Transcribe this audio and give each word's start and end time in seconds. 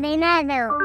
Desencadenado. 0.00 0.78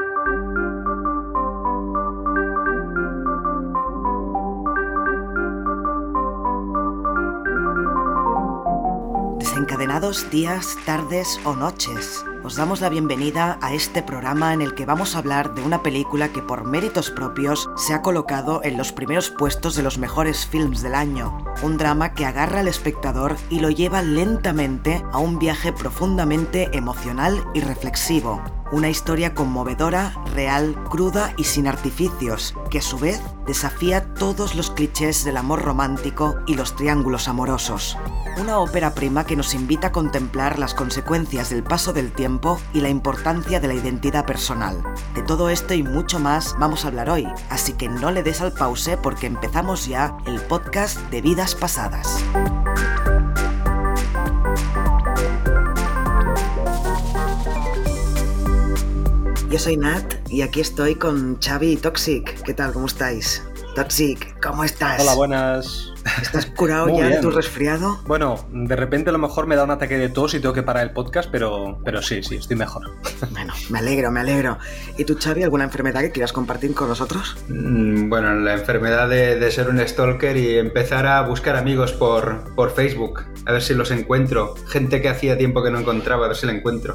Desencadenados 9.38 10.28
días, 10.32 10.76
tardes 10.84 11.40
o 11.44 11.54
noches. 11.54 12.24
Os 12.42 12.56
damos 12.56 12.80
la 12.80 12.88
bienvenida 12.88 13.56
a 13.62 13.72
este 13.72 14.02
programa 14.02 14.52
en 14.52 14.62
el 14.62 14.74
que 14.74 14.84
vamos 14.84 15.14
a 15.14 15.18
hablar 15.18 15.54
de 15.54 15.62
una 15.62 15.84
película 15.84 16.30
que 16.30 16.42
por 16.42 16.64
méritos 16.64 17.12
propios 17.12 17.70
se 17.76 17.94
ha 17.94 18.02
colocado 18.02 18.62
en 18.64 18.76
los 18.76 18.90
primeros 18.90 19.30
puestos 19.30 19.76
de 19.76 19.84
los 19.84 19.96
mejores 19.96 20.44
films 20.44 20.82
del 20.82 20.96
año. 20.96 21.44
Un 21.62 21.78
drama 21.78 22.14
que 22.14 22.26
agarra 22.26 22.60
al 22.60 22.68
espectador 22.68 23.36
y 23.48 23.60
lo 23.60 23.70
lleva 23.70 24.02
lentamente 24.02 25.04
a 25.12 25.18
un 25.18 25.38
viaje 25.38 25.72
profundamente 25.72 26.76
emocional 26.76 27.44
y 27.54 27.60
reflexivo. 27.60 28.42
Una 28.74 28.88
historia 28.88 29.34
conmovedora, 29.34 30.12
real, 30.34 30.74
cruda 30.90 31.32
y 31.36 31.44
sin 31.44 31.68
artificios, 31.68 32.56
que 32.72 32.78
a 32.78 32.82
su 32.82 32.98
vez 32.98 33.22
desafía 33.46 34.12
todos 34.14 34.56
los 34.56 34.72
clichés 34.72 35.24
del 35.24 35.36
amor 35.36 35.62
romántico 35.62 36.34
y 36.48 36.54
los 36.56 36.74
triángulos 36.74 37.28
amorosos. 37.28 37.96
Una 38.36 38.58
ópera 38.58 38.92
prima 38.92 39.26
que 39.26 39.36
nos 39.36 39.54
invita 39.54 39.86
a 39.86 39.92
contemplar 39.92 40.58
las 40.58 40.74
consecuencias 40.74 41.50
del 41.50 41.62
paso 41.62 41.92
del 41.92 42.10
tiempo 42.10 42.58
y 42.72 42.80
la 42.80 42.88
importancia 42.88 43.60
de 43.60 43.68
la 43.68 43.74
identidad 43.74 44.26
personal. 44.26 44.82
De 45.14 45.22
todo 45.22 45.50
esto 45.50 45.72
y 45.74 45.84
mucho 45.84 46.18
más 46.18 46.56
vamos 46.58 46.84
a 46.84 46.88
hablar 46.88 47.10
hoy, 47.10 47.28
así 47.50 47.74
que 47.74 47.88
no 47.88 48.10
le 48.10 48.24
des 48.24 48.40
al 48.40 48.54
pause 48.54 48.98
porque 49.00 49.28
empezamos 49.28 49.86
ya 49.86 50.16
el 50.26 50.40
podcast 50.40 50.98
de 51.12 51.20
vidas 51.20 51.54
pasadas. 51.54 52.24
Yo 59.54 59.60
soy 59.60 59.76
Nat 59.76 60.14
y 60.28 60.42
aquí 60.42 60.60
estoy 60.60 60.96
con 60.96 61.38
Xavi 61.40 61.76
Toxic. 61.76 62.42
¿Qué 62.42 62.54
tal? 62.54 62.72
¿Cómo 62.72 62.86
estáis? 62.86 63.40
Toxic, 63.76 64.36
¿cómo 64.44 64.64
estás? 64.64 65.00
Hola, 65.00 65.14
buenas. 65.14 65.93
¿Estás 66.20 66.46
curado 66.46 66.88
ya 66.96 67.08
de 67.08 67.18
tu 67.18 67.30
resfriado? 67.30 68.00
Bueno, 68.06 68.46
de 68.52 68.76
repente 68.76 69.10
a 69.10 69.12
lo 69.12 69.18
mejor 69.18 69.46
me 69.46 69.56
da 69.56 69.64
un 69.64 69.70
ataque 69.70 69.96
de 69.98 70.08
tos 70.10 70.34
y 70.34 70.40
tengo 70.40 70.52
que 70.54 70.62
parar 70.62 70.82
el 70.84 70.92
podcast, 70.92 71.30
pero, 71.30 71.78
pero 71.84 72.02
sí, 72.02 72.22
sí, 72.22 72.36
estoy 72.36 72.56
mejor. 72.56 72.82
Bueno, 73.30 73.54
me 73.70 73.78
alegro, 73.78 74.10
me 74.10 74.20
alegro. 74.20 74.58
¿Y 74.98 75.04
tú, 75.04 75.16
Xavi, 75.20 75.42
alguna 75.42 75.64
enfermedad 75.64 76.00
que 76.02 76.12
quieras 76.12 76.32
compartir 76.32 76.74
con 76.74 76.88
nosotros? 76.88 77.36
Mm, 77.48 78.08
Bueno, 78.10 78.34
la 78.34 78.54
enfermedad 78.54 79.08
de, 79.08 79.38
de 79.38 79.50
ser 79.50 79.68
un 79.68 79.78
stalker 79.80 80.36
y 80.36 80.58
empezar 80.58 81.06
a 81.06 81.22
buscar 81.22 81.56
amigos 81.56 81.92
por, 81.92 82.54
por 82.54 82.70
Facebook, 82.74 83.22
a 83.46 83.52
ver 83.52 83.62
si 83.62 83.74
los 83.74 83.90
encuentro. 83.90 84.54
Gente 84.68 85.00
que 85.00 85.08
hacía 85.08 85.38
tiempo 85.38 85.62
que 85.62 85.70
no 85.70 85.78
encontraba, 85.80 86.26
a 86.26 86.28
ver 86.28 86.36
si 86.36 86.46
la 86.46 86.52
encuentro. 86.52 86.94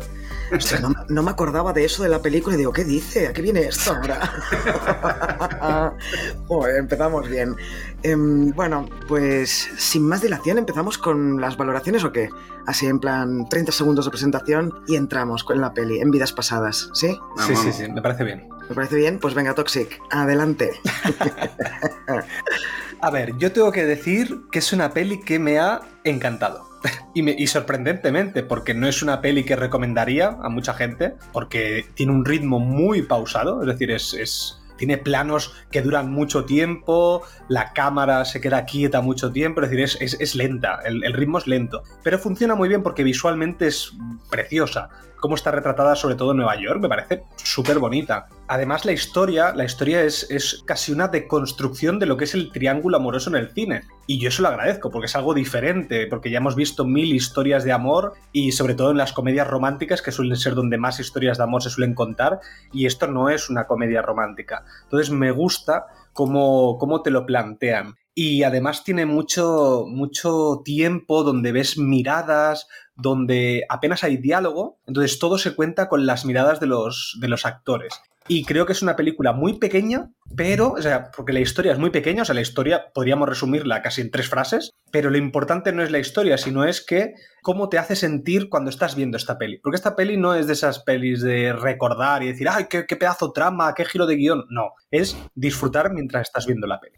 Hostia, 0.52 0.80
no, 0.80 0.94
no 1.10 1.24
me 1.24 1.32
acordaba 1.32 1.74
de 1.74 1.86
eso 1.86 2.02
de 2.04 2.10
la 2.10 2.22
película 2.22 2.56
y 2.56 2.60
digo, 2.60 2.74
¿qué 2.74 2.84
dice? 2.84 3.28
¿A 3.28 3.34
qué 3.34 3.42
viene 3.42 3.62
esto 3.62 3.92
ahora? 3.94 4.20
Joder, 6.48 6.78
empezamos 6.78 7.28
bien. 7.30 7.56
Em, 8.04 8.52
bueno, 8.54 8.88
pues 9.08 9.70
sin 9.78 10.08
más 10.08 10.22
dilación, 10.22 10.58
empezamos 10.58 10.98
con 10.98 11.42
las 11.42 11.58
valoraciones 11.58 12.04
o 12.06 12.12
qué? 12.14 12.30
Así 12.66 12.86
en 12.88 13.00
plan 13.00 13.48
30 13.50 13.72
segundos 13.74 14.06
de 14.06 14.12
presentación 14.12 14.74
y 14.88 14.96
entramos 14.96 15.44
con 15.44 15.60
la 15.60 15.74
peli 15.74 16.00
en 16.00 16.10
vidas 16.12 16.32
pasadas, 16.32 16.90
¿sí? 16.94 17.18
Sí, 17.46 17.56
sí, 17.56 17.72
sí, 17.74 17.92
me 17.92 18.02
parece 18.02 18.24
bien. 18.24 18.48
¿Me 18.70 18.76
parece 18.76 18.96
bien? 18.96 19.20
Pues 19.20 19.34
venga, 19.34 19.54
Toxic, 19.56 20.00
adelante. 20.12 20.72
A 23.02 23.10
ver, 23.12 23.38
yo 23.38 23.52
tengo 23.52 23.72
que 23.72 23.86
decir 23.86 24.42
que 24.52 24.60
es 24.60 24.74
una 24.74 24.94
peli 24.94 25.20
que 25.22 25.40
me 25.40 25.60
ha 25.60 25.82
encantado. 26.04 26.68
Y, 27.16 27.24
me- 27.24 27.36
y 27.38 27.48
sorprendentemente, 27.48 28.44
porque 28.44 28.74
no 28.76 28.88
es 28.88 29.02
una 29.02 29.20
peli 29.20 29.44
que 29.44 29.56
recomendaría 29.56 30.38
a 30.42 30.48
mucha 30.48 30.74
gente, 30.76 31.16
porque 31.34 31.86
tiene 31.96 32.12
un 32.14 32.24
ritmo 32.24 32.60
muy 32.60 33.02
pausado, 33.02 33.62
es 33.62 33.68
decir, 33.68 33.90
es, 33.92 34.14
es- 34.14 34.60
tiene 34.80 34.98
planos 34.98 35.54
que 35.72 35.84
duran 35.84 36.12
mucho 36.12 36.46
tiempo, 36.46 37.22
la 37.50 37.74
cámara 37.74 38.26
se 38.26 38.42
queda 38.42 38.66
quieta 38.66 39.02
mucho 39.02 39.32
tiempo, 39.32 39.62
es 39.62 39.70
decir, 39.70 39.84
es, 40.02 40.14
es- 40.20 40.36
lenta, 40.36 40.80
el, 40.86 41.04
el 41.04 41.14
ritmo 41.14 41.38
es 41.38 41.46
lento, 41.46 41.84
pero 42.04 42.18
funciona 42.18 42.56
muy 42.56 42.70
bien 42.70 42.82
porque 42.82 43.04
visualmente 43.04 43.68
es 43.68 43.94
preciosa. 44.30 44.90
Cómo 45.20 45.36
está 45.36 45.52
retratada 45.52 45.96
sobre 45.98 46.16
todo 46.16 46.32
en 46.32 46.38
Nueva 46.38 46.56
York, 46.56 46.80
me 46.80 46.88
parece 46.88 47.24
súper 47.36 47.80
bonita. 47.80 48.28
Además, 48.48 48.86
la 48.86 48.94
historia, 48.94 49.54
la 49.54 49.66
historia 49.66 50.02
es, 50.02 50.26
es 50.32 50.64
casi 50.66 50.94
una 50.94 51.10
deconstrucción 51.10 52.00
de 52.00 52.06
lo 52.06 52.16
que 52.16 52.24
es 52.24 52.34
el 52.34 52.52
triángulo 52.54 52.96
amoroso 52.96 53.30
en 53.30 53.36
el 53.36 53.50
cine. 53.50 53.84
Y 54.08 54.18
yo 54.20 54.30
eso 54.30 54.42
lo 54.42 54.48
agradezco, 54.48 54.90
porque 54.90 55.08
es 55.08 55.16
algo 55.18 55.34
diferente, 55.34 56.08
porque 56.08 56.32
ya 56.32 56.38
hemos 56.38 56.56
visto 56.56 56.86
mil 56.86 57.14
historias 57.14 57.66
de 57.66 57.74
amor 57.74 58.14
y 58.32 58.54
sobre 58.54 58.76
todo 58.76 58.92
en 58.92 58.98
las 58.98 59.12
comedias 59.12 59.48
románticas, 59.48 60.02
que 60.02 60.14
suelen 60.14 60.38
ser 60.38 60.56
donde 60.56 60.78
más 60.78 61.02
historias 61.02 61.38
de 61.38 61.44
amor 61.44 61.64
se 61.64 61.70
suelen 61.70 61.96
contar, 61.96 62.40
y 62.72 62.86
esto 62.86 63.08
no 63.08 63.30
es 63.30 63.50
una 63.50 63.68
comedia 63.68 64.02
romántica. 64.02 64.64
Entonces 64.84 65.12
me 65.12 65.32
gusta 65.32 65.88
cómo, 66.14 66.78
cómo 66.78 67.02
te 67.02 67.12
lo 67.12 67.26
plantean. 67.26 67.96
Y 68.22 68.44
además 68.44 68.84
tiene 68.84 69.06
mucho, 69.06 69.86
mucho 69.88 70.62
tiempo 70.66 71.24
donde 71.24 71.54
ves 71.54 71.78
miradas, 71.78 72.68
donde 72.98 73.64
apenas 73.70 74.04
hay 74.04 74.18
diálogo, 74.18 74.78
entonces 74.88 75.20
todo 75.20 75.38
se 75.38 75.56
cuenta 75.56 75.88
con 75.88 76.06
las 76.06 76.26
miradas 76.26 76.60
de 76.60 76.68
los, 76.68 77.18
de 77.22 77.30
los 77.30 77.46
actores. 77.46 77.94
Y 78.28 78.44
creo 78.44 78.66
que 78.66 78.74
es 78.74 78.82
una 78.82 78.98
película 78.98 79.32
muy 79.32 79.58
pequeña, 79.58 80.12
pero, 80.36 80.74
o 80.74 80.82
sea, 80.82 81.12
porque 81.16 81.32
la 81.32 81.40
historia 81.40 81.72
es 81.72 81.80
muy 81.80 81.92
pequeña, 81.92 82.24
o 82.24 82.26
sea, 82.26 82.36
la 82.36 82.42
historia 82.42 82.92
podríamos 82.94 83.30
resumirla 83.30 83.82
casi 83.82 84.02
en 84.02 84.12
tres 84.12 84.28
frases, 84.28 84.72
pero 84.92 85.10
lo 85.10 85.18
importante 85.18 85.72
no 85.72 85.82
es 85.82 85.90
la 85.90 86.00
historia, 86.00 86.38
sino 86.38 86.66
es 86.66 86.86
que 86.86 87.14
cómo 87.42 87.70
te 87.70 87.78
hace 87.78 87.96
sentir 87.96 88.50
cuando 88.50 88.70
estás 88.70 88.98
viendo 88.98 89.16
esta 89.16 89.38
peli. 89.38 89.60
Porque 89.60 89.78
esta 89.78 89.96
peli 89.96 90.18
no 90.18 90.36
es 90.36 90.46
de 90.46 90.54
esas 90.54 90.80
pelis 90.80 91.22
de 91.22 91.54
recordar 91.54 92.22
y 92.22 92.28
decir, 92.28 92.50
ay, 92.50 92.66
qué, 92.70 92.86
qué 92.86 92.98
pedazo 92.98 93.32
trama, 93.32 93.74
qué 93.74 93.86
giro 93.86 94.06
de 94.06 94.18
guion. 94.18 94.46
No, 94.50 94.74
es 94.92 95.18
disfrutar 95.36 95.94
mientras 95.94 96.28
estás 96.28 96.46
viendo 96.46 96.68
la 96.68 96.82
peli. 96.82 96.98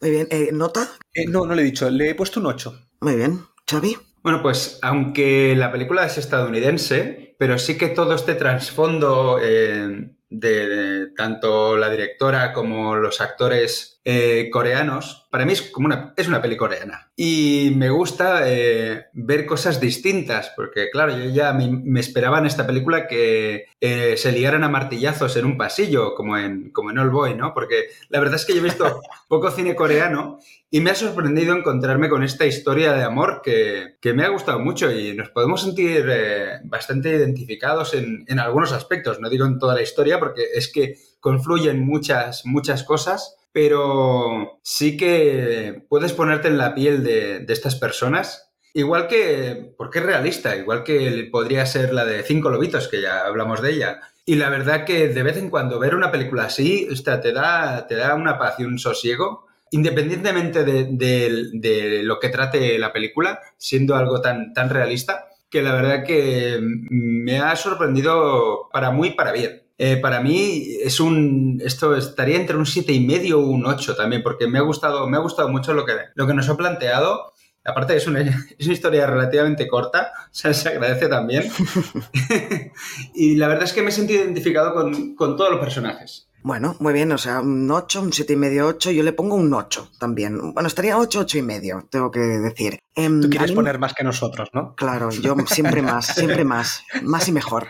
Muy 0.00 0.10
bien, 0.10 0.28
eh, 0.30 0.50
¿nota? 0.52 0.88
Eh, 1.12 1.26
no, 1.26 1.44
no 1.46 1.54
le 1.54 1.62
he 1.62 1.64
dicho, 1.64 1.90
le 1.90 2.10
he 2.10 2.14
puesto 2.14 2.40
un 2.40 2.46
8. 2.46 2.90
Muy 3.00 3.16
bien. 3.16 3.40
¿Xavi? 3.68 3.96
Bueno, 4.22 4.42
pues 4.42 4.78
aunque 4.82 5.54
la 5.56 5.72
película 5.72 6.06
es 6.06 6.18
estadounidense, 6.18 7.36
pero 7.38 7.58
sí 7.58 7.76
que 7.76 7.88
todo 7.88 8.14
este 8.14 8.34
trasfondo 8.34 9.38
eh, 9.42 10.10
de, 10.28 10.68
de 10.68 11.06
tanto 11.16 11.76
la 11.76 11.90
directora 11.90 12.52
como 12.52 12.96
los 12.96 13.20
actores 13.20 13.97
eh, 14.10 14.48
coreanos, 14.50 15.26
para 15.30 15.44
mí 15.44 15.52
es 15.52 15.60
como 15.60 15.84
una, 15.84 16.14
es 16.16 16.28
una 16.28 16.40
peli 16.40 16.56
coreana. 16.56 17.12
Y 17.14 17.74
me 17.76 17.90
gusta 17.90 18.40
eh, 18.46 19.08
ver 19.12 19.44
cosas 19.44 19.82
distintas, 19.82 20.50
porque 20.56 20.88
claro, 20.88 21.14
yo 21.14 21.28
ya 21.28 21.52
me, 21.52 21.68
me 21.68 22.00
esperaba 22.00 22.38
en 22.38 22.46
esta 22.46 22.66
película 22.66 23.06
que 23.06 23.66
eh, 23.82 24.16
se 24.16 24.32
liaran 24.32 24.64
a 24.64 24.70
martillazos 24.70 25.36
en 25.36 25.44
un 25.44 25.58
pasillo, 25.58 26.14
como 26.14 26.38
en, 26.38 26.70
como 26.70 26.90
en 26.90 26.98
All 26.98 27.10
Boy, 27.10 27.34
¿no? 27.34 27.52
Porque 27.52 27.88
la 28.08 28.18
verdad 28.18 28.36
es 28.36 28.46
que 28.46 28.54
yo 28.54 28.60
he 28.60 28.64
visto 28.64 29.02
poco 29.28 29.50
cine 29.50 29.74
coreano 29.74 30.38
y 30.70 30.80
me 30.80 30.88
ha 30.88 30.94
sorprendido 30.94 31.54
encontrarme 31.54 32.08
con 32.08 32.22
esta 32.22 32.46
historia 32.46 32.94
de 32.94 33.04
amor 33.04 33.42
que, 33.44 33.96
que 34.00 34.14
me 34.14 34.24
ha 34.24 34.28
gustado 34.28 34.58
mucho 34.58 34.90
y 34.90 35.12
nos 35.12 35.28
podemos 35.28 35.60
sentir 35.60 36.06
eh, 36.08 36.60
bastante 36.64 37.10
identificados 37.10 37.92
en, 37.92 38.24
en 38.26 38.38
algunos 38.38 38.72
aspectos. 38.72 39.20
No 39.20 39.28
digo 39.28 39.44
en 39.44 39.58
toda 39.58 39.74
la 39.74 39.82
historia 39.82 40.18
porque 40.18 40.44
es 40.54 40.72
que 40.72 40.96
confluyen 41.20 41.84
muchas, 41.84 42.46
muchas 42.46 42.84
cosas, 42.84 43.37
pero 43.52 44.60
sí 44.62 44.96
que 44.96 45.84
puedes 45.88 46.12
ponerte 46.12 46.48
en 46.48 46.58
la 46.58 46.74
piel 46.74 47.02
de, 47.02 47.44
estas 47.48 47.76
personas. 47.76 48.52
Igual 48.74 49.08
que, 49.08 49.72
porque 49.76 49.98
es 49.98 50.04
realista, 50.06 50.56
igual 50.56 50.84
que 50.84 51.28
podría 51.32 51.66
ser 51.66 51.92
la 51.92 52.04
de 52.04 52.22
Cinco 52.22 52.50
Lobitos, 52.50 52.88
que 52.88 53.00
ya 53.00 53.26
hablamos 53.26 53.62
de 53.62 53.72
ella. 53.72 54.00
Y 54.26 54.36
la 54.36 54.50
verdad 54.50 54.84
que 54.84 55.08
de 55.08 55.22
vez 55.22 55.36
en 55.38 55.50
cuando 55.50 55.78
ver 55.78 55.94
una 55.94 56.12
película 56.12 56.44
así, 56.44 56.86
hostia, 56.90 57.20
te, 57.20 57.32
da, 57.32 57.86
te 57.86 57.96
da 57.96 58.14
una 58.14 58.38
paz 58.38 58.56
y 58.58 58.64
un 58.64 58.78
sosiego 58.78 59.46
independientemente 59.70 60.64
de, 60.64 60.88
de- 60.92 61.50
de 61.52 62.02
lo 62.02 62.18
que 62.18 62.30
trate 62.30 62.78
la 62.78 62.90
película, 62.92 63.40
siendo 63.58 63.96
algo 63.96 64.20
tan, 64.22 64.54
tan 64.54 64.70
realista, 64.70 65.26
que 65.50 65.60
la 65.62 65.74
verdad 65.74 66.04
que 66.04 66.58
me 66.62 67.38
ha 67.40 67.54
sorprendido 67.56 68.68
para 68.72 68.90
muy 68.90 69.10
para 69.10 69.32
bien. 69.32 69.62
Eh, 69.80 69.96
para 69.96 70.20
mí 70.20 70.76
es 70.82 70.98
un 70.98 71.62
esto 71.64 71.94
estaría 71.96 72.36
entre 72.36 72.56
un 72.56 72.66
siete 72.66 72.92
y 72.92 73.06
medio 73.06 73.38
o 73.40 73.46
un 73.46 73.64
8 73.64 73.94
también, 73.94 74.22
porque 74.24 74.48
me 74.48 74.58
ha 74.58 74.62
gustado, 74.62 75.06
me 75.08 75.16
ha 75.16 75.20
gustado 75.20 75.48
mucho 75.48 75.72
lo 75.72 75.84
que, 75.86 75.92
lo 76.14 76.26
que 76.26 76.34
nos 76.34 76.48
ha 76.48 76.56
planteado. 76.56 77.32
Aparte 77.64 77.94
es 77.96 78.06
una, 78.06 78.20
es 78.58 78.64
una 78.66 78.72
historia 78.74 79.06
relativamente 79.06 79.68
corta, 79.68 80.10
o 80.24 80.28
sea, 80.34 80.52
se 80.52 80.68
agradece 80.70 81.06
también. 81.08 81.44
y 83.14 83.36
la 83.36 83.48
verdad 83.48 83.64
es 83.64 83.72
que 83.72 83.82
me 83.82 83.90
he 83.90 83.92
sentido 83.92 84.24
identificado 84.24 84.74
con, 84.74 85.14
con 85.14 85.36
todos 85.36 85.50
los 85.50 85.60
personajes. 85.60 86.24
Bueno, 86.42 86.76
muy 86.78 86.92
bien, 86.92 87.10
o 87.12 87.18
sea, 87.18 87.40
un 87.40 87.68
8, 87.70 88.00
un 88.00 88.12
7 88.12 88.32
y 88.32 88.36
medio, 88.36 88.68
8, 88.68 88.92
yo 88.92 89.02
le 89.02 89.12
pongo 89.12 89.34
un 89.34 89.52
8 89.52 89.90
también. 89.98 90.52
Bueno, 90.54 90.68
estaría 90.68 90.96
8, 90.96 91.20
8 91.20 91.38
y 91.38 91.42
medio, 91.42 91.86
tengo 91.90 92.10
que 92.12 92.20
decir. 92.20 92.78
Em, 92.94 93.20
Tú 93.20 93.26
a 93.26 93.30
quieres 93.30 93.50
mí- 93.50 93.56
poner 93.56 93.78
más 93.78 93.92
que 93.92 94.04
nosotros, 94.04 94.48
¿no? 94.52 94.74
Claro, 94.76 95.10
yo 95.10 95.34
siempre 95.46 95.82
más, 95.82 96.06
siempre 96.06 96.44
más, 96.44 96.84
más 97.02 97.26
y 97.28 97.32
mejor. 97.32 97.68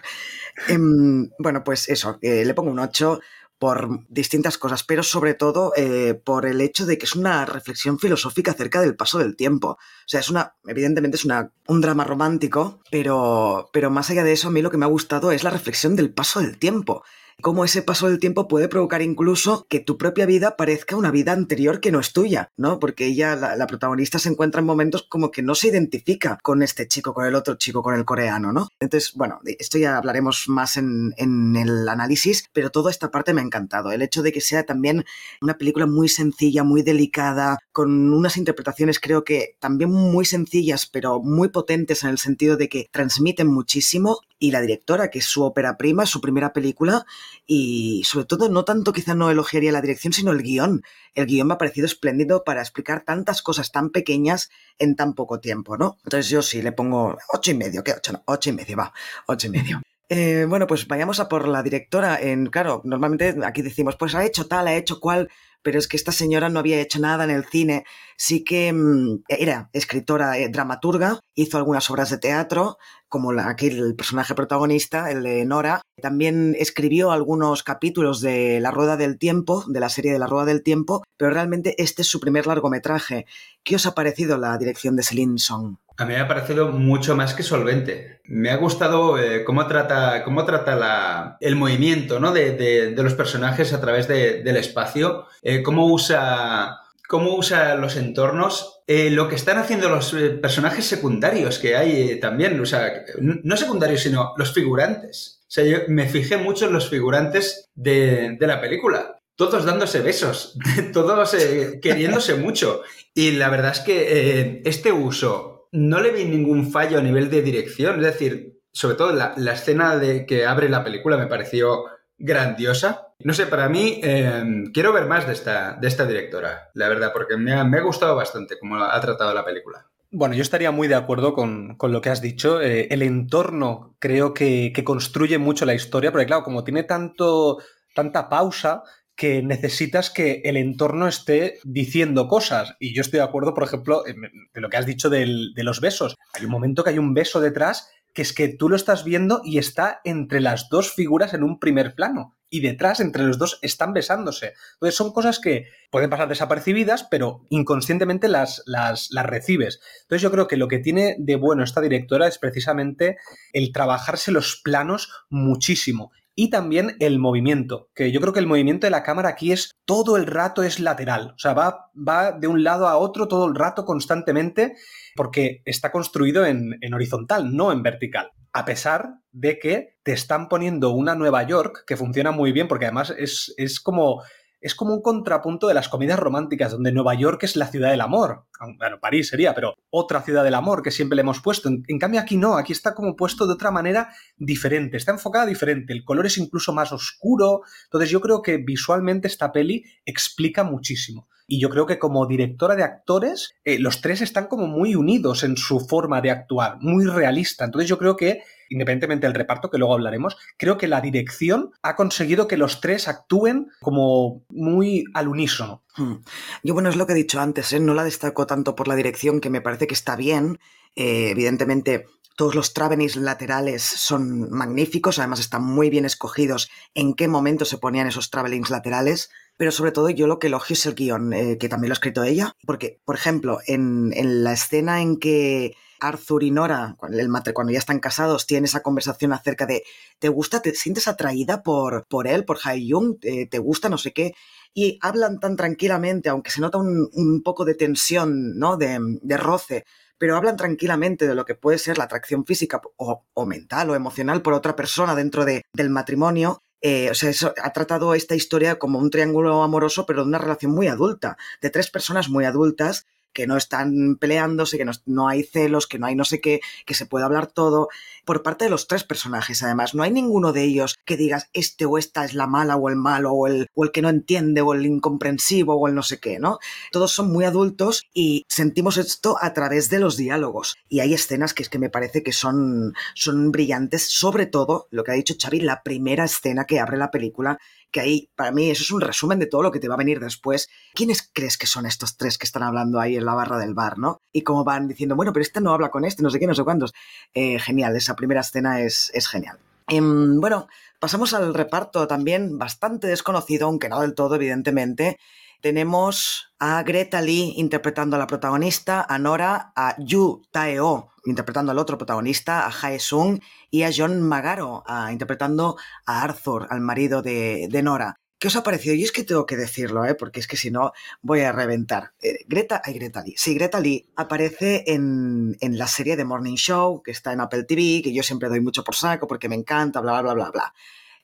Em, 0.66 1.31
bueno, 1.38 1.62
pues 1.62 1.88
eso, 1.88 2.19
eh, 2.20 2.44
le 2.44 2.55
pongo 2.55 2.70
un 2.70 2.78
8 2.78 3.20
por 3.58 4.06
distintas 4.08 4.56
cosas, 4.56 4.84
pero 4.84 5.02
sobre 5.02 5.34
todo 5.34 5.72
eh, 5.76 6.14
por 6.14 6.46
el 6.46 6.60
hecho 6.60 6.87
de 6.87 6.96
que 6.96 7.06
es 7.06 7.16
una 7.16 7.44
reflexión 7.44 7.99
filosófica 7.99 8.52
acerca 8.52 8.81
del 8.81 8.96
paso 8.96 9.19
del 9.19 9.37
tiempo. 9.37 9.70
O 9.70 9.78
sea, 10.06 10.20
es 10.20 10.31
una, 10.31 10.55
evidentemente 10.66 11.16
es 11.16 11.25
una, 11.25 11.52
un 11.66 11.81
drama 11.81 12.05
romántico, 12.05 12.81
pero, 12.90 13.69
pero 13.72 13.90
más 13.90 14.10
allá 14.10 14.22
de 14.22 14.32
eso, 14.32 14.49
a 14.49 14.50
mí 14.52 14.62
lo 14.62 14.70
que 14.70 14.76
me 14.76 14.84
ha 14.84 14.88
gustado 14.88 15.32
es 15.32 15.43
la 15.43 15.50
reflexión 15.50 15.96
del 15.96 16.12
paso 16.12 16.40
del 16.40 16.58
tiempo 16.58 17.02
cómo 17.40 17.64
ese 17.64 17.82
paso 17.82 18.08
del 18.08 18.19
tiempo 18.19 18.49
puede 18.49 18.69
provocar 18.69 19.00
incluso 19.00 19.67
que 19.69 19.81
tu 19.81 19.96
propia 19.96 20.26
vida 20.26 20.56
parezca 20.56 20.96
una 20.96 21.11
vida 21.11 21.32
anterior 21.32 21.81
que 21.81 21.93
no 21.93 22.00
es 22.00 22.12
tuya, 22.12 22.50
¿no? 22.56 22.79
Porque 22.81 23.06
ella, 23.06 23.37
la, 23.37 23.67
protagonista, 23.67 24.19
se 24.19 24.29
encuentra 24.29 24.61
en 24.61 24.67
momentos 24.67 25.05
como 25.08 25.31
que 25.31 25.43
no 25.43 25.55
se 25.55 25.69
identifica 25.69 26.38
con 26.43 26.62
este 26.62 26.88
chico, 26.88 27.14
con 27.14 27.26
el 27.26 27.35
otro 27.35 27.55
chico, 27.55 27.82
con 27.82 27.94
el 27.94 28.05
coreano, 28.05 28.52
¿no? 28.52 28.69
Entonces, 28.81 29.12
bueno, 29.14 29.40
esto 29.44 29.79
ya 29.79 29.96
hablaremos 29.96 30.49
más 30.49 30.76
en, 30.76 31.14
el 31.19 31.88
análisis, 31.88 32.44
pero 32.52 32.70
toda 32.70 32.90
esta 32.90 33.11
parte 33.11 33.32
me 33.32 33.40
ha 33.40 33.44
encantado. 33.44 33.93
El 33.93 34.02
hecho 34.02 34.23
de 34.23 34.32
que 34.32 34.40
sea 34.40 34.64
también 34.64 35.05
una 35.40 35.56
película 35.58 35.87
muy 35.87 36.08
sencilla, 36.08 36.64
muy 36.64 36.82
delicada, 36.82 37.58
con 37.73 38.12
unas 38.12 38.37
interpretaciones 38.37 38.99
creo 38.99 39.25
que 39.25 39.56
también 39.61 39.90
muy 39.90 40.25
sencillas, 40.25 40.87
pero 40.87 41.20
muy 41.20 41.49
potentes 41.49 42.02
en 42.02 42.11
el 42.11 42.19
sentido 42.19 42.56
de 42.56 42.69
que 42.69 42.88
transmiten 42.90 43.46
muchísimo, 43.46 44.20
y 44.38 44.50
la 44.52 44.61
directora, 44.61 45.11
que 45.11 45.19
es 45.19 45.26
su 45.26 45.43
ópera 45.43 45.76
prima, 45.76 46.06
su 46.06 46.20
primera 46.20 46.52
película, 46.52 47.05
y 47.46 48.02
sobre 48.04 48.26
todo 48.26 48.48
no 48.48 48.64
tanto 48.64 48.92
quizá 48.92 49.14
no 49.14 49.30
elogiaría 49.30 49.72
la 49.72 49.80
dirección, 49.80 50.12
sino 50.12 50.32
el 50.32 50.42
guion. 50.42 50.82
El 51.14 51.26
guion 51.26 51.48
me 51.48 51.54
ha 51.54 51.58
parecido 51.58 51.86
espléndido 51.86 52.44
para 52.44 52.60
explicar 52.60 53.04
tantas 53.04 53.42
cosas 53.42 53.72
tan 53.72 53.90
pequeñas 53.90 54.50
en 54.78 54.96
tan 54.96 55.14
poco 55.14 55.40
tiempo, 55.40 55.76
¿no? 55.76 55.98
Entonces 56.04 56.30
yo 56.30 56.42
sí 56.42 56.62
le 56.62 56.72
pongo 56.72 57.16
ocho 57.32 57.50
y 57.50 57.54
medio, 57.54 57.82
¿qué 57.82 57.92
ocho? 57.92 58.12
No, 58.12 58.22
ocho 58.26 58.50
y 58.50 58.52
medio, 58.52 58.76
va, 58.76 58.92
ocho 59.26 59.46
y 59.46 59.50
medio. 59.50 59.80
Eh, 60.10 60.46
bueno, 60.48 60.66
pues 60.66 60.86
vayamos 60.88 61.20
a 61.20 61.28
por 61.28 61.46
la 61.46 61.62
directora. 61.62 62.19
En, 62.20 62.46
claro, 62.46 62.80
normalmente 62.84 63.36
aquí 63.44 63.62
decimos, 63.62 63.96
pues 63.96 64.14
ha 64.14 64.25
hecho 64.25 64.46
tal, 64.46 64.66
ha 64.66 64.75
hecho 64.75 65.00
cual, 65.00 65.28
pero 65.68 65.80
es 65.80 65.86
que 65.86 65.98
esta 65.98 66.12
señora 66.12 66.48
no 66.48 66.60
había 66.60 66.80
hecho 66.80 66.98
nada 66.98 67.24
en 67.24 67.30
el 67.30 67.44
cine. 67.44 67.84
Sí 68.16 68.42
que 68.42 68.72
mm, 68.72 69.24
era 69.28 69.68
escritora, 69.74 70.38
eh, 70.38 70.48
dramaturga, 70.48 71.20
hizo 71.34 71.58
algunas 71.58 71.90
obras 71.90 72.08
de 72.08 72.16
teatro, 72.16 72.78
como 73.06 73.34
la, 73.34 73.50
aquí 73.50 73.66
el 73.66 73.94
personaje 73.94 74.34
protagonista, 74.34 75.10
el 75.10 75.22
de 75.22 75.44
Nora. 75.44 75.82
También 76.00 76.56
escribió 76.58 77.10
algunos 77.10 77.62
capítulos 77.62 78.22
de 78.22 78.60
La 78.60 78.70
Rueda 78.70 78.96
del 78.96 79.18
Tiempo, 79.18 79.62
de 79.68 79.80
la 79.80 79.90
serie 79.90 80.10
de 80.10 80.18
La 80.18 80.26
Rueda 80.26 80.46
del 80.46 80.62
Tiempo, 80.62 81.04
pero 81.18 81.32
realmente 81.32 81.74
este 81.76 82.00
es 82.00 82.08
su 82.08 82.18
primer 82.18 82.46
largometraje. 82.46 83.26
¿Qué 83.62 83.76
os 83.76 83.84
ha 83.84 83.94
parecido 83.94 84.38
la 84.38 84.56
dirección 84.56 84.96
de 84.96 85.02
Celine 85.02 85.36
Song? 85.36 85.76
A 86.00 86.04
mí 86.04 86.14
me 86.14 86.20
ha 86.20 86.28
parecido 86.28 86.68
mucho 86.70 87.16
más 87.16 87.34
que 87.34 87.42
solvente. 87.42 88.20
Me 88.22 88.50
ha 88.50 88.56
gustado 88.56 89.18
eh, 89.18 89.42
cómo 89.42 89.66
trata, 89.66 90.22
cómo 90.22 90.44
trata 90.44 91.36
el 91.40 91.56
movimiento 91.56 92.20
¿no? 92.20 92.30
de, 92.30 92.94
los 92.96 93.14
personajes 93.14 93.72
a 93.72 93.80
través 93.80 94.06
del 94.06 94.56
espacio, 94.56 95.26
eh, 95.42 95.57
cómo 95.62 95.87
usa 95.87 96.81
cómo 97.08 97.34
usa 97.34 97.75
los 97.75 97.96
entornos, 97.96 98.82
eh, 98.87 99.10
lo 99.10 99.28
que 99.31 99.34
están 99.34 99.56
haciendo 99.56 99.88
los 99.88 100.14
personajes 100.43 100.84
secundarios 100.84 101.58
que 101.58 101.75
hay 101.75 102.20
también, 102.20 102.60
o 102.60 102.66
sea, 102.66 103.02
no 103.19 103.56
secundarios, 103.56 104.02
sino 104.02 104.34
los 104.37 104.52
figurantes. 104.52 105.40
O 105.49 105.50
sea, 105.50 105.64
yo 105.64 105.78
me 105.88 106.06
fijé 106.06 106.37
mucho 106.37 106.66
en 106.66 106.75
los 106.75 106.90
figurantes 106.90 107.66
de, 107.75 108.37
la 108.38 108.60
película. 108.60 109.16
Todos 109.37 109.64
dándose 109.64 110.00
besos, 110.00 110.58
todos 110.93 111.34
queriéndose 111.81 112.34
mucho. 112.37 112.82
Y 113.14 113.32
la 113.32 113.49
verdad 113.49 113.72
es 113.72 113.81
que 113.81 114.61
este 114.66 114.93
uso 114.93 115.69
no 115.72 116.00
le 116.02 116.11
vi 116.11 116.26
ningún 116.26 116.70
fallo 116.70 116.99
a 116.99 117.02
nivel 117.02 117.31
de 117.31 117.40
dirección. 117.40 117.96
Es 118.00 118.12
decir, 118.12 118.61
sobre 118.70 118.96
todo 118.96 119.12
la, 119.12 119.52
escena 119.52 119.96
de 119.96 120.26
que 120.26 120.44
abre 120.44 120.69
la 120.69 120.84
película 120.84 121.16
me 121.16 121.26
pareció 121.26 121.87
grandiosa. 122.19 123.07
No 123.20 123.34
sé, 123.34 123.46
para 123.46 123.68
mí 123.68 124.00
em, 124.02 124.70
quiero 124.72 124.92
ver 124.92 125.06
más 125.06 125.26
de 125.26 125.32
esta, 125.32 126.06
directora, 126.06 126.70
la 126.74 126.88
verdad, 126.88 127.12
porque 127.12 127.36
me 127.36 127.52
ha, 127.52 127.64
gustado 127.80 128.14
bastante 128.14 128.58
cómo 128.58 128.76
ha 128.76 129.00
tratado 129.00 129.34
la 129.34 129.44
película. 129.44 129.86
Bueno, 130.10 130.34
yo 130.34 130.42
estaría 130.42 130.70
muy 130.70 130.88
de 130.88 130.94
acuerdo 130.94 131.34
con, 131.34 131.76
lo 131.80 132.00
que 132.00 132.10
has 132.10 132.22
dicho. 132.22 132.62
Eh, 132.62 132.86
el 132.90 133.02
entorno 133.02 133.96
creo 133.98 134.32
que, 134.32 134.72
construye 134.84 135.38
mucho 135.38 135.66
la 135.66 135.74
historia, 135.74 136.12
porque 136.12 136.26
claro, 136.26 136.44
como 136.44 136.64
tiene 136.64 136.84
tanto, 136.84 137.58
tanta 137.94 138.28
pausa, 138.28 138.84
que 139.14 139.42
necesitas 139.42 140.10
que 140.10 140.40
el 140.44 140.56
entorno 140.56 141.08
esté 141.08 141.58
diciendo 141.64 142.28
cosas. 142.28 142.76
Y 142.78 142.94
yo 142.94 143.00
estoy 143.02 143.18
de 143.18 143.24
acuerdo, 143.24 143.52
por 143.52 143.64
ejemplo, 143.64 144.04
de 144.04 144.60
lo 144.60 144.70
que 144.70 144.76
has 144.76 144.86
dicho 144.86 145.10
de 145.10 145.26
los 145.56 145.80
besos. 145.80 146.14
Hay 146.34 146.44
un 146.44 146.52
momento 146.52 146.84
que 146.84 146.90
hay 146.90 146.98
un 146.98 147.14
beso 147.14 147.40
detrás 147.40 147.90
que 148.14 148.22
es 148.22 148.32
que 148.32 148.49
tú 148.49 148.69
lo 148.69 148.76
estás 148.76 149.05
viendo 149.05 149.40
y 149.44 149.58
está 149.58 150.00
entre 150.05 150.40
las 150.40 150.69
dos 150.69 150.93
figuras 150.93 151.34
en 151.34 151.43
un 151.43 151.58
primer 151.58 151.94
plano. 151.94 152.37
Y 152.50 152.60
detrás, 152.60 153.00
entre 153.00 153.25
los 153.25 153.38
dos, 153.38 153.58
están 153.60 153.93
besándose. 153.93 154.55
Entonces 154.75 154.96
son 154.96 155.12
cosas 155.12 155.38
que 155.38 155.66
pueden 155.90 156.08
pasar 156.08 156.28
desapercibidas, 156.28 157.05
pero 157.05 157.43
inconscientemente 157.50 158.26
las, 158.28 158.62
las, 158.66 159.08
las 159.10 159.26
recibes. 159.26 159.81
Entonces 160.02 160.22
yo 160.22 160.31
creo 160.31 160.49
que 160.49 160.56
lo 160.56 160.69
que 160.69 160.78
tiene 160.78 161.16
de 161.19 161.37
bueno 161.37 161.62
esta 161.62 161.82
directora 161.82 162.26
es 162.26 162.38
precisamente 162.38 163.19
el 163.52 163.72
trabajarse 163.72 164.32
los 164.32 164.61
planos 164.64 165.12
muchísimo 165.28 166.11
y 166.40 166.50
también 166.50 166.94
el 167.00 167.19
movimiento, 167.19 167.90
que 167.96 168.12
yo 168.12 168.20
creo 168.20 168.32
que 168.32 168.38
el 168.38 168.46
movimiento 168.46 168.87
de 168.87 168.93
la 168.93 169.02
cámara 169.02 169.31
aquí 169.31 169.50
es 169.50 169.72
todo 169.84 170.16
el 170.16 170.25
rato 170.25 170.62
es 170.62 170.78
lateral, 170.78 171.32
o 171.34 171.38
sea, 171.38 171.52
va, 171.52 171.90
va 171.96 172.31
de 172.31 172.46
un 172.46 172.62
lado 172.62 172.87
a 172.87 172.96
otro 172.96 173.26
todo 173.26 173.49
el 173.49 173.56
rato 173.56 173.84
constantemente 173.84 174.76
porque 175.18 175.62
está 175.64 175.90
construido 175.90 176.46
en, 176.46 176.78
en 176.80 176.94
horizontal, 176.94 177.56
no 177.56 177.72
en 177.72 177.82
vertical. 177.82 178.30
A 178.52 178.64
pesar 178.64 179.16
de 179.32 179.58
que 179.58 179.98
te 180.04 180.12
están 180.12 180.48
poniendo 180.48 180.90
una 180.90 181.16
Nueva 181.16 181.42
York 181.42 181.82
que 181.88 181.96
funciona 181.96 182.30
muy 182.30 182.52
bien, 182.52 182.68
porque 182.68 182.84
además 182.84 183.12
es, 183.18 183.52
es 183.56 183.80
como 183.80 184.22
es 184.60 184.76
como 184.76 184.94
un 184.94 185.02
contrapunto 185.02 185.66
de 185.66 185.74
las 185.74 185.88
comedias 185.88 186.20
románticas, 186.20 186.72
donde 186.72 186.92
Nueva 186.92 187.14
York 187.14 187.42
es 187.42 187.56
la 187.56 187.66
ciudad 187.66 187.90
del 187.90 188.00
amor. 188.00 188.46
Bueno, 188.78 188.98
París 189.00 189.28
sería, 189.28 189.54
pero 189.54 189.74
otra 189.90 190.22
ciudad 190.22 190.44
del 190.44 190.54
amor 190.54 190.82
que 190.82 190.92
siempre 190.92 191.16
le 191.16 191.22
hemos 191.22 191.40
puesto. 191.40 191.68
En, 191.68 191.98
cambio, 191.98 192.20
aquí 192.20 192.36
no, 192.36 192.56
aquí 192.56 192.72
está 192.72 192.94
como 192.94 193.16
puesto 193.16 193.46
de 193.46 193.54
otra 193.54 193.72
manera 193.72 194.12
diferente, 194.36 194.96
está 194.96 195.12
enfocada 195.12 195.46
diferente, 195.46 195.92
el 195.92 196.04
color 196.04 196.26
es 196.26 196.38
incluso 196.38 196.72
más 196.72 196.92
oscuro. 196.92 197.62
Entonces, 197.84 198.10
yo 198.10 198.20
creo 198.20 198.42
que 198.42 198.58
visualmente 198.58 199.28
esta 199.28 199.52
peli 199.52 199.84
explica 200.04 200.64
muchísimo. 200.64 201.28
Y 201.50 201.60
yo 201.60 201.70
creo 201.70 201.86
que 201.86 201.98
como 201.98 202.26
directora 202.26 202.76
de 202.76 202.84
actores, 202.84 203.54
eh, 203.64 203.78
los 203.78 204.02
tres 204.02 204.20
están 204.20 204.46
como 204.46 204.68
muy 204.68 204.94
unidos 204.94 205.42
en 205.42 205.56
su 205.56 205.80
forma 205.80 206.20
de 206.20 206.30
actuar, 206.30 206.76
muy 206.80 207.06
realista. 207.06 207.64
Entonces, 207.64 207.88
yo 207.88 207.98
creo 207.98 208.16
que 208.16 208.42
independientemente 208.70 209.26
del 209.26 209.34
reparto, 209.34 209.70
que 209.70 209.78
luego 209.78 209.94
hablaremos, 209.94 210.36
creo 210.56 210.78
que 210.78 210.88
la 210.88 211.00
dirección 211.00 211.72
ha 211.82 211.96
conseguido 211.96 212.46
que 212.48 212.56
los 212.56 212.80
tres 212.80 213.08
actúen 213.08 213.68
como 213.80 214.44
muy 214.50 215.04
al 215.14 215.28
unísono. 215.28 215.82
Hmm. 215.96 216.16
Yo, 216.62 216.74
bueno, 216.74 216.88
es 216.88 216.96
lo 216.96 217.06
que 217.06 217.12
he 217.12 217.16
dicho 217.16 217.40
antes, 217.40 217.72
¿eh? 217.72 217.80
no 217.80 217.94
la 217.94 218.04
destaco 218.04 218.46
tanto 218.46 218.74
por 218.74 218.88
la 218.88 218.94
dirección, 218.94 219.40
que 219.40 219.50
me 219.50 219.61
parece 219.61 219.87
que 219.87 219.94
está 219.94 220.16
bien. 220.16 220.58
Eh, 220.96 221.30
evidentemente, 221.30 222.06
todos 222.37 222.54
los 222.54 222.73
travelings 222.73 223.16
laterales 223.16 223.82
son 223.82 224.50
magníficos, 224.50 225.18
además 225.18 225.40
están 225.40 225.64
muy 225.64 225.90
bien 225.90 226.04
escogidos 226.04 226.70
en 226.94 227.14
qué 227.14 227.26
momento 227.26 227.64
se 227.64 227.78
ponían 227.78 228.06
esos 228.06 228.30
travelings 228.30 228.70
laterales 228.70 229.30
pero 229.58 229.72
sobre 229.72 229.92
todo 229.92 230.08
yo 230.08 230.26
lo 230.26 230.38
que 230.38 230.46
elogio 230.46 230.74
es 230.74 230.86
el 230.86 230.94
guion, 230.94 231.32
eh, 231.34 231.58
que 231.58 231.68
también 231.68 231.90
lo 231.90 231.92
ha 231.92 231.98
escrito 232.00 232.22
ella, 232.22 232.56
porque, 232.64 233.00
por 233.04 233.16
ejemplo, 233.16 233.58
en, 233.66 234.12
en, 234.14 234.44
la 234.44 234.52
escena 234.54 235.02
en 235.02 235.18
que 235.18 235.74
Arthur 236.00 236.44
y 236.44 236.50
Nora, 236.50 236.96
cuando 236.98 237.72
ya 237.72 237.78
están 237.78 238.00
casados, 238.00 238.46
tienen 238.46 238.64
esa 238.64 238.82
conversación 238.82 239.32
acerca 239.32 239.66
de 239.66 239.82
¿te 240.18 240.28
gusta? 240.28 240.62
¿Te 240.62 240.74
sientes 240.74 241.08
atraída 241.08 241.62
por, 241.62 242.06
por 242.06 242.28
él, 242.28 242.44
por 242.44 242.58
Hai 242.62 242.90
Jung? 242.90 243.18
¿Te, 243.20 243.58
gusta? 243.58 243.88
No 243.88 243.98
sé 243.98 244.12
qué. 244.12 244.32
Y 244.74 244.98
hablan 245.02 245.40
tan 245.40 245.56
tranquilamente, 245.56 246.28
aunque 246.28 246.50
se 246.50 246.60
nota 246.60 246.78
un, 246.78 247.42
poco 247.42 247.64
de 247.64 247.74
tensión, 247.74 248.58
¿no? 248.58 248.76
De, 248.76 248.98
roce, 249.36 249.84
pero 250.18 250.36
hablan 250.36 250.56
tranquilamente 250.56 251.26
de 251.26 251.34
lo 251.34 251.44
que 251.44 251.54
puede 251.54 251.78
ser 251.78 251.98
la 251.98 252.04
atracción 252.04 252.44
física 252.44 252.80
o, 252.96 253.46
mental 253.46 253.90
o 253.90 253.94
emocional 253.94 254.42
por 254.42 254.54
otra 254.54 254.76
persona 254.76 255.14
dentro 255.14 255.44
de, 255.44 255.62
del 255.72 255.90
matrimonio. 255.90 256.62
Eh, 256.80 257.11
o 257.11 257.14
sea, 257.14 257.32
ha 257.62 257.73
tratado 257.73 258.14
esta 258.14 258.35
historia 258.35 258.78
como 258.78 258.99
un 258.99 259.11
triángulo 259.11 259.62
amoroso, 259.62 260.06
pero 260.06 260.23
de 260.23 260.28
una 260.28 260.38
relación 260.38 260.73
muy 260.73 260.87
adulta, 260.88 261.37
de 261.61 261.70
tres 261.70 261.90
personas 261.90 262.28
muy 262.28 262.44
adultas 262.44 263.06
que 263.32 263.47
no 263.47 263.56
están 263.56 264.16
peleándose, 264.16 264.78
que 264.78 264.87
no, 265.06 265.28
hay 265.28 265.44
celos, 265.44 265.87
que 265.87 265.99
no 265.99 266.06
hay 266.06 266.14
no 266.16 266.25
sé 266.25 266.40
qué, 266.40 266.61
que 266.87 266.94
se 266.94 267.06
puede 267.06 267.25
hablar 267.25 267.47
todo, 267.47 267.88
por 268.28 268.42
parte 268.42 268.66
de 268.66 268.70
los 268.70 268.87
tres 268.87 269.04
personajes, 269.04 269.62
además. 269.62 269.94
No 269.94 270.02
hay 270.02 270.11
ninguno 270.11 270.52
de 270.52 270.62
ellos 270.62 270.97
que 271.06 271.16
digas 271.16 271.49
este 271.54 271.87
o 271.87 271.97
esta 271.97 272.26
es 272.26 272.35
la 272.35 272.47
mala 272.47 272.76
o 272.76 272.90
el 272.90 272.97
malo 272.97 273.32
o 273.32 273.47
el, 273.47 273.68
o 273.75 273.85
el 273.85 273.90
que 273.90 274.02
no 274.02 274.11
entiende 274.11 274.61
o 274.61 274.75
el 274.75 274.85
incomprensivo 274.85 275.76
o 275.76 275.88
el 275.88 275.94
no 275.94 276.02
sé 276.02 276.20
qué, 276.20 276.38
¿no? 276.38 276.58
Todos 276.92 277.11
son 277.11 277.32
muy 277.32 277.47
adultos 277.47 278.04
y 278.12 278.44
sentimos 278.47 278.99
esto 278.99 279.38
a 279.40 279.54
través 279.54 279.88
de 279.88 279.99
los 279.99 280.18
diálogos. 280.18 280.76
Y 280.90 281.00
hay 281.00 281.14
escenas 281.14 281.54
que 281.54 281.62
es 281.62 281.70
que 281.70 281.78
me 281.78 281.88
parece 281.88 282.23
que 282.23 282.32
son, 282.32 282.92
son 283.14 283.50
brillantes, 283.50 284.11
sobre 284.11 284.44
todo 284.44 284.88
lo 284.90 285.04
que 285.04 285.12
ha 285.12 285.14
dicho 285.14 285.35
Xavi, 285.40 285.61
la 285.61 285.82
primera 285.82 286.25
escena 286.25 286.66
que 286.66 286.80
abre 286.80 286.99
la 286.99 287.11
película, 287.11 287.58
que 287.90 288.00
ahí, 288.00 288.30
para 288.37 288.52
mí, 288.52 288.70
eso 288.70 288.82
es 288.82 288.90
un 288.90 289.00
resumen 289.00 289.38
de 289.38 289.47
todo 289.47 289.62
lo 289.62 289.70
que 289.70 289.80
te 289.80 289.88
va 289.88 289.94
a 289.94 289.99
venir 289.99 290.20
después. 290.20 290.68
¿Quiénes 290.94 291.28
crees 291.32 291.56
que 291.56 291.66
son 291.66 291.87
estos 291.87 292.16
tres 292.16 292.37
que 292.37 292.44
están 292.44 292.62
hablando 292.62 293.00
ahí 293.00 293.16
en 293.16 293.25
la 293.25 293.35
barra 293.35 293.58
del 293.58 293.75
bar, 293.75 293.99
no? 293.99 294.20
Y 294.32 294.42
cómo 294.42 294.64
van 294.64 294.88
diciendo, 294.88 295.16
bueno, 295.16 295.32
pero 295.32 295.42
este 295.42 295.61
no 295.61 295.73
habla 295.73 295.90
con 295.90 296.04
este, 296.04 296.23
no 296.23 296.30
sé 296.30 296.38
qué, 296.38 296.47
no 296.47 296.54
sé 296.54 296.64
cuántos. 296.64 296.92
Eh, 297.35 297.58
genial, 297.58 297.97
esa 297.97 298.14
primera 298.18 298.42
escena 298.42 298.82
es, 298.82 299.10
es 299.14 299.26
genial. 299.26 299.58
Em, 299.88 300.38
bueno, 300.40 300.68
pasamos 301.00 301.32
al 301.32 301.54
reparto 301.54 302.06
también 302.06 302.58
bastante 302.58 303.06
desconocido, 303.06 303.66
aunque 303.66 303.88
no 303.88 304.02
del 304.02 304.14
todo, 304.14 304.34
evidentemente. 304.34 305.18
Tenemos 305.62 306.52
a 306.58 306.82
Greta 306.82 307.22
Lee 307.22 307.54
interpretando 307.56 308.16
a 308.16 308.18
la 308.18 308.26
protagonista, 308.26 309.04
a 309.08 309.18
Nora, 309.18 309.72
a 309.75 309.96
Yu 309.98 310.42
Tae-oh 310.52 311.10
interpretando 311.28 311.72
al 311.72 311.78
otro 311.78 311.98
protagonista, 311.98 312.66
a 312.66 312.70
Hae 312.70 312.98
Sung, 312.98 313.40
y 313.70 313.82
a 313.82 313.90
John 313.94 314.22
Magaro 314.22 314.82
interpretando 315.10 315.76
a 316.06 316.22
Arthur, 316.22 316.66
al 316.70 316.80
marido 316.80 317.22
de, 317.22 317.68
Nora. 317.82 318.16
¿Qué 318.38 318.47
os 318.47 318.54
ha 318.54 318.62
parecido? 318.62 318.95
Y 318.95 319.02
es 319.02 319.11
que 319.11 319.25
tengo 319.25 319.47
que 319.47 319.57
decirlo, 319.57 320.04
¿eh? 320.04 320.14
porque 320.14 320.38
es 320.38 320.47
que 320.47 320.57
si 320.57 320.71
no 320.71 320.92
voy 321.23 321.40
a 321.40 321.50
reventar. 321.50 322.12
Eh, 322.23 322.45
Greta, 322.47 322.80
ay, 322.85 322.95
Greta 322.95 323.21
Lee. 323.23 323.35
Sí, 323.37 323.54
Greta 323.54 323.80
Lee 323.80 324.09
aparece 324.14 324.85
en, 324.87 325.57
en, 325.61 325.76
la 325.76 325.88
serie 325.88 326.16
de 326.16 326.25
Morning 326.25 326.54
Show, 326.54 327.02
que 327.02 327.11
está 327.11 327.33
en 327.33 327.40
Apple 327.40 327.64
TV, 327.64 328.00
que 328.02 328.14
yo 328.14 328.23
siempre 328.23 328.49
doy 328.49 328.61
mucho 328.61 328.85
por 328.85 328.95
saco 328.95 329.26
porque 329.26 329.49
me 329.49 329.57
encanta, 329.57 330.00
bla, 330.00 330.23
bla, 330.23 330.35
bla, 330.35 330.50
bla. 330.52 330.73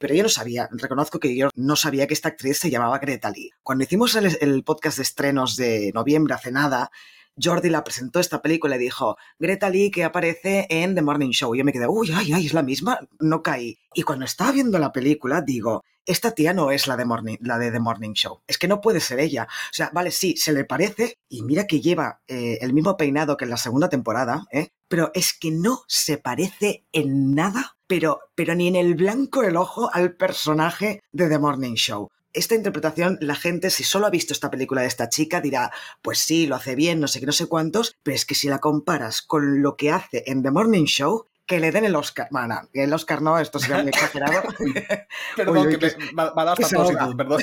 Pero 0.01 0.13
yo 0.13 0.25
no 0.25 0.29
sabía, 0.29 0.69
reconozco 0.73 1.21
que 1.21 1.37
yo 1.37 1.51
no 1.55 1.77
sabía 1.77 2.09
que 2.09 2.15
esta 2.15 2.31
actriz 2.31 2.59
se 2.59 2.69
llamaba 2.71 2.99
Greta 2.99 3.31
Lee. 3.31 3.53
Cuando 3.63 3.85
hicimos 3.85 4.17
el, 4.17 4.65
podcast 4.65 4.97
de 4.97 5.05
estrenos 5.05 5.55
de 5.55 5.93
noviembre 5.95 6.35
hace 6.35 6.51
nada, 6.51 6.91
Jordi 7.41 7.71
la 7.71 7.85
presentó 7.85 8.19
esta 8.19 8.43
película 8.43 8.75
y 8.75 8.81
dijo, 8.81 9.17
Greta 9.39 9.71
Lee 9.71 9.93
que 9.93 10.03
aparece 10.03 10.67
en 10.69 10.97
The 10.97 11.03
Morning 11.03 11.31
Show. 11.31 11.55
Y 11.55 11.59
yo 11.59 11.65
me 11.65 11.73
quedé, 11.73 11.87
uy, 11.87 12.11
ay, 12.13 12.33
ay, 12.33 12.47
es 12.47 12.55
la 12.55 12.63
misma, 12.63 12.99
no 13.21 13.43
caí. 13.43 13.79
Y 13.95 14.03
cuando 14.03 14.25
estaba 14.25 14.51
viendo 14.51 14.81
la 14.81 14.93
película, 14.93 15.43
digo, 15.43 15.85
esta 16.07 16.33
tía 16.33 16.53
no 16.53 16.71
es 16.71 16.87
la 16.87 16.97
de, 16.97 17.05
Morning, 17.05 17.37
la 17.41 17.59
de 17.59 17.71
The 17.71 17.81
Morning 17.81 18.13
Show. 18.13 18.43
Es 18.47 18.59
que 18.59 18.69
no 18.69 18.81
puede 18.81 19.01
ser 19.01 19.21
ella. 19.21 19.47
O 19.51 19.75
sea, 19.75 19.91
vale, 19.93 20.11
sí, 20.11 20.37
se 20.37 20.53
le 20.53 20.65
parece 20.65 21.19
y 21.29 21.43
mira 21.43 21.67
que 21.67 21.81
lleva 21.81 22.21
eh, 22.29 22.59
el 22.61 22.73
mismo 22.73 22.97
peinado 22.97 23.37
que 23.37 23.45
en 23.45 23.51
la 23.51 23.57
segunda 23.57 23.89
temporada, 23.89 24.47
¿eh? 24.51 24.69
pero 24.89 25.11
es 25.15 25.33
que 25.33 25.51
no 25.51 25.83
se 25.89 26.19
parece 26.19 26.85
en 26.93 27.35
nada, 27.35 27.77
pero, 27.87 28.21
pero 28.35 28.55
ni 28.55 28.69
en 28.69 28.77
el 28.77 28.95
blanco 28.95 29.43
del 29.43 29.57
ojo 29.57 29.91
al 29.93 30.15
personaje 30.15 31.03
de 31.13 31.29
The 31.29 31.39
Morning 31.39 31.75
Show 31.75 32.11
esta 32.35 32.57
interpretación, 32.57 33.17
la 33.21 33.37
gente, 33.37 33.71
si 33.71 33.85
solo 33.85 34.07
ha 34.07 34.11
visto 34.11 34.33
esta 34.33 34.51
película 34.51 34.83
de 34.83 34.89
esta 34.89 35.09
chica, 35.09 35.41
dirá, 35.41 35.71
pues 36.03 36.19
sí, 36.19 36.47
lo 36.47 36.57
hace 36.57 36.75
bien, 36.75 37.01
no 37.01 37.07
sé 37.07 37.21
qué, 37.21 37.27
no 37.27 37.33
sé 37.33 37.47
cuántos, 37.47 37.97
pero 38.03 38.17
es 38.17 38.27
que 38.27 38.35
si 38.35 38.49
la 38.49 38.59
comparas 38.59 39.23
con 39.23 39.63
lo 39.63 39.77
que 39.77 39.93
hace 39.93 40.25
en 40.27 40.43
The 40.43 40.51
Morning 40.51 40.85
Show, 40.85 41.27
que 41.47 41.61
le 41.61 41.71
den 41.71 41.85
el 41.85 41.95
Oscar. 41.95 42.29
Bueno, 42.31 42.61
el 42.73 42.93
Oscar 42.93 43.21
no, 43.21 43.39
esto 43.39 43.59
sería 43.59 43.79
muy 43.79 43.89
exagerado. 43.89 44.43
perdón, 45.37 45.69
que, 45.69 45.79
me, 45.79 46.15
va, 46.15 46.33
a 46.35 46.45
dar 46.45 46.57
propósito, 46.57 47.17
perdón. 47.17 47.43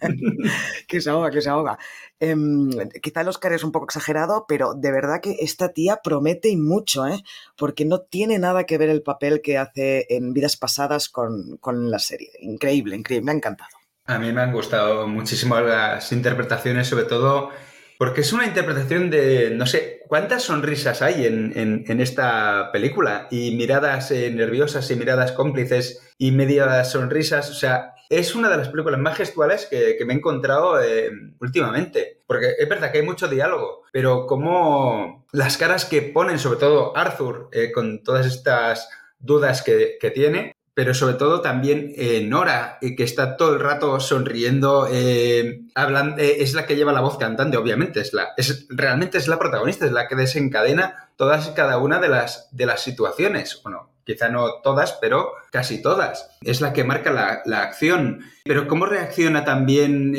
que 0.88 1.00
se 1.00 1.10
ahoga, 1.10 1.30
que 1.30 1.40
se 1.40 1.48
ahoga. 1.48 1.78
Em, 2.20 2.70
quizá 3.02 3.22
el 3.22 3.28
Oscar 3.28 3.52
es 3.52 3.64
un 3.64 3.72
poco 3.72 3.86
exagerado, 3.86 4.44
pero 4.46 4.74
de 4.74 4.92
verdad 4.92 5.20
que 5.20 5.36
esta 5.40 5.70
tía 5.70 6.00
promete 6.02 6.50
y 6.50 6.56
mucho, 6.56 7.06
¿eh? 7.06 7.22
Porque 7.56 7.84
no 7.84 8.00
tiene 8.00 8.38
nada 8.38 8.64
que 8.64 8.78
ver 8.78 8.90
el 8.90 9.02
papel 9.02 9.40
que 9.40 9.56
hace 9.56 10.06
en 10.10 10.32
vidas 10.32 10.56
pasadas 10.56 11.08
con, 11.08 11.56
con 11.58 11.90
la 11.90 11.98
serie. 11.98 12.32
Increíble, 12.40 12.96
increíble, 12.96 13.24
me 13.24 13.32
ha 13.32 13.36
encantado. 13.36 13.70
A 14.06 14.18
mí 14.18 14.30
me 14.32 14.42
han 14.42 14.52
gustado 14.52 15.08
muchísimo 15.08 15.58
las 15.60 16.12
interpretaciones, 16.12 16.86
sobre 16.86 17.04
todo 17.04 17.50
porque 17.98 18.22
es 18.22 18.32
una 18.32 18.46
interpretación 18.46 19.10
de, 19.10 19.50
no 19.50 19.66
sé, 19.66 20.02
¿cuántas 20.08 20.42
sonrisas 20.42 21.02
hay 21.02 21.26
en, 21.26 22.00
esta 22.00 22.70
película? 22.72 23.28
Y 23.30 23.54
miradas 23.56 24.10
eh, 24.10 24.30
nerviosas 24.30 24.90
y 24.90 24.96
miradas 24.96 25.32
cómplices 25.32 26.02
y 26.18 26.32
medias 26.32 26.90
sonrisas. 26.90 27.50
O 27.50 27.54
sea, 27.54 27.94
es 28.08 28.34
una 28.34 28.48
de 28.48 28.56
las 28.56 28.68
películas 28.68 29.00
más 29.00 29.16
gestuales 29.16 29.66
que, 29.66 29.96
me 30.04 30.14
he 30.14 30.16
encontrado 30.16 30.82
eh, 30.82 31.10
últimamente. 31.40 32.22
Porque 32.26 32.54
es 32.58 32.68
verdad 32.68 32.90
que 32.90 32.98
hay 32.98 33.04
mucho 33.04 33.28
diálogo, 33.28 33.82
pero 33.92 34.26
como 34.26 35.26
las 35.32 35.56
caras 35.56 35.84
que 35.84 36.02
ponen, 36.02 36.38
sobre 36.38 36.58
todo 36.58 36.96
Arthur, 36.96 37.48
eh, 37.52 37.70
con 37.72 38.02
todas 38.02 38.26
estas 38.26 38.88
dudas 39.18 39.62
que, 39.62 39.98
que 40.00 40.10
tiene, 40.10 40.54
pero 40.74 40.92
sobre 40.92 41.14
todo 41.14 41.40
también 41.40 41.92
eh, 41.96 42.24
Nora, 42.26 42.78
eh, 42.80 42.96
que 42.96 43.04
está 43.04 43.36
todo 43.36 43.54
el 43.54 43.60
rato 43.60 44.00
sonriendo, 44.00 44.88
eh, 44.90 45.62
hablando, 45.74 46.16
es 46.20 46.52
la 46.54 46.66
que 46.66 46.74
lleva 46.74 46.92
la 46.92 47.00
voz 47.00 47.16
cantante, 47.16 47.56
obviamente, 47.56 48.00
es 48.00 48.12
la, 48.12 48.30
es, 48.36 48.66
realmente 48.68 49.16
es 49.18 49.28
la 49.28 49.38
protagonista, 49.38 49.86
es 49.86 49.92
la 49.92 50.08
que 50.08 50.16
desencadena 50.16 51.10
todas 51.16 51.48
y 51.48 51.54
cada 51.54 51.78
una 51.78 52.00
de 52.00 52.08
las, 52.08 52.48
de 52.50 52.66
las 52.66 52.82
situaciones. 52.82 53.60
Bueno, 53.62 53.92
quizá 54.02 54.28
no 54.28 54.60
todas, 54.62 54.98
pero 55.00 55.32
casi 55.52 55.80
todas. 55.80 56.28
Es 56.42 56.60
la 56.60 56.72
que 56.72 56.82
marca 56.82 57.12
la, 57.12 57.62
acción. 57.62 58.24
Pero 58.44 58.66
¿cómo 58.66 58.86
reacciona 58.86 59.44
también 59.44 60.12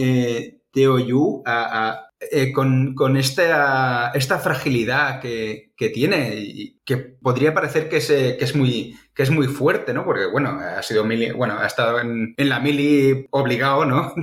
Teo 0.71 0.99
Yu 0.99 1.43
con, 2.53 3.17
esta, 3.17 4.11
esta, 4.13 4.39
fragilidad 4.39 5.19
que, 5.19 5.71
que, 5.75 5.89
tiene 5.89 6.75
que 6.85 6.97
podría 6.97 7.53
parecer 7.53 7.89
que 7.89 7.97
es, 7.97 8.07
que 8.07 8.37
es 8.39 8.55
muy 8.55 8.95
que 9.15 9.23
es 9.23 9.31
muy 9.31 9.47
fuerte, 9.47 9.93
¿no? 9.93 10.03
Porque, 10.03 10.25
bueno, 10.25 10.59
ha 10.59 10.83
sido 10.83 11.05
mili, 11.05 11.31
bueno, 11.31 11.57
ha 11.57 11.65
estado 11.65 11.99
en, 12.01 12.33
en 12.35 12.49
la 12.49 12.59
mili 12.59 13.27
obligado, 13.31 13.85
¿no? 13.85 14.13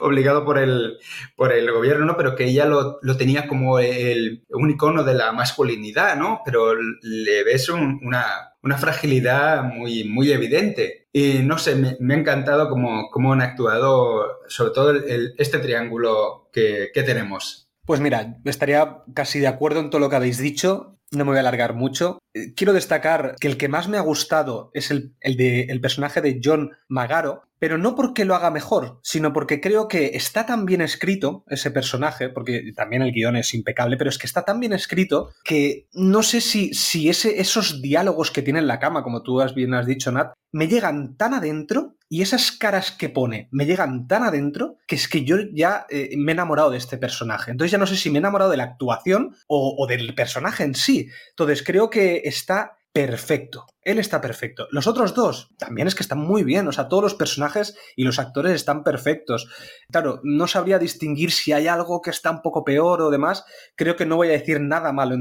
obligado 0.00 0.46
por 0.46 0.58
el, 0.58 0.96
por 1.36 1.52
el 1.52 1.70
gobierno, 1.70 2.06
¿no? 2.06 2.16
Pero 2.16 2.34
que 2.34 2.44
ella 2.44 2.64
lo, 2.64 2.98
lo, 3.02 3.16
tenía 3.18 3.46
como 3.46 3.78
el, 3.78 4.42
un 4.48 4.70
icono 4.70 5.04
de 5.04 5.14
la 5.14 5.32
masculinidad, 5.32 6.16
¿no? 6.16 6.40
Pero 6.42 6.74
le 6.74 7.44
ves 7.44 7.68
una, 7.68 8.54
una 8.62 8.78
fragilidad 8.78 9.62
muy, 9.62 10.04
muy 10.04 10.32
evidente. 10.32 11.03
Y 11.16 11.44
no 11.44 11.58
sé, 11.58 11.76
me, 11.76 12.14
ha 12.14 12.18
encantado 12.18 12.68
cómo, 12.68 13.32
han 13.32 13.40
actuado, 13.40 14.40
sobre 14.48 14.72
todo 14.72 14.90
el, 14.90 15.34
este 15.38 15.60
triángulo 15.60 16.50
que, 16.52 16.90
que 16.92 17.04
tenemos. 17.04 17.68
Pues 17.86 18.00
mira, 18.00 18.38
estaría 18.44 19.04
casi 19.14 19.38
de 19.38 19.46
acuerdo 19.46 19.78
en 19.78 19.90
todo 19.90 20.00
lo 20.00 20.10
que 20.10 20.16
habéis 20.16 20.38
dicho 20.38 20.94
no 21.16 21.24
me 21.24 21.30
voy 21.30 21.36
a 21.38 21.40
alargar 21.40 21.74
mucho. 21.74 22.18
Eh, 22.34 22.54
quiero 22.54 22.72
destacar 22.72 23.36
que 23.40 23.48
el 23.48 23.56
que 23.56 23.68
más 23.68 23.88
me 23.88 23.96
ha 23.96 24.02
gustado 24.02 24.70
es 24.74 24.90
el, 24.90 25.14
de, 25.22 25.62
el 25.62 25.80
personaje 25.80 26.20
de 26.20 26.40
John 26.42 26.72
Magaro, 26.88 27.43
pero 27.58 27.78
no 27.78 27.94
porque 27.94 28.24
lo 28.24 28.34
haga 28.34 28.50
mejor, 28.50 29.00
sino 29.02 29.32
porque 29.32 29.60
creo 29.60 29.88
que 29.88 30.12
está 30.14 30.46
tan 30.46 30.66
bien 30.66 30.80
escrito 30.80 31.44
ese 31.48 31.70
personaje, 31.70 32.28
porque 32.28 32.72
también 32.76 33.02
el 33.02 33.12
guion 33.12 33.36
es 33.36 33.54
impecable, 33.54 33.96
pero 33.96 34.10
es 34.10 34.18
que 34.18 34.26
está 34.26 34.44
tan 34.44 34.60
bien 34.60 34.72
escrito 34.72 35.30
que 35.44 35.88
no 35.92 36.22
sé 36.22 36.40
si, 36.40 36.74
si 36.74 37.08
ese, 37.08 37.40
esos 37.40 37.80
diálogos 37.80 38.30
que 38.30 38.42
tiene 38.42 38.58
en 38.58 38.66
la 38.66 38.78
cama, 38.78 39.02
como 39.02 39.22
tú 39.22 39.40
has 39.40 39.54
bien 39.54 39.74
has 39.74 39.86
dicho, 39.86 40.12
Nat, 40.12 40.34
me 40.52 40.68
llegan 40.68 41.16
tan 41.16 41.34
adentro 41.34 41.96
y 42.08 42.22
esas 42.22 42.52
caras 42.52 42.92
que 42.92 43.08
pone 43.08 43.48
me 43.50 43.66
llegan 43.66 44.06
tan 44.06 44.22
adentro 44.22 44.76
que 44.86 44.94
es 44.94 45.08
que 45.08 45.24
yo 45.24 45.36
ya 45.52 45.86
eh, 45.90 46.10
me 46.16 46.32
he 46.32 46.34
enamorado 46.34 46.70
de 46.70 46.78
este 46.78 46.96
personaje. 46.96 47.50
Entonces 47.50 47.72
ya 47.72 47.78
no 47.78 47.86
sé 47.86 47.96
si 47.96 48.10
me 48.10 48.18
he 48.18 48.20
enamorado 48.20 48.50
de 48.50 48.56
la 48.56 48.64
actuación 48.64 49.34
o, 49.48 49.74
o 49.76 49.86
del 49.86 50.14
personaje 50.14 50.62
en 50.62 50.74
sí. 50.74 51.08
Entonces 51.30 51.64
creo 51.64 51.90
que 51.90 52.22
está 52.24 52.76
perfecto. 52.94 53.66
Él 53.82 53.98
está 53.98 54.20
perfecto. 54.20 54.68
Los 54.70 54.86
otros 54.86 55.14
dos 55.14 55.50
también 55.58 55.88
es 55.88 55.96
que 55.96 56.04
están 56.04 56.20
muy 56.20 56.44
bien. 56.44 56.68
O 56.68 56.72
sea, 56.72 56.88
todos 56.88 57.02
los 57.02 57.14
personajes 57.16 57.76
y 57.96 58.04
los 58.04 58.20
actores 58.20 58.52
están 58.52 58.84
perfectos. 58.84 59.48
Claro, 59.90 60.20
no 60.22 60.46
sabría 60.46 60.78
distinguir 60.78 61.32
si 61.32 61.52
hay 61.52 61.66
algo 61.66 62.00
que 62.00 62.10
está 62.10 62.30
un 62.30 62.40
poco 62.40 62.64
peor 62.64 63.02
o 63.02 63.10
demás. 63.10 63.44
Creo 63.74 63.96
que 63.96 64.06
no 64.06 64.14
voy 64.14 64.28
a 64.28 64.38
decir 64.38 64.60
nada 64.60 64.92
malo 64.92 65.16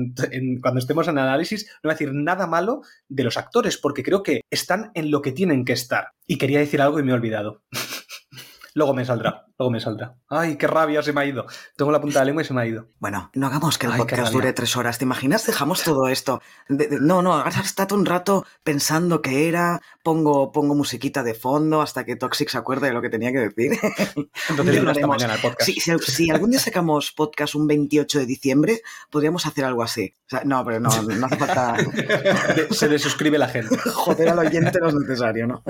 cuando 0.62 0.80
estemos 0.80 1.08
en 1.08 1.18
análisis. 1.18 1.65
No 1.82 1.88
voy 1.88 1.92
a 1.92 1.96
decir 1.96 2.13
nada 2.13 2.46
malo 2.46 2.82
de 3.10 3.24
los 3.24 3.38
actores 3.38 3.80
porque 3.80 4.03
creo 4.03 4.22
que 4.22 4.42
están 4.51 4.92
en 4.94 5.10
lo 5.10 5.24
que 5.24 5.32
tienen 5.32 5.65
que 5.65 5.74
estar. 5.74 6.10
Y 6.27 6.38
quería 6.38 6.60
decir 6.60 6.80
algo 6.80 7.00
y 7.00 7.03
me 7.03 7.12
he 7.12 7.15
olvidado. 7.15 7.63
Luego 8.75 8.94
me 8.94 9.06
saldrá, 9.06 9.46
luego 9.57 9.72
me 9.72 9.79
saldrá. 9.79 10.15
Ay, 10.29 10.57
qué 10.57 10.67
rabia, 10.67 11.03
se 11.03 11.13
me 11.13 11.22
ha 11.22 11.25
ido. 11.25 11.45
Tengo 11.75 11.91
la 11.91 12.01
punta 12.01 12.19
de 12.19 12.22
la 12.22 12.25
lengua 12.25 12.41
y 12.41 12.45
se 12.45 12.53
me 12.53 12.62
ha 12.62 12.65
ido. 12.65 12.88
Bueno, 13.00 13.29
no 13.33 13.48
hagamos 13.48 13.77
que 13.77 13.88
el 13.88 13.93
podcast 13.93 14.33
dure 14.33 14.53
tres 14.53 14.75
horas. 14.75 14.98
¿Te 14.98 15.05
imaginas? 15.05 15.45
Dejamos 15.45 15.83
todo 15.83 16.07
esto. 16.07 16.41
no, 16.69 17.22
no, 17.22 17.33
ahora 17.33 17.62
estado 17.62 17.95
un 17.95 18.05
rato 18.05 18.45
pensando 18.63 19.22
qué 19.22 19.48
era, 19.48 19.81
pongo, 20.03 20.51
pongo 20.51 20.75
musiquita 20.75 21.24
de 21.24 21.33
fondo 21.33 21.81
hasta 21.81 22.05
que 22.05 22.15
Toxic 22.15 22.50
se 22.50 22.57
acuerde 22.57 22.88
de 22.88 22.93
lo 22.93 23.01
que 23.01 23.10
tenía 23.10 23.31
que 23.31 23.50
decir. 23.50 23.79
Entonces, 24.50 24.88
hasta 24.88 25.07
mañana 25.07 25.36
el 25.36 25.41
podcast. 25.41 25.69
Si, 26.01 26.29
algún 26.29 26.51
día 26.51 26.60
sacamos 26.60 27.12
podcast 27.12 27.55
un 27.55 27.67
28 27.67 28.19
de 28.19 28.25
diciembre, 28.25 28.81
podríamos 29.10 29.45
hacer 29.45 29.65
algo 29.65 29.83
así. 29.83 30.13
no, 30.45 30.63
pero 30.65 30.79
no, 30.79 30.89
no 31.01 31.25
hace 31.25 31.38
falta. 31.38 31.75
se 32.72 32.88
desuscribe 32.88 33.38
la 33.38 33.48
gente. 33.48 33.77
Joder 33.93 34.29
al 34.29 34.39
oyente 34.39 34.79
no 34.79 34.89
es 34.89 34.95
necesario, 34.95 35.48
¿no? 35.48 35.63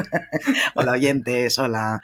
hola, 0.76 0.94
oyentes, 0.94 1.58
hola. 1.60 2.02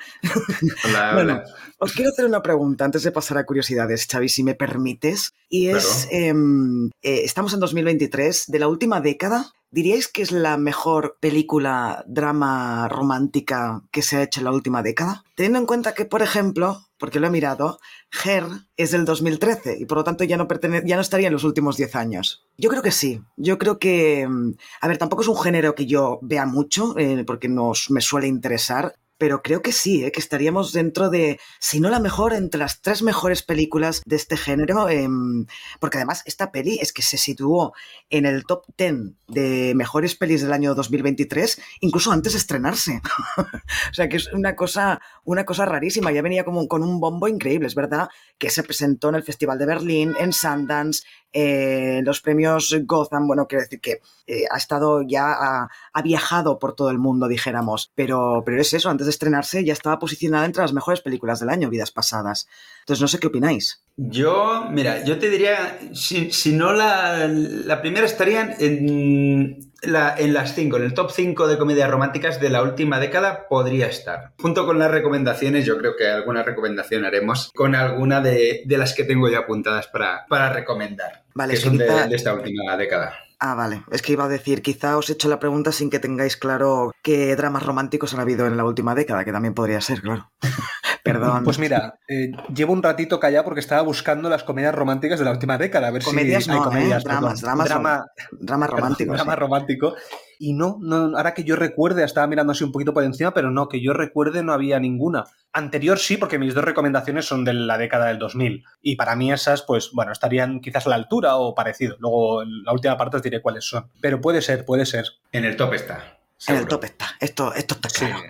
Bueno, 1.13 1.41
os 1.79 1.93
quiero 1.93 2.11
hacer 2.11 2.25
una 2.25 2.41
pregunta 2.41 2.85
antes 2.85 3.03
de 3.03 3.11
pasar 3.11 3.37
a 3.37 3.45
curiosidades, 3.45 4.05
Xavi, 4.05 4.29
si 4.29 4.43
me 4.43 4.55
permites. 4.55 5.33
Y 5.49 5.69
es, 5.69 6.07
em, 6.11 6.89
eh, 7.01 7.21
estamos 7.23 7.53
en 7.53 7.61
2023, 7.61 8.45
de 8.47 8.59
la 8.59 8.67
última 8.67 8.99
década, 8.99 9.53
¿diríais 9.71 10.07
que 10.07 10.21
es 10.21 10.31
la 10.31 10.57
mejor 10.57 11.17
película 11.21 12.03
drama 12.07 12.87
romántica 12.89 13.81
que 13.91 14.01
se 14.01 14.17
ha 14.17 14.23
hecho 14.23 14.41
en 14.41 14.45
la 14.45 14.51
última 14.51 14.83
década? 14.83 15.23
Teniendo 15.35 15.59
en 15.59 15.65
cuenta 15.65 15.93
que, 15.93 16.05
por 16.05 16.21
ejemplo, 16.21 16.89
porque 16.97 17.21
lo 17.21 17.27
he 17.27 17.31
mirado, 17.31 17.79
Her 18.25 18.45
es 18.75 18.91
del 18.91 19.05
2013 19.05 19.77
y 19.79 19.85
por 19.85 19.99
lo 19.99 20.03
tanto 20.03 20.25
ya 20.25 20.35
no, 20.35 20.47
ya 20.85 20.95
no 20.95 21.01
estaría 21.01 21.27
en 21.27 21.33
los 21.33 21.45
últimos 21.45 21.77
10 21.77 21.95
años. 21.95 22.45
Yo 22.57 22.69
creo 22.69 22.81
que 22.81 22.91
sí. 22.91 23.21
Yo 23.37 23.57
creo 23.57 23.79
que... 23.79 24.21
Em, 24.21 24.55
a 24.81 24.87
ver, 24.89 24.97
tampoco 24.97 25.21
es 25.21 25.29
un 25.29 25.37
género 25.37 25.75
que 25.75 25.85
yo 25.85 26.19
vea 26.21 26.45
mucho, 26.45 26.97
eh, 26.97 27.23
porque 27.25 27.47
nos, 27.47 27.89
me 27.89 28.01
suele 28.01 28.27
interesar, 28.27 28.95
pero 29.19 29.43
creo 29.43 29.61
que 29.61 29.73
sí, 29.73 30.03
¿eh? 30.03 30.11
que 30.11 30.19
estaríamos 30.21 30.71
dentro 30.71 31.09
de, 31.09 31.39
si 31.59 31.79
no 31.79 31.89
la 31.89 31.99
mejor, 31.99 32.33
entre 32.33 32.59
las 32.59 32.81
tres 32.81 33.03
mejores 33.03 33.43
películas 33.43 34.01
de 34.05 34.15
este 34.15 34.37
género, 34.37 34.89
em, 34.89 35.45
porque 35.79 35.97
además 35.97 36.23
esta 36.25 36.51
peli 36.51 36.79
es 36.81 36.93
que 36.93 37.01
se 37.01 37.17
situó 37.17 37.73
en 38.09 38.25
el 38.25 38.45
top 38.45 38.63
10 38.77 39.13
de 39.27 39.73
mejores 39.75 40.15
pelis 40.15 40.41
del 40.41 40.53
año 40.53 40.73
2023, 40.73 41.61
incluso 41.81 42.13
antes 42.13 42.31
de 42.31 42.39
estrenarse. 42.39 43.01
o 43.37 43.93
sea 43.93 44.07
que 44.07 44.17
es 44.17 44.31
una 44.31 44.55
cosa, 44.55 45.01
una 45.25 45.45
cosa 45.45 45.65
rarísima, 45.65 46.13
ya 46.13 46.21
venía 46.21 46.45
como 46.45 46.65
con 46.69 46.81
un 46.81 47.01
bombo 47.01 47.27
increíble, 47.27 47.67
es 47.67 47.75
verdad 47.75 48.07
que 48.37 48.49
se 48.49 48.63
presentó 48.63 49.09
en 49.09 49.15
el 49.15 49.23
Festival 49.23 49.59
de 49.59 49.65
Berlín, 49.65 50.15
en 50.17 50.31
Sundance, 50.31 51.03
eh, 51.31 52.01
los 52.03 52.21
premios 52.21 52.75
Gotham, 52.85 53.27
bueno, 53.27 53.47
quiero 53.47 53.63
decir 53.63 53.79
que 53.79 54.01
eh, 54.25 54.45
ha 54.49 54.57
estado 54.57 55.03
ya, 55.03 55.69
ha, 55.93 56.01
viajado 56.01 56.57
por 56.57 56.75
todo 56.75 56.89
el 56.89 56.97
mundo, 56.97 57.27
dijéramos, 57.27 57.91
pero, 57.93 58.41
pero 58.45 58.61
es 58.61 58.73
eso, 58.73 58.89
antes 58.89 59.05
de 59.05 59.11
estrenarse 59.11 59.63
ya 59.63 59.73
estaba 59.73 59.99
posicionada 59.99 60.45
entre 60.45 60.63
las 60.63 60.73
mejores 60.73 61.01
películas 61.01 61.39
del 61.39 61.49
año, 61.49 61.69
vidas 61.69 61.91
pasadas. 61.91 62.47
Entonces, 62.81 63.01
no 63.01 63.07
sé 63.07 63.19
qué 63.19 63.27
opináis. 63.27 63.83
Yo, 63.97 64.65
mira, 64.71 65.03
yo 65.03 65.19
te 65.19 65.29
diría, 65.29 65.77
si, 65.93 66.31
si 66.31 66.53
no 66.53 66.73
la, 66.73 67.27
la, 67.27 67.81
primera 67.81 68.05
estarían 68.05 68.55
en, 68.59 69.68
la, 69.83 70.15
en 70.17 70.33
las 70.33 70.55
cinco, 70.55 70.77
en 70.77 70.83
el 70.83 70.93
top 70.93 71.11
5 71.11 71.47
de 71.47 71.57
comedias 71.57 71.89
románticas 71.89 72.39
de 72.39 72.49
la 72.49 72.63
última 72.63 72.99
década 72.99 73.47
podría 73.47 73.87
estar. 73.87 74.31
Junto 74.39 74.65
con 74.65 74.79
las 74.79 74.91
recomendaciones, 74.91 75.65
yo 75.65 75.77
creo 75.77 75.95
que 75.95 76.07
alguna 76.07 76.43
recomendación 76.43 77.05
haremos 77.05 77.51
con 77.55 77.75
alguna 77.75 78.21
de, 78.21 78.63
de 78.65 78.77
las 78.77 78.93
que 78.93 79.03
tengo 79.03 79.29
ya 79.29 79.39
apuntadas 79.39 79.87
para, 79.87 80.25
para 80.27 80.51
recomendar. 80.51 81.23
Vale, 81.33 81.53
que 81.53 81.59
son 81.59 81.77
de, 81.77 81.85
de 81.85 82.15
esta 82.15 82.33
última 82.33 82.75
década. 82.77 83.13
Ah, 83.39 83.55
vale. 83.55 83.83
Es 83.89 84.01
que 84.01 84.11
iba 84.11 84.25
a 84.25 84.29
decir, 84.29 84.61
quizá 84.61 84.97
os 84.97 85.09
he 85.09 85.13
hecho 85.13 85.29
la 85.29 85.39
pregunta 85.39 85.71
sin 85.71 85.89
que 85.89 85.99
tengáis 85.99 86.35
claro 86.35 86.91
qué 87.01 87.35
dramas 87.37 87.63
románticos 87.63 88.13
han 88.13 88.19
habido 88.19 88.45
en 88.45 88.57
la 88.57 88.65
última 88.65 88.95
década, 88.95 89.23
que 89.23 89.31
también 89.31 89.53
podría 89.53 89.79
ser, 89.79 90.01
claro. 90.01 90.29
Perdón. 91.03 91.43
Pues 91.43 91.59
mira, 91.59 91.99
eh, 92.07 92.31
llevo 92.53 92.73
un 92.73 92.83
ratito 92.83 93.19
callado 93.19 93.45
porque 93.45 93.59
estaba 93.59 93.81
buscando 93.81 94.29
las 94.29 94.43
comedias 94.43 94.75
románticas 94.75 95.19
de 95.19 95.25
la 95.25 95.31
última 95.31 95.57
década. 95.57 95.87
A 95.87 95.91
ver 95.91 96.03
comedias 96.03 96.43
si 96.43 96.49
no, 96.49 96.57
hay 96.57 96.61
comedias. 96.61 97.03
¿eh? 97.03 97.07
dramas, 97.07 97.41
dramas, 97.41 97.69
drama, 97.69 98.05
drama 98.31 98.67
romántico. 98.67 99.13
Drama 99.13 99.33
sí. 99.33 99.39
romántico. 99.39 99.95
Y 100.41 100.53
no, 100.53 100.77
no, 100.79 101.17
ahora 101.17 101.33
que 101.33 101.43
yo 101.43 101.57
recuerde, 101.57 102.03
estaba 102.03 102.25
mirando 102.25 102.53
así 102.53 102.63
un 102.63 102.71
poquito 102.71 102.93
por 102.93 103.03
encima, 103.03 103.33
pero 103.33 103.51
no, 103.51 103.67
que 103.67 103.81
yo 103.81 103.93
recuerde 103.93 104.41
no 104.41 104.53
había 104.53 104.79
ninguna. 104.79 105.25
Anterior 105.51 105.99
sí, 105.99 106.15
porque 106.15 106.39
mis 106.39 106.53
dos 106.53 106.63
recomendaciones 106.63 107.25
son 107.25 107.43
de 107.43 107.53
la 107.53 107.77
década 107.77 108.07
del 108.07 108.19
2000. 108.19 108.63
Y 108.81 108.95
para 108.95 109.17
mí 109.17 109.33
esas, 109.33 109.63
pues 109.63 109.91
bueno, 109.91 110.13
estarían 110.13 110.61
quizás 110.61 110.85
a 110.85 110.91
la 110.91 110.95
altura 110.95 111.35
o 111.35 111.53
parecido. 111.53 111.97
Luego 111.99 112.43
en 112.43 112.63
la 112.63 112.71
última 112.71 112.95
parte 112.97 113.17
os 113.17 113.23
diré 113.23 113.41
cuáles 113.41 113.65
son. 113.65 113.91
Pero 114.01 114.21
puede 114.21 114.41
ser, 114.41 114.63
puede 114.63 114.85
ser. 114.85 115.05
En 115.33 115.43
el 115.43 115.57
top 115.57 115.73
está. 115.73 116.19
Seguro. 116.37 116.57
En 116.57 116.63
el 116.63 116.69
top 116.69 116.83
está. 116.85 117.07
Esto, 117.19 117.53
esto 117.53 117.75
está 117.75 117.89
claro. 117.89 118.19
Sí. 118.19 118.25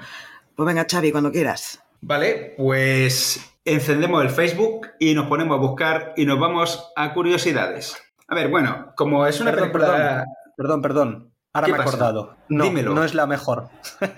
Pues 0.56 0.66
venga, 0.66 0.88
Xavi, 0.90 1.12
cuando 1.12 1.32
quieras. 1.32 1.80
Vale, 2.02 2.54
pues 2.58 3.58
encendemos 3.66 4.24
el 4.24 4.30
Facebook 4.30 4.88
y 5.00 5.14
nos 5.14 5.28
ponemos 5.28 5.58
a 5.58 5.62
buscar 5.62 6.14
y 6.16 6.26
nos 6.26 6.40
vamos 6.40 6.92
a 6.96 7.14
curiosidades. 7.14 7.96
A 8.28 8.36
ver, 8.36 8.50
bueno, 8.50 8.94
como 8.96 9.26
es 9.26 9.40
una 9.42 9.52
perdón, 9.52 9.72
película... 9.72 10.26
Perdón, 10.56 10.82
perdón, 10.82 10.82
perdón. 10.82 11.34
Ahora 11.54 11.68
me 11.68 11.78
he 11.78 11.82
acordado. 11.82 12.36
No, 12.48 12.64
Dímelo. 12.64 12.94
no 12.94 13.04
es 13.04 13.14
la 13.14 13.26
mejor. 13.26 13.70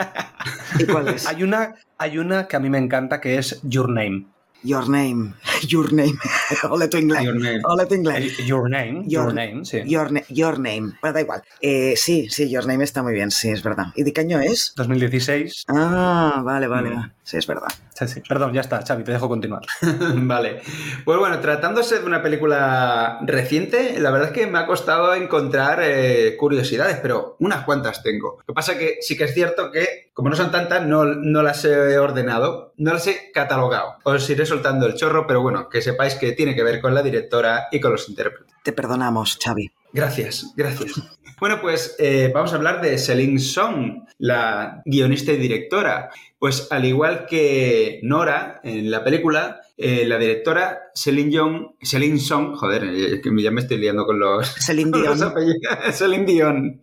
¿Y 0.79 0.85
cuál 0.85 1.07
es? 1.09 1.27
hay, 1.27 1.43
una, 1.43 1.75
hay 1.97 2.17
una 2.17 2.47
que 2.47 2.55
a 2.55 2.59
mí 2.59 2.69
me 2.69 2.77
encanta 2.77 3.21
que 3.21 3.37
es 3.37 3.61
Your 3.63 3.89
Name. 3.89 4.27
Your 4.63 4.87
name, 4.87 5.33
your 5.67 5.91
name. 5.91 6.17
Hola 6.69 6.87
tu 6.87 6.97
inglés. 6.97 7.23
Your 7.23 7.39
name. 7.39 7.61
Hola 7.63 7.87
tu 7.87 7.95
inglés. 7.95 8.37
Your 8.45 8.69
name, 8.69 9.03
your, 9.07 9.25
your 9.25 9.33
name, 9.33 9.65
sí. 9.65 9.81
Your, 9.85 10.59
name. 10.59 10.93
Bueno, 11.01 11.13
da 11.13 11.21
igual. 11.21 11.43
Eh, 11.61 11.95
sí, 11.97 12.29
sí, 12.29 12.47
Your 12.49 12.67
name 12.67 12.83
está 12.83 13.01
muy 13.01 13.13
bien, 13.13 13.31
sí, 13.31 13.49
es 13.49 13.63
verdad. 13.63 13.87
¿Y 13.95 14.03
de 14.03 14.13
qué 14.13 14.21
año 14.21 14.39
es? 14.39 14.73
2016. 14.75 15.65
Ah, 15.67 16.41
vale, 16.45 16.67
vale. 16.67 16.91
Mm. 16.91 17.11
Sí, 17.23 17.37
es 17.37 17.47
verdad. 17.47 17.69
Sí, 17.93 18.07
sí. 18.07 18.21
Perdón, 18.27 18.53
ya 18.53 18.61
está, 18.61 18.83
Xavi, 18.85 19.03
te 19.03 19.11
dejo 19.13 19.29
continuar. 19.29 19.63
vale. 20.15 20.61
Pues 21.05 21.17
bueno, 21.17 21.39
tratándose 21.39 21.99
de 21.99 22.05
una 22.05 22.21
película 22.21 23.19
reciente, 23.21 23.99
la 23.99 24.11
verdad 24.11 24.29
es 24.29 24.33
que 24.33 24.47
me 24.47 24.59
ha 24.59 24.67
costado 24.67 25.13
encontrar 25.13 25.79
eh, 25.81 26.35
curiosidades, 26.37 26.97
pero 27.01 27.35
unas 27.39 27.63
cuantas 27.63 28.03
tengo. 28.03 28.39
Lo 28.39 28.45
que 28.45 28.53
pasa 28.53 28.77
que 28.77 28.97
sí 29.01 29.17
que 29.17 29.23
es 29.23 29.33
cierto 29.33 29.71
que, 29.71 30.11
como 30.13 30.29
no 30.29 30.35
son 30.35 30.51
tantas, 30.51 30.85
no, 30.85 31.05
no 31.05 31.41
las 31.41 31.63
he 31.65 31.97
ordenado, 31.97 32.73
no 32.77 32.93
las 32.93 33.07
he 33.07 33.31
catalogado. 33.31 33.95
Os 34.03 34.29
iré 34.29 34.45
soltando 34.51 34.85
el 34.85 34.95
chorro, 34.95 35.25
pero 35.25 35.41
bueno, 35.41 35.69
que 35.69 35.81
sepáis 35.81 36.15
que 36.15 36.33
tiene 36.33 36.53
que 36.53 36.63
ver 36.63 36.81
con 36.81 36.93
la 36.93 37.01
directora 37.01 37.67
y 37.71 37.79
con 37.79 37.93
los 37.93 38.09
intérpretes. 38.09 38.53
Te 38.63 38.73
perdonamos, 38.73 39.39
Xavi. 39.41 39.71
Gracias, 39.93 40.53
gracias. 40.55 40.91
Bueno, 41.41 41.59
pues 41.59 41.95
eh, 41.97 42.29
vamos 42.31 42.53
a 42.53 42.57
hablar 42.57 42.81
de 42.81 42.99
Celine 42.99 43.39
Song, 43.39 44.03
la 44.19 44.83
guionista 44.85 45.31
y 45.31 45.37
directora. 45.37 46.11
Pues 46.37 46.67
al 46.69 46.85
igual 46.85 47.25
que 47.25 47.99
Nora 48.03 48.61
en 48.63 48.91
la 48.91 49.03
película, 49.03 49.59
eh, 49.75 50.05
la 50.05 50.19
directora 50.19 50.91
Celine, 50.93 51.31
Young, 51.31 51.71
Celine 51.81 52.19
Song, 52.19 52.53
joder, 52.55 52.83
eh, 52.83 53.21
que 53.23 53.31
ya 53.41 53.49
me 53.49 53.61
estoy 53.61 53.77
liando 53.77 54.05
con 54.05 54.19
los, 54.19 54.53
Celine 54.53 54.91
Dion. 54.91 55.19
Los 55.19 55.33
Celine 55.97 56.25
Dion. 56.25 56.79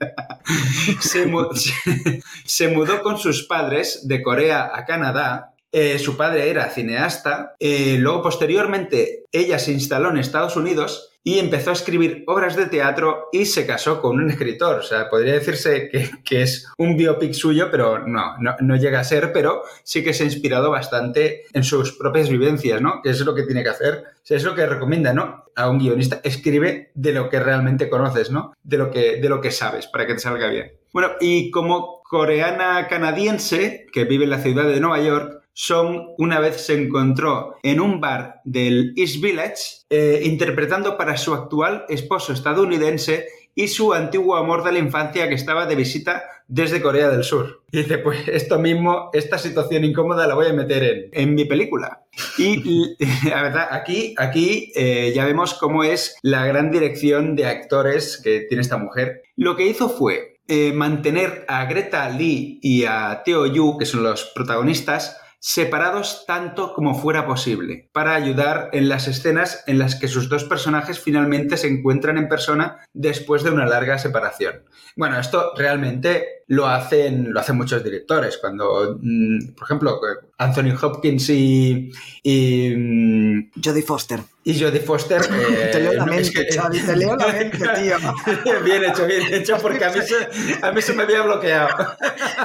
se, 1.00 1.26
mu 1.26 1.44
se, 1.54 2.20
se 2.44 2.66
mudó 2.66 3.00
con 3.00 3.16
sus 3.16 3.44
padres 3.44 4.08
de 4.08 4.24
Corea 4.24 4.72
a 4.74 4.84
Canadá 4.84 5.54
eh, 5.72 5.98
su 5.98 6.16
padre 6.16 6.50
era 6.50 6.70
cineasta. 6.70 7.54
Eh, 7.58 7.96
luego, 7.98 8.22
posteriormente, 8.22 9.24
ella 9.32 9.58
se 9.58 9.72
instaló 9.72 10.10
en 10.10 10.18
Estados 10.18 10.56
Unidos 10.56 11.10
y 11.28 11.38
empezó 11.38 11.70
a 11.70 11.74
escribir 11.74 12.24
obras 12.26 12.56
de 12.56 12.66
teatro 12.66 13.28
y 13.32 13.44
se 13.44 13.66
casó 13.66 14.00
con 14.00 14.18
un 14.18 14.30
escritor. 14.30 14.76
O 14.76 14.82
sea, 14.82 15.10
podría 15.10 15.34
decirse 15.34 15.90
que, 15.90 16.10
que 16.24 16.42
es 16.42 16.66
un 16.78 16.96
biopic 16.96 17.34
suyo, 17.34 17.68
pero 17.70 17.98
no, 17.98 18.38
no, 18.38 18.56
no, 18.60 18.76
llega 18.76 19.00
a 19.00 19.04
ser, 19.04 19.30
pero 19.32 19.62
sí 19.82 20.02
que 20.02 20.14
se 20.14 20.22
ha 20.22 20.26
inspirado 20.26 20.70
bastante 20.70 21.42
en 21.52 21.64
sus 21.64 21.92
propias 21.98 22.30
vivencias, 22.30 22.80
¿no? 22.80 23.02
Que 23.02 23.10
es 23.10 23.20
lo 23.20 23.34
que 23.34 23.42
tiene 23.42 23.62
que 23.62 23.68
hacer. 23.68 24.04
O 24.14 24.20
sea, 24.22 24.38
es 24.38 24.44
lo 24.44 24.54
que 24.54 24.66
recomienda, 24.66 25.12
¿no? 25.12 25.44
A 25.54 25.68
un 25.68 25.78
guionista, 25.78 26.20
escribe 26.24 26.92
de 26.94 27.12
lo 27.12 27.28
que 27.28 27.40
realmente 27.40 27.90
conoces, 27.90 28.30
¿no? 28.30 28.54
De 28.62 28.78
lo 28.78 28.90
que, 28.90 29.20
de 29.20 29.28
lo 29.28 29.42
que 29.42 29.50
sabes, 29.50 29.86
para 29.86 30.06
que 30.06 30.14
te 30.14 30.20
salga 30.20 30.48
bien. 30.48 30.72
Bueno, 30.94 31.10
y 31.20 31.50
como 31.50 32.02
coreana 32.04 32.88
canadiense 32.88 33.86
que 33.92 34.04
vive 34.04 34.24
en 34.24 34.30
la 34.30 34.40
ciudad 34.40 34.64
de 34.64 34.80
Nueva 34.80 35.00
York, 35.00 35.37
Song 35.60 36.14
una 36.18 36.38
vez 36.38 36.60
se 36.60 36.80
encontró 36.80 37.56
en 37.64 37.80
un 37.80 38.00
bar 38.00 38.40
del 38.44 38.94
East 38.96 39.20
Village 39.20 39.56
eh, 39.90 40.20
interpretando 40.22 40.96
para 40.96 41.16
su 41.16 41.34
actual 41.34 41.84
esposo 41.88 42.32
estadounidense 42.32 43.26
y 43.56 43.66
su 43.66 43.92
antiguo 43.92 44.36
amor 44.36 44.62
de 44.62 44.70
la 44.70 44.78
infancia 44.78 45.28
que 45.28 45.34
estaba 45.34 45.66
de 45.66 45.74
visita 45.74 46.22
desde 46.46 46.80
Corea 46.80 47.10
del 47.10 47.24
Sur. 47.24 47.64
Dice, 47.72 47.98
pues 47.98 48.28
esto 48.28 48.60
mismo, 48.60 49.10
esta 49.12 49.36
situación 49.36 49.82
incómoda 49.82 50.28
la 50.28 50.36
voy 50.36 50.46
a 50.46 50.52
meter 50.52 50.84
en, 50.84 51.08
en 51.10 51.34
mi 51.34 51.44
película. 51.44 52.04
Y 52.38 52.94
la 53.28 53.42
verdad, 53.42 53.66
aquí, 53.72 54.14
aquí 54.16 54.70
eh, 54.76 55.10
ya 55.12 55.24
vemos 55.24 55.54
cómo 55.54 55.82
es 55.82 56.16
la 56.22 56.46
gran 56.46 56.70
dirección 56.70 57.34
de 57.34 57.46
actores 57.46 58.20
que 58.22 58.42
tiene 58.48 58.62
esta 58.62 58.76
mujer. 58.76 59.22
Lo 59.34 59.56
que 59.56 59.66
hizo 59.66 59.88
fue 59.88 60.38
eh, 60.46 60.72
mantener 60.72 61.44
a 61.48 61.64
Greta 61.64 62.08
Lee 62.10 62.60
y 62.62 62.84
a 62.84 63.22
Teo 63.24 63.46
Yu, 63.46 63.76
que 63.76 63.86
son 63.86 64.04
los 64.04 64.30
protagonistas, 64.36 65.20
separados 65.40 66.24
tanto 66.26 66.74
como 66.74 66.94
fuera 66.94 67.26
posible, 67.26 67.88
para 67.92 68.14
ayudar 68.14 68.70
en 68.72 68.88
las 68.88 69.08
escenas 69.08 69.62
en 69.66 69.78
las 69.78 69.94
que 69.94 70.08
sus 70.08 70.28
dos 70.28 70.44
personajes 70.44 71.00
finalmente 71.00 71.56
se 71.56 71.68
encuentran 71.68 72.18
en 72.18 72.28
persona 72.28 72.84
después 72.92 73.42
de 73.42 73.50
una 73.50 73.66
larga 73.66 73.98
separación. 73.98 74.64
Bueno, 74.96 75.18
esto 75.18 75.52
realmente 75.56 76.37
lo 76.48 76.66
hacen, 76.66 77.32
lo 77.32 77.40
hacen 77.40 77.56
muchos 77.56 77.84
directores. 77.84 78.38
Cuando, 78.38 78.98
mmm, 79.00 79.52
por 79.54 79.64
ejemplo, 79.64 80.00
Anthony 80.38 80.74
Hopkins 80.80 81.28
y. 81.28 81.92
y 82.22 82.74
mmm, 82.74 83.50
Jodie 83.62 83.82
Foster. 83.82 84.20
Y 84.44 84.58
Jodie 84.58 84.80
Foster. 84.80 85.20
Eh, 85.20 85.68
te 85.72 85.80
leo 85.80 85.92
la 85.92 86.06
mente, 86.06 86.22
es 86.22 86.30
que... 86.30 86.46
Xavi, 86.58 86.80
te 86.80 86.96
leo 86.96 87.16
la 87.16 87.26
mente, 87.32 87.58
tío. 87.58 87.96
bien 88.64 88.84
hecho, 88.84 89.06
bien 89.06 89.34
hecho, 89.34 89.58
porque 89.60 89.84
a 89.84 89.92
mí, 89.92 90.00
se, 90.00 90.16
a 90.62 90.72
mí 90.72 90.80
se 90.80 90.94
me 90.94 91.02
había 91.02 91.20
bloqueado. 91.20 91.68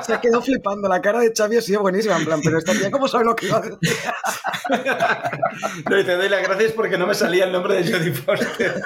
se 0.06 0.14
ha 0.14 0.20
quedado 0.20 0.42
flipando. 0.42 0.90
La 0.90 1.02
cara 1.02 1.22
de 1.22 1.32
Xavi 1.34 1.56
ha 1.56 1.62
sido 1.62 1.80
buenísima, 1.80 2.18
en 2.18 2.26
plan, 2.26 2.42
pero 2.44 2.58
esta 2.58 2.74
tía, 2.74 2.92
¿cómo 2.92 3.08
sabe 3.08 3.24
lo 3.24 3.36
que 3.38 3.46
iba 3.46 3.58
a 3.58 3.62
decir? 3.62 3.80
no, 5.90 5.98
y 5.98 6.04
te 6.04 6.18
doy 6.18 6.28
las 6.28 6.44
gracias 6.44 6.74
porque 6.74 6.98
no 6.98 7.08
me 7.08 7.16
salía 7.16 7.46
el 7.46 7.54
nombre 7.54 7.82
de 7.82 7.90
Jodie 7.90 8.12
Foster. 8.12 8.82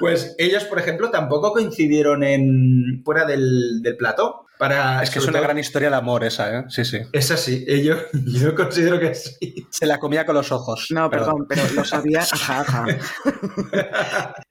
Pues 0.00 0.34
ellos, 0.38 0.64
por 0.64 0.78
ejemplo, 0.78 1.10
tampoco 1.10 1.52
coincidieron 1.52 2.24
en 2.24 3.02
fuera 3.04 3.26
del, 3.26 3.82
del 3.82 3.98
plató. 3.98 4.46
Para, 4.62 5.02
es 5.02 5.10
que 5.10 5.18
es 5.18 5.26
una 5.26 5.40
gran 5.40 5.58
historia 5.58 5.90
de 5.90 5.96
amor 5.96 6.22
esa, 6.22 6.56
¿eh? 6.56 6.64
Sí, 6.68 6.84
sí. 6.84 6.98
Es 7.10 7.32
así, 7.32 7.66
yo, 7.82 7.96
yo 8.12 8.54
considero 8.54 9.00
que 9.00 9.12
sí. 9.12 9.66
Se 9.70 9.86
la 9.86 9.98
comía 9.98 10.24
con 10.24 10.36
los 10.36 10.52
ojos. 10.52 10.86
No, 10.90 11.10
perdón, 11.10 11.48
perdón 11.48 11.66
pero 11.66 11.80
lo 11.80 11.84
sabía. 11.84 12.20
Ajá, 12.32 12.60
ajá. 12.60 12.86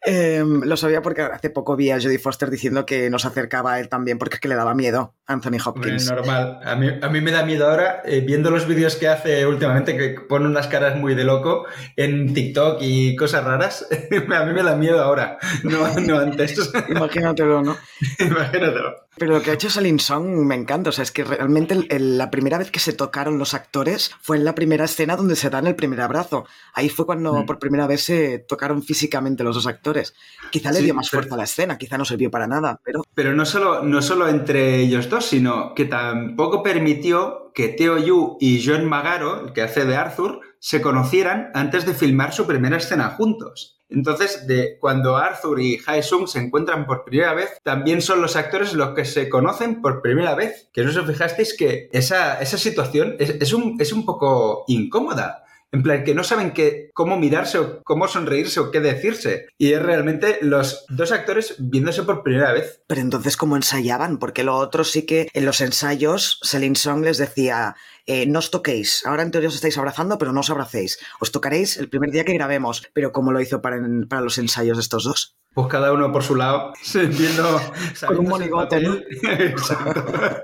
Em, 0.01 0.63
lo 0.63 0.75
sabía 0.75 1.01
porque 1.01 1.21
hace 1.21 1.49
poco 1.49 1.77
vi 1.77 1.91
a 1.91 2.01
Jodie 2.01 2.19
Foster 2.19 2.49
diciendo 2.49 2.85
que 2.85 3.09
nos 3.09 3.23
acercaba 3.23 3.75
a 3.75 3.79
él 3.79 3.87
también 3.87 4.17
porque 4.17 4.35
es 4.35 4.41
que 4.41 4.49
le 4.49 4.55
daba 4.55 4.75
miedo 4.75 5.15
Anthony 5.27 5.59
Hopkins. 5.65 6.11
normal. 6.11 6.59
A 6.61 6.75
mí, 6.75 6.89
a 7.01 7.07
mí, 7.07 7.21
me 7.21 7.31
da 7.31 7.45
miedo 7.45 7.69
ahora, 7.69 8.01
eh, 8.03 8.19
viendo 8.19 8.51
los 8.51 8.67
vídeos 8.67 8.97
que 8.97 9.07
hace 9.07 9.45
últimamente, 9.45 9.95
que 9.95 10.19
pone 10.27 10.45
unas 10.45 10.67
caras 10.67 10.97
muy 10.97 11.15
de 11.15 11.23
loco 11.23 11.67
en 11.95 12.33
TikTok 12.33 12.79
y 12.81 13.15
cosas 13.15 13.45
raras, 13.45 13.87
a 14.35 14.43
mí 14.43 14.53
me 14.53 14.63
da 14.63 14.75
miedo 14.75 15.01
ahora, 15.01 15.37
no, 15.63 15.87
no 16.01 16.19
antes. 16.19 16.69
Imagínatelo, 16.89 17.61
¿no? 17.61 17.77
Imagínatelo. 18.19 19.07
Pero 19.17 19.33
lo 19.33 19.41
que 19.41 19.51
ha 19.51 19.55
hecho 19.55 19.69
Selin 19.69 19.99
Song 19.99 20.25
me 20.25 20.55
encanta. 20.55 20.89
O 20.89 20.93
sea, 20.93 21.03
es 21.03 21.11
que 21.11 21.23
realmente 21.23 21.75
la 21.99 22.31
primera 22.31 22.57
vez 22.57 22.71
que 22.71 22.79
se 22.79 22.93
tocaron 22.93 23.37
los 23.37 23.53
actores 23.53 24.11
fue 24.21 24.37
en 24.37 24.45
la 24.45 24.55
primera 24.55 24.85
escena 24.85 25.17
donde 25.17 25.35
se 25.35 25.49
dan 25.49 25.67
el 25.67 25.75
primer 25.75 26.01
abrazo. 26.01 26.45
Ahí 26.73 26.89
fue 26.89 27.05
cuando 27.05 27.33
mm. 27.33 27.45
por 27.45 27.59
primera 27.59 27.87
vez 27.87 28.03
se 28.03 28.39
tocaron 28.39 28.81
físicamente 28.83 29.43
los 29.43 29.55
dos 29.55 29.67
actores. 29.67 30.13
Quizá 30.49 30.71
le 30.71 30.81
dio 30.81 30.93
más 30.93 31.09
fuerza 31.09 31.35
a 31.35 31.37
la 31.37 31.43
escena, 31.43 31.77
quizá 31.77 31.97
no 31.97 32.05
sirvió 32.05 32.31
para 32.31 32.47
nada, 32.47 32.79
pero... 32.83 33.03
Pero 33.13 33.33
no 33.33 33.45
solo, 33.45 33.83
no 33.83 34.01
solo 34.01 34.29
entre 34.29 34.79
ellos 34.79 35.09
dos, 35.09 35.25
sino 35.25 35.75
que 35.75 35.85
tampoco 35.85 36.63
permitió 36.63 37.51
que 37.53 37.67
Teo 37.67 37.97
Yu 37.97 38.37
y 38.39 38.65
John 38.65 38.85
Magaro, 38.85 39.45
el 39.45 39.53
que 39.53 39.61
hace 39.61 39.85
de 39.85 39.95
Arthur, 39.97 40.39
se 40.59 40.81
conocieran 40.81 41.51
antes 41.53 41.85
de 41.85 41.93
filmar 41.93 42.33
su 42.33 42.47
primera 42.47 42.77
escena 42.77 43.09
juntos. 43.09 43.80
Entonces, 43.91 44.47
de 44.47 44.77
cuando 44.79 45.17
Arthur 45.17 45.59
y 45.61 45.79
Hae-sung 45.85 46.27
se 46.27 46.39
encuentran 46.39 46.85
por 46.85 47.03
primera 47.03 47.33
vez, 47.33 47.49
también 47.63 48.01
son 48.01 48.21
los 48.21 48.35
actores 48.35 48.73
los 48.73 48.95
que 48.95 49.05
se 49.05 49.29
conocen 49.29 49.81
por 49.81 50.01
primera 50.01 50.33
vez. 50.33 50.69
Que 50.73 50.83
no 50.83 50.89
os 50.89 51.05
fijasteis 51.05 51.55
que 51.55 51.89
esa, 51.91 52.41
esa 52.41 52.57
situación 52.57 53.15
es, 53.19 53.53
un, 53.53 53.75
es 53.79 53.91
un 53.91 54.05
poco 54.05 54.63
incómoda. 54.67 55.43
En 55.73 55.83
plan, 55.83 56.03
que 56.03 56.13
no 56.13 56.25
saben 56.25 56.51
qué, 56.51 56.91
cómo 56.93 57.17
mirarse 57.17 57.57
o 57.57 57.81
cómo 57.83 58.09
sonreírse 58.09 58.59
o 58.59 58.71
qué 58.71 58.81
decirse. 58.81 59.47
Y 59.57 59.71
es 59.71 59.81
realmente 59.81 60.39
los 60.41 60.85
dos 60.89 61.13
actores 61.13 61.55
viéndose 61.59 62.03
por 62.03 62.23
primera 62.23 62.51
vez. 62.51 62.81
Pero 62.87 62.99
entonces, 62.99 63.37
¿cómo 63.37 63.55
ensayaban? 63.55 64.17
Porque 64.17 64.43
lo 64.43 64.57
otro 64.57 64.83
sí 64.83 65.05
que 65.05 65.29
en 65.33 65.45
los 65.45 65.61
ensayos, 65.61 66.39
Selin 66.43 66.75
Song 66.75 67.05
les 67.05 67.17
decía, 67.17 67.77
eh, 68.05 68.25
no 68.25 68.39
os 68.39 68.51
toquéis. 68.51 69.05
Ahora 69.05 69.23
en 69.23 69.31
teoría 69.31 69.49
os 69.49 69.55
estáis 69.55 69.77
abrazando, 69.77 70.17
pero 70.17 70.33
no 70.33 70.41
os 70.41 70.49
abracéis. 70.49 70.99
Os 71.19 71.31
tocaréis 71.31 71.77
el 71.77 71.89
primer 71.89 72.11
día 72.11 72.25
que 72.25 72.33
grabemos. 72.33 72.83
Pero 72.93 73.11
¿cómo 73.11 73.31
lo 73.31 73.41
hizo 73.41 73.61
para, 73.61 73.77
para 74.09 74.21
los 74.21 74.37
ensayos 74.37 74.77
de 74.77 74.81
estos 74.81 75.03
dos? 75.03 75.35
Pues 75.53 75.67
cada 75.67 75.91
uno 75.91 76.11
por 76.11 76.23
su 76.23 76.35
lado, 76.35 76.71
viendo... 76.93 77.61
Con 78.07 78.19
un 78.19 78.27
monigote, 78.27 78.81
¿no? 78.81 78.97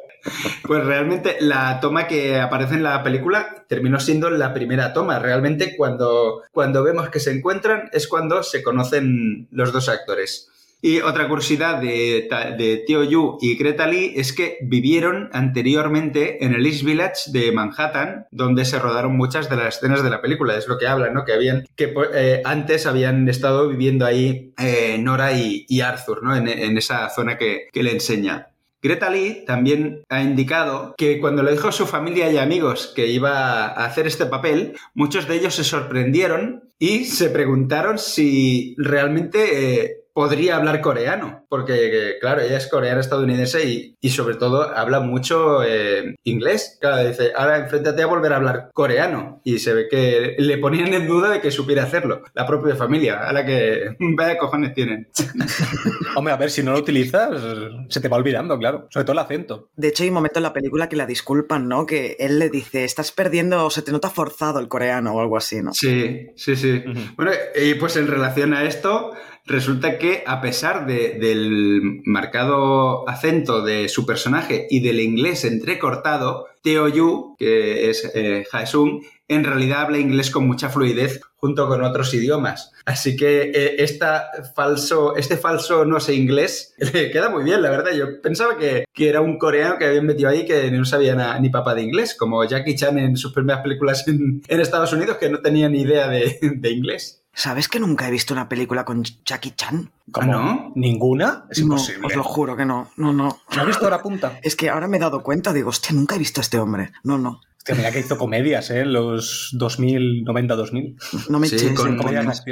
Pues 0.64 0.84
realmente 0.84 1.38
la 1.40 1.80
toma 1.80 2.08
que 2.08 2.38
aparece 2.38 2.74
en 2.76 2.84
la 2.84 3.02
película 3.02 3.66
terminó 3.70 4.00
siendo 4.00 4.30
la 4.30 4.54
primera 4.54 4.92
toma. 4.92 5.20
Realmente 5.20 5.78
cuando, 5.78 6.44
cuando 6.52 6.84
vemos 6.84 7.10
que 7.10 7.22
se 7.22 7.32
encuentran 7.32 7.90
es 7.94 8.10
cuando 8.10 8.44
se 8.44 8.62
conocen 8.62 9.48
los 9.52 9.72
dos 9.72 9.88
actores. 9.88 10.50
Y 10.82 11.00
otra 11.02 11.28
curiosidad 11.28 11.82
de, 11.82 12.84
Teo 12.86 13.04
Yu 13.04 13.38
y 13.42 13.58
Greta 13.58 13.88
Lee 13.88 14.14
es 14.16 14.32
que 14.32 14.58
vivieron 14.62 15.30
anteriormente 15.34 16.44
en 16.46 16.54
el 16.54 16.66
East 16.66 16.84
Village 16.84 17.32
de 17.32 17.52
Manhattan, 17.52 18.28
donde 18.32 18.64
se 18.64 18.78
rodaron 18.78 19.18
muchas 19.18 19.50
de 19.50 19.56
las 19.56 19.78
escenas 19.78 20.04
de 20.04 20.12
la 20.12 20.22
película. 20.22 20.56
Es 20.56 20.68
lo 20.68 20.78
que 20.78 20.88
hablan, 20.88 21.14
¿no? 21.14 21.26
Que 21.26 21.34
habían, 21.34 21.66
que 21.76 21.94
eh, 22.14 22.42
antes 22.46 22.86
habían 22.86 23.28
estado 23.28 23.68
viviendo 23.68 24.06
ahí 24.06 24.54
eh, 24.60 24.98
Nora 25.00 25.34
y, 25.34 25.82
Arthur, 25.82 26.24
¿no? 26.24 26.36
En, 26.36 26.78
esa 26.78 27.10
zona 27.10 27.38
que, 27.38 27.70
que 27.74 27.82
le 27.82 27.92
enseña. 27.92 28.50
Greta 28.82 29.10
Lee 29.10 29.44
también 29.46 30.04
ha 30.08 30.22
indicado 30.22 30.94
que 30.98 31.20
cuando 31.20 31.42
le 31.42 31.52
dijo 31.52 31.70
a 31.70 31.72
su 31.72 31.88
familia 31.88 32.32
y 32.32 32.38
amigos 32.38 32.94
que 32.96 33.08
iba 33.08 33.66
a 33.66 33.86
hacer 33.86 34.06
este 34.06 34.28
papel, 34.28 34.78
muchos 34.94 35.28
de 35.28 35.36
ellos 35.36 35.56
se 35.56 35.64
sorprendieron 35.64 36.70
y 36.78 37.06
se 37.06 37.30
preguntaron 37.30 37.98
si 37.98 38.76
realmente 38.78 39.82
eh, 39.82 40.07
podría 40.18 40.56
hablar 40.56 40.82
coreano, 40.82 41.46
porque 41.48 42.16
claro, 42.20 42.42
ella 42.42 42.58
es 42.58 42.66
coreana 42.66 43.02
estadounidense 43.02 43.70
y, 43.70 43.96
y 44.02 44.10
sobre 44.10 44.34
todo 44.34 44.76
habla 44.76 45.00
mucho 45.00 45.62
eh, 45.64 46.16
inglés. 46.24 46.80
Claro, 46.82 47.08
dice, 47.08 47.34
ahora 47.36 47.60
enfréntate 47.60 48.02
a 48.02 48.08
volver 48.08 48.34
a 48.34 48.38
hablar 48.38 48.72
coreano. 48.74 49.42
Y 49.44 49.60
se 49.60 49.76
ve 49.76 49.88
que 49.88 50.36
le 50.40 50.58
ponían 50.58 50.92
en 50.96 51.06
duda 51.06 51.30
de 51.30 51.40
que 51.40 51.52
supiera 51.52 51.84
hacerlo, 51.84 52.24
la 52.34 52.48
propia 52.48 52.76
familia, 52.76 53.20
a 53.30 53.32
la 53.32 53.46
que 53.46 53.96
vaya 54.18 54.40
cojones 54.40 54.74
tienen. 54.74 55.08
Hombre, 56.16 56.34
a 56.34 56.38
ver, 56.38 56.50
si 56.50 56.64
no 56.64 56.72
lo 56.72 56.80
utilizas, 56.80 57.40
se 57.88 58.02
te 58.02 58.08
va 58.08 58.18
olvidando, 58.18 58.58
claro, 58.58 58.88
sobre 58.90 59.04
todo 59.04 59.14
el 59.14 59.20
acento. 59.20 59.70
De 59.76 59.90
hecho, 59.90 60.02
hay 60.02 60.10
un 60.10 60.16
momento 60.16 60.40
en 60.40 60.44
la 60.44 60.54
película 60.54 60.90
que 60.90 60.96
la 60.96 61.06
disculpan, 61.06 61.68
¿no? 61.68 61.86
Que 61.86 62.16
él 62.18 62.40
le 62.40 62.50
dice, 62.50 62.86
estás 62.86 63.12
perdiendo, 63.12 63.64
o 63.64 63.70
se 63.70 63.84
te 63.84 63.92
nota 63.92 64.10
forzado 64.10 64.60
el 64.60 64.68
coreano 64.68 65.14
o 65.14 65.22
algo 65.22 65.38
así, 65.38 65.62
¿no? 65.62 65.74
Sí, 65.76 66.26
sí, 66.36 66.56
sí. 66.56 66.84
Bueno, 67.16 67.34
y 67.56 67.76
pues 67.76 67.98
en 67.98 68.08
relación 68.08 68.56
a 68.56 68.64
esto, 68.64 69.12
resulta 69.48 69.98
que 69.98 70.24
a 70.28 70.42
pesar 70.42 70.86
del 70.86 72.02
marcado 72.06 73.08
acento 73.10 73.64
de 73.64 73.90
su 73.90 74.06
personaje 74.06 74.68
y 74.70 74.82
del 74.82 75.00
inglés 75.00 75.46
entrecortado, 75.46 76.48
Teo 76.62 76.88
Yu, 76.90 77.36
que 77.40 77.90
es 77.90 78.12
eh, 78.14 78.46
Haesung, 78.52 79.02
en 79.30 79.44
realidad 79.44 79.82
habla 79.82 79.98
inglés 80.00 80.32
con 80.32 80.48
mucha 80.48 80.70
fluidez 80.70 81.22
junto 81.36 81.68
con 81.68 81.84
otros 81.84 82.14
idiomas. 82.14 82.72
Así 82.86 83.16
que 83.16 83.52
eh, 83.54 83.76
este 83.80 85.38
falso 85.38 85.86
no 85.86 86.00
sé 86.00 86.16
inglés 86.16 86.74
le 86.94 87.12
queda 87.12 87.30
muy 87.30 87.44
bien, 87.44 87.62
la 87.62 87.70
verdad. 87.70 87.92
Yo 87.92 88.22
pensaba 88.22 88.58
que, 88.58 88.86
era 88.96 89.22
un 89.22 89.38
coreano 89.38 89.78
que 89.78 89.86
habían 89.86 90.06
metido 90.06 90.30
ahí 90.30 90.46
que 90.46 90.72
no 90.72 90.86
sabía 90.86 91.40
ni 91.40 91.50
papá 91.50 91.76
de 91.76 91.84
inglés, 91.84 92.16
como 92.16 92.44
Jackie 92.44 92.76
Chan 92.76 92.98
en 92.98 93.18
sus 93.18 93.34
primeras 93.34 93.62
películas 93.62 94.08
en, 94.08 94.42
Estados 94.48 94.94
Unidos, 94.94 95.18
que 95.18 95.30
no 95.30 95.40
tenía 95.40 95.70
ni 95.70 95.82
idea 95.82 96.08
de, 96.08 96.40
inglés. 96.70 97.24
¿Sabes 97.38 97.68
que 97.68 97.80
nunca 97.80 98.08
he 98.08 98.12
visto 98.12 98.34
una 98.34 98.50
película 98.50 98.84
con 98.84 99.04
Jackie 99.24 99.52
Chan? 99.52 99.92
¿Cómo? 100.12 100.32
no? 100.32 100.72
¿Ninguna? 100.74 101.46
Es 101.52 101.60
imposible. 101.60 102.08
Os 102.08 102.16
lo 102.16 102.24
juro 102.24 102.58
que 102.58 102.66
no. 102.66 102.90
No, 102.98 103.14
no. 103.14 103.42
¿No 103.56 103.62
has 103.62 103.68
visto 103.68 103.84
ahora 103.84 104.02
punta? 104.02 104.40
Es 104.42 104.56
que 104.56 104.72
ahora 104.72 104.88
me 104.88 104.98
he 104.98 105.00
dado 105.00 105.22
cuenta, 105.22 105.54
digo, 105.54 105.70
hostia, 105.70 105.92
nunca 105.94 106.16
he 106.16 106.18
visto 106.18 106.42
a 106.42 106.44
este 106.44 106.58
hombre. 106.58 106.94
No, 107.04 107.20
no. 107.20 107.42
Hostia, 107.60 107.76
mira 107.76 107.92
que 107.92 108.00
hizo 108.00 108.18
comedias, 108.18 108.72
¿eh? 108.72 108.86
Los 108.86 109.52
2000, 109.54 110.24
90, 110.24 110.56
2000. 110.56 110.98
No 111.30 111.38
me 111.38 111.48
sí, 111.48 111.76
con, 111.76 111.96
comedias 111.96 112.44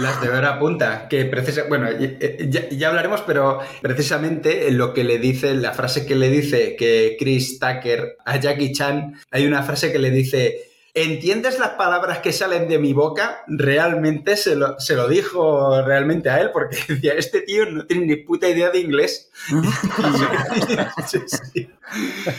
Las 0.00 0.20
de 0.20 0.28
hora 0.28 0.58
punta, 0.58 1.06
que 1.06 1.26
precisa, 1.26 1.66
bueno, 1.68 1.86
ya, 1.92 2.68
ya, 2.70 2.88
hablaremos, 2.88 3.20
pero 3.20 3.60
precisamente 3.82 4.68
lo 4.72 4.92
que 4.94 5.04
le 5.04 5.18
dice, 5.18 5.54
la 5.54 5.74
frase 5.74 6.06
que 6.06 6.16
le 6.16 6.28
dice 6.28 6.74
que 6.74 7.14
Chris 7.20 7.60
Tucker 7.60 8.16
a 8.24 8.36
Jackie 8.38 8.72
Chan, 8.72 9.14
hay 9.30 9.46
una 9.46 9.62
frase 9.62 9.92
que 9.92 10.00
le 10.00 10.10
dice 10.10 10.73
¿Entiendes 10.96 11.58
las 11.58 11.70
palabras 11.70 12.18
que 12.18 12.32
salen 12.32 12.68
de 12.68 12.78
mi 12.78 12.92
boca? 12.92 13.42
Realmente 13.48 14.36
se 14.36 14.54
lo, 14.54 14.78
se 14.78 14.94
lo 14.94 15.08
dijo 15.08 15.82
realmente 15.82 16.30
a 16.30 16.40
él, 16.40 16.50
porque 16.52 16.76
decía, 16.88 17.14
este 17.14 17.40
tío 17.40 17.66
no 17.66 17.84
tiene 17.84 18.06
ni 18.06 18.16
puta 18.16 18.48
idea 18.48 18.70
de 18.70 18.78
inglés. 18.78 19.28
sí, 21.08 21.18
sí. 21.26 21.68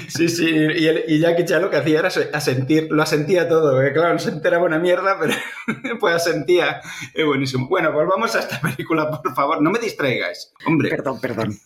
sí, 0.08 0.30
sí. 0.30 0.46
Y, 0.48 1.16
y 1.16 1.20
Jackie 1.20 1.44
Chan 1.44 1.62
lo 1.62 1.70
que 1.70 1.76
hacía 1.76 2.00
era 2.00 2.08
asentir, 2.08 2.88
lo 2.92 3.04
asentía 3.04 3.50
todo, 3.50 3.78
claro, 3.94 4.14
no 4.14 4.20
se 4.20 4.30
enteraba 4.30 4.64
una 4.64 4.80
mierda, 4.80 5.18
pero 5.20 5.34
pues 6.00 6.16
asentía. 6.16 6.80
Es 7.14 7.26
buenísimo. 7.26 7.68
Bueno, 7.68 7.92
volvamos 7.92 8.38
a 8.38 8.40
esta 8.40 8.62
película, 8.62 9.12
por 9.22 9.36
favor, 9.36 9.62
no 9.62 9.70
me 9.70 9.80
distraigáis. 9.80 10.54
Hombre. 10.66 10.92
Perdón, 10.92 11.20
perdón. 11.20 11.60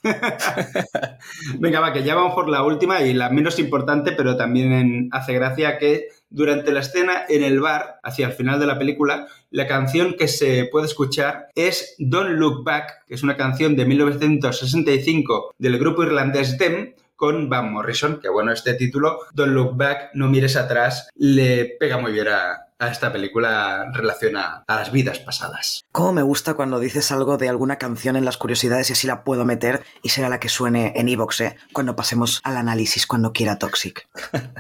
Venga, 1.60 1.82
va, 1.82 1.94
que 1.94 2.02
ya 2.02 2.16
vamos 2.16 2.34
por 2.34 2.50
la 2.50 2.64
última 2.64 3.04
y 3.04 3.14
la 3.14 3.30
menos 3.30 3.60
importante, 3.60 4.14
pero 4.14 4.36
también 4.36 5.10
hace 5.12 5.34
gracia 5.34 5.78
que 5.78 6.08
durante 6.30 6.72
la 6.72 6.82
escena 6.82 7.24
en 7.28 7.44
el 7.44 7.60
bar, 7.60 8.00
hacia 8.04 8.28
el 8.28 8.34
final 8.34 8.60
de 8.60 8.68
la 8.68 8.78
película, 8.78 9.28
la 9.52 9.68
canción 9.68 10.16
que 10.18 10.28
se 10.28 10.66
puede 10.72 10.86
escuchar 10.86 11.48
es 11.56 11.96
Don't 11.98 12.38
Look 12.38 12.64
Back, 12.64 13.06
que 13.08 13.16
es 13.16 13.24
una 13.24 13.36
canción 13.36 13.76
de 13.76 13.86
1965 13.86 15.56
del 15.58 15.80
grupo 15.80 16.04
irlandés 16.04 16.58
Dem, 16.58 16.94
con 17.16 17.50
Van 17.50 17.74
Morrison, 17.74 18.22
que 18.22 18.30
bueno, 18.30 18.54
este 18.54 18.76
título, 18.76 19.20
Don't 19.34 19.52
Look 19.52 19.76
Back, 19.76 20.12
no 20.14 20.30
mires 20.30 20.56
atrás, 20.56 21.10
le 21.16 21.76
pega 21.78 21.98
muy 21.98 22.14
bien 22.14 22.30
a, 22.30 22.69
a 22.80 22.88
esta 22.88 23.12
película 23.12 23.92
relaciona 23.94 24.64
a 24.66 24.76
las 24.76 24.92
vidas 24.92 25.20
pasadas. 25.20 25.86
Cómo 25.92 26.14
me 26.14 26.22
gusta 26.22 26.54
cuando 26.54 26.80
dices 26.80 27.12
algo 27.12 27.38
de 27.38 27.50
alguna 27.50 27.78
canción 27.78 28.16
en 28.16 28.26
las 28.26 28.38
curiosidades 28.38 28.90
y 28.90 28.94
así 28.94 29.06
la 29.06 29.24
puedo 29.24 29.46
meter 29.46 29.84
y 30.02 30.10
será 30.10 30.30
la 30.30 30.40
que 30.40 30.50
suene 30.50 30.94
en 30.96 31.10
Evox, 31.10 31.42
¿eh? 31.42 31.58
Cuando 31.74 31.96
pasemos 31.96 32.40
al 32.44 32.58
análisis, 32.58 33.06
cuando 33.06 33.34
quiera 33.34 33.60
Toxic. 33.60 34.08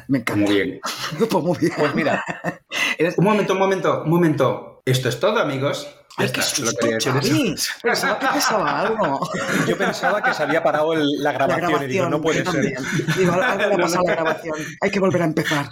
Me 0.07 0.19
encanta. 0.19 0.45
Muy 0.45 0.55
bien. 0.55 0.79
pues 1.29 1.43
muy 1.43 1.57
bien. 1.57 1.73
Pues 1.77 1.95
mira. 1.95 2.23
Un 3.17 3.23
momento, 3.23 3.53
un 3.53 3.59
momento, 3.59 4.03
un 4.03 4.09
momento. 4.09 4.81
Esto 4.85 5.09
es 5.09 5.19
todo, 5.19 5.39
amigos. 5.39 5.87
¡Ay, 6.17 6.29
qué 6.31 6.41
susto, 6.41 6.85
Xavi! 7.01 7.55
Pensaba 7.81 8.19
que 8.19 8.25
pasaba 8.25 8.81
algo. 8.81 9.19
Yo 9.67 9.77
pensaba 9.77 10.21
que 10.21 10.33
se 10.33 10.43
había 10.43 10.61
parado 10.61 10.93
la, 10.95 11.31
grabación, 11.31 11.83
y 11.83 11.87
digo, 11.87 12.09
no 12.09 12.21
puede 12.21 12.43
ser. 12.43 12.75
Digo, 13.17 13.33
algo 13.33 13.67
le 13.69 13.75
ha 13.75 13.77
pasado 13.77 14.03
a 14.05 14.09
la 14.09 14.15
grabación. 14.15 14.55
Hay 14.81 14.91
que 14.91 14.99
volver 14.99 15.21
a 15.21 15.25
empezar. 15.25 15.69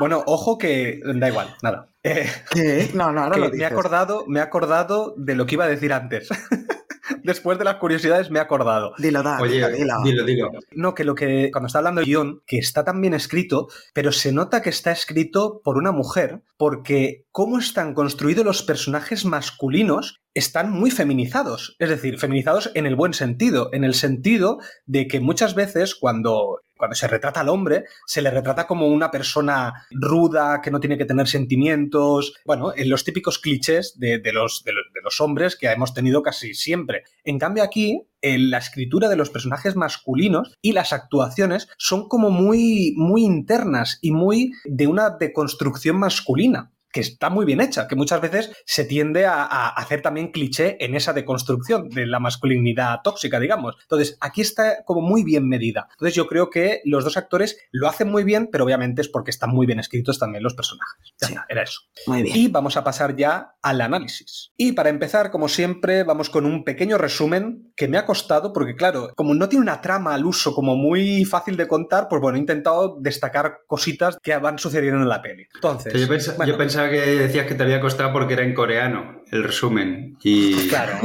Bueno, 0.00 0.24
ojo 0.26 0.56
que 0.56 0.98
da 1.04 1.28
igual, 1.28 1.54
nada. 1.62 1.90
Eh, 2.02 2.26
¿Qué? 2.50 2.90
No, 2.94 3.12
no, 3.12 3.24
ahora 3.24 3.36
lo 3.36 3.50
me 3.50 3.58
he 3.58 3.66
acordado, 3.66 4.24
me 4.26 4.40
he 4.40 4.42
acordado 4.42 5.14
de 5.18 5.34
lo 5.34 5.44
que 5.44 5.56
iba 5.56 5.66
a 5.66 5.68
decir 5.68 5.92
antes. 5.92 6.28
Después 7.22 7.58
de 7.58 7.64
las 7.64 7.76
curiosidades 7.76 8.30
me 8.30 8.38
he 8.38 8.42
acordado. 8.42 8.94
Dilo, 8.96 9.22
da, 9.22 9.38
Oye, 9.42 9.56
dilo, 9.72 10.02
dilo, 10.02 10.24
dilo. 10.24 10.50
No, 10.72 10.94
que 10.94 11.04
lo 11.04 11.14
que 11.14 11.50
cuando 11.52 11.66
está 11.66 11.80
hablando 11.80 12.00
de 12.00 12.06
guion, 12.06 12.40
que 12.46 12.56
está 12.56 12.82
tan 12.82 12.98
bien 13.02 13.12
escrito, 13.12 13.68
pero 13.92 14.10
se 14.10 14.32
nota 14.32 14.62
que 14.62 14.70
está 14.70 14.90
escrito 14.90 15.60
por 15.62 15.76
una 15.76 15.92
mujer, 15.92 16.40
porque 16.56 17.26
cómo 17.30 17.58
están 17.58 17.92
construidos 17.92 18.46
los 18.46 18.62
personajes 18.62 19.26
masculinos 19.26 20.22
están 20.32 20.70
muy 20.70 20.90
feminizados. 20.90 21.76
Es 21.78 21.90
decir, 21.90 22.18
feminizados 22.18 22.70
en 22.74 22.86
el 22.86 22.96
buen 22.96 23.12
sentido, 23.12 23.68
en 23.72 23.84
el 23.84 23.92
sentido 23.92 24.60
de 24.86 25.06
que 25.08 25.20
muchas 25.20 25.54
veces 25.54 25.94
cuando 25.94 26.60
cuando 26.80 26.96
se 26.96 27.06
retrata 27.06 27.40
al 27.40 27.50
hombre, 27.50 27.84
se 28.06 28.22
le 28.22 28.30
retrata 28.30 28.66
como 28.66 28.88
una 28.88 29.10
persona 29.10 29.86
ruda, 29.90 30.60
que 30.62 30.70
no 30.70 30.80
tiene 30.80 30.98
que 30.98 31.04
tener 31.04 31.28
sentimientos, 31.28 32.34
bueno, 32.44 32.72
en 32.74 32.88
los 32.88 33.04
típicos 33.04 33.38
clichés 33.38 33.98
de, 34.00 34.18
los, 34.32 34.64
de, 34.64 34.72
los, 35.04 35.20
hombres 35.20 35.56
que 35.56 35.70
hemos 35.70 35.94
tenido 35.94 36.22
casi 36.22 36.54
siempre. 36.54 37.04
En 37.22 37.38
cambio 37.38 37.62
aquí, 37.62 38.08
la 38.22 38.58
escritura 38.58 39.08
de 39.08 39.16
los 39.16 39.28
personajes 39.30 39.76
masculinos 39.76 40.56
y 40.62 40.72
las 40.72 40.92
actuaciones 40.92 41.68
son 41.76 42.08
como 42.08 42.30
muy, 42.30 42.94
muy 42.96 43.24
internas 43.24 43.98
y 44.00 44.10
muy 44.10 44.52
de 44.64 44.86
una 44.86 45.10
deconstrucción 45.10 45.98
masculina 45.98 46.72
que 46.92 47.00
está 47.00 47.30
muy 47.30 47.44
bien 47.44 47.60
hecha, 47.60 47.86
que 47.88 47.96
muchas 47.96 48.20
veces 48.20 48.50
se 48.64 48.84
tiende 48.84 49.26
a, 49.26 49.42
a, 49.44 49.68
hacer 49.70 50.02
también 50.02 50.32
cliché 50.32 50.76
en 50.84 50.94
esa 50.94 51.12
deconstrucción 51.12 51.88
de 51.88 52.06
la 52.06 52.18
masculinidad 52.18 53.00
tóxica, 53.04 53.38
digamos. 53.38 53.76
Entonces, 53.82 54.16
aquí 54.20 54.40
está 54.40 54.82
como 54.84 55.00
muy 55.00 55.22
bien 55.24 55.48
medida. 55.48 55.88
Entonces, 55.92 56.14
yo 56.14 56.26
creo 56.26 56.50
que 56.50 56.80
los 56.84 57.04
dos 57.04 57.16
actores 57.16 57.58
lo 57.70 57.88
hacen 57.88 58.10
muy 58.10 58.24
bien, 58.24 58.48
pero 58.50 58.64
obviamente 58.64 59.02
es 59.02 59.08
porque 59.08 59.30
están 59.30 59.50
muy 59.50 59.66
bien 59.66 59.78
escritos 59.78 60.18
también 60.18 60.42
los 60.42 60.54
personajes. 60.54 61.14
Ya 61.20 61.26
Sí. 61.28 61.32
está, 61.34 61.46
era 61.48 61.62
eso. 61.62 61.80
Muy 62.06 62.22
bien. 62.22 62.36
Y 62.36 62.48
vamos 62.48 62.76
a 62.76 62.84
pasar 62.84 63.14
ya 63.16 63.54
al 63.62 63.80
análisis. 63.80 64.52
Y 64.56 64.72
para 64.72 64.88
empezar, 64.90 65.30
como 65.30 65.48
siempre, 65.48 66.02
vamos 66.04 66.30
con 66.30 66.46
un 66.46 66.64
pequeño 66.64 66.98
resumen 66.98 67.72
que 67.76 67.88
me 67.88 67.98
ha 67.98 68.06
costado, 68.06 68.52
porque 68.52 68.74
claro, 68.74 69.12
como 69.16 69.34
no 69.34 69.48
tiene 69.48 69.62
una 69.62 69.80
trama 69.80 70.14
al 70.14 70.24
uso 70.24 70.54
como 70.54 70.76
muy 70.76 71.24
fácil 71.24 71.56
de 71.56 71.68
contar, 71.68 72.08
pues 72.08 72.20
bueno, 72.20 72.36
he 72.36 72.40
intentado 72.40 72.96
destacar 73.00 73.58
cositas 73.66 74.18
que 74.22 74.36
van 74.38 74.58
sucediendo 74.58 75.00
en 75.00 75.08
la 75.08 75.22
peli. 75.22 75.46
Entonces, 75.54 75.92
Yo, 75.92 76.06
pens- 76.08 76.36
bueno, 76.36 76.52
yo 76.52 76.58
pensaba 76.80 76.90
que 76.90 77.10
decías 77.10 77.46
que 77.46 77.54
te 77.54 77.62
había 77.62 77.80
costado 77.80 78.12
porque 78.12 78.34
era 78.34 78.42
en 78.42 78.54
coreano 78.54 79.22
el 79.30 79.44
resumen. 79.44 80.16
Y 80.22 80.68
claro, 80.68 80.98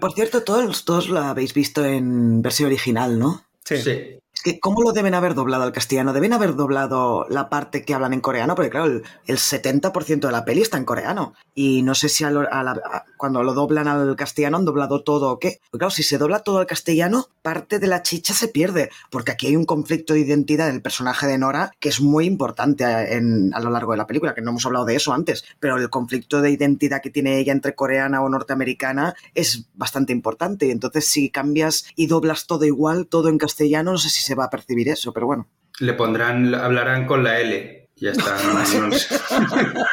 Por 0.00 0.12
cierto, 0.12 0.42
todos, 0.42 0.84
todos 0.84 1.08
lo 1.08 1.20
habéis 1.20 1.54
visto 1.54 1.84
en 1.84 2.42
versión 2.42 2.66
original, 2.66 3.18
¿no? 3.18 3.44
sí. 3.64 3.78
sí. 3.78 4.14
Que, 4.42 4.60
¿cómo 4.60 4.82
lo 4.82 4.92
deben 4.92 5.14
haber 5.14 5.34
doblado 5.34 5.64
al 5.64 5.72
castellano? 5.72 6.12
Deben 6.12 6.32
haber 6.32 6.54
doblado 6.54 7.26
la 7.28 7.48
parte 7.48 7.84
que 7.84 7.94
hablan 7.94 8.12
en 8.12 8.20
coreano, 8.20 8.54
porque 8.54 8.70
claro, 8.70 8.86
el, 8.86 9.02
el 9.26 9.38
70% 9.38 10.26
de 10.26 10.32
la 10.32 10.44
peli 10.44 10.62
está 10.62 10.76
en 10.78 10.84
coreano. 10.84 11.34
Y 11.54 11.82
no 11.82 11.94
sé 11.94 12.08
si 12.08 12.24
a 12.24 12.30
lo- 12.30 12.50
a 12.52 12.62
la- 12.62 12.72
a- 12.72 13.04
cuando 13.16 13.42
lo 13.42 13.52
doblan 13.54 13.88
al 13.88 14.14
castellano 14.16 14.58
han 14.58 14.64
doblado 14.64 15.02
todo 15.02 15.30
o 15.32 15.38
qué. 15.38 15.60
Porque 15.70 15.80
claro, 15.80 15.90
si 15.90 16.02
se 16.02 16.18
dobla 16.18 16.40
todo 16.40 16.58
al 16.58 16.66
castellano, 16.66 17.26
parte 17.42 17.78
de 17.78 17.86
la 17.88 18.02
chicha 18.02 18.32
se 18.34 18.48
pierde. 18.48 18.90
Porque 19.10 19.32
aquí 19.32 19.48
hay 19.48 19.56
un 19.56 19.64
conflicto 19.64 20.14
de 20.14 20.20
identidad 20.20 20.66
del 20.70 20.82
personaje 20.82 21.26
de 21.26 21.38
Nora 21.38 21.72
que 21.80 21.88
es 21.88 22.00
muy 22.00 22.26
importante 22.26 22.84
en- 23.16 23.52
a 23.54 23.60
lo 23.60 23.70
largo 23.70 23.92
de 23.92 23.98
la 23.98 24.06
película, 24.06 24.34
que 24.34 24.42
no 24.42 24.50
hemos 24.50 24.64
hablado 24.66 24.84
de 24.84 24.94
eso 24.96 25.12
antes. 25.12 25.44
Pero 25.58 25.76
el 25.78 25.90
conflicto 25.90 26.40
de 26.42 26.50
identidad 26.50 27.00
que 27.02 27.10
tiene 27.10 27.38
ella 27.38 27.52
entre 27.52 27.74
coreana 27.74 28.22
o 28.22 28.28
norteamericana 28.28 29.14
es 29.34 29.64
bastante 29.74 30.12
importante. 30.12 30.66
Y 30.66 30.70
entonces, 30.70 31.06
si 31.06 31.30
cambias 31.30 31.86
y 31.96 32.06
doblas 32.06 32.46
todo 32.46 32.64
igual, 32.64 33.06
todo 33.06 33.28
en 33.28 33.38
castellano, 33.38 33.92
no 33.92 33.98
sé 33.98 34.10
si 34.10 34.22
se 34.28 34.34
va 34.36 34.44
a 34.44 34.50
percibir 34.50 34.88
eso, 34.88 35.12
pero 35.12 35.26
bueno. 35.26 35.48
Le 35.80 35.94
pondrán, 35.94 36.54
hablarán 36.54 37.06
con 37.06 37.24
la 37.24 37.40
L. 37.40 37.88
Ya 37.96 38.12
está. 38.12 38.36
no- 38.42 38.88
no. 38.88 38.96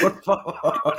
Por 0.00 0.22
favor. 0.22 0.96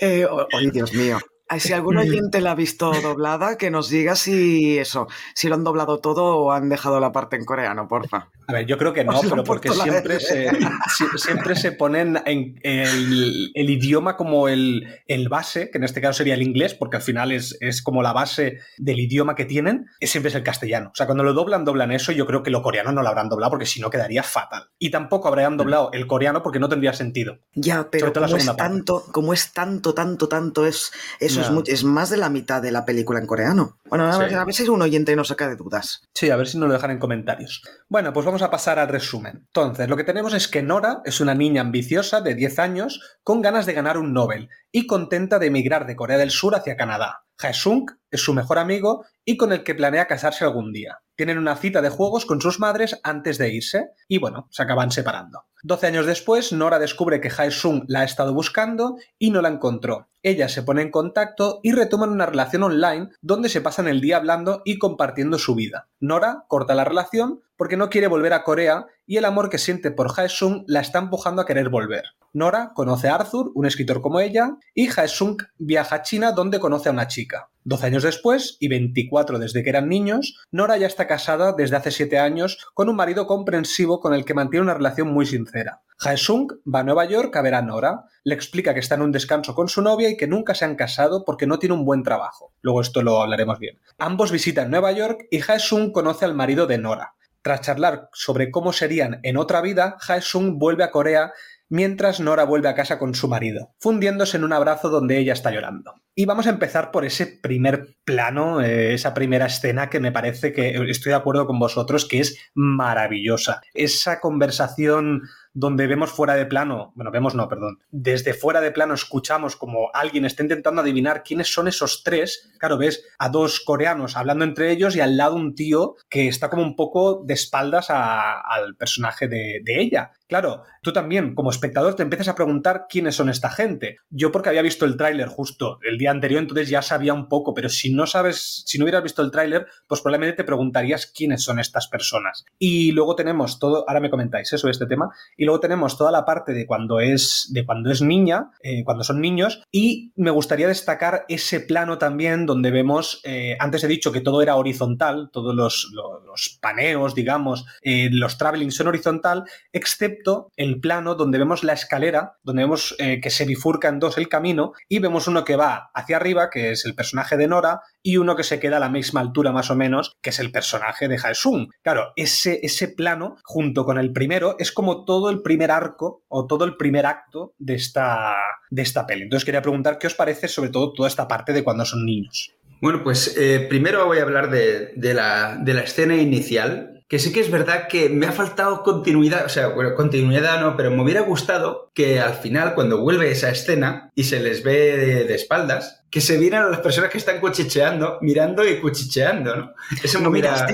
Eh, 0.00 0.26
oye, 0.26 0.70
Dios 0.72 0.92
mío. 0.94 1.18
Si 1.60 1.72
algún 1.72 1.96
oyente 1.96 2.40
la 2.40 2.50
ha 2.52 2.54
visto 2.56 2.90
doblada, 3.00 3.56
que 3.56 3.70
nos 3.70 3.88
diga 3.88 4.16
si 4.16 4.78
eso, 4.78 5.06
si 5.34 5.48
lo 5.48 5.54
han 5.54 5.62
doblado 5.64 5.98
todo 5.98 6.36
o 6.38 6.52
han 6.52 6.68
dejado 6.68 6.98
la 7.00 7.12
parte 7.12 7.36
en 7.36 7.44
coreano, 7.44 7.86
porfa. 7.88 8.30
A 8.48 8.52
ver, 8.52 8.66
yo 8.66 8.76
creo 8.78 8.92
que 8.92 9.04
no, 9.04 9.12
pero 9.30 9.44
porque 9.44 9.68
siempre 9.84 10.20
se, 10.20 10.48
si- 10.96 11.18
siempre 11.18 11.54
se 11.56 11.72
ponen 11.72 12.20
en 12.26 12.58
el, 12.62 13.52
el 13.54 13.70
idioma 13.70 14.16
como 14.16 14.48
el, 14.48 14.86
el 15.06 15.28
base, 15.28 15.70
que 15.70 15.78
en 15.78 15.84
este 15.84 16.00
caso 16.00 16.18
sería 16.18 16.34
el 16.34 16.42
inglés, 16.42 16.74
porque 16.74 16.96
al 16.96 17.02
final 17.02 17.30
es, 17.32 17.56
es 17.60 17.80
como 17.82 18.02
la 18.02 18.12
base 18.12 18.58
del 18.76 18.98
idioma 18.98 19.34
que 19.36 19.44
tienen, 19.44 19.86
es 20.00 20.10
siempre 20.10 20.30
es 20.30 20.34
el 20.34 20.42
castellano. 20.42 20.90
O 20.92 20.96
sea, 20.96 21.06
cuando 21.06 21.22
lo 21.24 21.32
doblan, 21.32 21.64
doblan 21.64 21.92
eso, 21.92 22.10
yo 22.12 22.26
creo 22.26 22.42
que 22.42 22.50
lo 22.50 22.62
coreano 22.62 22.92
no 22.92 23.02
lo 23.02 23.08
habrán 23.08 23.28
doblado 23.28 23.50
porque 23.50 23.66
si 23.66 23.80
no 23.80 23.88
quedaría 23.90 24.22
fatal. 24.22 24.70
Y 24.78 24.90
tampoco 24.90 25.28
habrían 25.28 25.56
doblado 25.56 25.90
el 25.92 26.06
coreano 26.06 26.42
porque 26.42 26.58
no 26.58 26.68
tendría 26.68 26.92
sentido. 26.92 27.38
Ya, 27.54 27.88
pero 27.90 28.12
como 28.12 28.36
es 28.36 28.56
tanto, 28.56 29.04
como 29.12 29.32
es 29.32 29.52
tanto, 29.52 29.94
tanto, 29.94 30.28
tanto, 30.28 30.66
es 30.66 30.90
eso 31.36 31.42
es, 31.42 31.48
Ya. 31.48 31.52
mucho- 31.54 31.72
es 31.72 31.84
más 31.84 32.10
de 32.10 32.16
la 32.16 32.28
mitad 32.30 32.60
de 32.62 32.70
la 32.72 32.84
película 32.84 33.18
en 33.20 33.26
coreano. 33.26 33.78
Bueno, 33.88 34.12
a 34.12 34.18
ver, 34.18 34.28
Sí. 34.30 34.34
a 34.34 34.44
ver 34.44 34.54
si 34.54 34.68
un 34.68 34.82
oyente 34.82 35.14
nos 35.16 35.28
saca 35.28 35.48
de 35.48 35.56
dudas. 35.56 36.02
Sí, 36.14 36.30
a 36.30 36.36
ver 36.36 36.48
si 36.48 36.58
nos 36.58 36.68
lo 36.68 36.74
dejan 36.74 36.90
en 36.90 36.98
comentarios. 36.98 37.62
Bueno, 37.88 38.12
pues 38.12 38.24
vamos 38.26 38.42
a 38.42 38.50
pasar 38.50 38.78
al 38.78 38.88
resumen. 38.88 39.44
Entonces, 39.46 39.88
lo 39.88 39.96
que 39.96 40.04
tenemos 40.04 40.34
es 40.34 40.48
que 40.48 40.62
Nora 40.62 41.00
es 41.04 41.20
una 41.20 41.34
niña 41.34 41.60
ambiciosa 41.60 42.20
de 42.20 42.34
10 42.34 42.58
años 42.58 43.00
con 43.22 43.42
ganas 43.42 43.66
de 43.66 43.72
ganar 43.74 43.98
un 43.98 44.12
Nobel 44.12 44.48
y 44.72 44.86
contenta 44.86 45.38
de 45.38 45.46
emigrar 45.46 45.86
de 45.86 45.96
Corea 45.96 46.18
del 46.18 46.30
Sur 46.30 46.54
hacia 46.54 46.76
Canadá. 46.76 47.22
Haesung 47.38 47.84
es 48.10 48.22
su 48.22 48.32
mejor 48.32 48.58
amigo 48.58 49.04
y 49.22 49.36
con 49.36 49.52
el 49.52 49.62
que 49.62 49.74
planea 49.74 50.06
casarse 50.06 50.44
algún 50.44 50.72
día. 50.72 51.00
Tienen 51.16 51.36
una 51.36 51.56
cita 51.56 51.82
de 51.82 51.90
juegos 51.90 52.24
con 52.24 52.40
sus 52.40 52.60
madres 52.60 52.98
antes 53.02 53.36
de 53.36 53.52
irse 53.52 53.90
y 54.08 54.18
bueno, 54.18 54.48
se 54.50 54.62
acaban 54.62 54.90
separando. 54.90 55.44
12 55.62 55.86
años 55.86 56.06
después, 56.06 56.52
Nora 56.52 56.78
descubre 56.78 57.20
que 57.20 57.30
Haesung 57.36 57.84
la 57.88 58.00
ha 58.00 58.04
estado 58.04 58.32
buscando 58.32 58.96
y 59.18 59.30
no 59.30 59.42
la 59.42 59.48
encontró. 59.48 60.08
Ella 60.22 60.48
se 60.48 60.62
pone 60.62 60.82
en 60.82 60.90
contacto 60.90 61.60
y 61.62 61.72
retoman 61.72 62.10
una 62.10 62.26
relación 62.26 62.62
online 62.62 63.08
donde 63.20 63.48
se 63.48 63.60
pasan 63.60 63.88
el 63.88 64.00
día 64.00 64.18
hablando 64.18 64.62
y 64.64 64.78
compartiendo 64.78 65.38
su 65.38 65.54
vida. 65.54 65.88
Nora 65.98 66.44
corta 66.48 66.74
la 66.74 66.84
relación 66.84 67.42
porque 67.56 67.76
no 67.76 67.88
quiere 67.90 68.06
volver 68.06 68.32
a 68.32 68.44
Corea 68.44 68.86
y 69.06 69.16
el 69.16 69.24
amor 69.24 69.50
que 69.50 69.58
siente 69.58 69.90
por 69.90 70.12
Haesung 70.16 70.64
la 70.66 70.80
está 70.80 70.98
empujando 70.98 71.42
a 71.42 71.46
querer 71.46 71.68
volver. 71.68 72.04
Nora 72.32 72.72
conoce 72.74 73.08
a 73.08 73.14
Arthur, 73.14 73.50
un 73.54 73.66
escritor 73.66 74.02
como 74.02 74.20
ella, 74.20 74.56
y 74.74 74.88
Haesung 74.88 75.38
viaja 75.56 75.96
a 75.96 76.02
China 76.02 76.32
donde 76.32 76.60
conoce 76.60 76.90
a 76.90 76.92
una 76.92 77.06
chica. 77.08 77.50
12 77.64 77.86
años 77.86 78.02
después, 78.02 78.58
y 78.60 78.68
24 78.68 79.38
desde 79.38 79.62
que 79.62 79.70
eran 79.70 79.88
niños, 79.88 80.38
Nora 80.50 80.76
ya 80.76 80.86
está 80.86 81.06
casada 81.06 81.54
desde 81.56 81.76
hace 81.76 81.90
7 81.90 82.18
años 82.18 82.58
con 82.74 82.88
un 82.88 82.96
marido 82.96 83.26
comprensivo 83.26 83.95
con 84.00 84.14
el 84.14 84.24
que 84.24 84.34
mantiene 84.34 84.64
una 84.64 84.74
relación 84.74 85.08
muy 85.08 85.26
sincera. 85.26 85.82
Haesung 85.98 86.48
va 86.72 86.80
a 86.80 86.84
Nueva 86.84 87.06
York 87.06 87.34
a 87.36 87.42
ver 87.42 87.54
a 87.54 87.62
Nora, 87.62 88.04
le 88.22 88.34
explica 88.34 88.74
que 88.74 88.80
está 88.80 88.96
en 88.96 89.02
un 89.02 89.12
descanso 89.12 89.54
con 89.54 89.68
su 89.68 89.80
novia 89.80 90.10
y 90.10 90.16
que 90.16 90.26
nunca 90.26 90.54
se 90.54 90.64
han 90.64 90.76
casado 90.76 91.24
porque 91.24 91.46
no 91.46 91.58
tiene 91.58 91.74
un 91.74 91.84
buen 91.84 92.02
trabajo. 92.02 92.52
Luego 92.60 92.80
esto 92.80 93.02
lo 93.02 93.22
hablaremos 93.22 93.58
bien. 93.58 93.78
Ambos 93.98 94.30
visitan 94.30 94.70
Nueva 94.70 94.92
York 94.92 95.26
y 95.30 95.40
Haesung 95.40 95.92
conoce 95.92 96.24
al 96.24 96.34
marido 96.34 96.66
de 96.66 96.78
Nora. 96.78 97.14
Tras 97.40 97.60
charlar 97.60 98.08
sobre 98.12 98.50
cómo 98.50 98.72
serían 98.72 99.20
en 99.22 99.36
otra 99.36 99.60
vida, 99.60 99.96
Haesung 100.06 100.58
vuelve 100.58 100.82
a 100.84 100.90
Corea 100.90 101.32
mientras 101.68 102.20
Nora 102.20 102.44
vuelve 102.44 102.68
a 102.68 102.74
casa 102.74 102.98
con 102.98 103.14
su 103.14 103.28
marido, 103.28 103.74
fundiéndose 103.80 104.36
en 104.36 104.44
un 104.44 104.52
abrazo 104.52 104.88
donde 104.88 105.18
ella 105.18 105.32
está 105.32 105.50
llorando. 105.50 105.94
Y 106.14 106.24
vamos 106.24 106.46
a 106.46 106.50
empezar 106.50 106.92
por 106.92 107.04
ese 107.04 107.26
primer 107.26 107.96
plano, 108.04 108.62
eh, 108.62 108.94
esa 108.94 109.12
primera 109.12 109.46
escena 109.46 109.90
que 109.90 110.00
me 110.00 110.12
parece 110.12 110.52
que 110.52 110.70
estoy 110.88 111.10
de 111.10 111.16
acuerdo 111.16 111.46
con 111.46 111.58
vosotros, 111.58 112.06
que 112.06 112.20
es 112.20 112.38
maravillosa. 112.54 113.60
Esa 113.74 114.20
conversación 114.20 115.22
donde 115.52 115.86
vemos 115.86 116.10
fuera 116.10 116.34
de 116.34 116.46
plano, 116.46 116.92
bueno, 116.96 117.10
vemos 117.10 117.34
no, 117.34 117.48
perdón, 117.48 117.78
desde 117.90 118.34
fuera 118.34 118.60
de 118.60 118.72
plano 118.72 118.94
escuchamos 118.94 119.56
como 119.56 119.90
alguien 119.92 120.24
está 120.24 120.42
intentando 120.42 120.82
adivinar 120.82 121.22
quiénes 121.22 121.52
son 121.52 121.68
esos 121.68 122.02
tres. 122.02 122.50
Claro, 122.58 122.78
ves 122.78 123.04
a 123.18 123.28
dos 123.28 123.60
coreanos 123.60 124.16
hablando 124.16 124.44
entre 124.44 124.70
ellos 124.70 124.96
y 124.96 125.00
al 125.00 125.16
lado 125.16 125.34
un 125.34 125.54
tío 125.54 125.96
que 126.08 126.28
está 126.28 126.48
como 126.48 126.62
un 126.62 126.76
poco 126.76 127.24
de 127.24 127.34
espaldas 127.34 127.88
al 127.90 128.76
personaje 128.78 129.28
de 129.28 129.62
ella. 129.66 130.12
Claro, 130.28 130.64
tú 130.82 130.92
también 130.92 131.36
como 131.36 131.50
espectador 131.50 131.94
te 131.94 132.02
empiezas 132.02 132.26
a 132.26 132.34
preguntar 132.34 132.86
quiénes 132.88 133.14
son 133.14 133.28
esta 133.28 133.48
gente. 133.48 133.98
Yo 134.10 134.32
porque 134.32 134.48
había 134.48 134.62
visto 134.62 134.84
el 134.84 134.96
tráiler 134.96 135.28
justo 135.28 135.78
el 135.88 135.98
día 135.98 136.10
anterior, 136.10 136.42
entonces 136.42 136.68
ya 136.68 136.82
sabía 136.82 137.14
un 137.14 137.28
poco, 137.28 137.54
pero 137.54 137.68
si 137.68 137.94
no 137.94 138.06
sabes, 138.08 138.64
si 138.66 138.76
no 138.76 138.84
hubieras 138.84 139.04
visto 139.04 139.22
el 139.22 139.30
tráiler, 139.30 139.66
pues 139.86 140.00
probablemente 140.00 140.38
te 140.38 140.44
preguntarías 140.44 141.06
quiénes 141.06 141.44
son 141.44 141.60
estas 141.60 141.86
personas. 141.86 142.44
Y 142.58 142.90
luego 142.90 143.14
tenemos 143.14 143.60
todo, 143.60 143.84
ahora 143.88 144.00
me 144.00 144.10
comentáis 144.10 144.52
eso 144.52 144.66
de 144.66 144.72
este 144.72 144.86
tema, 144.86 145.10
y 145.36 145.44
luego 145.44 145.60
tenemos 145.60 145.96
toda 145.96 146.10
la 146.10 146.24
parte 146.24 146.52
de 146.52 146.66
cuando 146.66 146.98
es, 146.98 147.48
de 147.52 147.64
cuando 147.64 147.92
es 147.92 148.02
niña, 148.02 148.50
eh, 148.62 148.82
cuando 148.84 149.04
son 149.04 149.20
niños, 149.20 149.62
y 149.70 150.12
me 150.16 150.32
gustaría 150.32 150.66
destacar 150.66 151.24
ese 151.28 151.60
plano 151.60 151.98
también 151.98 152.46
donde 152.46 152.72
vemos, 152.72 153.20
eh, 153.22 153.56
antes 153.60 153.84
he 153.84 153.88
dicho 153.88 154.10
que 154.10 154.22
todo 154.22 154.42
era 154.42 154.56
horizontal, 154.56 155.30
todos 155.32 155.54
los, 155.54 155.88
los, 155.92 156.24
los 156.24 156.58
paneos, 156.60 157.14
digamos, 157.14 157.64
eh, 157.82 158.08
los 158.10 158.38
traveling 158.38 158.72
son 158.72 158.88
horizontal, 158.88 159.44
excepto 159.72 160.15
el 160.56 160.80
plano 160.80 161.14
donde 161.14 161.38
vemos 161.38 161.64
la 161.64 161.72
escalera, 161.72 162.36
donde 162.42 162.62
vemos 162.62 162.94
eh, 162.98 163.20
que 163.20 163.30
se 163.30 163.44
bifurca 163.44 163.88
en 163.88 163.98
dos 163.98 164.18
el 164.18 164.28
camino, 164.28 164.72
y 164.88 164.98
vemos 164.98 165.28
uno 165.28 165.44
que 165.44 165.56
va 165.56 165.90
hacia 165.94 166.16
arriba, 166.16 166.50
que 166.50 166.70
es 166.70 166.84
el 166.84 166.94
personaje 166.94 167.36
de 167.36 167.48
Nora, 167.48 167.80
y 168.02 168.16
uno 168.16 168.36
que 168.36 168.42
se 168.42 168.60
queda 168.60 168.76
a 168.76 168.80
la 168.80 168.88
misma 168.88 169.20
altura 169.20 169.52
más 169.52 169.70
o 169.70 169.76
menos, 169.76 170.12
que 170.22 170.30
es 170.30 170.38
el 170.38 170.52
personaje 170.52 171.08
de 171.08 171.18
Haesung. 171.22 171.68
Claro, 171.82 172.12
ese, 172.16 172.60
ese 172.62 172.88
plano, 172.88 173.36
junto 173.44 173.84
con 173.84 173.98
el 173.98 174.12
primero, 174.12 174.56
es 174.58 174.72
como 174.72 175.04
todo 175.04 175.30
el 175.30 175.42
primer 175.42 175.70
arco 175.70 176.22
o 176.28 176.46
todo 176.46 176.64
el 176.64 176.76
primer 176.76 177.06
acto 177.06 177.54
de 177.58 177.74
esta, 177.74 178.34
de 178.70 178.82
esta 178.82 179.06
peli. 179.06 179.22
Entonces 179.22 179.44
quería 179.44 179.62
preguntar 179.62 179.98
qué 179.98 180.06
os 180.06 180.14
parece 180.14 180.48
sobre 180.48 180.70
todo 180.70 180.92
toda 180.92 181.08
esta 181.08 181.28
parte 181.28 181.52
de 181.52 181.64
cuando 181.64 181.84
son 181.84 182.04
niños. 182.04 182.52
Bueno, 182.80 183.02
pues 183.02 183.36
eh, 183.38 183.66
primero 183.68 184.04
voy 184.06 184.18
a 184.18 184.22
hablar 184.22 184.50
de, 184.50 184.92
la, 184.96 185.56
de 185.56 185.74
la 185.74 185.80
escena 185.80 186.16
inicial, 186.16 186.95
que 187.08 187.20
sí 187.20 187.32
que 187.32 187.40
es 187.40 187.50
verdad 187.50 187.86
que 187.88 188.08
me 188.08 188.26
ha 188.26 188.32
faltado 188.32 188.82
continuidad, 188.82 189.44
o 189.44 189.48
sea, 189.48 189.68
bueno, 189.68 189.94
continuidad 189.94 190.60
no, 190.60 190.76
pero 190.76 190.90
me 190.90 191.02
hubiera 191.02 191.20
gustado 191.20 191.90
que 191.94 192.18
al 192.18 192.34
final, 192.34 192.74
cuando 192.74 193.00
vuelve 193.00 193.30
esa 193.30 193.50
escena 193.50 194.10
y 194.16 194.24
se 194.24 194.40
les 194.40 194.64
ve 194.64 195.24
de, 195.24 195.34
espaldas, 195.34 196.02
que 196.10 196.20
se 196.20 196.36
vieran 196.36 196.64
a 196.64 196.68
las 196.68 196.80
personas 196.80 197.10
que 197.10 197.18
están 197.18 197.38
cuchicheando, 197.38 198.18
mirando 198.22 198.66
y 198.66 198.80
cuchicheando, 198.80 199.54
¿no? 199.54 199.72
Eso 200.02 200.20
me 200.20 200.28
hubiera, 200.28 200.66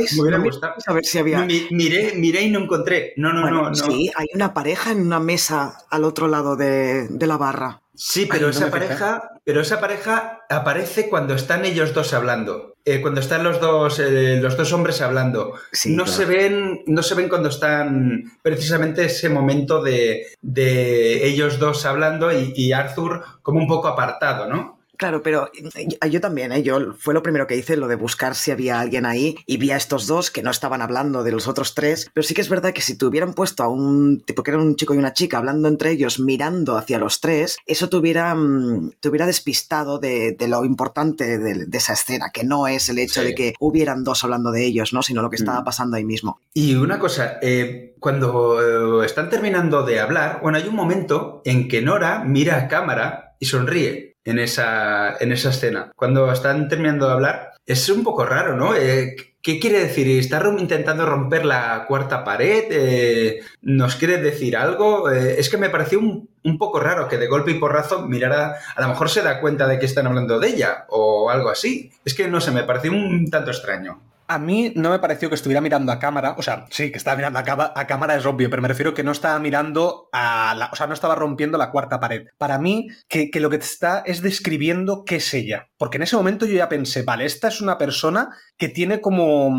gustado. 0.42 0.75
A 0.87 0.92
ver 0.92 1.05
si 1.05 1.18
había... 1.18 1.47
miré, 1.71 2.14
miré 2.16 2.42
y 2.42 2.51
no 2.51 2.61
encontré. 2.61 3.12
No, 3.16 3.33
no, 3.33 3.51
no, 3.51 3.68
no. 3.68 3.75
Sí, 3.75 4.11
hay 4.14 4.29
una 4.35 4.55
pareja 4.55 4.92
en 4.92 5.03
una 5.03 5.21
mesa 5.21 5.79
al 5.90 6.05
otro 6.05 6.29
lado 6.29 6.57
de, 6.57 7.09
de 7.09 7.27
la 7.27 7.37
barra. 7.37 7.83
Sí, 8.05 8.27
pero 8.27 8.49
esa 8.49 8.69
pareja, 8.69 9.31
pero 9.45 9.61
esa 9.61 9.81
pareja 9.81 10.41
aparece 10.51 11.09
cuando 11.09 11.35
están 11.35 11.65
ellos 11.65 11.95
dos 11.95 12.12
hablando. 12.12 12.75
Eh, 12.85 13.01
cuando 13.01 13.21
están 13.21 13.45
los 13.45 13.61
dos, 13.61 14.01
eh, 14.01 14.41
los 14.43 14.57
dos 14.57 14.73
hombres 14.73 15.01
hablando. 15.01 15.55
no 15.85 16.07
se 16.09 16.25
ven, 16.25 16.83
no 16.87 17.05
se 17.05 17.15
ven 17.15 17.29
cuando 17.29 17.49
están 17.49 18.25
precisamente 18.43 19.05
ese 19.05 19.29
momento 19.29 19.81
de, 19.81 20.27
de 20.41 21.29
ellos 21.29 21.61
dos 21.61 21.87
hablando 21.87 22.33
y, 22.33 22.53
y 22.57 22.73
Arthur 22.73 23.23
como 23.41 23.61
un 23.61 23.69
poco 23.69 23.87
apartado, 23.87 24.49
¿no? 24.49 24.82
Claro, 24.97 25.23
pero 25.23 25.51
eh, 25.75 26.11
yo 26.11 26.21
también, 26.21 26.53
¿eh? 26.53 26.63
yo 26.63 26.93
fue 26.99 27.15
lo 27.15 27.23
primero 27.23 27.47
que 27.47 27.57
hice, 27.57 27.77
lo 27.77 27.89
de 27.89 27.97
buscar 27.97 28.35
si 28.35 28.51
había 28.51 28.79
alguien 28.79 29.07
ahí 29.07 29.37
y 29.47 29.57
vi 29.57 29.71
a 29.71 29.77
estos 29.77 30.07
dos 30.07 30.31
que 30.31 30.43
no 30.43 30.51
estaban 30.51 30.83
hablando 30.83 31.25
de 31.25 31.33
los 31.33 31.49
otros 31.49 31.75
tres, 31.75 32.11
pero 32.13 32.23
sí 32.23 32.35
que 32.35 32.41
es 32.41 32.49
verdad 32.49 32.73
que 32.73 32.83
si 32.83 32.97
te 32.97 33.07
hubieran 33.07 33.35
puesto 33.35 33.63
a 33.63 33.69
un 33.69 34.21
tipo 34.21 34.43
que 34.43 34.51
era 34.51 34.61
un 34.61 34.77
chico 34.77 34.95
y 34.95 34.99
una 34.99 35.13
chica 35.13 35.39
hablando 35.39 35.69
entre 35.69 35.91
ellos, 35.91 36.21
mirando 36.21 36.77
hacia 36.77 36.99
los 36.99 37.21
tres, 37.21 37.57
eso 37.67 37.89
te 37.89 37.97
hubiera, 37.97 38.35
mm, 38.35 38.93
te 39.01 39.09
hubiera 39.09 39.27
despistado 39.27 39.99
de, 39.99 40.37
lo 40.47 40.65
importante 40.65 41.39
de, 41.39 41.67
esa 41.73 41.95
escena, 41.95 42.31
que 42.33 42.45
no 42.45 42.67
es 42.67 42.89
el 42.89 42.99
hecho 42.99 43.23
de 43.23 43.35
que 43.35 43.55
hubieran 43.61 44.05
dos 44.05 44.23
hablando 44.25 44.53
de 44.53 44.65
ellos, 44.65 44.93
¿no? 44.93 45.03
sino 45.03 45.23
lo 45.23 45.31
que 45.31 45.37
estaba 45.37 45.63
mm. 45.63 45.65
pasando 45.65 45.97
ahí 45.97 46.05
mismo. 46.05 46.39
Y 46.53 46.75
una 46.75 46.99
cosa, 46.99 47.39
eh, 47.41 47.95
cuando 47.99 49.03
eh, 49.03 49.07
están 49.07 49.31
terminando 49.31 49.85
de 49.85 50.01
hablar, 50.01 50.41
bueno, 50.43 50.59
hay 50.59 50.69
un 50.69 50.77
momento 50.77 51.41
en 51.45 51.69
que 51.69 51.81
Nora 51.81 52.25
mira 52.25 52.59
a 52.59 52.69
cámara 52.69 53.37
y 53.39 53.47
sonríe 53.47 54.12
en 54.25 54.39
esa, 54.39 55.17
en 55.19 55.33
esa 55.33 55.51
escena. 55.51 55.93
Cuando 55.97 56.31
están 56.33 56.69
terminando 56.69 57.07
de 57.07 57.13
hablar, 57.13 57.53
es 57.67 57.89
un 57.89 58.03
poco 58.03 58.25
raro, 58.25 58.57
¿no? 58.57 58.75
Eh, 58.75 59.17
¿Qué 59.43 59.59
quiere 59.59 59.81
decir? 59.81 60.09
¿Está 60.09 60.41
intentando 60.57 61.05
romper 61.05 61.45
la 61.45 61.85
cuarta 61.89 62.23
pared? 62.23 62.65
Eh, 62.71 63.41
¿Nos 63.63 63.97
quiere 63.97 64.19
decir 64.19 64.57
algo? 64.57 65.11
Eh, 65.11 65.35
es 65.39 65.49
que 65.51 65.57
me 65.57 65.69
pareció 65.69 65.99
un, 65.99 66.29
un, 66.45 66.59
poco 66.59 66.79
raro 66.79 67.09
que 67.09 67.19
de 67.19 67.27
golpe 67.27 67.51
y 67.51 67.59
porrazo 67.59 68.07
mirara, 68.07 68.57
a 68.77 68.81
lo 68.81 68.89
mejor 68.89 69.11
se 69.11 69.23
da 69.23 69.41
cuenta 69.41 69.67
de 69.67 69.81
que 69.81 69.87
están 69.87 70.07
hablando 70.07 70.39
de 70.39 70.49
ella 70.49 70.85
o 70.89 71.29
algo 71.29 71.49
así. 71.49 71.91
Es 72.05 72.15
que 72.15 72.29
no 72.29 72.41
sé, 72.41 72.53
me 72.53 72.63
pareció 72.63 72.93
un 72.93 73.29
tanto 73.31 73.51
extraño. 73.51 74.01
A 74.33 74.38
mí 74.38 74.73
no 74.77 74.88
me 74.88 74.99
pareció 74.99 75.29
que 75.29 75.35
estuviera 75.35 75.61
mirando 75.61 75.92
a 75.92 75.99
cámara, 75.99 76.37
o 76.38 76.42
sea, 76.42 76.64
sí, 76.71 76.90
que 76.90 76.97
estaba 76.97 77.16
mirando 77.16 77.38
a, 77.38 77.73
a, 77.77 77.87
cámara 77.87 78.16
es 78.16 78.25
obvio, 78.25 78.49
pero 78.49 78.62
me 78.62 78.68
refiero 78.68 78.95
que 78.95 79.05
no 79.05 79.12
estaba 79.12 79.38
mirando 79.38 80.09
a 80.11 80.55
la, 80.57 80.71
o 80.73 80.77
sea, 80.77 80.87
no 80.87 80.95
estaba 80.95 81.14
rompiendo 81.14 81.59
la 81.59 81.71
cuarta 81.71 82.01
pared. 82.01 82.29
Para 82.38 82.59
mí, 82.59 82.88
que, 83.09 83.31
que 83.31 83.40
lo 83.40 83.51
que 83.51 83.57
está 83.57 84.03
es 84.07 84.23
describiendo 84.23 85.05
qué 85.05 85.16
es 85.16 85.35
ella. 85.35 85.68
Porque 85.83 85.97
en 85.97 86.05
ese 86.05 86.14
momento 86.14 86.47
yo 86.47 86.55
ya 86.55 86.68
pensé, 86.68 87.03
vale, 87.03 87.25
esta 87.25 87.49
es 87.49 87.61
una 87.61 87.77
persona 87.77 88.31
que 88.57 88.68
tiene 88.68 89.01
como, 89.01 89.51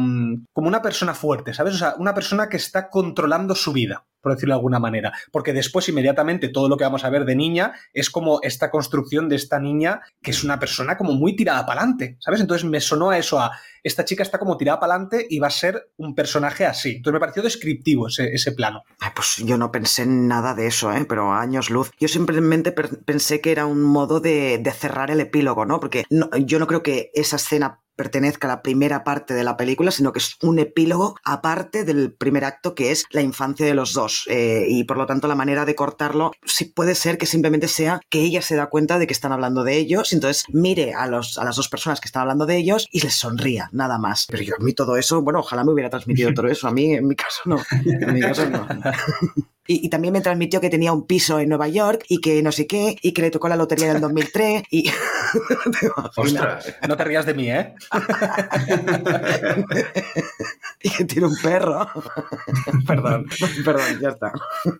como 0.53 0.69
una 0.69 0.81
persona 0.81 1.13
fuerte, 1.13 1.53
¿sabes? 1.53 1.73
O 1.73 1.77
sea, 1.77 1.95
una 1.97 2.13
persona 2.13 2.47
que 2.47 2.55
está 2.55 2.89
controlando 2.89 3.55
su 3.55 3.73
vida 3.73 4.05
por 4.23 4.33
decirlo 4.33 4.53
de 4.53 4.59
alguna 4.59 4.79
manera. 4.79 5.11
Porque 5.31 5.51
después, 5.51 5.89
inmediatamente, 5.89 6.47
todo 6.47 6.69
lo 6.69 6.77
que 6.77 6.85
vamos 6.85 7.03
a 7.03 7.09
ver 7.09 7.25
de 7.25 7.35
niña 7.35 7.73
es 7.93 8.09
como 8.09 8.39
esta 8.41 8.71
construcción 8.71 9.27
de 9.27 9.35
esta 9.35 9.59
niña 9.59 10.01
que 10.21 10.31
es 10.31 10.45
una 10.45 10.59
persona 10.59 10.97
como 10.97 11.11
muy 11.11 11.35
tirada 11.35 11.65
para 11.65 11.81
adelante, 11.81 12.15
¿sabes? 12.21 12.39
Entonces 12.39 12.67
me 12.67 12.79
sonó 12.79 13.09
a 13.09 13.17
eso, 13.17 13.37
a 13.37 13.51
esta 13.83 14.05
chica 14.05 14.23
está 14.23 14.39
como 14.39 14.55
tirada 14.55 14.79
para 14.79 14.93
adelante 14.93 15.27
y 15.29 15.39
va 15.39 15.47
a 15.47 15.51
ser 15.51 15.89
un 15.97 16.15
personaje 16.15 16.65
así. 16.65 16.95
Entonces 16.95 17.13
me 17.13 17.19
pareció 17.19 17.43
descriptivo 17.43 18.07
ese, 18.07 18.51
plano. 18.53 18.83
pues 19.13 19.37
yo 19.45 19.57
no 19.57 19.71
pensé 19.71 20.03
en 20.03 20.27
nada 20.29 20.53
de 20.53 20.67
eso, 20.67 20.93
¿eh? 20.93 21.05
pero 21.07 21.33
años 21.33 21.69
luz. 21.69 21.91
Yo 21.99 22.07
simplemente 22.07 22.71
pensé 22.71 23.41
que 23.41 23.51
era 23.51 23.65
un 23.65 23.81
modo 23.81 24.21
de, 24.21 24.63
cerrar 24.73 25.11
el 25.11 25.19
epílogo, 25.19 25.65
¿no? 25.65 25.81
Porque 25.81 26.05
yo 26.45 26.59
no 26.59 26.67
creo 26.67 26.83
que 26.83 27.11
esa 27.13 27.37
escena 27.37 27.81
pertenezca 27.95 28.47
a 28.47 28.51
la 28.51 28.61
primera 28.61 29.03
parte 29.03 29.33
de 29.33 29.43
la 29.43 29.57
película, 29.57 29.91
sino 29.91 30.11
que 30.11 30.19
es 30.19 30.35
un 30.41 30.59
epílogo 30.59 31.15
aparte 31.23 31.83
del 31.83 32.13
primer 32.13 32.45
acto, 32.45 32.75
que 32.75 32.91
es 32.91 33.05
la 33.11 33.21
infancia 33.21 33.65
de 33.65 33.73
los 33.73 33.93
dos. 33.93 34.25
Eh, 34.29 34.65
y 34.67 34.83
por 34.83 34.97
lo 34.97 35.05
tanto, 35.05 35.27
la 35.27 35.35
manera 35.35 35.65
de 35.65 35.75
cortarlo 35.75 36.31
sí 36.45 36.65
puede 36.65 36.95
ser 36.95 37.17
que 37.17 37.25
simplemente 37.25 37.67
sea 37.67 38.01
que 38.09 38.21
ella 38.21 38.41
se 38.41 38.55
da 38.55 38.67
cuenta 38.67 38.99
de 38.99 39.07
que 39.07 39.13
están 39.13 39.31
hablando 39.31 39.63
de 39.63 39.77
ellos, 39.77 40.11
y 40.11 40.15
entonces 40.15 40.45
mire 40.49 40.93
a, 40.93 41.07
los, 41.07 41.37
a 41.37 41.43
las 41.43 41.55
dos 41.55 41.69
personas 41.69 41.99
que 41.99 42.07
están 42.07 42.21
hablando 42.21 42.45
de 42.45 42.57
ellos 42.57 42.87
y 42.91 43.01
les 43.01 43.13
sonría, 43.13 43.69
nada 43.71 43.97
más. 43.97 44.27
Pero 44.29 44.43
yo 44.43 44.55
a 44.59 44.63
mí 44.63 44.73
todo 44.73 44.97
eso, 44.97 45.21
bueno, 45.21 45.39
ojalá 45.39 45.63
me 45.63 45.71
hubiera 45.71 45.89
transmitido 45.89 46.33
todo 46.33 46.47
eso. 46.47 46.67
A 46.67 46.71
mí, 46.71 46.93
en 46.93 47.07
mi 47.07 47.15
caso, 47.15 47.41
no. 47.45 47.57
En 47.85 48.13
mi 48.13 48.21
caso, 48.21 48.49
no. 48.49 48.67
Y, 49.65 49.87
también 49.87 50.11
me 50.11 50.19
transmitió 50.19 50.59
que 50.59 50.69
tenía 50.69 50.91
un 50.91 51.07
piso 51.07 51.39
en 51.39 51.47
Nueva 51.47 51.69
York 51.69 52.03
y 52.09 52.19
que 52.19 52.43
no 52.43 52.51
sé 52.51 52.67
qué, 52.67 52.97
y 53.01 53.13
que 53.13 53.21
le 53.21 53.31
tocó 53.31 53.47
la 53.47 53.55
lotería 53.55 53.93
del 53.93 54.01
2003 54.01 54.63
y... 54.69 54.91
Ostras, 56.17 56.75
no 56.85 56.97
te 56.97 57.03
rías 57.05 57.25
de 57.25 57.33
mí, 57.33 57.49
¿eh? 57.49 57.73
y 60.81 60.89
que 60.89 61.05
tiene 61.05 61.27
un 61.27 61.37
perro. 61.41 61.87
Perdón. 62.87 63.27
Perdón, 63.65 63.99
ya 64.01 64.09
está. 64.09 64.33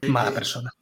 Mala 0.07 0.31
persona. 0.31 0.73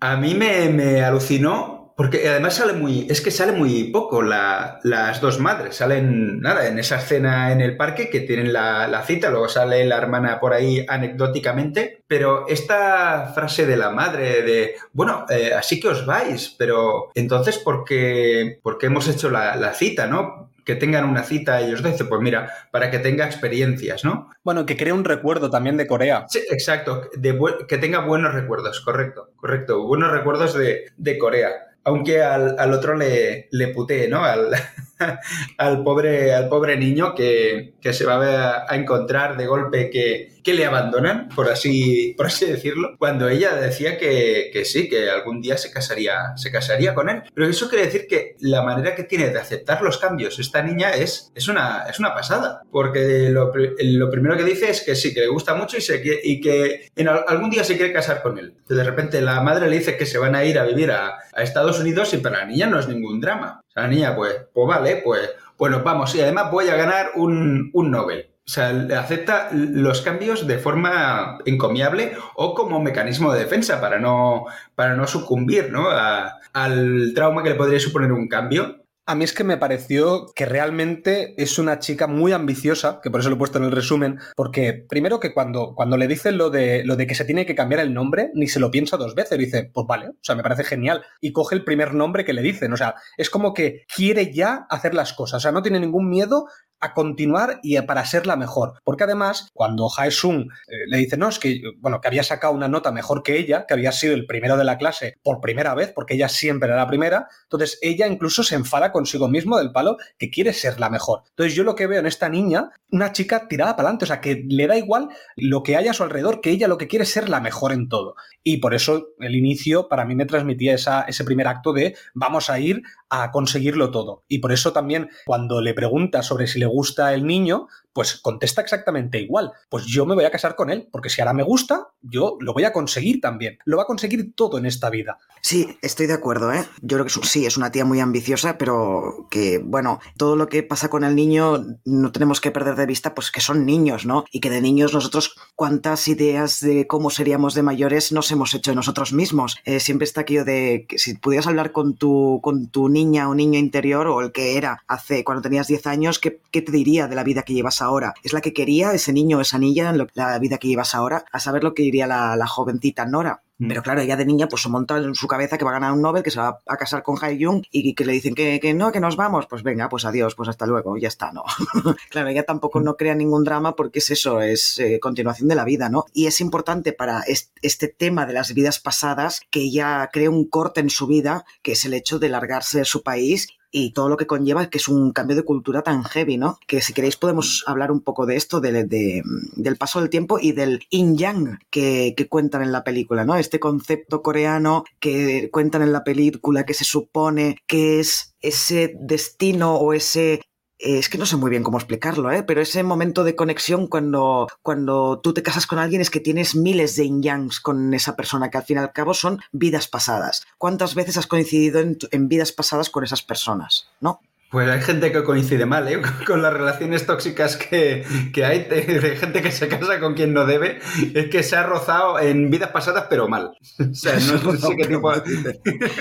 A 0.00 0.16
mí 0.16 0.34
me, 0.34 0.68
me 0.68 1.02
alucinó 1.02 1.80
porque 2.00 2.26
además 2.26 2.54
sale 2.54 2.72
muy, 2.72 3.06
es 3.10 3.20
que 3.20 3.30
sale 3.30 3.52
muy 3.52 3.90
poco 3.90 4.22
las 4.22 5.20
dos 5.20 5.38
madres, 5.38 5.76
salen 5.76 6.40
nada 6.40 6.66
en 6.66 6.78
esa 6.78 6.96
escena 6.96 7.52
en 7.52 7.60
el 7.60 7.76
parque 7.76 8.08
que 8.08 8.20
tienen 8.20 8.54
la, 8.54 9.04
cita, 9.06 9.28
luego 9.28 9.50
sale 9.50 9.84
la 9.84 9.98
hermana 9.98 10.40
por 10.40 10.54
ahí 10.54 10.82
anecdóticamente, 10.88 12.02
pero 12.06 12.48
esta 12.48 13.30
frase 13.34 13.66
de 13.66 13.76
la 13.76 13.90
madre 13.90 14.40
de, 14.40 14.76
bueno, 14.94 15.26
eh, 15.28 15.52
así 15.52 15.78
que 15.78 15.88
os 15.88 16.06
vais, 16.06 16.56
pero 16.58 17.10
entonces, 17.14 17.58
¿por 17.58 17.84
qué, 17.84 18.60
hemos 18.80 19.06
hecho 19.06 19.28
la, 19.28 19.74
cita, 19.74 20.06
no? 20.06 20.49
Que 20.64 20.74
tengan 20.74 21.04
una 21.04 21.22
cita 21.22 21.60
ellos 21.60 21.82
dice, 21.82 22.04
pues 22.04 22.20
mira, 22.20 22.52
para 22.70 22.90
que 22.90 22.98
tenga 22.98 23.26
experiencias, 23.26 24.04
¿no? 24.04 24.30
Bueno, 24.44 24.66
que 24.66 24.76
cree 24.76 24.92
un 24.92 25.04
recuerdo 25.04 25.50
también 25.50 25.76
de 25.76 25.86
Corea. 25.86 26.26
Sí, 26.28 26.40
exacto, 26.50 27.08
de 27.14 27.38
que 27.68 27.78
tenga 27.78 28.00
buenos 28.00 28.34
recuerdos, 28.34 28.80
correcto, 28.80 29.30
correcto, 29.36 29.86
buenos 29.86 30.10
recuerdos 30.12 30.54
de, 30.54 30.86
de 30.96 31.18
Corea 31.18 31.50
aunque 31.84 32.22
al, 32.22 32.58
al, 32.58 32.72
otro 32.72 32.94
le, 32.94 33.48
le 33.50 33.68
putee, 33.68 34.08
¿no? 34.08 34.24
Al, 34.24 34.50
al, 35.58 35.82
pobre, 35.82 36.34
al 36.34 36.48
pobre 36.48 36.76
niño 36.76 37.14
que, 37.14 37.74
que 37.80 37.92
se 37.92 38.04
va 38.04 38.66
a, 38.68 38.76
encontrar 38.76 39.36
de 39.36 39.46
golpe 39.46 39.90
que, 39.90 40.39
que, 40.42 40.54
le 40.54 40.66
abandonan, 40.66 41.28
por 41.28 41.48
así, 41.48 42.14
por 42.16 42.26
así 42.26 42.46
decirlo, 42.46 42.96
cuando 42.98 43.28
ella 43.28 43.54
decía 43.54 43.98
que, 43.98 44.50
que, 44.52 44.64
sí, 44.64 44.88
que 44.88 45.10
algún 45.10 45.40
día 45.40 45.56
se 45.56 45.70
casaría, 45.70 46.36
se 46.36 46.50
casaría 46.50 46.94
con 46.94 47.08
él. 47.08 47.22
Pero 47.34 47.48
eso 47.48 47.68
quiere 47.68 47.86
decir 47.86 48.06
que 48.08 48.36
la 48.40 48.62
manera 48.62 48.94
que 48.94 49.04
tiene 49.04 49.30
de 49.30 49.38
aceptar 49.38 49.82
los 49.82 49.98
cambios 49.98 50.38
esta 50.38 50.62
niña 50.62 50.90
es, 50.90 51.30
es, 51.34 51.48
una, 51.48 51.84
es 51.88 51.98
una 51.98 52.14
pasada, 52.14 52.62
porque 52.70 53.28
lo, 53.30 53.52
lo 53.54 54.10
primero 54.10 54.36
que 54.36 54.44
dice 54.44 54.70
es 54.70 54.82
que 54.82 54.94
sí, 54.94 55.14
que 55.14 55.20
le 55.20 55.28
gusta 55.28 55.54
mucho 55.54 55.76
y, 55.76 55.80
se, 55.80 56.02
y 56.22 56.40
que 56.40 56.88
en 56.96 57.08
algún 57.08 57.50
día 57.50 57.64
se 57.64 57.76
quiere 57.76 57.92
casar 57.92 58.22
con 58.22 58.38
él. 58.38 58.56
De 58.68 58.84
repente 58.84 59.20
la 59.20 59.40
madre 59.40 59.68
le 59.68 59.78
dice 59.78 59.96
que 59.96 60.06
se 60.06 60.18
van 60.18 60.34
a 60.34 60.44
ir 60.44 60.58
a 60.58 60.64
vivir 60.64 60.90
a, 60.90 61.18
a 61.32 61.42
Estados 61.42 61.80
Unidos 61.80 62.12
y 62.14 62.18
para 62.18 62.38
la 62.38 62.46
niña 62.46 62.66
no 62.66 62.78
es 62.78 62.88
ningún 62.88 63.20
drama. 63.20 63.60
O 63.68 63.70
sea, 63.70 63.84
la 63.84 63.88
niña, 63.88 64.16
pues, 64.16 64.34
pues 64.52 64.68
vale, 64.68 64.96
pues, 64.96 65.30
bueno, 65.58 65.82
vamos, 65.84 66.14
y 66.14 66.20
además 66.20 66.50
voy 66.50 66.68
a 66.68 66.76
ganar 66.76 67.10
un, 67.16 67.70
un 67.72 67.90
Nobel. 67.90 68.30
O 68.46 68.52
sea, 68.52 68.70
acepta 68.98 69.50
los 69.52 70.02
cambios 70.02 70.46
de 70.46 70.58
forma 70.58 71.38
encomiable 71.44 72.16
o 72.34 72.54
como 72.54 72.80
mecanismo 72.80 73.32
de 73.32 73.40
defensa 73.40 73.80
para 73.80 74.00
no, 74.00 74.46
para 74.74 74.96
no 74.96 75.06
sucumbir 75.06 75.70
¿no? 75.70 75.88
al 75.88 77.12
trauma 77.14 77.42
que 77.42 77.50
le 77.50 77.54
podría 77.54 77.78
suponer 77.78 78.12
un 78.12 78.26
cambio 78.28 78.80
a 79.10 79.16
mí 79.16 79.24
es 79.24 79.32
que 79.32 79.42
me 79.42 79.56
pareció 79.56 80.26
que 80.36 80.46
realmente 80.46 81.34
es 81.36 81.58
una 81.58 81.80
chica 81.80 82.06
muy 82.06 82.30
ambiciosa, 82.30 83.00
que 83.02 83.10
por 83.10 83.18
eso 83.18 83.28
lo 83.28 83.34
he 83.34 83.38
puesto 83.38 83.58
en 83.58 83.64
el 83.64 83.72
resumen, 83.72 84.20
porque 84.36 84.72
primero 84.72 85.18
que 85.18 85.34
cuando, 85.34 85.74
cuando 85.74 85.96
le 85.96 86.06
dicen 86.06 86.38
lo 86.38 86.48
de, 86.48 86.84
lo 86.84 86.94
de 86.94 87.08
que 87.08 87.16
se 87.16 87.24
tiene 87.24 87.44
que 87.44 87.56
cambiar 87.56 87.80
el 87.80 87.92
nombre, 87.92 88.30
ni 88.34 88.46
se 88.46 88.60
lo 88.60 88.70
piensa 88.70 88.96
dos 88.96 89.16
veces, 89.16 89.36
dice, 89.36 89.68
pues 89.74 89.84
vale, 89.88 90.10
o 90.10 90.14
sea, 90.22 90.36
me 90.36 90.44
parece 90.44 90.62
genial, 90.62 91.02
y 91.20 91.32
coge 91.32 91.56
el 91.56 91.64
primer 91.64 91.92
nombre 91.92 92.24
que 92.24 92.32
le 92.32 92.40
dicen, 92.40 92.72
o 92.72 92.76
sea, 92.76 92.94
es 93.16 93.30
como 93.30 93.52
que 93.52 93.84
quiere 93.92 94.32
ya 94.32 94.66
hacer 94.70 94.94
las 94.94 95.12
cosas, 95.12 95.38
o 95.38 95.40
sea, 95.40 95.50
no 95.50 95.62
tiene 95.62 95.80
ningún 95.80 96.08
miedo 96.08 96.46
a 96.80 96.94
continuar 96.94 97.60
y 97.62 97.80
para 97.82 98.04
ser 98.04 98.26
la 98.26 98.36
mejor. 98.36 98.80
Porque 98.84 99.04
además, 99.04 99.48
cuando 99.52 99.88
Haesung 99.96 100.42
eh, 100.68 100.86
le 100.86 100.98
dice, 100.98 101.16
no, 101.16 101.28
es 101.28 101.38
que, 101.38 101.62
bueno, 101.78 102.00
que 102.00 102.08
había 102.08 102.22
sacado 102.22 102.52
una 102.52 102.68
nota 102.68 102.92
mejor 102.92 103.22
que 103.22 103.38
ella, 103.38 103.66
que 103.66 103.74
había 103.74 103.92
sido 103.92 104.14
el 104.14 104.26
primero 104.26 104.56
de 104.56 104.64
la 104.64 104.78
clase 104.78 105.18
por 105.22 105.40
primera 105.40 105.74
vez, 105.74 105.92
porque 105.94 106.14
ella 106.14 106.28
siempre 106.28 106.68
era 106.68 106.76
la 106.76 106.86
primera, 106.86 107.28
entonces 107.44 107.78
ella 107.82 108.06
incluso 108.06 108.42
se 108.42 108.54
enfada 108.54 108.92
consigo 108.92 109.28
mismo 109.28 109.58
del 109.58 109.72
palo 109.72 109.96
que 110.18 110.30
quiere 110.30 110.52
ser 110.52 110.80
la 110.80 110.90
mejor. 110.90 111.22
Entonces 111.30 111.54
yo 111.54 111.64
lo 111.64 111.74
que 111.74 111.86
veo 111.86 112.00
en 112.00 112.06
esta 112.06 112.28
niña, 112.28 112.70
una 112.90 113.12
chica 113.12 113.48
tirada 113.48 113.76
para 113.76 113.88
adelante, 113.88 114.04
o 114.04 114.08
sea, 114.08 114.20
que 114.20 114.44
le 114.48 114.66
da 114.66 114.76
igual 114.76 115.08
lo 115.36 115.62
que 115.62 115.76
haya 115.76 115.90
a 115.90 115.94
su 115.94 116.02
alrededor, 116.02 116.40
que 116.40 116.50
ella 116.50 116.68
lo 116.68 116.78
que 116.78 116.88
quiere 116.88 117.04
es 117.04 117.10
ser 117.10 117.28
la 117.28 117.40
mejor 117.40 117.72
en 117.72 117.88
todo. 117.88 118.14
Y 118.42 118.58
por 118.58 118.74
eso 118.74 119.08
el 119.18 119.36
inicio 119.36 119.88
para 119.88 120.04
mí 120.04 120.14
me 120.14 120.26
transmitía 120.26 120.74
esa, 120.74 121.02
ese 121.02 121.24
primer 121.24 121.46
acto 121.46 121.72
de 121.72 121.96
vamos 122.14 122.50
a 122.50 122.58
ir 122.58 122.82
a 123.10 123.30
conseguirlo 123.32 123.90
todo. 123.90 124.24
Y 124.28 124.38
por 124.38 124.52
eso 124.52 124.72
también 124.72 125.10
cuando 125.26 125.60
le 125.60 125.74
pregunta 125.74 126.22
sobre 126.22 126.46
si 126.46 126.58
le 126.60 126.66
gusta 126.66 127.12
el 127.12 127.26
niño, 127.26 127.66
pues 127.92 128.16
contesta 128.20 128.60
exactamente 128.60 129.20
igual. 129.20 129.52
Pues 129.68 129.86
yo 129.86 130.06
me 130.06 130.14
voy 130.14 130.24
a 130.24 130.30
casar 130.30 130.54
con 130.56 130.70
él, 130.70 130.88
porque 130.90 131.10
si 131.10 131.20
ahora 131.20 131.32
me 131.32 131.42
gusta, 131.42 131.88
yo 132.02 132.36
lo 132.40 132.52
voy 132.52 132.64
a 132.64 132.72
conseguir 132.72 133.20
también. 133.20 133.58
Lo 133.64 133.76
va 133.76 133.84
a 133.84 133.86
conseguir 133.86 134.34
todo 134.34 134.58
en 134.58 134.66
esta 134.66 134.90
vida. 134.90 135.18
Sí, 135.42 135.78
estoy 135.82 136.06
de 136.06 136.14
acuerdo, 136.14 136.52
¿eh? 136.52 136.64
Yo 136.82 136.96
creo 136.98 137.04
que 137.04 137.26
sí, 137.26 137.46
es 137.46 137.56
una 137.56 137.72
tía 137.72 137.84
muy 137.84 138.00
ambiciosa, 138.00 138.58
pero 138.58 139.26
que, 139.30 139.58
bueno, 139.58 140.00
todo 140.16 140.36
lo 140.36 140.48
que 140.48 140.62
pasa 140.62 140.90
con 140.90 141.04
el 141.04 141.16
niño 141.16 141.64
no 141.84 142.12
tenemos 142.12 142.40
que 142.40 142.50
perder 142.50 142.76
de 142.76 142.86
vista, 142.86 143.14
pues 143.14 143.30
que 143.30 143.40
son 143.40 143.64
niños, 143.64 144.06
¿no? 144.06 144.24
Y 144.30 144.40
que 144.40 144.50
de 144.50 144.60
niños 144.60 144.92
nosotros 144.92 145.36
cuántas 145.56 146.08
ideas 146.08 146.60
de 146.60 146.86
cómo 146.86 147.10
seríamos 147.10 147.54
de 147.54 147.62
mayores 147.62 148.12
nos 148.12 148.30
hemos 148.30 148.54
hecho 148.54 148.74
nosotros 148.74 149.12
mismos. 149.12 149.56
Eh, 149.64 149.80
siempre 149.80 150.04
está 150.04 150.22
aquello 150.22 150.44
de 150.44 150.86
que 150.88 150.98
si 150.98 151.16
pudieras 151.16 151.46
hablar 151.46 151.72
con 151.72 151.96
tu, 151.96 152.40
con 152.42 152.68
tu 152.68 152.88
niña 152.88 153.28
o 153.28 153.34
niño 153.34 153.58
interior 153.58 154.06
o 154.06 154.20
el 154.20 154.32
que 154.32 154.56
era 154.56 154.82
hace 154.86 155.24
cuando 155.24 155.42
tenías 155.42 155.66
10 155.66 155.86
años, 155.86 156.18
¿qué, 156.18 156.40
¿qué, 156.50 156.62
te 156.62 156.72
diría 156.72 157.08
de 157.08 157.16
la 157.16 157.24
vida 157.24 157.42
que 157.42 157.54
llevas 157.54 157.79
ahora? 157.82 158.14
¿Es 158.22 158.32
la 158.32 158.40
que 158.40 158.52
quería 158.52 158.92
ese 158.92 159.12
niño 159.12 159.38
o 159.38 159.40
esa 159.40 159.58
niña 159.58 159.94
la 160.14 160.38
vida 160.38 160.58
que 160.58 160.68
llevas 160.68 160.94
ahora? 160.94 161.24
A 161.32 161.40
saber 161.40 161.64
lo 161.64 161.74
que 161.74 161.82
diría 161.82 162.06
la, 162.06 162.36
la 162.36 162.46
jovencita 162.46 163.06
Nora. 163.06 163.42
Mm. 163.60 163.68
Pero 163.68 163.82
claro, 163.82 164.00
ella 164.00 164.16
de 164.16 164.24
niña 164.24 164.48
pues 164.48 164.62
se 164.62 164.70
monta 164.70 164.96
en 164.96 165.14
su 165.14 165.28
cabeza 165.28 165.58
que 165.58 165.64
va 165.64 165.70
a 165.70 165.74
ganar 165.74 165.92
un 165.92 166.00
Nobel, 166.00 166.22
que 166.22 166.30
se 166.30 166.40
va 166.40 166.58
a 166.66 166.76
casar 166.78 167.02
con 167.02 167.18
Hai 167.20 167.42
Jung 167.42 167.62
y 167.70 167.94
que 167.94 168.06
le 168.06 168.14
dicen 168.14 168.34
que, 168.34 168.58
que, 168.58 168.72
no, 168.72 168.90
que 168.90 169.00
nos 169.00 169.16
vamos. 169.16 169.46
Pues 169.46 169.62
venga, 169.62 169.88
pues 169.90 170.06
adiós, 170.06 170.34
pues 170.34 170.48
hasta 170.48 170.66
luego, 170.66 170.96
ya 170.96 171.08
está, 171.08 171.30
¿no? 171.30 171.44
claro, 172.10 172.28
ella 172.28 172.44
tampoco 172.44 172.80
mm. 172.80 172.84
no 172.84 172.96
crea 172.96 173.14
ningún 173.14 173.44
drama 173.44 173.76
porque 173.76 173.98
es 173.98 174.10
eso, 174.10 174.40
es 174.40 174.78
eh, 174.78 174.98
continuación 174.98 175.48
de 175.48 175.54
la 175.54 175.64
vida, 175.64 175.90
¿no? 175.90 176.06
Y 176.14 176.26
es 176.26 176.40
importante 176.40 176.94
para 176.94 177.22
este 177.26 177.88
tema 177.88 178.24
de 178.24 178.32
las 178.32 178.54
vidas 178.54 178.78
pasadas 178.78 179.42
que 179.50 179.60
ella 179.60 180.08
cree 180.10 180.30
un 180.30 180.48
corte 180.48 180.80
en 180.80 180.88
su 180.88 181.06
vida, 181.06 181.44
que 181.62 181.72
es 181.72 181.84
el 181.84 181.92
hecho 181.92 182.18
de 182.18 182.30
largarse 182.30 182.78
de 182.78 182.84
su 182.86 183.02
país 183.02 183.48
y 183.70 183.92
todo 183.92 184.08
lo 184.08 184.16
que 184.16 184.26
conlleva 184.26 184.68
que 184.68 184.78
es 184.78 184.88
un 184.88 185.12
cambio 185.12 185.36
de 185.36 185.44
cultura 185.44 185.82
tan 185.82 186.04
heavy, 186.04 186.36
¿no? 186.36 186.58
Que 186.66 186.80
si 186.80 186.92
queréis 186.92 187.16
podemos 187.16 187.64
hablar 187.66 187.92
un 187.92 188.00
poco 188.00 188.26
de 188.26 188.36
esto, 188.36 188.60
de, 188.60 188.84
del 188.84 189.76
paso 189.76 190.00
del 190.00 190.10
tiempo 190.10 190.38
y 190.40 190.52
del 190.52 190.80
yin-yang 190.90 191.58
que, 191.70 192.14
que, 192.16 192.28
cuentan 192.28 192.62
en 192.62 192.72
la 192.72 192.84
película, 192.84 193.24
¿no? 193.24 193.36
Este 193.36 193.60
concepto 193.60 194.22
coreano 194.22 194.84
que 194.98 195.50
cuentan 195.50 195.82
en 195.82 195.92
la 195.92 196.04
película 196.04 196.64
que 196.64 196.74
se 196.74 196.84
supone 196.84 197.56
que 197.66 198.00
es 198.00 198.34
ese 198.40 198.94
destino 198.98 199.76
o 199.76 199.92
ese 199.92 200.40
es 200.80 201.08
que 201.08 201.18
no 201.18 201.26
sé 201.26 201.36
muy 201.36 201.50
bien 201.50 201.62
cómo 201.62 201.78
explicarlo, 201.78 202.32
¿eh? 202.32 202.42
pero 202.42 202.60
ese 202.60 202.82
momento 202.82 203.22
de 203.22 203.36
conexión 203.36 203.86
cuando, 203.86 204.48
cuando 204.62 205.20
tú 205.20 205.34
te 205.34 205.42
casas 205.42 205.66
con 205.66 205.78
alguien 205.78 206.00
es 206.00 206.10
que 206.10 206.20
tienes 206.20 206.56
miles 206.56 206.96
de 206.96 207.04
yin-yangs 207.04 207.60
con 207.60 207.92
esa 207.92 208.16
persona, 208.16 208.50
que 208.50 208.58
al 208.58 208.64
fin 208.64 208.78
y 208.78 208.80
al 208.80 208.92
cabo 208.92 209.12
son 209.14 209.40
vidas 209.52 209.88
pasadas. 209.88 210.46
¿Cuántas 210.58 210.94
veces 210.94 211.16
has 211.18 211.26
coincidido 211.26 211.80
en, 211.80 211.98
en 212.10 212.28
vidas 212.28 212.52
pasadas 212.52 212.88
con 212.88 213.04
esas 213.04 213.22
personas? 213.22 213.88
¿No? 214.00 214.20
Pues 214.50 214.68
hay 214.68 214.80
gente 214.80 215.12
que 215.12 215.22
coincide 215.22 215.64
mal 215.64 215.86
¿eh? 215.86 216.02
con 216.26 216.42
las 216.42 216.52
relaciones 216.52 217.06
tóxicas 217.06 217.56
que, 217.56 218.04
que 218.32 218.44
hay, 218.44 218.64
de 218.64 219.16
gente 219.16 219.42
que 219.42 219.52
se 219.52 219.68
casa 219.68 220.00
con 220.00 220.14
quien 220.14 220.34
no 220.34 220.44
debe, 220.44 220.80
es 221.14 221.28
que 221.28 221.44
se 221.44 221.54
ha 221.54 221.62
rozado 221.62 222.18
en 222.18 222.50
vidas 222.50 222.70
pasadas, 222.70 223.06
pero 223.08 223.28
mal. 223.28 223.52
O 223.90 223.94
sea, 223.94 224.14
no, 224.14 224.56
sé 224.56 224.76
qué 224.76 224.86
tipo 224.86 225.12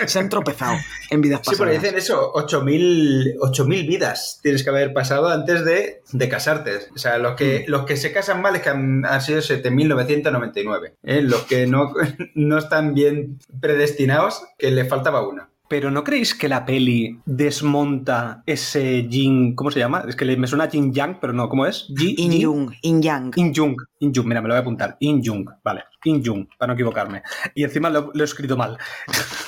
Se 0.05 0.19
han 0.19 0.29
tropezado 0.29 0.75
en 1.09 1.21
vidas 1.21 1.39
pasadas. 1.39 1.57
Sí, 1.57 1.63
pero 1.63 1.71
dicen 1.71 1.97
eso, 1.97 2.31
8.000 2.33 3.87
vidas 3.87 4.39
tienes 4.41 4.63
que 4.63 4.69
haber 4.69 4.93
pasado 4.93 5.27
antes 5.27 5.65
de, 5.65 6.01
de 6.11 6.29
casarte. 6.29 6.79
O 6.93 6.97
sea, 6.97 7.17
los 7.17 7.35
que, 7.35 7.65
mm. 7.67 7.71
los 7.71 7.85
que 7.85 7.97
se 7.97 8.11
casan 8.11 8.41
mal 8.41 8.55
es 8.55 8.61
que 8.61 8.69
han, 8.69 9.03
sido 9.21 9.39
7.999. 9.39 10.93
¿eh? 11.03 11.21
Los 11.21 11.43
que 11.43 11.67
no, 11.67 11.93
no 12.35 12.57
están 12.57 12.93
bien 12.93 13.39
predestinados, 13.59 14.43
que 14.57 14.71
le 14.71 14.85
faltaba 14.85 15.27
una. 15.27 15.48
Pero 15.69 15.91
¿no 15.91 16.03
creéis 16.03 16.33
que 16.33 16.49
la 16.49 16.65
peli 16.65 17.19
desmonta 17.25 18.41
ese 18.47 19.07
yin, 19.07 19.55
¿cómo 19.55 19.69
se 19.69 19.79
llama? 19.79 20.03
Es 20.07 20.15
que 20.15 20.25
me 20.35 20.47
suena 20.47 20.67
yin 20.67 20.91
yang, 20.91 21.19
pero 21.21 21.31
no, 21.31 21.47
¿cómo 21.47 21.67
es? 21.67 21.85
Yin 21.89 22.31
yung, 22.31 22.73
yin 22.81 23.03
yang. 23.03 23.31
Yin 23.35 23.53
yung, 23.53 23.75
yin 23.99 24.13
yung, 24.13 24.27
mira, 24.27 24.41
me 24.41 24.47
lo 24.47 24.53
voy 24.53 24.59
a 24.59 24.61
apuntar. 24.61 24.97
Yin 24.99 25.21
yung, 25.21 25.45
vale. 25.63 25.83
Yin 26.03 26.23
yung, 26.23 26.47
para 26.57 26.67
no 26.67 26.73
equivocarme. 26.73 27.21
Y 27.53 27.63
encima 27.63 27.89
lo, 27.89 28.11
he 28.15 28.23
escrito 28.23 28.55
mal. 28.55 28.77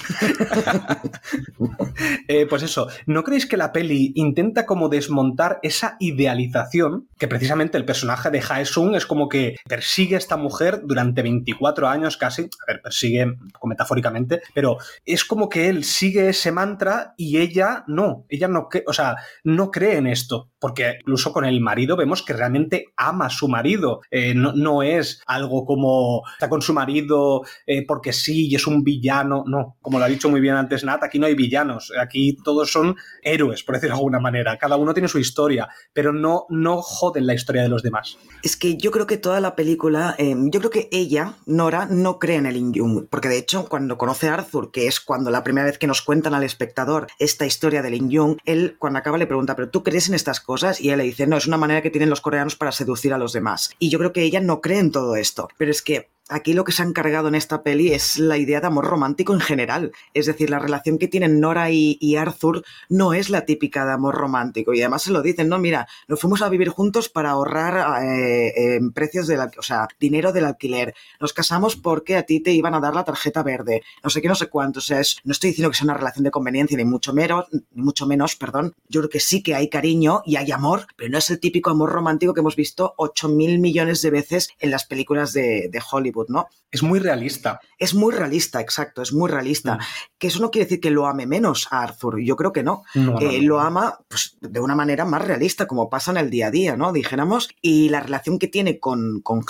eh, 2.28 2.46
pues 2.48 2.64
eso, 2.64 2.90
¿no 3.06 3.24
creéis 3.24 3.46
que 3.46 3.56
la 3.56 3.72
peli 3.72 4.12
intenta 4.16 4.66
como 4.66 4.90
desmontar 4.90 5.60
esa 5.64 5.96
idealización 6.00 7.08
que 7.18 7.30
precisamente 7.30 7.78
el 7.78 7.86
personaje 7.86 8.30
de 8.30 8.42
Hae-sung 8.42 8.96
es 8.96 9.06
como 9.06 9.30
que 9.30 9.56
persigue 9.68 10.16
a 10.16 10.18
esta 10.18 10.36
mujer 10.36 10.82
durante 10.84 11.22
24 11.22 11.88
años 11.88 12.18
casi, 12.18 12.44
a 12.44 12.66
ver, 12.68 12.82
persigue 12.82 13.34
poco 13.54 13.68
metafóricamente, 13.68 14.42
pero 14.54 14.78
es 15.06 15.24
como 15.24 15.48
que 15.48 15.70
él 15.70 15.86
sigue 15.86 16.30
ese 16.30 16.52
mantra 16.52 17.14
y 17.16 17.38
ella 17.38 17.86
no, 17.88 18.26
ella 18.28 18.50
no, 18.50 18.68
o 18.86 18.94
sea, 18.94 19.16
no 19.44 19.72
cree 19.72 19.98
en 19.98 20.08
esto, 20.08 20.51
porque 20.62 21.00
incluso 21.00 21.34
con 21.34 21.44
el 21.44 21.60
marido 21.60 21.98
vemos 21.98 22.22
que 22.22 22.34
realmente 22.34 22.86
ama 22.96 23.26
a 23.26 23.30
su 23.30 23.48
marido, 23.48 24.02
eh, 24.12 24.36
no, 24.36 24.54
no, 24.54 24.84
es 24.84 25.22
algo 25.26 25.66
como 25.66 26.22
está 26.34 26.48
con 26.48 26.62
su 26.62 26.72
marido 26.72 27.42
eh, 27.66 27.84
porque 27.86 28.14
sí 28.14 28.48
y 28.48 28.56
es 28.56 28.68
un 28.68 28.84
villano, 28.84 29.44
no, 29.48 29.78
como 29.82 29.98
lo 29.98 30.06
ha 30.06 30.08
dicho 30.08 30.30
muy 30.30 30.40
bien 30.40 30.54
antes 30.54 30.84
Nat, 30.84 31.04
aquí 31.04 31.18
no 31.18 31.26
hay 31.26 31.34
villanos, 31.34 31.92
aquí 32.00 32.38
todos 32.44 32.72
son 32.72 32.96
héroes, 33.24 33.64
por 33.64 33.76
decirlo 33.76 33.96
de 33.96 34.00
alguna 34.00 34.20
manera, 34.20 34.58
cada 34.58 34.78
uno 34.78 34.94
tiene 34.94 35.10
su 35.10 35.18
historia, 35.18 35.68
pero 35.94 36.14
no, 36.14 36.46
no 36.50 36.84
joden 36.84 37.26
la 37.26 37.34
historia 37.34 37.64
de 37.64 37.70
los 37.70 37.82
demás. 37.82 38.20
Es 38.44 38.56
que 38.56 38.78
yo 38.78 38.92
creo 38.92 39.08
que 39.08 39.18
toda 39.18 39.40
la 39.40 39.56
película, 39.56 40.14
eh, 40.20 40.36
yo 40.38 40.60
creo 40.60 40.72
que 40.72 40.90
ella, 40.92 41.34
Nora, 41.48 41.88
no 41.90 42.20
cree 42.20 42.38
en 42.38 42.46
el 42.46 42.56
Injung, 42.58 43.08
porque 43.10 43.30
de 43.30 43.40
hecho 43.40 43.68
cuando 43.68 43.98
conoce 43.98 44.30
a 44.30 44.36
Arthur, 44.36 44.72
que 44.72 44.86
es 44.86 45.00
cuando 45.00 45.32
la 45.32 45.44
primera 45.44 45.66
vez 45.66 45.80
que 45.80 45.88
nos 45.88 46.04
cuentan 46.04 46.36
al 46.36 46.44
espectador 46.44 47.08
esta 47.18 47.48
historia 47.48 47.82
del 47.82 47.96
Injung, 47.96 48.38
él 48.46 48.76
cuando 48.78 49.00
acaba 49.00 49.18
le 49.18 49.26
pregunta, 49.26 49.56
¿pero 49.56 49.72
tú 49.72 49.82
crees 49.82 50.08
en 50.08 50.14
estas 50.14 50.40
cosas? 50.40 50.51
Y 50.82 50.90
él 50.90 51.00
le 51.00 51.06
dice, 51.06 51.28
no, 51.28 51.38
es 51.38 51.48
una 51.48 51.58
manera 51.58 51.82
que 51.82 51.90
tienen 51.90 52.10
los 52.10 52.22
coreanos 52.22 52.56
para 52.56 52.72
seducir 52.72 53.14
a 53.14 53.18
los 53.18 53.34
demás. 53.34 53.72
Y 53.80 53.90
yo 53.90 54.00
creo 54.00 54.14
que 54.14 54.24
ella 54.24 54.42
no 54.42 54.62
cree 54.62 54.80
en 54.80 54.92
todo 54.92 55.16
esto, 55.16 55.50
pero 55.58 55.72
es 55.72 55.82
que 55.82 56.10
aquí 56.32 56.54
lo 56.54 56.64
que 56.64 56.72
se 56.72 56.82
han 56.82 56.94
cargado 56.94 57.28
en 57.28 57.36
esta 57.36 57.62
peli 57.62 57.92
es 57.94 58.18
la 58.18 58.38
idea 58.38 58.62
de 58.62 58.68
amor 58.68 58.86
romántico 58.86 59.34
en 59.34 59.42
general. 59.42 59.92
Es 60.14 60.26
decir, 60.26 60.50
la 60.50 60.60
relación 60.60 60.98
que 60.98 61.08
tienen 61.08 61.40
Nora 61.40 61.70
y, 61.72 62.16
Arthur 62.16 62.64
no 62.90 63.14
es 63.14 63.30
la 63.30 63.46
típica 63.46 63.86
de 63.86 63.94
amor 63.94 64.16
romántico. 64.16 64.74
Y 64.74 64.82
además 64.82 65.04
se 65.04 65.12
lo 65.12 65.22
dicen, 65.22 65.50
no, 65.50 65.60
mira, 65.60 65.88
nos 66.08 66.20
fuimos 66.20 66.42
a 66.42 66.50
vivir 66.50 66.70
juntos 66.70 67.10
para 67.10 67.32
ahorrar 67.32 68.04
eh, 68.04 68.80
precios 68.94 69.28
del 69.28 69.40
o 69.40 69.62
sea, 69.62 69.88
dinero 70.00 70.32
del 70.32 70.46
alquiler. 70.46 70.94
Nos 71.20 71.34
casamos 71.34 71.76
porque 71.76 72.16
a 72.16 72.24
ti 72.24 72.40
te 72.40 72.52
iban 72.52 72.76
a 72.76 72.80
dar 72.80 72.94
la 72.94 73.04
tarjeta 73.04 73.44
verde. 73.44 73.82
No 74.04 74.10
sé 74.10 74.22
qué, 74.22 74.28
no 74.28 74.36
sé 74.36 74.48
cuánto. 74.48 74.80
O 74.80 74.82
sea, 74.82 75.00
es, 75.00 75.18
no 75.24 75.32
estoy 75.32 75.50
diciendo 75.50 75.72
que 75.72 75.78
sea 75.78 75.86
una 75.86 75.96
relación 75.96 76.24
de 76.24 76.32
conveniencia, 76.32 76.78
ni 76.78 76.86
mucho 76.86 77.14
menos, 77.14 77.46
ni 77.52 77.82
mucho 77.82 78.06
menos, 78.06 78.36
perdón. 78.36 78.76
Yo 78.88 79.02
creo 79.02 79.10
que 79.10 79.20
sí 79.20 79.44
que 79.44 79.56
hay 79.56 79.70
cariño 79.70 80.22
y 80.26 80.36
hay 80.38 80.52
amor, 80.52 80.88
pero 80.96 81.10
no 81.10 81.18
es 81.18 81.30
el 81.30 81.40
típico 81.40 81.72
amor 81.72 81.92
romántico 81.92 82.34
que 82.34 82.42
hemos 82.42 82.56
visto 82.56 82.94
8 82.98 83.30
mil 83.30 83.60
millones 83.60 84.02
de 84.02 84.12
veces 84.12 84.50
en 84.60 84.72
las 84.72 84.86
películas 84.86 85.34
de 85.34 85.82
Hollywood. 85.92 86.21
¿No? 86.30 86.48
Es 86.72 86.84
muy 86.84 87.00
realista. 87.00 87.60
Es 87.78 87.94
muy 87.94 88.14
realista, 88.14 88.62
exacto, 88.62 89.02
es 89.02 89.12
muy 89.12 89.30
realista. 89.30 89.76
Mm. 89.76 89.80
Que 90.18 90.28
eso 90.28 90.40
no 90.40 90.52
quiere 90.52 90.66
decir 90.66 90.80
que 90.80 90.90
lo 90.90 91.08
ame 91.08 91.26
menos 91.28 91.68
a 91.72 91.84
Arthur, 91.84 92.22
yo 92.22 92.36
creo 92.36 92.54
que 92.54 92.64
no. 92.64 92.84
Eh, 93.20 93.42
lo 93.42 93.60
ama 93.60 94.00
pues, 94.08 94.38
de 94.40 94.60
una 94.60 94.76
manera 94.76 95.04
más 95.06 95.24
realista, 95.24 95.68
como 95.68 95.90
pasa 95.90 96.12
en 96.12 96.18
el 96.18 96.30
día 96.30 96.48
a 96.48 96.52
día, 96.52 96.78
¿no? 96.78 96.94
Dijéramos, 96.94 97.50
y 97.62 97.90
la 97.90 98.00
relación 98.00 98.40
que 98.40 98.48
tiene 98.48 98.80
con, 98.80 99.22
con 99.22 99.42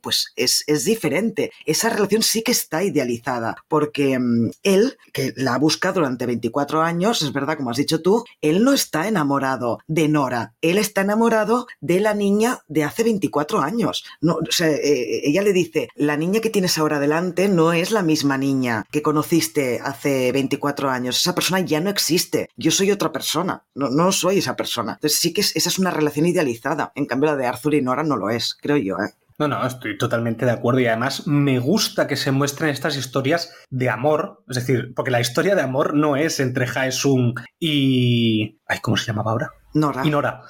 pues 0.00 0.32
es, 0.36 0.64
es 0.66 0.84
diferente. 0.84 1.52
Esa 1.66 1.90
relación 1.90 2.22
sí 2.22 2.42
que 2.42 2.52
está 2.52 2.82
idealizada, 2.82 3.56
porque 3.68 4.18
mm, 4.18 4.50
él, 4.62 4.96
que 5.12 5.32
la 5.36 5.54
ha 5.54 5.58
buscado 5.58 5.94
durante 5.94 6.26
24 6.26 6.82
años, 6.82 7.22
es 7.22 7.32
verdad, 7.32 7.56
como 7.56 7.70
has 7.70 7.76
dicho 7.76 8.00
tú, 8.00 8.24
él 8.40 8.64
no 8.64 8.72
está 8.72 9.08
enamorado 9.08 9.78
de 9.86 10.08
Nora, 10.08 10.54
él 10.62 10.78
está 10.78 11.02
enamorado 11.02 11.66
de 11.80 12.00
la 12.00 12.14
niña 12.14 12.60
de 12.68 12.84
hace 12.84 13.04
24 13.04 13.60
años. 13.60 14.04
No, 14.20 14.34
o 14.34 14.52
sea, 14.52 14.70
eh, 14.70 15.22
ella 15.24 15.42
le 15.42 15.52
dice, 15.52 15.88
la 16.12 16.18
niña 16.18 16.40
que 16.40 16.50
tienes 16.50 16.76
ahora 16.76 17.00
delante 17.00 17.48
no 17.48 17.72
es 17.72 17.90
la 17.90 18.02
misma 18.02 18.36
niña 18.36 18.84
que 18.90 19.00
conociste 19.00 19.80
hace 19.82 20.30
24 20.30 20.90
años. 20.90 21.18
Esa 21.18 21.34
persona 21.34 21.60
ya 21.60 21.80
no 21.80 21.88
existe. 21.88 22.50
Yo 22.54 22.70
soy 22.70 22.90
otra 22.90 23.12
persona. 23.12 23.64
No, 23.74 23.88
no 23.88 24.12
soy 24.12 24.36
esa 24.36 24.54
persona. 24.54 24.92
Entonces 24.92 25.18
sí 25.18 25.32
que 25.32 25.40
esa 25.40 25.54
es 25.54 25.78
una 25.78 25.90
relación 25.90 26.26
idealizada. 26.26 26.92
En 26.96 27.06
cambio 27.06 27.30
la 27.30 27.36
de 27.36 27.46
Arthur 27.46 27.72
y 27.76 27.80
Nora 27.80 28.02
no 28.04 28.18
lo 28.18 28.28
es, 28.28 28.58
creo 28.60 28.76
yo. 28.76 28.96
¿eh? 28.96 29.14
No, 29.38 29.48
no, 29.48 29.66
estoy 29.66 29.96
totalmente 29.96 30.44
de 30.44 30.50
acuerdo 30.50 30.80
y 30.80 30.86
además 30.86 31.26
me 31.26 31.58
gusta 31.58 32.06
que 32.06 32.16
se 32.16 32.30
muestren 32.30 32.68
estas 32.68 32.98
historias 32.98 33.50
de 33.70 33.88
amor, 33.88 34.44
es 34.50 34.56
decir, 34.56 34.92
porque 34.94 35.10
la 35.10 35.20
historia 35.22 35.54
de 35.54 35.62
amor 35.62 35.94
no 35.94 36.16
es 36.16 36.40
entre 36.40 36.66
Haesung 36.66 37.40
y... 37.58 38.60
Ay, 38.66 38.80
¿Cómo 38.82 38.98
se 38.98 39.06
llamaba 39.06 39.30
ahora? 39.30 39.50
Nora. 39.72 40.02
Y 40.04 40.10
Nora. 40.10 40.42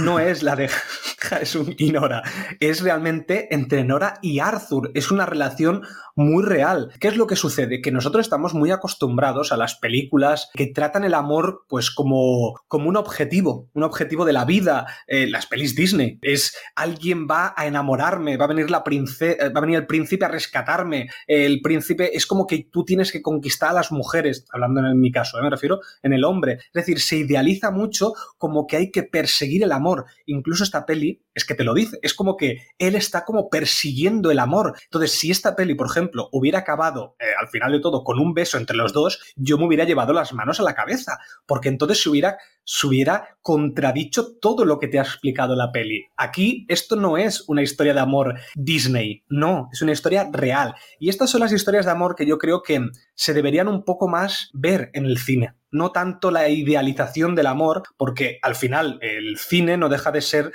No 0.00 0.18
es 0.18 0.42
la 0.42 0.56
de 0.56 0.68
Jaesun 1.18 1.74
y 1.78 1.92
Nora, 1.92 2.22
es 2.60 2.80
realmente 2.80 3.54
entre 3.54 3.84
Nora 3.84 4.14
y 4.22 4.40
Arthur. 4.40 4.90
Es 4.94 5.10
una 5.10 5.26
relación 5.26 5.82
muy 6.14 6.44
real. 6.44 6.90
¿Qué 7.00 7.08
es 7.08 7.16
lo 7.16 7.26
que 7.26 7.36
sucede? 7.36 7.80
Que 7.80 7.92
nosotros 7.92 8.26
estamos 8.26 8.54
muy 8.54 8.70
acostumbrados 8.70 9.52
a 9.52 9.56
las 9.56 9.76
películas 9.76 10.50
que 10.54 10.66
tratan 10.66 11.04
el 11.04 11.14
amor 11.14 11.64
pues 11.68 11.90
como, 11.90 12.60
como 12.68 12.88
un 12.88 12.96
objetivo, 12.96 13.68
un 13.72 13.82
objetivo 13.82 14.24
de 14.24 14.32
la 14.32 14.44
vida. 14.44 14.86
Eh, 15.06 15.26
las 15.28 15.46
pelis 15.46 15.74
Disney 15.74 16.18
es 16.22 16.56
alguien 16.74 17.26
va 17.30 17.54
a 17.56 17.66
enamorarme, 17.66 18.36
va 18.36 18.44
a 18.44 18.48
venir 18.48 18.70
la 18.70 18.84
princesa, 18.84 19.48
va 19.50 19.58
a 19.58 19.62
venir 19.62 19.76
el 19.76 19.86
príncipe 19.86 20.24
a 20.24 20.28
rescatarme. 20.28 21.08
El 21.26 21.60
príncipe 21.62 22.16
es 22.16 22.26
como 22.26 22.46
que 22.46 22.68
tú 22.70 22.84
tienes 22.84 23.12
que 23.12 23.22
conquistar 23.22 23.70
a 23.70 23.74
las 23.74 23.92
mujeres, 23.92 24.44
hablando 24.52 24.80
en 24.86 25.00
mi 25.00 25.10
caso, 25.10 25.38
¿eh? 25.38 25.42
me 25.42 25.50
refiero 25.50 25.80
en 26.02 26.12
el 26.12 26.24
hombre. 26.24 26.54
Es 26.54 26.72
decir, 26.72 27.00
se 27.00 27.16
idealiza 27.16 27.70
mucho 27.70 28.12
como 28.38 28.66
que 28.66 28.76
hay 28.76 28.90
que 28.90 29.02
perseguir 29.02 29.41
el 29.66 29.72
amor. 29.72 30.06
Incluso 30.26 30.64
esta 30.64 30.86
peli 30.86 31.22
es 31.34 31.44
que 31.44 31.54
te 31.54 31.64
lo 31.64 31.74
dice, 31.74 31.98
es 32.02 32.14
como 32.14 32.36
que 32.36 32.66
él 32.78 32.94
está 32.94 33.24
como 33.24 33.48
persiguiendo 33.48 34.30
el 34.30 34.38
amor. 34.38 34.74
Entonces, 34.84 35.12
si 35.12 35.30
esta 35.30 35.56
peli, 35.56 35.74
por 35.74 35.86
ejemplo, 35.86 36.28
hubiera 36.32 36.60
acabado 36.60 37.16
eh, 37.18 37.24
al 37.40 37.48
final 37.48 37.72
de 37.72 37.80
todo 37.80 38.04
con 38.04 38.18
un 38.18 38.34
beso 38.34 38.58
entre 38.58 38.76
los 38.76 38.92
dos, 38.92 39.20
yo 39.36 39.58
me 39.58 39.66
hubiera 39.66 39.84
llevado 39.84 40.12
las 40.12 40.32
manos 40.32 40.60
a 40.60 40.62
la 40.62 40.74
cabeza, 40.74 41.18
porque 41.46 41.68
entonces 41.68 42.02
se 42.02 42.08
hubiera, 42.08 42.38
se 42.64 42.86
hubiera 42.86 43.38
contradicho 43.40 44.36
todo 44.40 44.64
lo 44.64 44.78
que 44.78 44.88
te 44.88 44.98
ha 44.98 45.02
explicado 45.02 45.56
la 45.56 45.72
peli. 45.72 46.06
Aquí 46.16 46.66
esto 46.68 46.96
no 46.96 47.16
es 47.16 47.44
una 47.48 47.62
historia 47.62 47.94
de 47.94 48.00
amor 48.00 48.34
Disney, 48.54 49.24
no, 49.28 49.68
es 49.72 49.82
una 49.82 49.92
historia 49.92 50.28
real. 50.32 50.74
Y 50.98 51.08
estas 51.08 51.30
son 51.30 51.40
las 51.40 51.52
historias 51.52 51.86
de 51.86 51.92
amor 51.92 52.14
que 52.14 52.26
yo 52.26 52.38
creo 52.38 52.62
que 52.62 52.80
se 53.14 53.34
deberían 53.34 53.68
un 53.68 53.84
poco 53.84 54.08
más 54.08 54.50
ver 54.52 54.90
en 54.94 55.06
el 55.06 55.18
cine 55.18 55.54
no 55.72 55.90
tanto 55.90 56.30
la 56.30 56.48
idealización 56.50 57.34
del 57.34 57.46
amor, 57.46 57.82
porque 57.96 58.38
al 58.42 58.54
final 58.54 58.98
el 59.00 59.38
cine 59.38 59.78
no 59.78 59.88
deja 59.88 60.12
de 60.12 60.20
ser 60.20 60.52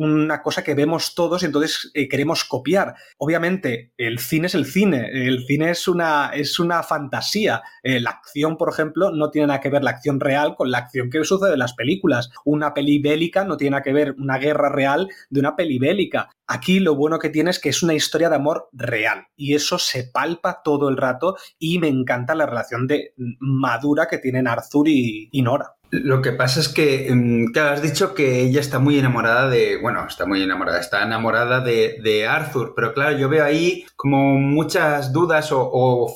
una 0.00 0.42
cosa 0.42 0.64
que 0.64 0.74
vemos 0.74 1.14
todos 1.14 1.42
y 1.42 1.46
entonces 1.46 1.90
eh, 1.94 2.08
queremos 2.08 2.44
copiar. 2.44 2.94
Obviamente, 3.18 3.92
el 3.98 4.18
cine 4.18 4.46
es 4.46 4.54
el 4.54 4.64
cine, 4.64 5.08
el 5.12 5.44
cine 5.46 5.70
es 5.70 5.86
una, 5.88 6.30
es 6.32 6.58
una 6.58 6.82
fantasía. 6.82 7.62
Eh, 7.82 8.00
la 8.00 8.10
acción, 8.10 8.56
por 8.56 8.70
ejemplo, 8.70 9.10
no 9.10 9.30
tiene 9.30 9.48
nada 9.48 9.60
que 9.60 9.68
ver 9.68 9.84
la 9.84 9.90
acción 9.90 10.18
real 10.18 10.54
con 10.56 10.70
la 10.70 10.78
acción 10.78 11.10
que 11.10 11.22
sucede 11.24 11.52
en 11.52 11.58
las 11.58 11.74
películas. 11.74 12.30
Una 12.44 12.72
peli 12.72 12.98
bélica 12.98 13.44
no 13.44 13.56
tiene 13.56 13.72
nada 13.72 13.82
que 13.82 13.92
ver 13.92 14.14
una 14.18 14.38
guerra 14.38 14.70
real 14.70 15.08
de 15.28 15.40
una 15.40 15.54
peli 15.54 15.78
bélica. 15.78 16.30
Aquí 16.52 16.80
lo 16.80 16.96
bueno 16.96 17.20
que 17.20 17.28
tiene 17.28 17.50
es 17.50 17.60
que 17.60 17.68
es 17.68 17.80
una 17.80 17.94
historia 17.94 18.28
de 18.28 18.34
amor 18.34 18.68
real 18.72 19.28
y 19.36 19.54
eso 19.54 19.78
se 19.78 20.02
palpa 20.02 20.62
todo 20.64 20.88
el 20.88 20.96
rato 20.96 21.36
y 21.60 21.78
me 21.78 21.86
encanta 21.86 22.34
la 22.34 22.46
relación 22.46 22.88
de 22.88 23.14
madura 23.38 24.08
que 24.08 24.18
tienen 24.18 24.48
Arthur 24.48 24.88
y 24.88 25.42
Nora. 25.44 25.76
Lo 25.92 26.22
que 26.22 26.30
pasa 26.30 26.60
es 26.60 26.68
que, 26.68 27.10
mm, 27.12 27.46
claro, 27.52 27.74
has 27.74 27.82
dicho 27.82 28.14
que 28.14 28.42
ella 28.42 28.60
está 28.60 28.78
muy 28.78 28.96
enamorada 28.96 29.48
de, 29.48 29.76
bueno, 29.76 30.06
está 30.06 30.24
muy 30.24 30.40
enamorada, 30.40 30.78
está 30.78 31.02
enamorada 31.02 31.60
de, 31.60 32.26
Arthur, 32.28 32.74
pero 32.76 32.94
claro, 32.94 33.18
yo 33.18 33.28
veo 33.28 33.44
ahí 33.44 33.84
como 33.96 34.34
muchas 34.38 35.12
dudas 35.12 35.48
o, 35.52 36.14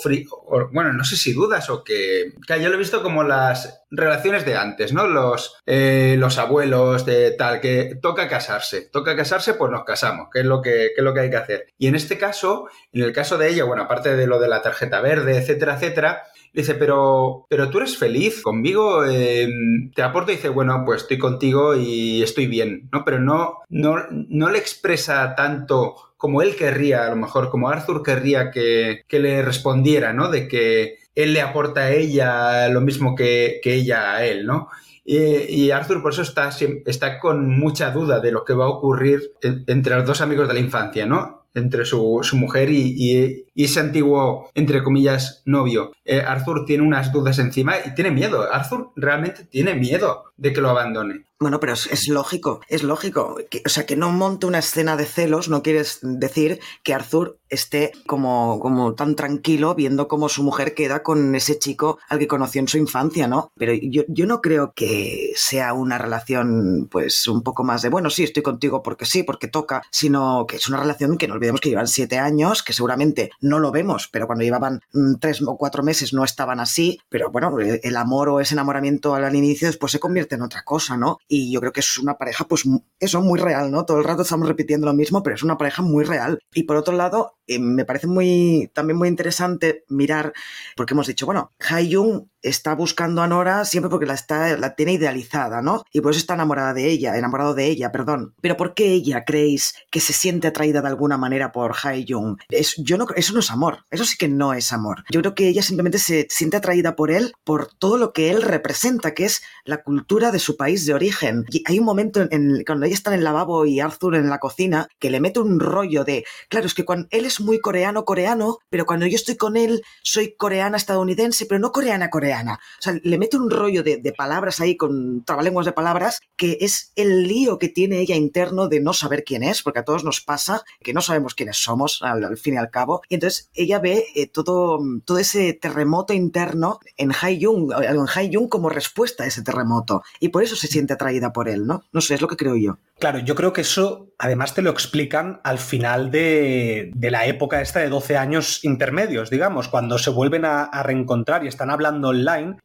bueno, 0.72 0.92
no 0.92 1.02
sé 1.02 1.16
si 1.16 1.32
dudas 1.32 1.70
o 1.70 1.82
que, 1.82 2.34
claro, 2.46 2.62
yo 2.62 2.68
lo 2.68 2.76
he 2.76 2.78
visto 2.78 3.02
como 3.02 3.24
las 3.24 3.83
relaciones 3.96 4.44
de 4.44 4.56
antes, 4.56 4.92
¿no? 4.92 5.06
Los, 5.06 5.56
eh, 5.66 6.16
los 6.18 6.38
abuelos 6.38 7.06
de 7.06 7.32
tal, 7.32 7.60
que 7.60 7.98
toca 8.00 8.28
casarse, 8.28 8.88
toca 8.90 9.16
casarse, 9.16 9.54
pues 9.54 9.70
nos 9.70 9.84
casamos, 9.84 10.28
que 10.32 10.40
es, 10.40 10.46
lo 10.46 10.62
que, 10.62 10.90
que 10.94 10.98
es 10.98 11.04
lo 11.04 11.14
que 11.14 11.20
hay 11.20 11.30
que 11.30 11.36
hacer. 11.36 11.66
Y 11.78 11.86
en 11.86 11.94
este 11.94 12.18
caso, 12.18 12.68
en 12.92 13.02
el 13.02 13.12
caso 13.12 13.38
de 13.38 13.50
ella, 13.50 13.64
bueno, 13.64 13.84
aparte 13.84 14.16
de 14.16 14.26
lo 14.26 14.38
de 14.38 14.48
la 14.48 14.62
tarjeta 14.62 15.00
verde, 15.00 15.38
etcétera, 15.38 15.74
etcétera, 15.74 16.22
Dice, 16.54 16.76
pero, 16.76 17.46
pero 17.50 17.68
tú 17.68 17.78
eres 17.78 17.98
feliz 17.98 18.40
conmigo. 18.40 19.04
Em, 19.04 19.90
te 19.90 20.02
aporta 20.02 20.30
y 20.30 20.36
dice, 20.36 20.50
bueno, 20.50 20.84
pues 20.86 21.02
estoy 21.02 21.18
contigo 21.18 21.74
y 21.74 22.22
estoy 22.22 22.46
bien, 22.46 22.88
¿no? 22.92 23.04
Pero 23.04 23.18
no, 23.18 23.58
no, 23.68 23.96
no 24.10 24.50
le 24.50 24.58
expresa 24.58 25.34
tanto 25.34 26.14
como 26.16 26.42
él 26.42 26.54
querría, 26.54 27.06
a 27.06 27.10
lo 27.10 27.16
mejor, 27.16 27.50
como 27.50 27.68
Arthur 27.68 28.04
querría 28.04 28.52
que, 28.52 29.02
que 29.08 29.18
le 29.18 29.42
respondiera, 29.42 30.12
¿no? 30.12 30.30
De 30.30 30.46
que 30.46 30.98
él 31.14 31.32
le 31.32 31.40
aporta 31.40 31.82
a 31.82 31.92
ella 31.92 32.68
lo 32.68 32.80
mismo 32.80 33.14
que, 33.14 33.60
ella 33.64 34.14
a 34.14 34.24
él, 34.24 34.46
¿no? 34.46 34.68
Y, 35.04 35.70
Arthur 35.70 36.00
por 36.00 36.12
eso 36.12 36.22
está, 36.22 36.50
está 36.86 37.18
con 37.18 37.48
mucha 37.48 37.90
duda 37.90 38.20
de 38.20 38.32
lo 38.32 38.44
que 38.44 38.54
va 38.54 38.64
a 38.64 38.70
ocurrir 38.70 39.32
entre 39.42 39.96
los 39.96 40.06
dos 40.06 40.20
amigos 40.22 40.48
de 40.48 40.54
la 40.54 40.60
infancia, 40.60 41.04
¿no? 41.04 41.44
entre 41.54 41.84
su, 41.84 42.20
mujer 42.34 42.68
y, 42.70 43.43
ese 43.62 43.78
antiguo, 43.78 44.50
entre 44.54 44.82
comillas, 44.82 45.42
novio. 45.44 45.92
Eh, 46.04 46.20
Arthur 46.20 46.64
tiene 46.66 46.82
unas 46.82 47.12
dudas 47.12 47.38
encima 47.38 47.74
y 47.84 47.94
tiene 47.94 48.10
miedo. 48.10 48.50
Arthur 48.52 48.90
realmente 48.96 49.44
tiene 49.44 49.74
miedo 49.74 50.32
de 50.36 50.52
que 50.52 50.60
lo 50.60 50.70
abandone. 50.70 51.26
Bueno, 51.40 51.60
pero 51.60 51.74
es, 51.74 52.08
lógico, 52.08 52.60
es 52.68 52.82
lógico. 52.84 53.36
o 53.66 53.68
sea, 53.68 53.84
que 53.84 53.96
no 53.96 54.10
monte 54.10 54.46
una 54.46 54.60
escena 54.60 54.96
de 54.96 55.04
celos 55.04 55.48
no 55.48 55.62
quiere 55.62 55.84
decir 56.02 56.60
que 56.82 56.94
Arthur 56.94 57.38
esté 57.50 57.92
como, 58.06 58.58
como 58.60 58.94
tan 58.94 59.14
tranquilo 59.14 59.74
viendo 59.74 60.08
cómo 60.08 60.28
su 60.28 60.42
mujer 60.42 60.74
queda 60.74 61.02
con 61.02 61.34
ese 61.34 61.58
chico 61.58 61.98
al 62.08 62.18
que 62.18 62.28
conoció 62.28 62.60
en 62.60 62.68
su 62.68 62.78
infancia, 62.78 63.28
¿no? 63.28 63.52
Pero 63.56 63.74
yo, 63.74 64.04
yo 64.08 64.26
no 64.26 64.40
creo 64.40 64.72
que 64.74 65.32
sea 65.36 65.74
una 65.74 65.98
relación, 65.98 66.88
pues, 66.90 67.26
un 67.28 67.42
poco 67.42 67.62
más 67.62 67.82
de, 67.82 67.90
bueno, 67.90 68.10
sí, 68.10 68.24
estoy 68.24 68.42
contigo 68.42 68.82
porque 68.82 69.04
sí, 69.04 69.22
porque 69.22 69.48
toca, 69.48 69.82
sino 69.90 70.46
que 70.46 70.56
es 70.56 70.68
una 70.68 70.80
relación 70.80 71.18
que 71.18 71.28
no 71.28 71.34
olvidemos 71.34 71.60
que 71.60 71.68
llevan 71.68 71.88
siete 71.88 72.18
años, 72.18 72.62
que 72.62 72.72
seguramente 72.72 73.30
no 73.44 73.58
lo 73.58 73.70
vemos, 73.70 74.08
pero 74.10 74.26
cuando 74.26 74.44
llevaban 74.44 74.80
mm, 74.92 75.14
tres 75.20 75.42
o 75.42 75.56
cuatro 75.56 75.82
meses 75.82 76.12
no 76.12 76.24
estaban 76.24 76.60
así, 76.60 76.98
pero 77.08 77.30
bueno, 77.30 77.58
el 77.60 77.96
amor 77.96 78.28
o 78.30 78.40
ese 78.40 78.54
enamoramiento 78.54 79.14
al 79.14 79.34
inicio 79.36 79.68
después 79.68 79.92
se 79.92 80.00
convierte 80.00 80.34
en 80.34 80.42
otra 80.42 80.62
cosa, 80.64 80.96
¿no? 80.96 81.18
Y 81.28 81.52
yo 81.52 81.60
creo 81.60 81.72
que 81.72 81.80
es 81.80 81.98
una 81.98 82.16
pareja, 82.16 82.46
pues, 82.46 82.64
eso, 82.98 83.20
muy 83.20 83.38
real, 83.38 83.70
¿no? 83.70 83.84
Todo 83.84 83.98
el 83.98 84.04
rato 84.04 84.22
estamos 84.22 84.48
repitiendo 84.48 84.86
lo 84.86 84.94
mismo, 84.94 85.22
pero 85.22 85.36
es 85.36 85.42
una 85.42 85.58
pareja 85.58 85.82
muy 85.82 86.04
real. 86.04 86.38
Y 86.54 86.64
por 86.64 86.76
otro 86.76 86.94
lado, 86.96 87.36
eh, 87.46 87.58
me 87.58 87.84
parece 87.84 88.06
muy, 88.06 88.70
también 88.74 88.96
muy 88.96 89.08
interesante 89.08 89.84
mirar, 89.88 90.32
porque 90.76 90.94
hemos 90.94 91.06
dicho, 91.06 91.26
bueno, 91.26 91.52
Jung 91.60 92.26
está 92.44 92.74
buscando 92.74 93.22
a 93.22 93.26
Nora 93.26 93.64
siempre 93.64 93.90
porque 93.90 94.06
la, 94.06 94.14
está, 94.14 94.56
la 94.56 94.74
tiene 94.74 94.92
idealizada, 94.92 95.62
¿no? 95.62 95.82
Y 95.92 96.00
por 96.00 96.12
eso 96.12 96.20
está 96.20 96.34
enamorada 96.34 96.74
de 96.74 96.88
ella, 96.88 97.16
enamorado 97.16 97.54
de 97.54 97.66
ella, 97.66 97.90
perdón. 97.90 98.34
Pero 98.40 98.56
¿por 98.56 98.74
qué 98.74 98.92
ella 98.92 99.24
creéis 99.24 99.74
que 99.90 100.00
se 100.00 100.12
siente 100.12 100.48
atraída 100.48 100.82
de 100.82 100.88
alguna 100.88 101.16
manera 101.16 101.52
por 101.52 101.74
Hae-jung? 101.74 102.38
Es, 102.50 102.74
yo 102.76 102.98
no, 102.98 103.06
eso 103.16 103.32
no 103.32 103.40
es 103.40 103.50
amor, 103.50 103.84
eso 103.90 104.04
sí 104.04 104.16
que 104.16 104.28
no 104.28 104.52
es 104.52 104.72
amor. 104.72 105.04
Yo 105.10 105.20
creo 105.20 105.34
que 105.34 105.48
ella 105.48 105.62
simplemente 105.62 105.98
se 105.98 106.26
siente 106.30 106.58
atraída 106.58 106.94
por 106.94 107.10
él 107.10 107.32
por 107.44 107.72
todo 107.74 107.96
lo 107.96 108.12
que 108.12 108.30
él 108.30 108.42
representa, 108.42 109.14
que 109.14 109.24
es 109.24 109.42
la 109.64 109.82
cultura 109.82 110.30
de 110.30 110.38
su 110.38 110.56
país 110.56 110.84
de 110.86 110.94
origen. 110.94 111.46
Y 111.50 111.62
hay 111.66 111.78
un 111.78 111.84
momento 111.84 112.26
en, 112.30 112.62
cuando 112.66 112.86
ella 112.86 112.94
está 112.94 113.10
en 113.10 113.18
el 113.18 113.24
lavabo 113.24 113.64
y 113.64 113.80
Arthur 113.80 114.16
en 114.16 114.28
la 114.28 114.38
cocina 114.38 114.88
que 114.98 115.10
le 115.10 115.20
mete 115.20 115.40
un 115.40 115.58
rollo 115.60 116.04
de, 116.04 116.24
claro, 116.48 116.66
es 116.66 116.74
que 116.74 116.84
cuando 116.84 117.08
él 117.10 117.24
es 117.24 117.40
muy 117.40 117.60
coreano, 117.60 118.04
coreano, 118.04 118.58
pero 118.68 118.84
cuando 118.84 119.06
yo 119.06 119.16
estoy 119.16 119.36
con 119.36 119.56
él 119.56 119.82
soy 120.02 120.34
coreana 120.36 120.76
estadounidense, 120.76 121.46
pero 121.46 121.58
no 121.58 121.72
coreana, 121.72 122.10
coreana 122.10 122.33
o 122.42 122.82
sea, 122.82 122.98
le 123.02 123.18
mete 123.18 123.36
un 123.36 123.50
rollo 123.50 123.82
de, 123.82 124.14
palabras 124.16 124.60
ahí 124.60 124.76
con 124.76 125.24
trabalenguas 125.24 125.66
de 125.66 125.72
palabras 125.72 126.20
que 126.36 126.58
es 126.60 126.92
el 126.94 127.26
lío 127.26 127.58
que 127.58 127.68
tiene 127.68 127.98
ella 127.98 128.16
interno 128.16 128.68
de 128.68 128.80
no 128.80 128.92
saber 128.92 129.24
quién 129.24 129.42
es, 129.42 129.62
porque 129.62 129.80
a 129.80 129.84
todos 129.84 130.04
nos 130.04 130.20
pasa 130.20 130.62
que 130.80 130.92
no 130.92 131.00
sabemos 131.00 131.34
quiénes 131.34 131.56
somos 131.56 132.00
al, 132.02 132.36
fin 132.36 132.54
y 132.54 132.56
al 132.58 132.70
cabo. 132.70 133.02
Y 133.08 133.14
entonces 133.14 133.50
ella 133.54 133.78
ve 133.78 134.06
eh, 134.14 134.26
todo, 134.28 134.78
todo 135.04 135.18
ese 135.18 135.52
terremoto 135.52 136.12
interno 136.12 136.78
en 136.96 137.12
Hai-Jung, 137.12 137.72
en 137.82 138.06
Hai-Jung 138.14 138.48
como 138.48 138.68
respuesta 138.68 139.24
a 139.24 139.26
ese 139.26 139.42
terremoto. 139.42 140.02
Y 140.20 140.28
por 140.28 140.42
eso 140.42 140.56
se 140.56 140.68
siente 140.68 140.94
atraída 140.94 141.32
por 141.32 141.48
él, 141.48 141.66
¿no? 141.66 141.84
No 141.92 142.00
sé, 142.00 142.14
es 142.14 142.20
lo 142.20 142.28
que 142.28 142.36
creo 142.36 142.56
yo. 142.56 142.78
Claro, 142.98 143.18
yo 143.18 143.34
creo 143.34 143.52
que 143.52 143.62
eso 143.62 144.12
además 144.18 144.54
te 144.54 144.62
lo 144.62 144.70
explican 144.70 145.40
al 145.42 145.58
final 145.58 146.10
de, 146.10 146.92
la 146.94 147.26
época 147.26 147.60
esta 147.60 147.80
de 147.80 147.88
12 147.88 148.16
años 148.16 148.64
intermedios, 148.64 149.30
digamos, 149.30 149.68
cuando 149.68 149.98
se 149.98 150.10
vuelven 150.10 150.44
a, 150.44 150.62
a 150.64 150.82
reencontrar 150.82 151.44
y 151.44 151.48
están 151.48 151.70
hablando 151.70 152.12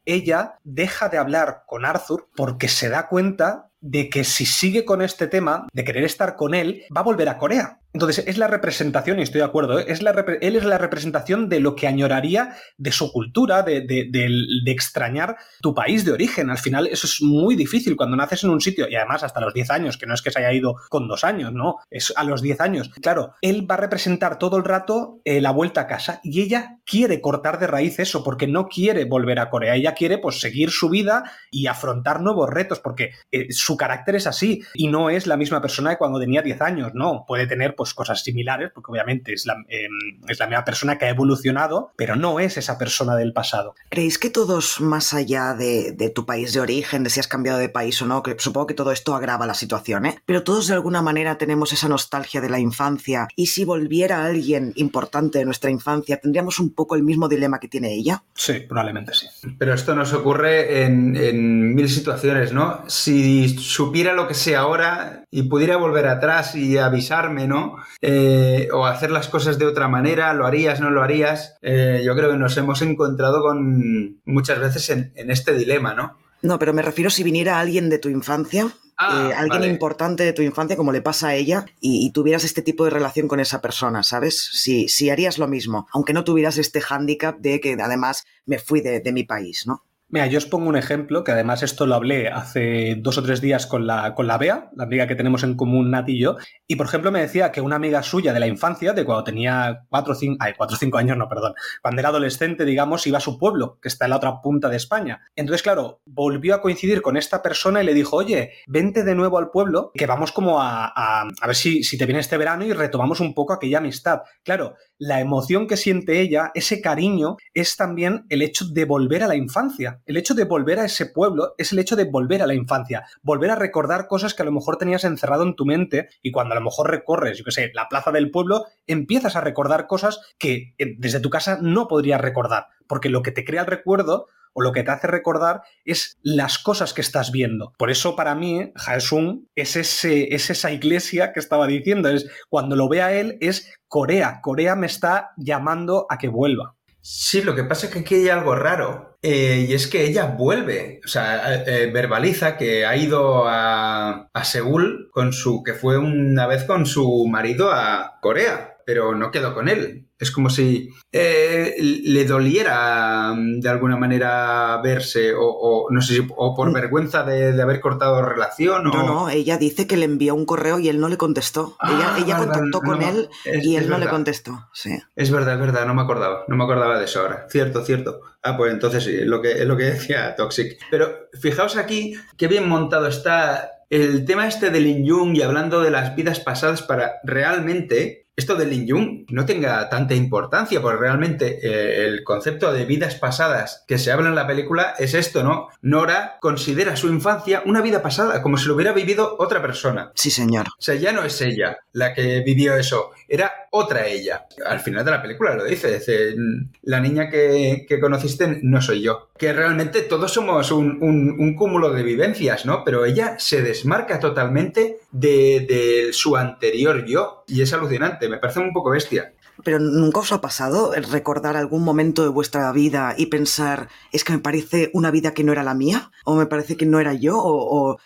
ella 0.06 0.58
deja 0.64 1.10
de 1.10 1.18
hablar 1.18 1.64
con 1.66 1.86
Arthur 1.86 2.30
porque 2.36 2.68
se 2.68 2.90
da 2.90 3.08
cuenta 3.08 3.69
de 3.82 4.10
que 4.10 4.24
si 4.24 4.46
sigue 4.46 4.86
con 4.86 5.02
este 5.02 5.28
tema 5.28 5.68
de 5.74 5.84
querer 5.84 6.04
estar 6.04 6.36
con 6.36 6.54
él, 6.54 6.84
va 6.96 7.02
a 7.02 7.06
volver 7.06 7.30
a 7.30 7.38
Corea. 7.38 7.80
Entonces, 7.92 8.24
es 8.28 8.38
la 8.38 8.48
representación, 8.48 9.18
y 9.20 9.24
estoy 9.24 9.40
de 9.40 9.46
acuerdo, 9.46 9.80
¿eh? 9.80 9.86
es 9.88 10.04
la, 10.04 10.12
él 10.42 10.56
es 10.56 10.64
la 10.64 10.78
representación 10.78 11.50
de 11.50 11.60
lo 11.60 11.76
que 11.76 11.88
añoraría 11.88 12.56
de 12.78 12.92
su 12.92 13.12
cultura, 13.12 13.64
de, 13.64 13.82
de, 13.82 14.72
extrañar 14.72 15.38
tu 15.62 15.74
país 15.74 16.06
de 16.06 16.12
origen. 16.12 16.52
Al 16.52 16.60
final, 16.60 16.86
eso 16.86 17.08
es 17.08 17.20
muy 17.22 17.56
difícil 17.56 17.96
cuando 17.96 18.16
naces 18.16 18.44
en 18.44 18.52
un 18.52 18.62
sitio, 18.62 18.88
y 18.88 18.96
además 18.96 19.24
hasta 19.24 19.42
los 19.42 19.56
10 19.56 19.72
años, 19.72 19.98
que 19.98 20.06
no 20.06 20.14
es 20.14 20.22
que 20.22 20.30
se 20.30 20.40
haya 20.40 20.54
ido 20.54 20.76
con 20.90 21.08
dos 21.08 21.24
años, 21.24 21.52
no, 21.52 21.78
es 21.90 22.14
a 22.16 22.24
los 22.24 22.44
10 22.44 22.62
años. 22.62 22.92
Claro, 23.02 23.34
él 23.42 23.70
va 23.70 23.76
a 23.76 23.80
representar 23.80 24.38
todo 24.38 24.58
el 24.58 24.66
rato 24.66 25.20
eh, 25.26 25.42
la 25.42 25.52
vuelta 25.52 25.82
a 25.82 25.88
casa, 25.88 26.20
y 26.24 26.42
ella 26.42 26.78
quiere 26.86 27.22
cortar 27.22 27.60
de 27.60 27.66
raíz 27.66 27.98
eso, 27.98 28.24
porque 28.24 28.46
no 28.46 28.68
quiere 28.68 29.06
volver 29.06 29.40
a 29.40 29.50
Corea, 29.50 29.76
ella 29.76 29.96
quiere 29.96 30.20
pues 30.20 30.40
seguir 30.40 30.70
su 30.70 30.90
vida 30.90 31.24
y 31.50 31.66
afrontar 31.66 32.22
nuevos 32.22 32.50
retos, 32.52 32.80
porque 32.80 33.14
eh, 33.32 33.48
su 33.50 33.69
carácter 33.78 34.16
es 34.16 34.28
así, 34.28 34.62
y 34.74 34.88
no 34.88 35.10
es 35.10 35.28
la 35.28 35.38
misma 35.38 35.62
persona 35.62 35.92
que 35.92 35.98
cuando 35.98 36.20
tenía 36.20 36.42
10 36.42 36.62
años, 36.62 36.92
no, 36.94 37.26
puede 37.28 37.48
tener 37.48 37.76
pues 37.76 37.94
cosas 37.94 38.24
similares, 38.24 38.72
porque 38.74 38.92
obviamente 38.92 39.34
es 39.34 39.46
la, 39.46 39.56
em, 39.68 40.22
es 40.28 40.40
la 40.40 40.48
misma 40.48 40.66
persona 40.66 40.98
que 40.98 41.06
ha 41.06 41.10
evolucionado, 41.10 41.94
pero 41.96 42.16
no 42.16 42.40
es 42.40 42.58
esa 42.58 42.78
persona 42.78 43.16
del 43.16 43.34
pasado. 43.34 43.76
¿Creéis 43.90 44.18
que 44.18 44.30
todos, 44.30 44.82
más 44.82 45.14
allá 45.14 45.54
de, 45.54 45.92
de 45.92 46.10
tu 46.10 46.26
país 46.26 46.54
de 46.54 46.60
origen, 46.60 47.04
de 47.04 47.10
si 47.10 47.20
has 47.20 47.28
cambiado 47.28 47.60
de 47.60 47.70
país 47.70 48.02
o 48.02 48.06
no, 48.06 48.24
que 48.24 48.36
supongo 48.38 48.68
que 48.68 48.74
todo 48.74 48.92
esto 48.92 49.16
agrava 49.16 49.46
la 49.46 49.54
situación, 49.54 50.06
¿eh? 50.06 50.20
Pero 50.26 50.44
todos 50.44 50.68
de 50.68 50.74
alguna 50.74 51.02
manera 51.02 51.38
tenemos 51.38 51.74
esa 51.74 51.88
nostalgia 51.88 52.42
de 52.42 52.50
la 52.50 52.60
infancia 52.60 53.28
y 53.36 53.48
si 53.48 53.66
volviera 53.66 54.26
alguien 54.26 54.74
importante 54.76 55.40
de 55.40 55.46
nuestra 55.46 55.70
infancia, 55.70 56.18
¿tendríamos 56.18 56.60
un 56.60 56.74
poco 56.74 56.96
el 56.96 57.04
mismo 57.04 57.28
dilema 57.28 57.60
que 57.60 57.68
tiene 57.68 57.94
ella? 57.94 58.24
Sí, 58.34 58.62
probablemente 58.68 59.14
sí. 59.14 59.28
Pero 59.58 59.74
esto 59.74 59.96
nos 59.96 60.14
ocurre 60.14 60.84
en, 60.84 61.16
en 61.16 61.76
mil 61.76 61.90
situaciones, 61.90 62.54
¿no? 62.54 62.84
Si 62.88 63.59
supiera 63.60 64.14
lo 64.14 64.28
que 64.28 64.34
sé 64.34 64.56
ahora 64.56 65.24
y 65.30 65.44
pudiera 65.44 65.78
volver 65.78 66.08
atrás 66.08 66.56
y 66.56 66.78
avisarme, 66.78 67.48
¿no? 67.48 67.76
Eh, 68.02 68.70
o 68.74 68.86
hacer 68.86 69.12
las 69.12 69.28
cosas 69.28 69.60
de 69.60 69.66
otra 69.66 69.88
manera, 69.88 70.34
lo 70.34 70.46
harías, 70.46 70.80
no 70.80 70.90
lo 70.90 71.04
harías. 71.04 71.58
Eh, 71.62 72.02
yo 72.04 72.16
creo 72.16 72.32
que 72.32 72.38
nos 72.38 72.58
hemos 72.58 72.82
encontrado 72.82 73.42
con 73.42 74.20
muchas 74.26 74.60
veces 74.60 74.90
en, 74.90 75.12
en 75.16 75.30
este 75.32 75.54
dilema, 75.54 75.94
¿no? 75.94 76.18
No, 76.42 76.58
pero 76.58 76.74
me 76.74 76.82
refiero 76.82 77.10
si 77.10 77.24
viniera 77.24 77.60
alguien 77.60 77.90
de 77.90 78.00
tu 78.00 78.10
infancia, 78.10 78.68
Ah, 79.02 79.30
eh, 79.30 79.34
alguien 79.34 79.62
vale. 79.62 79.68
importante 79.72 80.24
de 80.24 80.34
tu 80.34 80.42
infancia, 80.42 80.76
como 80.76 80.92
le 80.92 81.02
pasa 81.02 81.30
a 81.30 81.36
ella, 81.36 81.66
y, 81.80 82.06
y 82.06 82.12
tuvieras 82.12 82.44
este 82.44 82.62
tipo 82.62 82.84
de 82.84 82.90
relación 82.90 83.30
con 83.30 83.40
esa 83.40 83.62
persona, 83.62 84.04
¿sabes? 84.04 84.50
Si, 84.52 84.90
si 84.90 85.10
harías 85.10 85.38
lo 85.38 85.48
mismo, 85.48 85.88
aunque 85.94 86.12
no 86.12 86.26
tuvieras 86.26 86.58
este 86.58 86.82
hándicap 86.82 87.40
de 87.40 87.62
que 87.62 87.78
además 87.82 88.26
me 88.46 88.60
fui 88.60 88.82
de, 88.82 89.00
de 89.00 89.12
mi 89.14 89.24
país, 89.24 89.66
¿no? 89.66 89.86
Mira, 90.12 90.26
yo 90.26 90.40
os 90.40 90.48
pongo 90.48 90.70
un 90.70 90.76
ejemplo, 90.76 91.24
que 91.24 91.32
además 91.32 91.62
esto 91.62 91.86
lo 91.86 91.94
hablé 91.94 92.30
hace 92.30 92.96
dos 92.98 93.20
o 93.20 93.24
tres 93.24 93.42
días 93.42 93.68
con 93.68 93.86
la, 93.86 94.16
con 94.16 94.26
la 94.26 94.40
Bea, 94.40 94.72
la 94.76 94.86
amiga 94.86 95.06
que 95.06 95.14
tenemos 95.14 95.44
en 95.44 95.56
común, 95.56 95.92
Nat 95.92 96.10
y 96.10 96.20
yo, 96.20 96.38
y 96.68 96.78
por 96.78 96.88
ejemplo 96.88 97.12
me 97.12 97.22
decía 97.22 97.52
que 97.52 97.62
una 97.62 97.76
amiga 97.76 98.02
suya 98.02 98.34
de 98.34 98.40
la 98.40 98.48
infancia, 98.48 98.94
de 98.94 99.06
cuando 99.06 99.24
tenía 99.24 99.86
cuatro 99.88 100.14
o 100.14 100.16
cinco, 100.16 100.38
ay, 100.40 100.54
cuatro 100.58 100.78
o 100.78 100.80
cinco 100.80 100.98
años, 100.98 101.16
no, 101.16 101.30
perdón, 101.30 101.54
cuando 101.84 102.00
era 102.00 102.10
adolescente, 102.10 102.66
digamos, 102.66 103.06
iba 103.06 103.20
a 103.20 103.22
su 103.22 103.38
pueblo, 103.38 103.78
que 103.84 103.88
está 103.88 104.06
en 104.06 104.10
la 104.10 104.18
otra 104.18 104.42
punta 104.42 104.68
de 104.68 104.78
España. 104.78 105.22
Entonces, 105.36 105.62
claro, 105.62 106.02
volvió 106.08 106.56
a 106.56 106.62
coincidir 106.62 107.04
con 107.04 107.16
esta 107.16 107.44
persona 107.44 107.84
y 107.84 107.86
le 107.86 107.94
dijo, 107.94 108.16
oye, 108.16 108.54
vente 108.66 109.04
de 109.04 109.14
nuevo 109.14 109.38
al 109.38 109.52
pueblo, 109.52 109.92
que 109.94 110.08
vamos 110.08 110.32
como 110.32 110.60
a, 110.60 110.88
a, 110.88 111.28
a 111.40 111.48
ver 111.48 111.56
si, 111.56 111.84
si 111.84 112.00
te 112.00 112.08
viene 112.08 112.20
este 112.20 112.38
verano 112.38 112.66
y 112.66 112.74
retomamos 112.74 113.20
un 113.20 113.36
poco 113.36 113.54
aquella 113.54 113.78
amistad. 113.78 114.22
Claro, 114.44 114.74
la 114.98 115.20
emoción 115.20 115.68
que 115.68 115.78
siente 115.78 116.20
ella, 116.20 116.50
ese 116.56 116.82
cariño, 116.82 117.38
es 117.54 117.78
también 117.78 118.26
el 118.30 118.42
hecho 118.42 118.66
de 118.66 118.86
volver 118.86 119.22
a 119.22 119.28
la 119.28 119.36
infancia. 119.36 119.99
El 120.06 120.18
hecho 120.18 120.34
de 120.34 120.46
volver 120.46 120.80
a 120.80 120.86
ese 120.86 121.06
pueblo 121.06 121.54
es 121.58 121.72
el 121.72 121.80
hecho 121.80 121.96
de 121.96 122.06
volver 122.06 122.42
a 122.42 122.48
la 122.48 122.54
infancia. 122.54 123.06
Volver 123.22 123.52
a 123.52 123.56
recordar 123.56 124.08
cosas 124.08 124.34
que 124.34 124.42
a 124.42 124.46
lo 124.46 124.52
mejor 124.52 124.78
tenías 124.78 125.04
encerrado 125.04 125.44
en 125.44 125.56
tu 125.56 125.66
mente 125.66 126.10
y 126.22 126.32
cuando 126.32 126.54
a 126.54 126.58
lo 126.60 126.64
mejor 126.64 126.90
recorres, 126.90 127.38
yo 127.38 127.44
qué 127.44 127.52
sé, 127.52 127.72
la 127.74 127.88
plaza 127.88 128.12
del 128.12 128.32
pueblo, 128.32 128.66
empiezas 128.88 129.36
a 129.36 129.42
recordar 129.42 129.88
cosas 129.88 130.20
que 130.38 130.74
eh, 130.78 130.96
desde 130.98 131.20
tu 131.20 131.30
casa 131.30 131.60
no 131.62 131.88
podrías 131.88 132.22
recordar. 132.22 132.68
Porque 132.88 133.10
lo 133.10 133.22
que 133.22 133.32
te 133.32 133.46
crea 133.46 133.62
el 133.62 133.68
recuerdo 133.68 134.28
o 134.54 134.62
lo 134.62 134.72
que 134.72 134.84
te 134.84 134.92
hace 134.92 135.08
recordar 135.08 135.62
es 135.86 136.18
las 136.22 136.60
cosas 136.60 136.94
que 136.94 137.02
estás 137.02 137.32
viendo. 137.32 137.74
Por 137.78 137.92
eso 137.92 138.16
para 138.16 138.36
mí 138.36 138.72
Jaesung 138.76 139.46
es, 139.56 139.76
ese, 139.76 140.34
es 140.34 140.50
esa 140.50 140.72
iglesia 140.72 141.34
que 141.34 141.40
estaba 141.40 141.68
diciendo, 141.68 142.10
es 142.10 142.30
cuando 142.50 142.76
lo 142.76 142.90
ve 142.90 143.02
a 143.02 143.14
él 143.14 143.38
es 143.42 143.74
Corea, 143.88 144.40
Corea 144.42 144.76
me 144.76 144.88
está 144.88 145.32
llamando 145.38 146.06
a 146.10 146.18
que 146.18 146.30
vuelva. 146.30 146.76
Sí, 147.02 147.42
lo 147.42 147.56
que 147.56 147.64
pasa 147.64 147.88
es 147.88 147.94
que 147.94 148.00
aquí 148.00 148.16
hay 148.16 148.30
algo 148.30 148.56
raro 148.56 149.18
eh, 149.22 149.66
y 149.70 149.74
es 149.74 149.88
que 149.88 150.06
ella 150.06 150.26
vuelve, 150.26 151.02
o 151.04 151.08
sea, 151.08 151.56
eh, 151.56 151.64
eh, 151.66 151.92
verbaliza 151.92 152.58
que 152.58 152.86
ha 152.86 152.96
ido 152.98 153.48
a, 153.48 154.30
a 154.34 154.44
Seúl 154.44 155.10
con 155.12 155.34
su, 155.34 155.64
que 155.64 155.74
fue 155.74 155.98
una 155.98 156.46
vez 156.48 156.66
con 156.66 156.86
su 156.86 157.26
marido 157.28 157.72
a 157.72 158.20
Corea, 158.22 158.78
pero 158.86 159.16
no 159.16 159.32
quedó 159.32 159.54
con 159.54 159.70
él. 159.70 160.09
Es 160.20 160.32
como 160.32 160.50
si 160.50 160.90
eh, 161.14 161.76
le 161.80 162.26
doliera 162.26 163.34
mm, 163.34 163.62
de 163.62 163.70
alguna 163.70 163.96
manera 163.96 164.80
verse, 164.84 165.34
o, 165.34 165.42
o 165.46 165.88
no 165.92 166.02
sé 166.02 166.16
si, 166.16 166.28
o 166.36 166.56
por 166.56 166.70
Mm. 166.70 166.74
vergüenza 166.74 167.24
de, 167.24 167.54
de 167.54 167.62
haber 167.62 167.80
cortado 167.80 168.22
relación, 168.22 168.86
o... 168.88 168.92
No, 168.94 169.04
no, 169.04 169.30
ella 169.30 169.58
dice 169.58 169.88
que 169.88 169.96
le 169.98 170.06
envió 170.06 170.36
un 170.36 170.46
correo 170.46 170.78
y 170.80 170.90
él 170.90 171.00
no 171.00 171.08
le 171.08 171.18
contestó. 171.18 171.78
Ah, 171.80 172.18
ella 172.22 172.38
contactó 172.38 172.82
con 172.82 173.00
no, 173.00 173.08
él 173.10 173.30
es- 173.46 173.66
y 173.66 173.76
él 173.78 173.90
no 173.90 173.98
le 173.98 174.08
contestó. 174.08 174.68
Sí. 174.74 174.92
Es 175.16 175.32
verdad, 175.32 175.54
es 175.56 175.60
verdad, 175.62 175.86
no 175.86 175.94
me 175.94 176.02
acordaba, 176.02 176.44
no 176.48 176.56
me 176.58 176.64
acordaba 176.66 177.00
de 177.00 177.06
eso 177.06 177.22
ahora. 177.22 177.48
Cierto, 177.50 177.84
cierto. 177.86 178.20
Ah, 178.44 178.58
pues 178.58 178.72
entonces 178.74 179.04
sí, 179.04 179.16
es 179.16 179.26
lo 179.26 179.42
que, 179.42 179.52
es 179.54 179.66
lo 179.66 179.78
que 179.78 179.84
decía 179.86 180.36
Toxic. 180.36 180.78
Pero 180.92 181.30
fijaos 181.40 181.78
aquí 181.78 182.14
qué 182.38 182.48
bien 182.48 182.68
montado 182.68 183.08
está 183.08 183.72
el 183.90 184.26
tema 184.26 184.48
este 184.48 184.70
de 184.70 184.80
Lin 184.82 185.10
Jung 185.10 185.36
y 185.36 185.42
hablando 185.42 185.82
de 185.82 185.92
las 185.92 186.16
vidas 186.16 186.40
pasadas 186.40 186.82
para 186.84 187.14
realmente 187.24 188.28
esto 188.40 188.56
de 188.56 188.66
Lin 188.66 188.88
Jung 188.90 189.26
no 189.30 189.46
tenga 189.46 189.90
tanta 189.90 190.16
importancia, 190.16 190.82
porque 190.82 191.00
realmente 191.00 191.60
eh, 191.62 192.06
el 192.06 192.24
concepto 192.24 192.74
de 192.74 192.86
vidas 192.86 193.16
pasadas 193.16 193.84
que 193.88 193.98
se 193.98 194.12
habla 194.12 194.30
en 194.30 194.36
la 194.36 194.48
película 194.48 194.96
es 194.98 195.14
esto, 195.14 195.44
¿no? 195.44 195.68
Nora 195.82 196.38
considera 196.42 196.96
su 196.96 197.10
infancia 197.10 197.62
una 197.66 197.82
vida 197.82 198.02
pasada, 198.02 198.42
como 198.42 198.58
si 198.58 198.68
lo 198.68 198.76
hubiera 198.76 198.94
vivido 198.94 199.36
otra 199.40 199.62
persona. 199.62 200.12
Sí, 200.16 200.32
señor. 200.32 200.68
O 200.68 200.82
sea, 200.82 200.96
ya 200.96 201.12
no 201.12 201.24
es 201.24 201.42
ella 201.42 201.78
la 201.92 202.14
que 202.14 202.42
vivió 202.42 202.76
eso, 202.76 203.12
era 203.30 203.52
otra 203.72 204.08
ella. 204.08 204.46
Al 204.66 204.80
final 204.80 205.06
de 205.06 205.12
la 205.12 205.22
película 205.22 205.56
lo 205.56 205.64
dice, 205.66 205.94
dice, 206.00 206.36
la 206.84 207.00
niña 207.00 207.30
que, 207.30 207.86
que 207.88 208.00
conociste 208.00 208.60
no 208.64 208.82
soy 208.82 209.02
yo. 209.02 209.30
Que 209.38 209.54
realmente 209.54 210.02
todos 210.02 210.34
somos 210.34 210.72
un, 210.72 210.98
un- 211.02 211.56
cúmulo 211.56 211.92
de 211.92 212.04
vivencias, 212.04 212.66
¿no? 212.66 212.84
Pero 212.84 213.06
ella 213.06 213.36
se 213.38 213.62
desmarca 213.62 214.20
totalmente 214.20 215.00
de, 215.12 216.10
su 216.12 216.36
anterior 216.38 217.06
yo 217.06 217.44
y 217.48 217.62
es 217.62 217.74
alucinante, 217.74 218.30
me 218.30 218.38
parece 218.38 218.60
un 218.60 218.72
poco 218.74 218.92
bestia. 218.92 219.34
Pero 219.64 219.80
¿nunca 219.80 220.22
os 220.22 220.32
ha 220.32 220.40
pasado 220.40 220.94
recordar 221.12 221.58
algún 221.58 221.84
momento 221.84 222.24
de 222.24 222.30
vuestra 222.30 222.72
vida 222.72 223.14
y 223.18 223.26
pensar, 223.26 223.90
es 224.14 224.24
que 224.24 224.32
me 224.34 224.40
parece 224.40 224.90
una 224.94 225.12
vida 225.12 225.34
que 225.34 225.44
no 225.44 225.52
era 225.52 225.64
la 225.64 225.74
mía? 225.74 226.12
¿O 226.24 226.36
me 226.36 226.46
parece 226.46 226.78
que 226.78 226.86
no 226.86 227.00
era 227.00 227.14
yo? 227.14 227.38
¿O, 227.38 227.94
eh, 227.94 227.98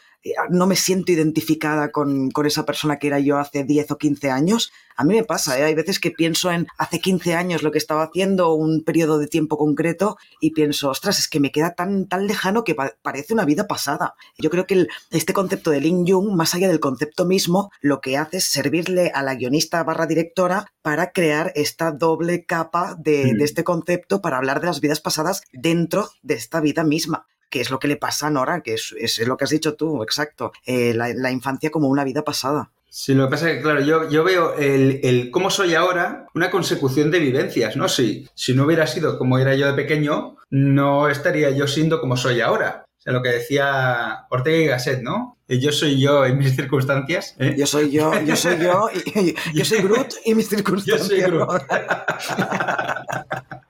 no 0.50 0.68
me 0.68 0.76
siento 0.76 1.12
identificada 1.12 1.92
con, 1.92 2.32
con 2.32 2.46
esa 2.46 2.66
persona 2.66 2.98
que 2.98 3.08
era 3.08 3.20
yo 3.20 3.38
hace 3.38 3.64
10 3.64 3.92
o 3.92 3.98
15 3.98 4.30
años? 4.32 4.72
A 4.96 5.04
mí 5.04 5.16
me 5.16 5.24
pasa, 5.24 5.60
¿eh? 5.60 5.64
hay 5.64 5.74
veces 5.74 6.00
que 6.00 6.12
pienso 6.12 6.52
en 6.52 6.68
hace 6.78 7.00
15 7.00 7.34
años 7.34 7.64
lo 7.64 7.72
que 7.72 7.80
estaba 7.80 8.04
haciendo, 8.04 8.54
un 8.54 8.84
periodo 8.84 9.18
de 9.18 9.26
tiempo 9.28 9.58
concreto, 9.58 10.18
y 10.40 10.52
pienso, 10.52 10.90
ostras, 10.92 11.18
es 11.20 11.28
que 11.28 11.40
me 11.40 11.52
queda 11.52 11.74
tan, 11.74 12.08
tan 12.08 12.28
lejano 12.28 12.64
que 12.64 12.76
pa- 12.76 12.94
parece 13.02 13.34
una 13.34 13.44
vida 13.44 13.66
pasada. 13.68 14.14
Yo 14.38 14.50
creo 14.52 14.68
que 14.68 14.76
el- 14.76 14.90
este 15.10 15.34
concepto 15.34 15.72
de 15.72 15.82
Lin 15.82 16.06
Jung, 16.08 16.36
más 16.36 16.54
allá 16.54 16.68
del 16.68 16.80
concepto 16.80 17.26
mismo, 17.26 17.72
lo 17.82 18.02
que 18.02 18.18
hace 18.18 18.38
es 18.38 18.46
servirle 18.46 19.12
a 19.16 19.24
la 19.24 19.34
guionista 19.36 19.84
barra 19.84 20.06
directora 20.06 20.68
para 20.84 21.12
crear 21.12 21.52
esta 21.56 21.92
doble 21.92 22.46
capa 22.46 22.96
de, 23.00 23.34
Mm. 23.34 23.38
de 23.40 23.46
este 23.46 23.64
concepto 23.64 24.22
para 24.22 24.38
hablar 24.38 24.60
de 24.62 24.68
las 24.68 24.80
vidas 24.80 25.02
pasadas 25.02 25.42
dentro 25.52 26.10
de 26.22 26.36
esta 26.36 26.62
vida 26.62 26.84
misma 26.84 27.26
que 27.54 27.62
es 27.62 27.70
lo 27.70 27.78
que 27.78 27.88
le 27.88 27.98
pasa 27.98 28.26
a 28.28 28.30
Nora, 28.32 28.62
que 28.62 28.74
es, 28.74 28.96
es 29.00 29.20
lo 29.28 29.38
que 29.38 29.44
has 29.44 29.52
dicho 29.52 29.76
tú, 29.76 30.02
exacto, 30.02 30.52
Eh, 30.66 30.96
la, 30.96 31.10
la 31.14 31.30
infancia 31.32 31.70
como 31.70 31.88
una 31.88 32.04
vida 32.04 32.24
pasada. 32.24 32.72
Sí, 32.90 33.14
lo 33.14 33.26
que 33.28 33.32
pasa 33.32 33.50
es 33.52 33.58
que, 33.58 33.62
claro, 33.64 33.82
yo, 33.82 34.10
yo 34.10 34.24
veo 34.24 34.56
el, 34.56 35.00
el 35.04 35.30
cómo 35.32 35.50
soy 35.52 35.76
ahora 35.76 36.26
una 36.34 36.50
consecución 36.50 37.12
de 37.12 37.20
vivencias, 37.20 37.76
¿no? 37.76 37.88
Si, 37.88 38.28
si 38.36 38.54
no 38.56 38.66
hubiera 38.66 38.88
sido 38.88 39.18
como 39.20 39.38
era 39.38 39.54
yo 39.56 39.68
de 39.68 39.74
pequeño, 39.74 40.38
no 40.50 41.08
estaría 41.10 41.52
yo 41.52 41.68
siendo 41.68 42.00
como 42.02 42.18
soy 42.18 42.42
ahora. 42.42 42.86
O 43.00 43.02
sea, 43.04 43.14
lo 43.14 43.22
que 43.22 43.30
decía 43.30 44.26
Ortega 44.30 44.58
y 44.58 44.66
Gasset, 44.68 45.02
¿no? 45.02 45.38
Eh, 45.48 45.60
Yo 45.60 45.72
soy 45.72 46.00
yo 46.00 46.24
en 46.26 46.38
mis 46.38 46.56
circunstancias. 46.56 47.36
¿eh? 47.40 47.54
Yo 47.58 47.66
soy 47.68 47.92
yo, 47.92 48.12
yo 48.24 48.36
soy 48.36 48.58
yo, 48.60 48.90
y, 48.94 49.20
y- 49.30 49.36
yo 49.54 49.66
soy 49.66 49.80
Groot 49.82 50.14
y 50.26 50.34
mis 50.36 50.48
circunstancias. 50.50 51.10
Yo 51.10 51.16
soy 51.16 51.22
Groot. 51.32 51.64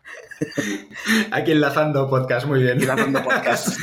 Aquí 1.32 1.52
enlazando 1.52 2.10
podcast, 2.10 2.46
muy 2.46 2.62
bien. 2.62 2.82
Y 2.82 2.86
lanzando 2.86 3.24
podcast. 3.24 3.70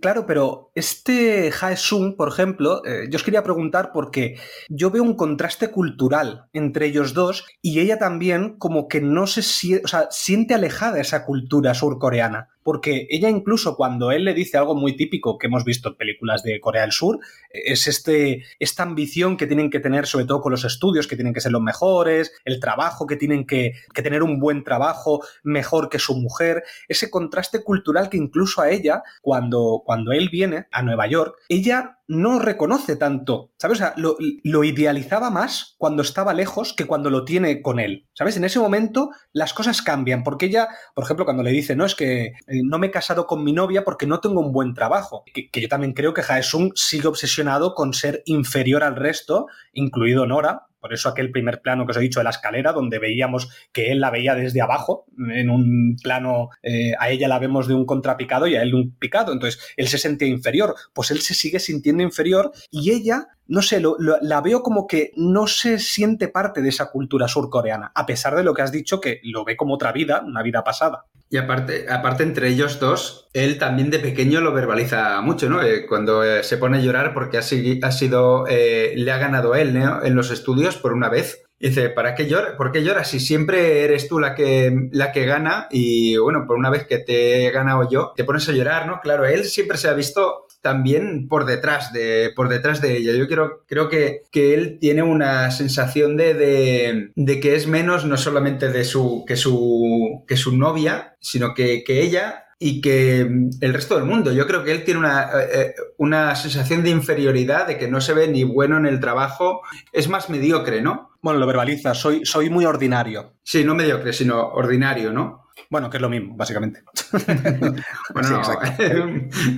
Claro, 0.00 0.26
pero 0.26 0.70
este 0.74 1.50
Haesung, 1.50 2.16
por 2.16 2.28
ejemplo, 2.28 2.84
eh, 2.84 3.08
yo 3.10 3.16
os 3.16 3.24
quería 3.24 3.42
preguntar 3.42 3.90
porque 3.92 4.38
yo 4.68 4.90
veo 4.90 5.02
un 5.02 5.16
contraste 5.16 5.70
cultural 5.72 6.46
entre 6.52 6.86
ellos 6.86 7.14
dos 7.14 7.44
y 7.62 7.80
ella 7.80 7.98
también 7.98 8.58
como 8.58 8.86
que 8.86 9.00
no 9.00 9.26
se 9.26 9.42
siente, 9.42 9.84
o 9.84 9.88
sea, 9.88 10.06
siente 10.10 10.54
alejada 10.54 11.00
esa 11.00 11.24
cultura 11.24 11.74
surcoreana. 11.74 12.48
Porque 12.68 13.06
ella 13.08 13.30
incluso 13.30 13.76
cuando 13.76 14.12
él 14.12 14.26
le 14.26 14.34
dice 14.34 14.58
algo 14.58 14.74
muy 14.74 14.94
típico 14.94 15.38
que 15.38 15.46
hemos 15.46 15.64
visto 15.64 15.88
en 15.88 15.94
películas 15.94 16.42
de 16.42 16.60
Corea 16.60 16.82
del 16.82 16.92
Sur, 16.92 17.18
es 17.48 17.86
este, 17.86 18.44
esta 18.58 18.82
ambición 18.82 19.38
que 19.38 19.46
tienen 19.46 19.70
que 19.70 19.80
tener 19.80 20.06
sobre 20.06 20.26
todo 20.26 20.42
con 20.42 20.52
los 20.52 20.66
estudios, 20.66 21.06
que 21.06 21.16
tienen 21.16 21.32
que 21.32 21.40
ser 21.40 21.50
los 21.50 21.62
mejores, 21.62 22.30
el 22.44 22.60
trabajo, 22.60 23.06
que 23.06 23.16
tienen 23.16 23.46
que, 23.46 23.72
que 23.94 24.02
tener 24.02 24.22
un 24.22 24.38
buen 24.38 24.64
trabajo 24.64 25.24
mejor 25.42 25.88
que 25.88 25.98
su 25.98 26.14
mujer, 26.14 26.62
ese 26.88 27.10
contraste 27.10 27.64
cultural 27.64 28.10
que 28.10 28.18
incluso 28.18 28.60
a 28.60 28.68
ella, 28.68 29.02
cuando, 29.22 29.80
cuando 29.82 30.12
él 30.12 30.28
viene 30.28 30.66
a 30.70 30.82
Nueva 30.82 31.06
York, 31.06 31.36
ella 31.48 31.97
no 32.08 32.38
reconoce 32.38 32.96
tanto, 32.96 33.52
¿sabes? 33.58 33.78
O 33.78 33.80
sea, 33.80 33.94
lo, 33.96 34.64
idealizaba 34.64 35.30
más 35.30 35.74
cuando 35.76 36.02
estaba 36.02 36.32
lejos 36.32 36.72
que 36.72 36.86
cuando 36.86 37.10
lo 37.10 37.24
tiene 37.24 37.60
con 37.60 37.78
él, 37.78 38.08
¿sabes? 38.14 38.36
En 38.38 38.44
ese 38.44 38.58
momento 38.58 39.10
las 39.32 39.52
cosas 39.52 39.82
cambian, 39.82 40.22
porque 40.24 40.46
ella, 40.46 40.68
por 40.94 41.04
ejemplo, 41.04 41.26
cuando 41.26 41.42
le 41.42 41.52
dice, 41.52 41.76
no, 41.76 41.84
es 41.84 41.94
que 41.94 42.26
eh, 42.26 42.32
no 42.64 42.78
me 42.78 42.86
he 42.86 42.90
casado 42.90 43.26
con 43.26 43.44
mi 43.44 43.52
novia 43.52 43.84
porque 43.84 44.06
no 44.06 44.20
tengo 44.20 44.40
un 44.40 44.52
buen 44.52 44.72
trabajo, 44.72 45.22
que, 45.32 45.50
que 45.50 45.60
yo 45.60 45.68
también 45.68 45.92
creo 45.92 46.14
que 46.14 46.22
Jaesung 46.22 46.72
sigue 46.74 47.08
obsesionado 47.08 47.74
con 47.74 47.92
ser 47.92 48.22
inferior 48.24 48.82
al 48.82 48.96
resto, 48.96 49.46
incluido 49.72 50.26
Nora, 50.26 50.67
Por 50.80 50.92
eso 50.92 51.08
aquel 51.08 51.30
primer 51.30 51.60
plano 51.60 51.86
que 51.86 51.92
os 51.92 51.96
he 51.96 52.00
dicho 52.00 52.20
de 52.20 52.24
la 52.24 52.30
escalera, 52.30 52.72
donde 52.72 52.98
veíamos 52.98 53.48
que 53.72 53.92
él 53.92 54.00
la 54.00 54.10
veía 54.10 54.34
desde 54.34 54.60
abajo, 54.60 55.06
en 55.18 55.50
un 55.50 55.96
plano, 56.02 56.50
eh, 56.62 56.92
a 56.98 57.10
ella 57.10 57.28
la 57.28 57.38
vemos 57.38 57.66
de 57.66 57.74
un 57.74 57.86
contrapicado 57.86 58.46
y 58.46 58.56
a 58.56 58.62
él 58.62 58.70
de 58.70 58.76
un 58.76 58.96
picado. 58.96 59.32
Entonces, 59.32 59.60
él 59.76 59.88
se 59.88 59.98
sentía 59.98 60.28
inferior. 60.28 60.74
Pues 60.92 61.10
él 61.10 61.20
se 61.20 61.34
sigue 61.34 61.58
sintiendo 61.58 62.02
inferior 62.02 62.52
y 62.70 62.92
ella 62.92 63.28
no 63.48 63.62
sé, 63.62 63.82
la 64.20 64.40
veo 64.42 64.62
como 64.62 64.86
que 64.86 65.10
no 65.16 65.46
se 65.46 65.78
siente 65.78 66.28
parte 66.28 66.60
de 66.60 66.68
esa 66.68 66.90
cultura 66.90 67.28
surcoreana, 67.28 67.90
a 67.94 68.04
pesar 68.04 68.36
de 68.36 68.44
lo 68.44 68.52
que 68.52 68.60
has 68.60 68.72
dicho, 68.72 69.00
que 69.00 69.20
lo 69.24 69.42
ve 69.44 69.56
como 69.56 69.74
otra 69.74 69.90
vida, 69.90 70.22
una 70.22 70.42
vida 70.42 70.62
pasada. 70.62 71.06
Y 71.30 71.36
aparte, 71.36 71.86
aparte 71.90 72.22
entre 72.22 72.48
ellos 72.48 72.80
dos, 72.80 73.28
él 73.34 73.58
también 73.58 73.90
de 73.90 73.98
pequeño 73.98 74.40
lo 74.40 74.52
verbaliza 74.52 75.20
mucho, 75.20 75.50
¿no? 75.50 75.62
Eh, 75.62 75.86
cuando 75.86 76.24
eh, 76.24 76.42
se 76.42 76.56
pone 76.56 76.78
a 76.78 76.80
llorar 76.80 77.12
porque 77.12 77.36
ha, 77.36 77.40
ha 77.40 77.92
sido, 77.92 78.46
eh, 78.48 78.94
le 78.96 79.12
ha 79.12 79.18
ganado 79.18 79.54
él 79.54 79.76
en 79.76 80.14
los 80.14 80.30
estudios 80.30 80.76
por 80.76 80.94
una 80.94 81.10
vez. 81.10 81.44
dice, 81.60 81.90
¿para 81.90 82.14
qué 82.14 82.28
lloras? 82.28 82.54
¿Por 82.56 82.72
qué 82.72 82.82
lloras? 82.82 83.08
Si 83.08 83.20
siempre 83.20 83.84
eres 83.84 84.08
tú 84.08 84.18
la 84.18 84.34
que, 84.34 84.88
la 84.92 85.12
que 85.12 85.26
gana 85.26 85.66
y 85.70 86.16
bueno, 86.16 86.44
por 86.46 86.56
una 86.56 86.70
vez 86.70 86.86
que 86.86 86.98
te 86.98 87.46
he 87.46 87.50
ganado 87.50 87.88
yo, 87.90 88.12
te 88.16 88.24
pones 88.24 88.48
a 88.48 88.52
llorar, 88.52 88.86
¿no? 88.86 89.00
Claro, 89.00 89.26
él 89.26 89.44
siempre 89.44 89.76
se 89.76 89.88
ha 89.88 89.92
visto 89.92 90.46
también 90.60 91.28
por 91.28 91.44
detrás 91.44 91.92
de, 91.92 92.30
por 92.34 92.48
detrás 92.48 92.80
de 92.80 92.96
ella. 92.96 93.12
Yo 93.12 93.26
creo, 93.28 93.64
creo 93.66 93.88
que, 93.88 94.22
que 94.30 94.54
él 94.54 94.78
tiene 94.80 95.02
una 95.02 95.50
sensación 95.50 96.16
de, 96.16 97.10
de, 97.14 97.40
que 97.40 97.54
es 97.54 97.66
menos 97.66 98.04
no 98.04 98.16
solamente 98.16 98.70
de 98.70 98.84
su, 98.84 99.24
que, 99.26 99.36
su, 99.36 100.24
que 100.26 100.36
su 100.36 100.56
novia, 100.56 101.16
sino 101.20 101.54
que, 101.54 101.84
que 101.84 102.02
ella 102.02 102.44
y 102.58 102.80
que 102.80 103.20
el 103.20 103.74
resto 103.74 103.94
del 103.94 104.04
mundo. 104.04 104.32
Yo 104.32 104.46
creo 104.46 104.64
que 104.64 104.72
él 104.72 104.84
tiene 104.84 105.00
una, 105.00 105.30
eh, 105.40 105.48
eh, 105.52 105.74
una, 105.98 106.34
sensación 106.34 106.82
de 106.82 106.90
inferioridad, 106.90 107.66
de 107.68 107.78
que 107.78 107.88
no 107.88 108.00
se 108.00 108.14
ve 108.14 108.26
ni 108.28 108.42
bueno 108.42 108.76
en 108.76 108.86
el 108.86 108.98
trabajo, 108.98 109.62
es 109.92 110.08
más 110.08 110.28
mediocre, 110.28 110.82
¿no? 110.82 111.10
Bueno, 111.20 111.38
lo 111.38 111.46
verbaliza, 111.46 111.94
soy, 111.94 112.24
soy 112.24 112.50
muy 112.50 112.64
ordinario. 112.64 113.34
Sí, 113.44 113.64
no 113.64 113.74
mediocre, 113.74 114.12
sino 114.12 114.48
ordinario, 114.48 115.12
¿no? 115.12 115.47
Bueno, 115.70 115.90
que 115.90 115.98
es 115.98 116.00
lo 116.00 116.08
mismo, 116.08 116.36
básicamente. 116.36 116.82
bueno, 118.14 118.42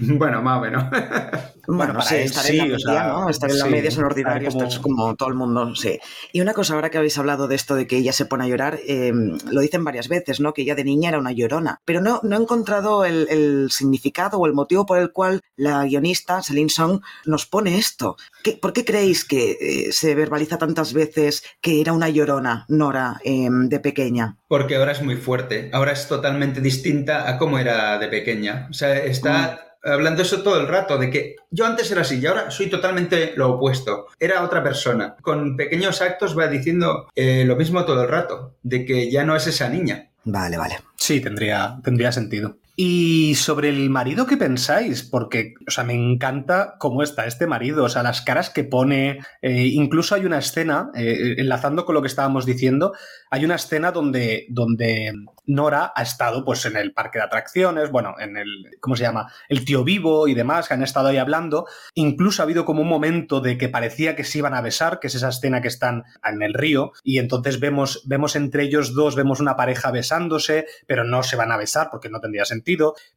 bueno, 0.19 0.43
más 0.43 0.59
o 0.59 0.61
menos. 0.61 0.85
Bueno, 1.73 1.93
no 1.93 2.03
sé, 2.03 2.25
estar 2.25 2.47
en 2.47 2.59
la 2.59 2.65
media, 2.65 3.05
¿no? 3.05 3.29
Estar 3.29 3.51
en 3.51 3.59
la 3.59 3.67
media 3.67 3.89
es 3.89 3.97
un 3.97 4.05
ordinario, 4.05 4.49
esto 4.49 4.65
es 4.65 4.79
como 4.79 5.15
todo 5.15 5.29
el 5.29 5.35
mundo, 5.35 5.75
sí. 5.75 5.99
Y 6.33 6.41
una 6.41 6.53
cosa, 6.53 6.75
ahora 6.75 6.91
que 6.91 6.99
habéis 6.99 7.17
hablado 7.19 7.47
de 7.47 7.55
esto 7.55 7.75
de 7.75 7.87
que 7.87 7.97
ella 7.97 8.13
se 8.13 8.27
pone 8.27 8.45
a 8.45 8.49
llorar, 8.49 8.81
em, 8.87 9.39
lo 9.51 9.61
dicen 9.61 9.85
varias 9.85 10.09
veces, 10.09 10.41
¿no? 10.41 10.53
Que 10.53 10.63
ella 10.63 10.75
de 10.75 10.85
niña 10.85 11.11
era 11.11 11.19
una 11.19 11.33
llorona. 11.33 11.81
Pero 11.85 12.01
no, 12.01 12.21
no 12.23 12.37
he 12.37 12.41
encontrado 12.41 13.05
el, 13.05 13.69
significado 13.71 14.39
o 14.39 14.47
el 14.47 14.53
motivo 14.53 14.85
por 14.87 14.99
el 14.99 15.13
cual 15.13 15.41
la 15.57 15.85
guionista, 15.85 16.43
Celine 16.43 16.71
Song, 16.71 17.01
nos 17.25 17.47
pone 17.47 17.79
esto. 17.79 18.17
¿Por 18.61 18.73
qué 18.73 18.85
creéis 18.85 19.25
que 19.25 19.53
eh, 19.61 19.93
se 19.93 20.15
verbaliza 20.15 20.59
tantas 20.59 20.93
veces 20.93 21.45
que 21.61 21.81
era 21.81 21.93
una 21.93 22.09
llorona, 22.09 22.65
Nora, 22.69 23.21
em, 23.25 23.69
de 23.69 23.81
pequeña? 23.81 24.37
Porque 24.49 24.77
ahora 24.77 24.93
es 24.93 25.03
muy 25.03 25.17
fuerte, 25.17 25.71
ahora 25.73 25.93
es 25.93 26.09
totalmente 26.09 26.61
distinta 26.61 27.29
a 27.29 27.39
cómo 27.39 27.59
era 27.59 27.99
de 27.99 28.09
pequeña. 28.09 28.67
O 28.71 28.73
sea, 28.73 28.99
está... 28.99 29.70
Hablando 29.83 30.23
eso 30.23 30.43
todo 30.43 30.61
el 30.61 30.69
rato, 30.69 30.99
de 30.99 31.11
que 31.11 31.37
yo 31.51 31.67
antes 31.67 31.91
era 31.91 32.03
así 32.03 32.19
y 32.19 32.27
ahora 32.27 32.51
soy 32.51 32.69
totalmente 32.69 33.33
lo 33.37 33.53
opuesto. 33.53 34.07
Era 34.19 34.43
otra 34.43 34.63
persona. 34.63 35.17
Con 35.23 35.57
pequeños 35.57 36.03
actos 36.03 36.39
va 36.39 36.49
diciendo 36.49 37.09
eh, 37.15 37.45
lo 37.45 37.57
mismo 37.57 37.85
todo 37.85 38.03
el 38.03 38.09
rato, 38.09 38.57
de 38.63 38.85
que 38.85 39.11
ya 39.11 39.25
no 39.25 39.37
es 39.37 39.47
esa 39.47 39.69
niña. 39.69 40.11
Vale, 40.25 40.59
vale. 40.59 40.79
Sí, 40.97 41.21
tendría, 41.21 41.79
tendría 41.83 42.13
sentido. 42.13 42.59
Y 42.83 43.35
sobre 43.35 43.69
el 43.69 43.91
marido, 43.91 44.27
¿qué 44.27 44.39
pensáis? 44.39 45.03
Porque, 45.03 45.53
o 45.67 45.71
sea, 45.71 45.85
me 45.85 45.93
encanta 45.93 46.77
cómo 46.79 47.03
está 47.03 47.27
este 47.27 47.47
marido, 47.47 47.85
o 47.85 47.89
sea, 47.91 48.03
las 48.03 48.23
caras 48.23 48.49
que 48.49 48.65
pone. 48.65 49.19
Eh, 49.43 49.67
incluso 49.67 50.15
hay 50.15 50.25
una 50.25 50.39
escena, 50.39 50.91
eh, 50.95 51.35
enlazando 51.37 51.85
con 51.85 51.95
lo 51.95 52.01
que 52.01 52.09
estábamos 52.09 52.47
diciendo, 52.47 52.95
hay 53.31 53.45
una 53.45 53.55
escena 53.55 53.93
donde, 53.93 54.47
donde 54.49 55.13
Nora 55.47 55.93
ha 55.95 56.03
estado 56.03 56.45
pues 56.45 56.65
en 56.67 56.77
el 56.77 56.93
parque 56.93 57.19
de 57.19 57.25
atracciones, 57.25 57.91
bueno, 57.91 58.15
en 58.19 58.37
el, 58.37 58.77
¿cómo 58.81 58.97
se 58.97 59.05
llama? 59.05 59.33
El 59.49 59.65
tío 59.65 59.85
vivo 59.85 60.29
y 60.29 60.35
demás, 60.35 60.69
que 60.69 60.75
han 60.75 60.83
estado 60.83 61.09
ahí 61.09 61.17
hablando. 61.17 61.67
Incluso 61.95 62.43
ha 62.43 62.45
habido 62.45 62.65
como 62.65 62.83
un 62.83 62.89
momento 62.89 63.41
de 63.41 63.57
que 63.57 63.69
parecía 63.69 64.17
que 64.17 64.25
se 64.25 64.39
iban 64.39 64.55
a 64.55 64.61
besar, 64.61 65.01
que 65.01 65.07
es 65.07 65.15
esa 65.15 65.29
escena 65.29 65.63
que 65.63 65.69
están 65.69 66.05
en 66.25 66.43
el 66.43 66.55
río, 66.55 66.93
y 67.03 67.19
entonces 67.19 67.61
vemos, 67.61 68.03
vemos 68.07 68.37
entre 68.37 68.65
ellos 68.65 68.95
dos, 68.95 69.17
vemos 69.17 69.41
una 69.41 69.57
pareja 69.57 69.91
besándose, 69.91 70.67
pero 70.87 71.05
no 71.05 71.23
se 71.23 71.37
van 71.37 71.53
a 71.53 71.57
besar 71.57 71.89
porque 71.91 72.11
no 72.11 72.21
tendría 72.21 72.45
sentido 72.45 72.61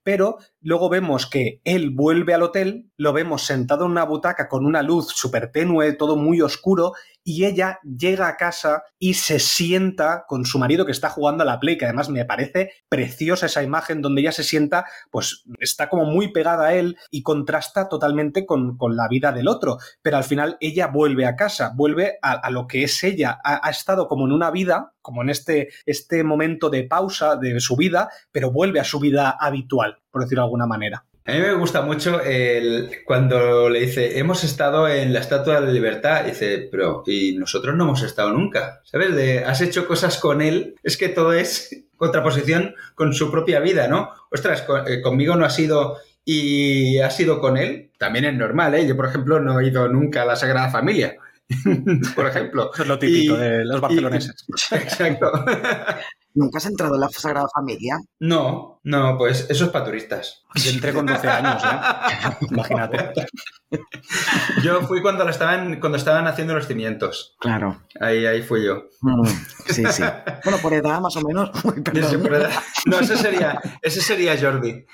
pero 0.04 0.38
luego 0.62 0.90
vemos 0.90 1.28
que 1.28 1.62
él 1.64 1.92
vuelve 1.92 2.34
al 2.34 2.44
hotel, 2.44 2.92
lo 2.98 3.14
vemos 3.14 3.46
sentado 3.46 3.86
en 3.86 3.92
una 3.92 4.06
butaca 4.06 4.48
con 4.48 4.66
una 4.66 4.82
luz 4.82 5.08
súper 5.10 5.52
tenue, 5.52 5.94
todo 5.94 6.16
muy 6.16 6.42
oscuro, 6.42 6.94
y 7.24 7.46
ella 7.46 7.80
llega 7.84 8.28
a 8.28 8.38
casa 8.38 8.84
y 9.00 9.16
se 9.16 9.40
sienta 9.40 10.26
con 10.28 10.46
su 10.46 10.60
marido 10.60 10.86
que 10.86 10.92
está 10.92 11.10
jugando 11.10 11.44
a 11.44 11.46
la 11.46 11.60
Play, 11.60 11.78
que 11.78 11.86
además 11.86 12.10
me 12.10 12.26
parece 12.26 12.72
preciosa 12.90 13.46
esa 13.46 13.64
imagen 13.64 14.02
donde 14.02 14.22
ella 14.22 14.32
se 14.32 14.44
sienta, 14.44 14.86
pues 15.12 15.44
está 15.60 15.90
como 15.90 16.06
muy 16.06 16.32
pegada 16.32 16.68
a 16.68 16.74
él 16.74 16.98
y 17.12 17.24
contrasta 17.24 17.88
totalmente 17.90 18.46
con, 18.46 18.78
la 18.96 19.08
vida 19.08 19.32
del 19.32 19.48
otro, 19.48 19.78
pero 20.02 20.18
al 20.18 20.24
final 20.24 20.58
ella 20.60 20.88
vuelve 20.88 21.26
a 21.26 21.36
casa, 21.36 21.72
vuelve 21.76 22.18
a, 22.22 22.50
lo 22.52 22.68
que 22.68 22.84
es 22.84 23.04
ella, 23.04 23.40
ha, 23.44 23.70
estado 23.70 24.08
como 24.08 24.26
en 24.26 24.34
una 24.34 24.52
vida, 24.52 24.94
como 25.02 25.22
en 25.22 25.30
este, 25.30 25.70
este 25.86 26.24
momento 26.24 26.70
de 26.70 26.84
pausa 26.84 27.38
de 27.38 27.60
su 27.60 27.76
vida, 27.78 28.10
pero 28.32 28.52
vuelve 28.52 28.80
a 28.80 28.84
su 28.84 29.00
vida 29.00 29.36
habitual, 29.40 30.00
por 30.12 30.24
decirlo 30.24 30.42
de 30.42 30.48
alguna 30.48 30.68
manera. 30.68 31.06
A 31.26 31.32
mí 31.32 31.40
me 31.40 31.54
gusta 31.54 31.82
mucho 31.82 32.22
el, 32.22 33.04
cuando 33.06 33.70
le 33.70 33.80
dice, 33.80 34.20
hemos 34.20 34.44
estado 34.44 34.90
en 34.90 35.14
la 35.14 35.20
Estatua 35.20 35.62
de 35.62 35.68
la 35.68 35.72
Libertad. 35.72 36.26
dice, 36.26 36.68
pero, 36.70 37.04
y 37.06 37.38
nosotros 37.38 37.76
no 37.76 37.86
hemos 37.86 38.02
estado 38.02 38.32
nunca. 38.32 38.82
¿Sabes? 38.84 39.16
De, 39.16 39.40
has 39.46 39.62
hecho 39.62 39.88
cosas 39.88 40.18
con 40.18 40.42
él. 40.42 40.76
Es 40.84 40.98
que 40.98 41.08
todo 41.10 41.32
es 41.32 41.86
contraposición 41.96 42.76
con 42.96 43.14
su 43.14 43.32
propia 43.32 43.62
vida, 43.62 43.88
¿no? 43.88 44.10
Ostras, 44.32 44.66
eh, 44.88 45.02
conmigo 45.02 45.36
no 45.38 45.46
ha 45.46 45.50
sido 45.50 45.98
y 46.26 47.00
ha 47.00 47.10
sido 47.10 47.40
con 47.40 47.58
él. 47.58 47.92
También 47.98 48.26
es 48.26 48.34
normal, 48.34 48.76
¿eh? 48.76 48.86
Yo, 48.86 48.98
por 48.98 49.06
ejemplo, 49.06 49.40
no 49.40 49.60
he 49.62 49.68
ido 49.68 49.88
nunca 49.88 50.24
a 50.24 50.26
la 50.26 50.36
Sagrada 50.36 50.70
Familia. 50.70 51.16
por 52.16 52.28
ejemplo. 52.28 52.72
Eso 52.74 52.84
es 52.84 52.90
lo 52.90 53.00
típico 53.00 53.38
de 53.38 53.64
los 53.64 53.80
barceloneses. 53.80 54.46
exacto. 54.72 55.32
¿Nunca 56.36 56.58
has 56.58 56.66
entrado 56.66 56.96
en 56.96 57.02
la 57.02 57.10
Sagrada 57.10 57.46
Familia? 57.54 57.98
No, 58.20 58.80
no, 58.84 59.18
pues 59.18 59.48
eso 59.50 59.66
es 59.66 59.72
para 59.72 59.86
turistas. 59.86 60.44
Yo 60.56 60.72
entré 60.72 60.92
con 60.92 61.06
12 61.06 61.28
años, 61.28 61.64
¿eh? 61.64 62.46
Imagínate. 62.52 63.14
Yo 64.64 64.82
fui 64.82 65.02
cuando, 65.02 65.28
estaban, 65.30 65.80
cuando 65.80 65.98
estaban 65.98 66.28
haciendo 66.28 66.56
los 66.56 66.68
cimientos. 66.68 67.36
Claro. 67.40 67.84
Ahí, 68.00 68.26
ahí 68.26 68.42
fui 68.42 68.66
yo. 68.66 68.86
Mm, 69.02 69.28
sí, 69.68 69.84
sí. 69.92 70.04
Bueno, 70.44 70.58
por 70.60 70.74
edad 70.74 71.00
más 71.00 71.16
o 71.16 71.22
menos. 71.22 71.52
No, 72.86 73.00
ese 73.00 73.18
sería, 73.18 73.62
ese 73.82 74.02
sería 74.02 74.38
Jordi. 74.40 74.86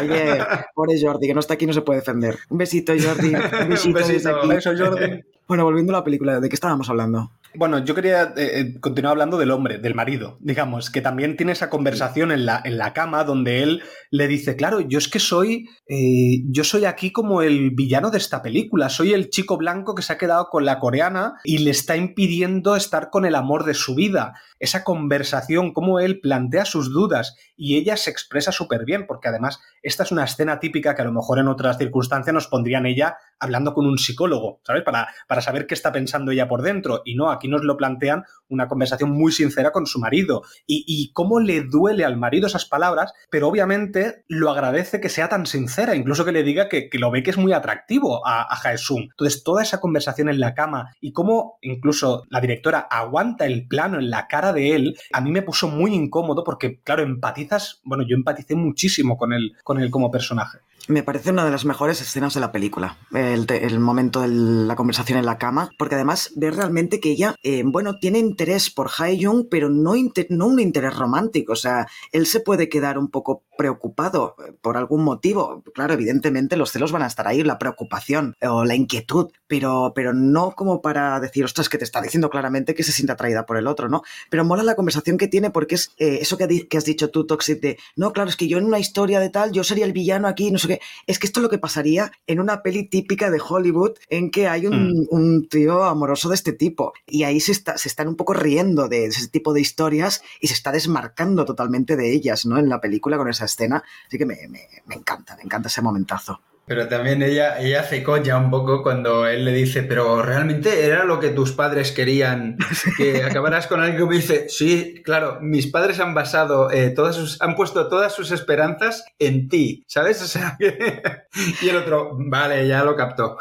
Oye, 0.00 0.38
pobre 0.74 1.00
Jordi, 1.00 1.26
que 1.26 1.34
no 1.34 1.40
está 1.40 1.54
aquí 1.54 1.66
no 1.66 1.72
se 1.72 1.82
puede 1.82 2.00
defender. 2.00 2.38
Un 2.48 2.58
besito, 2.58 2.92
Jordi. 2.92 3.34
Un 3.34 3.68
besito, 3.68 3.88
Un 3.88 3.92
besito. 3.94 4.36
Aquí. 4.36 4.48
Beso, 4.48 4.70
Jordi. 4.76 5.20
Bueno, 5.48 5.64
volviendo 5.64 5.92
a 5.92 5.98
la 5.98 6.04
película, 6.04 6.38
¿de 6.38 6.48
qué 6.48 6.54
estábamos 6.54 6.88
hablando? 6.90 7.32
Bueno, 7.52 7.80
yo 7.80 7.96
quería 7.96 8.32
eh, 8.36 8.60
eh, 8.60 8.80
continuar 8.80 9.12
hablando 9.12 9.36
del 9.36 9.50
hombre, 9.50 9.78
del 9.78 9.96
marido, 9.96 10.38
digamos, 10.40 10.88
que 10.88 11.00
también 11.00 11.36
tiene 11.36 11.50
esa 11.50 11.68
conversación 11.68 12.30
en 12.30 12.46
la, 12.46 12.62
en 12.64 12.78
la 12.78 12.92
cama 12.92 13.24
donde 13.24 13.64
él 13.64 13.82
le 14.10 14.28
dice, 14.28 14.54
claro, 14.54 14.80
yo 14.80 14.98
es 14.98 15.08
que 15.08 15.18
soy, 15.18 15.68
eh, 15.88 16.44
yo 16.46 16.62
soy 16.62 16.84
aquí 16.84 17.10
como 17.10 17.42
el 17.42 17.72
villano 17.72 18.12
de 18.12 18.18
esta 18.18 18.40
película, 18.40 18.88
soy 18.88 19.14
el 19.14 19.30
chico 19.30 19.56
blanco 19.56 19.96
que 19.96 20.02
se 20.02 20.12
ha 20.12 20.18
quedado 20.18 20.48
con 20.48 20.64
la 20.64 20.78
coreana 20.78 21.34
y 21.42 21.58
le 21.58 21.72
está 21.72 21.96
impidiendo 21.96 22.76
estar 22.76 23.10
con 23.10 23.24
el 23.24 23.34
amor 23.34 23.64
de 23.64 23.74
su 23.74 23.96
vida. 23.96 24.34
Esa 24.60 24.84
conversación, 24.84 25.72
cómo 25.72 25.98
él 25.98 26.20
plantea 26.20 26.64
sus 26.64 26.92
dudas 26.92 27.34
y 27.56 27.76
ella 27.76 27.96
se 27.96 28.10
expresa 28.10 28.52
súper 28.52 28.84
bien, 28.84 29.06
porque 29.08 29.28
además 29.28 29.60
esta 29.82 30.04
es 30.04 30.12
una 30.12 30.24
escena 30.24 30.60
típica 30.60 30.94
que 30.94 31.02
a 31.02 31.06
lo 31.06 31.12
mejor 31.12 31.40
en 31.40 31.48
otras 31.48 31.78
circunstancias 31.78 32.32
nos 32.32 32.46
pondrían 32.46 32.86
ella 32.86 33.16
hablando 33.40 33.74
con 33.74 33.86
un 33.86 33.98
psicólogo, 33.98 34.60
¿sabes? 34.64 34.82
Para, 34.82 35.08
para 35.26 35.40
saber 35.40 35.66
qué 35.66 35.74
está 35.74 35.90
pensando 35.92 36.30
ella 36.30 36.46
por 36.46 36.62
dentro. 36.62 37.02
Y 37.04 37.14
no, 37.14 37.30
aquí 37.30 37.48
nos 37.48 37.64
lo 37.64 37.76
plantean 37.76 38.24
una 38.48 38.68
conversación 38.68 39.10
muy 39.10 39.32
sincera 39.32 39.72
con 39.72 39.86
su 39.86 39.98
marido. 39.98 40.42
Y, 40.66 41.10
cómo 41.12 41.40
le 41.40 41.62
duele 41.62 42.04
al 42.04 42.16
marido 42.16 42.46
esas 42.46 42.66
palabras, 42.66 43.12
pero 43.30 43.48
obviamente 43.48 44.24
lo 44.28 44.50
agradece 44.50 45.00
que 45.00 45.08
sea 45.08 45.28
tan 45.28 45.46
sincera, 45.46 45.96
incluso 45.96 46.24
que 46.24 46.32
le 46.32 46.42
diga 46.42 46.68
que, 46.68 46.88
lo 46.92 47.10
ve 47.10 47.22
que 47.22 47.30
es 47.30 47.38
muy 47.38 47.52
atractivo 47.52 48.26
a, 48.26 48.42
a 48.42 48.72
Entonces, 48.72 49.42
toda 49.42 49.62
esa 49.62 49.80
conversación 49.80 50.28
en 50.28 50.40
la 50.40 50.54
cama 50.54 50.94
y 51.00 51.12
cómo 51.12 51.58
incluso 51.62 52.24
la 52.28 52.40
directora 52.40 52.80
aguanta 52.80 53.46
el 53.46 53.66
plano 53.66 53.98
en 53.98 54.10
la 54.10 54.28
cara 54.28 54.52
de 54.52 54.74
él, 54.74 54.96
a 55.12 55.20
mí 55.20 55.30
me 55.30 55.42
puso 55.42 55.68
muy 55.68 55.94
incómodo 55.94 56.44
porque, 56.44 56.80
claro, 56.82 57.02
empatizas, 57.02 57.80
bueno, 57.84 58.04
yo 58.06 58.16
empaticé 58.16 58.54
muchísimo 58.54 59.16
con 59.16 59.32
él, 59.32 59.52
con 59.64 59.80
él 59.80 59.90
como 59.90 60.10
personaje. 60.10 60.58
Me 60.88 61.02
parece 61.02 61.30
una 61.30 61.44
de 61.44 61.50
las 61.50 61.64
mejores 61.64 62.00
escenas 62.00 62.34
de 62.34 62.40
la 62.40 62.52
película, 62.52 62.98
el, 63.12 63.78
momento 63.80 64.20
de 64.22 64.28
la 64.28 64.76
conversación 64.76 65.18
en 65.18 65.26
la 65.26 65.38
cama, 65.38 65.70
porque 65.78 65.94
además 65.94 66.32
ve 66.36 66.50
realmente 66.50 67.00
que 67.00 67.10
ella, 67.10 67.34
eh, 67.42 67.62
bueno, 67.64 67.98
tiene 67.98 68.18
interés 68.18 68.70
por 68.70 68.90
Hae-Jung, 68.96 69.46
pero 69.50 69.68
no, 69.68 69.94
no 70.30 70.46
un 70.46 70.60
interés 70.60 70.96
romántico, 70.96 71.52
o 71.52 71.56
sea, 71.56 71.86
él 72.12 72.26
se 72.26 72.40
puede 72.40 72.68
quedar 72.68 72.98
un 72.98 73.08
poco 73.08 73.44
preocupado 73.56 74.36
eh, 74.38 74.52
por 74.60 74.76
algún 74.76 75.04
motivo. 75.04 75.62
Claro, 75.74 75.92
evidentemente 75.92 76.56
los 76.56 76.72
celos 76.72 76.92
van 76.92 77.02
a 77.02 77.06
estar 77.06 77.28
ahí, 77.28 77.42
la 77.42 77.58
preocupación 77.58 78.34
o 78.40 78.64
la 78.64 78.74
inquietud, 78.74 79.28
pero, 79.46 79.92
pero 79.94 80.14
no 80.14 80.52
como 80.52 80.80
para 80.80 81.20
decir, 81.20 81.44
ostras, 81.44 81.68
que 81.68 81.78
te 81.78 81.84
está 81.84 82.00
diciendo 82.00 82.30
claramente 82.30 82.74
que 82.74 82.82
se 82.82 82.92
siente 82.92 83.12
atraída 83.12 83.44
por 83.44 83.58
el 83.58 83.66
otro, 83.66 83.88
¿no? 83.88 84.02
Pero 84.30 84.44
mola 84.44 84.62
la 84.62 84.76
conversación 84.76 85.18
que 85.18 85.28
tiene 85.28 85.50
porque 85.50 85.74
es 85.74 85.92
eh, 85.98 86.18
eso 86.22 86.38
que, 86.38 86.68
que 86.68 86.78
has 86.78 86.84
dicho 86.84 87.10
tú, 87.10 87.26
Toxic, 87.26 87.60
de, 87.60 87.78
no, 87.96 88.12
claro, 88.12 88.30
es 88.30 88.36
que 88.36 88.48
yo 88.48 88.58
en 88.58 88.64
una 88.64 88.78
historia 88.78 89.20
de 89.20 89.28
tal, 89.28 89.52
yo 89.52 89.62
sería 89.62 89.84
el 89.84 89.92
villano 89.92 90.26
aquí, 90.26 90.50
no 90.50 90.58
sé 90.58 90.69
qué 90.76 90.80
es 91.06 91.18
que 91.18 91.26
esto 91.26 91.40
es 91.40 91.42
lo 91.42 91.48
que 91.48 91.58
pasaría 91.58 92.12
en 92.26 92.40
una 92.40 92.62
peli 92.62 92.84
típica 92.84 93.30
de 93.30 93.40
Hollywood 93.46 93.92
en 94.08 94.30
que 94.30 94.48
hay 94.48 94.66
un, 94.66 95.06
mm. 95.10 95.48
tío 95.48 95.84
amoroso 95.84 96.28
de 96.28 96.34
este 96.34 96.52
tipo. 96.52 96.92
Y 97.06 97.24
ahí 97.24 97.40
se, 97.40 97.52
está, 97.52 97.76
se 97.78 97.88
están 97.88 98.08
un 98.08 98.16
poco 98.16 98.34
riendo 98.34 98.88
de 98.88 99.06
ese 99.06 99.28
tipo 99.28 99.52
de 99.52 99.60
historias 99.60 100.22
y 100.40 100.48
se 100.48 100.54
está 100.54 100.72
desmarcando 100.72 101.44
totalmente 101.44 101.96
de 101.96 102.12
ellas, 102.12 102.46
¿no? 102.46 102.58
En 102.58 102.68
la 102.68 102.80
película 102.80 103.16
con 103.16 103.28
esa 103.28 103.44
escena. 103.46 103.82
Así 104.06 104.18
que 104.18 104.26
me, 104.26 104.36
me 104.48 104.94
encanta, 104.94 105.36
me 105.36 105.42
encanta 105.42 105.68
ese 105.68 105.82
momentazo. 105.82 106.40
Pero 106.70 106.86
también 106.86 107.20
ella, 107.20 107.58
ella 107.58 107.80
hace 107.80 108.04
coña 108.04 108.38
un 108.38 108.48
poco 108.48 108.84
cuando 108.84 109.26
él 109.26 109.44
le 109.44 109.52
dice, 109.52 109.82
pero 109.82 110.22
realmente 110.22 110.86
era 110.86 111.02
lo 111.02 111.18
que 111.18 111.30
tus 111.30 111.50
padres 111.50 111.90
querían, 111.90 112.58
que 112.96 113.24
acabarás 113.24 113.66
con 113.66 113.80
alguien 113.80 113.98
que 113.98 114.06
me 114.06 114.14
dice, 114.14 114.48
sí, 114.48 115.02
claro, 115.04 115.38
mis 115.40 115.66
padres 115.66 115.98
han 115.98 116.14
basado, 116.14 116.70
eh, 116.70 116.90
todas 116.90 117.16
sus, 117.16 117.42
han 117.42 117.56
puesto 117.56 117.88
todas 117.88 118.14
sus 118.14 118.30
esperanzas 118.30 119.04
en 119.18 119.48
ti, 119.48 119.82
¿sabes? 119.88 120.22
O 120.22 120.28
sea, 120.28 120.56
y 121.60 121.68
el 121.68 121.76
otro, 121.76 122.12
vale, 122.16 122.68
ya 122.68 122.84
lo 122.84 122.94
captó. 122.94 123.36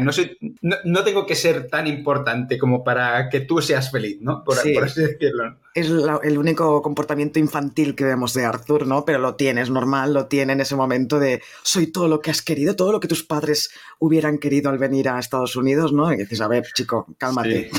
no, 0.00 0.12
soy, 0.12 0.36
no, 0.60 1.04
tengo 1.04 1.26
que 1.26 1.36
ser 1.36 1.68
tan 1.68 1.86
importante 1.86 2.58
como 2.58 2.82
para 2.82 3.28
que 3.28 3.38
tú 3.38 3.62
seas 3.62 3.92
feliz, 3.92 4.18
¿no? 4.20 4.42
Por, 4.42 4.56
por 4.74 4.82
así 4.82 5.00
decirlo 5.00 5.58
es 5.74 5.88
el 6.22 6.38
único 6.38 6.80
comportamiento 6.82 7.40
infantil 7.40 7.96
que 7.96 8.04
vemos 8.04 8.32
de 8.32 8.44
Arthur, 8.44 8.86
¿no? 8.86 9.04
Pero 9.04 9.18
lo 9.18 9.34
tiene, 9.34 9.60
es 9.60 9.70
normal, 9.70 10.14
lo 10.14 10.26
tiene 10.26 10.52
en 10.52 10.60
ese 10.60 10.76
momento 10.76 11.18
de 11.18 11.42
soy 11.64 11.88
todo 11.88 12.06
lo 12.06 12.20
que 12.20 12.30
has 12.30 12.42
querido, 12.42 12.76
todo 12.76 12.92
lo 12.92 13.00
que 13.00 13.08
tus 13.08 13.24
padres 13.24 13.70
hubieran 13.98 14.38
querido 14.38 14.70
al 14.70 14.78
venir 14.78 15.08
a 15.08 15.18
Estados 15.18 15.56
Unidos, 15.56 15.92
¿no? 15.92 16.12
Y 16.12 16.16
dices, 16.16 16.40
a 16.40 16.46
ver, 16.46 16.64
chico, 16.74 17.06
cálmate. 17.18 17.70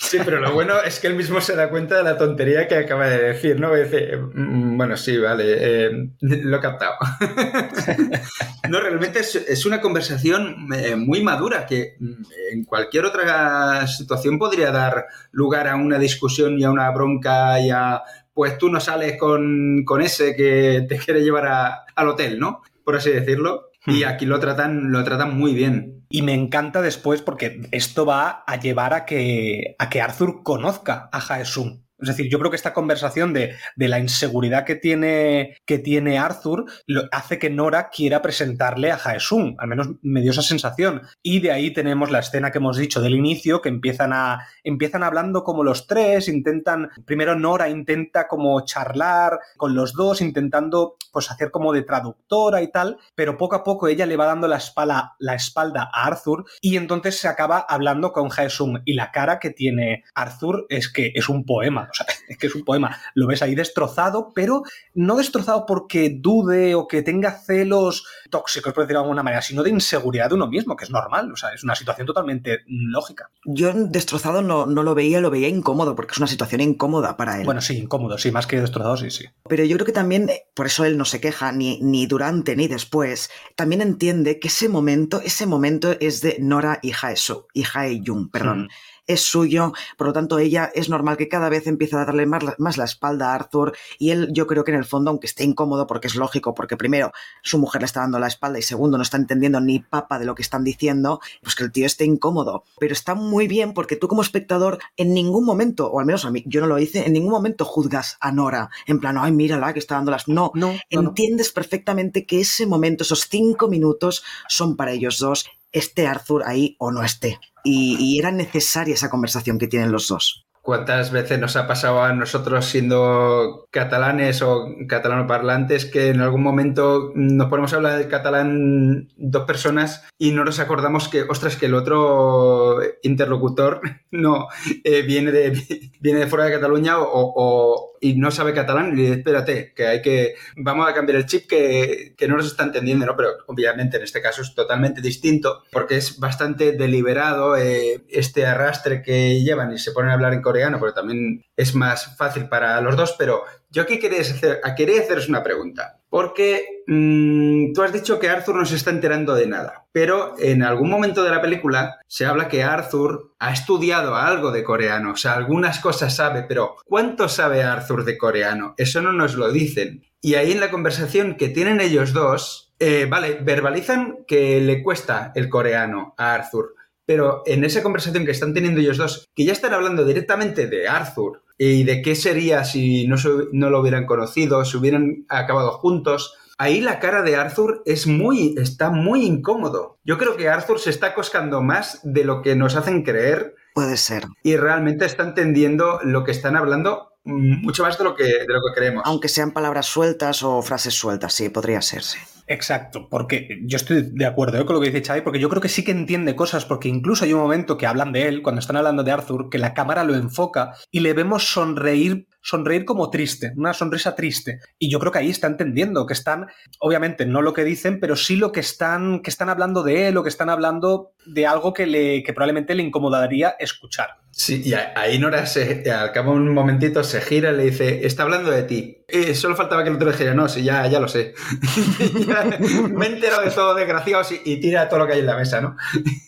Sí. 0.00 0.18
pero 0.24 0.40
lo 0.40 0.52
bueno 0.52 0.82
es 0.82 0.98
que 0.98 1.06
él 1.06 1.14
mismo 1.14 1.40
se 1.40 1.54
da 1.54 1.70
cuenta 1.70 1.96
de 1.96 2.02
la 2.02 2.18
tontería 2.18 2.66
que 2.66 2.74
acaba 2.74 3.08
de 3.08 3.22
decir, 3.22 3.58
¿no? 3.58 3.76
Y 3.76 3.84
dice, 3.84 4.16
mm, 4.16 4.76
bueno, 4.76 4.96
sí, 4.96 5.16
vale, 5.16 5.44
eh, 5.46 5.90
lo 6.20 6.56
he 6.56 6.60
captado. 6.60 6.94
no, 8.68 8.80
realmente 8.80 9.20
es, 9.20 9.64
una 9.64 9.80
conversación 9.80 10.68
eh, 10.74 10.96
muy 10.96 11.22
madura 11.22 11.66
que 11.66 11.94
mm, 12.00 12.22
en 12.52 12.64
cualquier 12.64 13.04
otra 13.04 13.86
situación 13.86 14.40
podría 14.40 14.72
dar 14.72 15.06
lugar 15.30 15.68
a 15.68 15.76
una 15.76 15.98
discusión 16.00 16.58
y 16.58 16.64
a 16.64 16.70
una 16.70 16.90
broma 16.90 17.11
ya, 17.22 18.02
pues 18.34 18.58
tú 18.58 18.68
no 18.68 18.80
sales 18.80 19.16
con, 19.18 19.84
ese 20.00 20.34
que 20.34 20.86
te 20.88 20.98
quiere 21.04 21.22
llevar 21.22 21.84
al 21.94 22.08
hotel, 22.08 22.38
¿no? 22.38 22.62
Por 22.84 22.96
así 22.96 23.10
decirlo. 23.10 23.70
Y 23.86 24.04
hmm. 24.04 24.08
aquí 24.08 24.26
lo 24.26 24.38
tratan, 24.38 24.92
lo 24.92 25.02
tratan 25.02 25.36
muy 25.36 25.54
bien. 25.54 26.04
Y 26.08 26.22
me 26.22 26.34
encanta 26.34 26.82
después 26.82 27.22
porque 27.22 27.62
esto 27.72 28.06
va 28.06 28.44
a 28.46 28.60
llevar 28.60 28.94
a 28.94 29.04
que, 29.04 29.74
a 29.78 29.88
que 29.88 30.00
Arthur 30.00 30.42
conozca 30.42 31.08
a 31.12 31.20
Jaesung. 31.20 31.81
Es 32.02 32.08
decir, 32.08 32.28
yo 32.28 32.38
creo 32.38 32.50
que 32.50 32.56
esta 32.56 32.74
conversación 32.74 33.32
de, 33.32 33.54
la 33.76 33.98
inseguridad 33.98 34.64
que 34.64 34.74
tiene, 34.74 35.56
que 35.64 35.78
tiene 35.78 36.18
Arthur 36.18 36.64
hace 37.12 37.38
que 37.38 37.50
Nora 37.50 37.90
quiera 37.90 38.22
presentarle 38.22 38.90
a 38.90 38.98
Jaesung. 38.98 39.54
Al 39.58 39.68
menos 39.68 39.88
me 40.02 40.20
dio 40.20 40.32
esa 40.32 40.42
sensación. 40.42 41.02
Y 41.22 41.40
de 41.40 41.52
ahí 41.52 41.72
tenemos 41.72 42.10
la 42.10 42.18
escena 42.18 42.50
que 42.50 42.58
hemos 42.58 42.76
dicho 42.76 43.00
del 43.00 43.14
inicio, 43.14 43.62
que 43.62 43.68
empiezan, 43.68 44.12
a, 44.12 44.46
empiezan 44.64 45.02
hablando 45.02 45.44
como 45.44 45.62
los 45.62 45.86
tres, 45.86 46.28
intentan, 46.28 46.90
primero 47.04 47.36
Nora 47.38 47.68
intenta 47.68 48.26
como 48.26 48.64
charlar 48.64 49.38
con 49.56 49.74
los 49.74 49.92
dos, 49.92 50.20
intentando 50.20 50.96
pues 51.12 51.30
hacer 51.30 51.50
como 51.50 51.72
de 51.72 51.82
traductora 51.82 52.62
y 52.62 52.70
tal, 52.70 52.98
pero 53.14 53.36
poco 53.36 53.56
a 53.56 53.62
poco 53.62 53.86
ella 53.86 54.06
le 54.06 54.16
va 54.16 54.26
dando 54.26 54.48
la 54.48 54.56
espalda, 54.56 55.14
la 55.18 55.34
espalda 55.34 55.88
a 55.92 56.06
Arthur 56.06 56.44
y 56.60 56.76
entonces 56.76 57.18
se 57.18 57.28
acaba 57.28 57.58
hablando 57.60 58.12
con 58.12 58.28
Jaesung. 58.28 58.80
Y 58.84 58.94
la 58.94 59.12
cara 59.12 59.38
que 59.38 59.50
tiene 59.50 60.04
Arthur 60.14 60.66
es 60.68 60.90
que 60.90 61.12
es 61.14 61.28
un 61.28 61.44
poema 61.44 61.90
o 61.92 61.94
sea, 61.94 62.06
es 62.28 62.38
que 62.38 62.48
es 62.48 62.54
un 62.54 62.64
poema. 62.64 62.98
Lo 63.14 63.26
ves 63.26 63.42
ahí 63.42 63.54
destrozado, 63.54 64.32
pero 64.34 64.62
no 64.94 65.16
destrozado 65.16 65.66
porque 65.66 66.10
dude 66.10 66.74
o 66.74 66.88
que 66.88 67.02
tenga 67.02 67.32
celos 67.32 68.04
tóxicos, 68.30 68.72
por 68.72 68.84
decirlo 68.84 69.00
de 69.00 69.04
alguna 69.04 69.22
manera, 69.22 69.42
sino 69.42 69.62
de 69.62 69.70
inseguridad 69.70 70.28
de 70.28 70.34
uno 70.34 70.48
mismo, 70.48 70.76
que 70.76 70.84
es 70.84 70.90
normal. 70.90 71.30
O 71.32 71.36
sea, 71.36 71.52
es 71.52 71.62
una 71.62 71.74
situación 71.74 72.06
totalmente 72.06 72.60
lógica. 72.66 73.30
Yo 73.44 73.72
destrozado 73.72 74.42
no, 74.42 74.66
no 74.66 74.82
lo 74.82 74.94
veía, 74.94 75.20
lo 75.20 75.30
veía 75.30 75.48
incómodo, 75.48 75.94
porque 75.94 76.12
es 76.12 76.18
una 76.18 76.26
situación 76.26 76.60
incómoda 76.60 77.16
para 77.16 77.38
él. 77.38 77.44
Bueno, 77.44 77.60
sí, 77.60 77.78
incómodo, 77.78 78.18
sí, 78.18 78.30
más 78.30 78.46
que 78.46 78.60
destrozado, 78.60 78.96
sí, 78.96 79.10
sí. 79.10 79.26
Pero 79.48 79.64
yo 79.64 79.76
creo 79.76 79.86
que 79.86 79.92
también, 79.92 80.28
eh, 80.28 80.46
por 80.54 80.66
eso 80.66 80.84
él 80.84 80.96
no 80.96 81.04
se 81.04 81.20
queja, 81.20 81.52
ni, 81.52 81.80
ni 81.80 82.06
durante 82.06 82.56
ni 82.56 82.68
después, 82.68 83.30
también 83.56 83.82
entiende 83.82 84.40
que 84.40 84.48
ese 84.48 84.68
momento, 84.68 85.20
ese 85.20 85.46
momento 85.46 85.94
es 86.00 86.22
de 86.22 86.36
Nora 86.40 86.78
y 86.82 86.92
Jaesu, 86.92 87.46
y 87.52 87.62
Jae 87.64 88.02
Jung, 88.04 88.30
perdón. 88.30 88.64
Mm 88.64 88.68
es 89.06 89.22
suyo, 89.22 89.72
por 89.96 90.08
lo 90.08 90.12
tanto 90.12 90.38
ella 90.38 90.70
es 90.74 90.88
normal 90.88 91.16
que 91.16 91.28
cada 91.28 91.48
vez 91.48 91.66
empiece 91.66 91.96
a 91.96 92.04
darle 92.04 92.26
más 92.26 92.76
la, 92.76 92.84
espalda 92.84 93.30
a 93.30 93.34
Arthur 93.34 93.72
y 93.98 94.10
él 94.10 94.28
yo 94.32 94.46
creo 94.46 94.64
que 94.64 94.72
en 94.72 94.78
el 94.78 94.84
fondo, 94.84 95.10
aunque 95.10 95.26
esté 95.26 95.44
incómodo, 95.44 95.86
porque 95.86 96.06
es 96.06 96.14
lógico, 96.14 96.54
porque 96.54 96.76
primero 96.76 97.12
su 97.42 97.58
mujer 97.58 97.82
le 97.82 97.86
está 97.86 98.00
dando 98.00 98.18
la 98.18 98.26
espalda 98.26 98.58
y 98.58 98.62
segundo 98.62 98.96
no 98.96 99.02
está 99.02 99.16
entendiendo 99.16 99.60
ni 99.60 99.80
papa 99.80 100.18
de 100.18 100.24
lo 100.24 100.34
que 100.34 100.42
están 100.42 100.64
diciendo, 100.64 101.20
pues 101.42 101.54
que 101.54 101.64
el 101.64 101.72
tío 101.72 101.86
esté 101.86 102.04
incómodo, 102.04 102.64
pero 102.78 102.92
está 102.92 103.14
muy 103.14 103.48
bien 103.48 103.72
porque 103.74 103.96
tú 103.96 104.08
como 104.08 104.22
espectador 104.22 104.78
en 104.96 105.14
ningún 105.14 105.44
momento, 105.44 105.90
o 105.90 106.00
al 106.00 106.06
menos 106.06 106.24
a 106.24 106.30
mí, 106.30 106.44
yo 106.46 106.60
no 106.60 106.66
lo 106.66 106.78
hice, 106.78 107.06
en 107.06 107.12
ningún 107.12 107.32
momento 107.32 107.64
juzgas 107.64 108.16
a 108.20 108.32
Nora, 108.32 108.70
en 108.86 109.00
plan, 109.00 109.16
ay, 109.18 109.32
mírala 109.32 109.72
que 109.72 109.78
está 109.78 109.96
dando 109.96 110.10
las... 110.10 110.28
No, 110.28 110.52
no 110.54 110.74
entiendes 110.90 111.52
perfectamente 111.52 112.26
que 112.26 112.40
ese 112.40 112.66
momento, 112.66 113.04
esos 113.04 113.28
cinco 113.28 113.68
minutos 113.68 114.24
son 114.48 114.76
para 114.76 114.92
ellos 114.92 115.18
dos 115.18 115.46
esté 115.72 116.06
Arthur 116.06 116.42
ahí 116.46 116.76
o 116.78 116.92
no 116.92 117.02
esté. 117.02 117.38
Y, 117.64 118.18
era 118.18 118.30
necesaria 118.30 118.94
esa 118.94 119.10
conversación 119.10 119.58
que 119.58 119.68
tienen 119.68 119.92
los 119.92 120.08
dos. 120.08 120.46
¿Cuántas 120.62 121.10
veces 121.10 121.40
nos 121.40 121.56
ha 121.56 121.66
pasado 121.66 122.04
a 122.04 122.12
nosotros 122.12 122.66
siendo 122.66 123.66
catalanes 123.72 124.42
o 124.42 124.68
catalanoparlantes 124.88 125.86
que 125.86 126.10
en 126.10 126.20
algún 126.20 126.42
momento 126.42 127.10
nos 127.16 127.48
ponemos 127.48 127.72
a 127.72 127.76
hablar 127.76 127.98
del 127.98 128.08
catalán 128.08 129.08
dos 129.16 129.44
personas 129.44 130.04
y 130.18 130.30
no 130.30 130.44
nos 130.44 130.60
acordamos 130.60 131.08
que, 131.08 131.22
ostras, 131.22 131.56
que 131.56 131.66
el 131.66 131.74
otro 131.74 132.78
interlocutor 133.02 133.80
no 134.10 134.48
eh, 134.84 135.02
viene, 135.02 135.32
de, 135.32 135.90
viene 136.00 136.20
de 136.20 136.26
fuera 136.26 136.44
de 136.44 136.52
Cataluña 136.52 136.94
o, 136.98 137.92
y 138.00 138.14
no 138.14 138.30
sabe 138.30 138.52
catalán 138.52 138.92
y 138.92 139.02
dice, 139.02 139.12
espérate, 139.14 139.72
que 139.74 139.86
hay 139.86 140.02
que, 140.02 140.34
vamos 140.56 140.88
a 140.88 140.94
cambiar 140.94 141.18
el 141.18 141.26
chip 141.26 141.48
que, 141.48 142.14
no 142.28 142.36
nos 142.36 142.46
está 142.46 142.64
entendiendo, 142.64 143.06
¿no? 143.06 143.16
Pero 143.16 143.30
obviamente 143.46 143.96
en 143.96 144.02
este 144.02 144.20
caso 144.20 144.42
es 144.42 144.54
totalmente 144.54 145.00
distinto 145.00 145.62
porque 145.70 145.96
es 145.96 146.18
bastante 146.18 146.72
deliberado 146.72 147.56
eh, 147.56 148.04
este 148.08 148.46
arrastre 148.46 149.02
que 149.02 149.40
llevan 149.40 149.72
y 149.72 149.78
se 149.78 149.92
ponen 149.92 150.10
a 150.10 150.14
hablar 150.14 150.34
en 150.34 150.42
coreano, 150.42 150.78
pero 150.80 150.94
también 150.94 151.44
es 151.56 151.74
más 151.74 152.16
fácil 152.16 152.48
para 152.48 152.80
los 152.80 152.96
dos, 152.96 153.14
pero 153.18 153.44
yo 153.72 153.82
aquí 153.82 153.98
quería, 153.98 154.20
hacer, 154.20 154.60
quería 154.76 155.00
haceros 155.00 155.28
una 155.28 155.42
pregunta. 155.42 155.98
Porque 156.10 156.84
mm, 156.86 157.72
tú 157.72 157.82
has 157.82 157.92
dicho 157.92 158.20
que 158.20 158.28
Arthur 158.28 158.56
no 158.56 158.66
se 158.66 158.76
está 158.76 158.90
enterando 158.90 159.34
de 159.34 159.46
nada, 159.46 159.86
pero 159.92 160.34
en 160.38 160.62
algún 160.62 160.90
momento 160.90 161.24
de 161.24 161.30
la 161.30 161.40
película 161.40 161.98
se 162.06 162.26
habla 162.26 162.48
que 162.48 162.62
Arthur 162.62 163.32
ha 163.38 163.50
estudiado 163.50 164.14
algo 164.14 164.52
de 164.52 164.62
coreano, 164.62 165.12
o 165.12 165.16
sea, 165.16 165.32
algunas 165.32 165.78
cosas 165.78 166.14
sabe, 166.14 166.44
pero 166.46 166.76
¿cuánto 166.84 167.30
sabe 167.30 167.62
Arthur 167.62 168.04
de 168.04 168.18
coreano? 168.18 168.74
Eso 168.76 169.00
no 169.00 169.14
nos 169.14 169.36
lo 169.36 169.50
dicen. 169.50 170.04
Y 170.20 170.34
ahí 170.34 170.52
en 170.52 170.60
la 170.60 170.70
conversación 170.70 171.36
que 171.36 171.48
tienen 171.48 171.80
ellos 171.80 172.12
dos, 172.12 172.74
eh, 172.78 173.06
vale, 173.08 173.38
verbalizan 173.40 174.18
que 174.26 174.60
le 174.60 174.82
cuesta 174.82 175.32
el 175.34 175.48
coreano 175.48 176.14
a 176.18 176.34
Arthur, 176.34 176.74
pero 177.06 177.42
en 177.46 177.64
esa 177.64 177.82
conversación 177.82 178.26
que 178.26 178.32
están 178.32 178.52
teniendo 178.52 178.80
ellos 178.80 178.98
dos, 178.98 179.28
que 179.34 179.44
ya 179.44 179.52
están 179.52 179.72
hablando 179.72 180.04
directamente 180.04 180.66
de 180.66 180.88
Arthur 180.88 181.41
y 181.58 181.84
de 181.84 182.02
qué 182.02 182.14
sería 182.14 182.64
si 182.64 183.06
no, 183.06 183.16
no 183.52 183.70
lo 183.70 183.80
hubieran 183.80 184.06
conocido, 184.06 184.64
si 184.64 184.76
hubieran 184.76 185.24
acabado 185.28 185.72
juntos. 185.72 186.34
Ahí 186.58 186.80
la 186.80 187.00
cara 187.00 187.22
de 187.22 187.36
Arthur 187.36 187.82
es 187.86 188.06
muy, 188.06 188.54
está 188.58 188.90
muy 188.90 189.24
incómodo. 189.24 189.98
Yo 190.04 190.18
creo 190.18 190.36
que 190.36 190.48
Arthur 190.48 190.78
se 190.78 190.90
está 190.90 191.14
coscando 191.14 191.62
más 191.62 192.00
de 192.02 192.24
lo 192.24 192.42
que 192.42 192.54
nos 192.54 192.76
hacen 192.76 193.02
creer. 193.02 193.56
Puede 193.74 193.96
ser. 193.96 194.24
Y 194.42 194.56
realmente 194.56 195.04
está 195.04 195.22
entendiendo 195.24 195.98
lo 196.02 196.24
que 196.24 196.30
están 196.30 196.56
hablando 196.56 197.12
mucho 197.24 197.84
más 197.84 197.98
de 197.98 198.04
lo 198.04 198.14
que, 198.14 198.24
de 198.24 198.46
lo 198.48 198.60
que 198.60 198.74
creemos. 198.74 199.02
Aunque 199.06 199.28
sean 199.28 199.52
palabras 199.52 199.86
sueltas 199.86 200.42
o 200.42 200.62
frases 200.62 200.94
sueltas, 200.94 201.32
sí, 201.32 201.48
podría 201.48 201.80
ser, 201.82 202.02
sí. 202.02 202.18
Exacto, 202.46 203.08
porque 203.08 203.60
yo 203.62 203.76
estoy 203.76 204.10
de 204.12 204.26
acuerdo 204.26 204.58
¿eh? 204.60 204.66
con 204.66 204.74
lo 204.74 204.82
que 204.82 204.90
dice 204.90 205.06
Xavi, 205.06 205.20
porque 205.22 205.38
yo 205.38 205.48
creo 205.48 205.62
que 205.62 205.68
sí 205.68 205.84
que 205.84 205.92
entiende 205.92 206.34
cosas, 206.34 206.64
porque 206.64 206.88
incluso 206.88 207.24
hay 207.24 207.32
un 207.32 207.40
momento 207.40 207.76
que 207.76 207.86
hablan 207.86 208.12
de 208.12 208.28
él, 208.28 208.42
cuando 208.42 208.60
están 208.60 208.76
hablando 208.76 209.04
de 209.04 209.12
Arthur, 209.12 209.48
que 209.48 209.58
la 209.58 209.74
cámara 209.74 210.04
lo 210.04 210.14
enfoca 210.14 210.74
y 210.90 211.00
le 211.00 211.12
vemos 211.12 211.44
sonreír 211.52 212.26
sonreír 212.42 212.84
como 212.84 213.08
triste, 213.08 213.52
una 213.56 213.72
sonrisa 213.72 214.14
triste. 214.14 214.58
Y 214.78 214.90
yo 214.90 214.98
creo 214.98 215.12
que 215.12 215.20
ahí 215.20 215.30
está 215.30 215.46
entendiendo 215.46 216.06
que 216.06 216.12
están, 216.12 216.48
obviamente, 216.80 217.24
no 217.24 217.40
lo 217.40 217.54
que 217.54 217.64
dicen, 217.64 218.00
pero 218.00 218.16
sí 218.16 218.36
lo 218.36 218.52
que 218.52 218.60
están, 218.60 219.20
que 219.22 219.30
están 219.30 219.48
hablando 219.48 219.82
de 219.82 220.08
él 220.08 220.16
o 220.16 220.22
que 220.22 220.28
están 220.28 220.50
hablando 220.50 221.12
de 221.24 221.46
algo 221.46 221.72
que, 221.72 221.86
le, 221.86 222.22
que 222.22 222.32
probablemente 222.32 222.74
le 222.74 222.82
incomodaría 222.82 223.54
escuchar. 223.58 224.21
Sí, 224.34 224.62
y 224.64 224.72
ahí 224.72 225.18
Nora 225.18 225.44
se, 225.44 225.90
al 225.90 226.10
cabo 226.10 226.32
de 226.32 226.38
un 226.38 226.54
momentito 226.54 227.04
se 227.04 227.20
gira 227.20 227.52
y 227.52 227.56
le 227.56 227.64
dice, 227.64 228.06
está 228.06 228.22
hablando 228.22 228.50
de 228.50 228.62
ti. 228.62 229.04
Eh, 229.06 229.34
solo 229.34 229.54
faltaba 229.54 229.82
que 229.82 229.90
el 229.90 229.96
otro 229.96 230.10
dijera, 230.10 230.32
no, 230.32 230.48
sí, 230.48 230.62
ya, 230.64 230.86
ya 230.86 231.00
lo 231.00 231.06
sé. 231.06 231.34
Me 232.94 233.06
he 233.06 233.12
enterado 233.12 233.42
de 233.42 233.50
todo, 233.50 233.74
desgraciados, 233.74 234.32
y, 234.32 234.58
tira 234.58 234.88
todo 234.88 235.00
lo 235.00 235.06
que 235.06 235.12
hay 235.12 235.20
en 235.20 235.26
la 235.26 235.36
mesa, 235.36 235.60
¿no? 235.60 235.76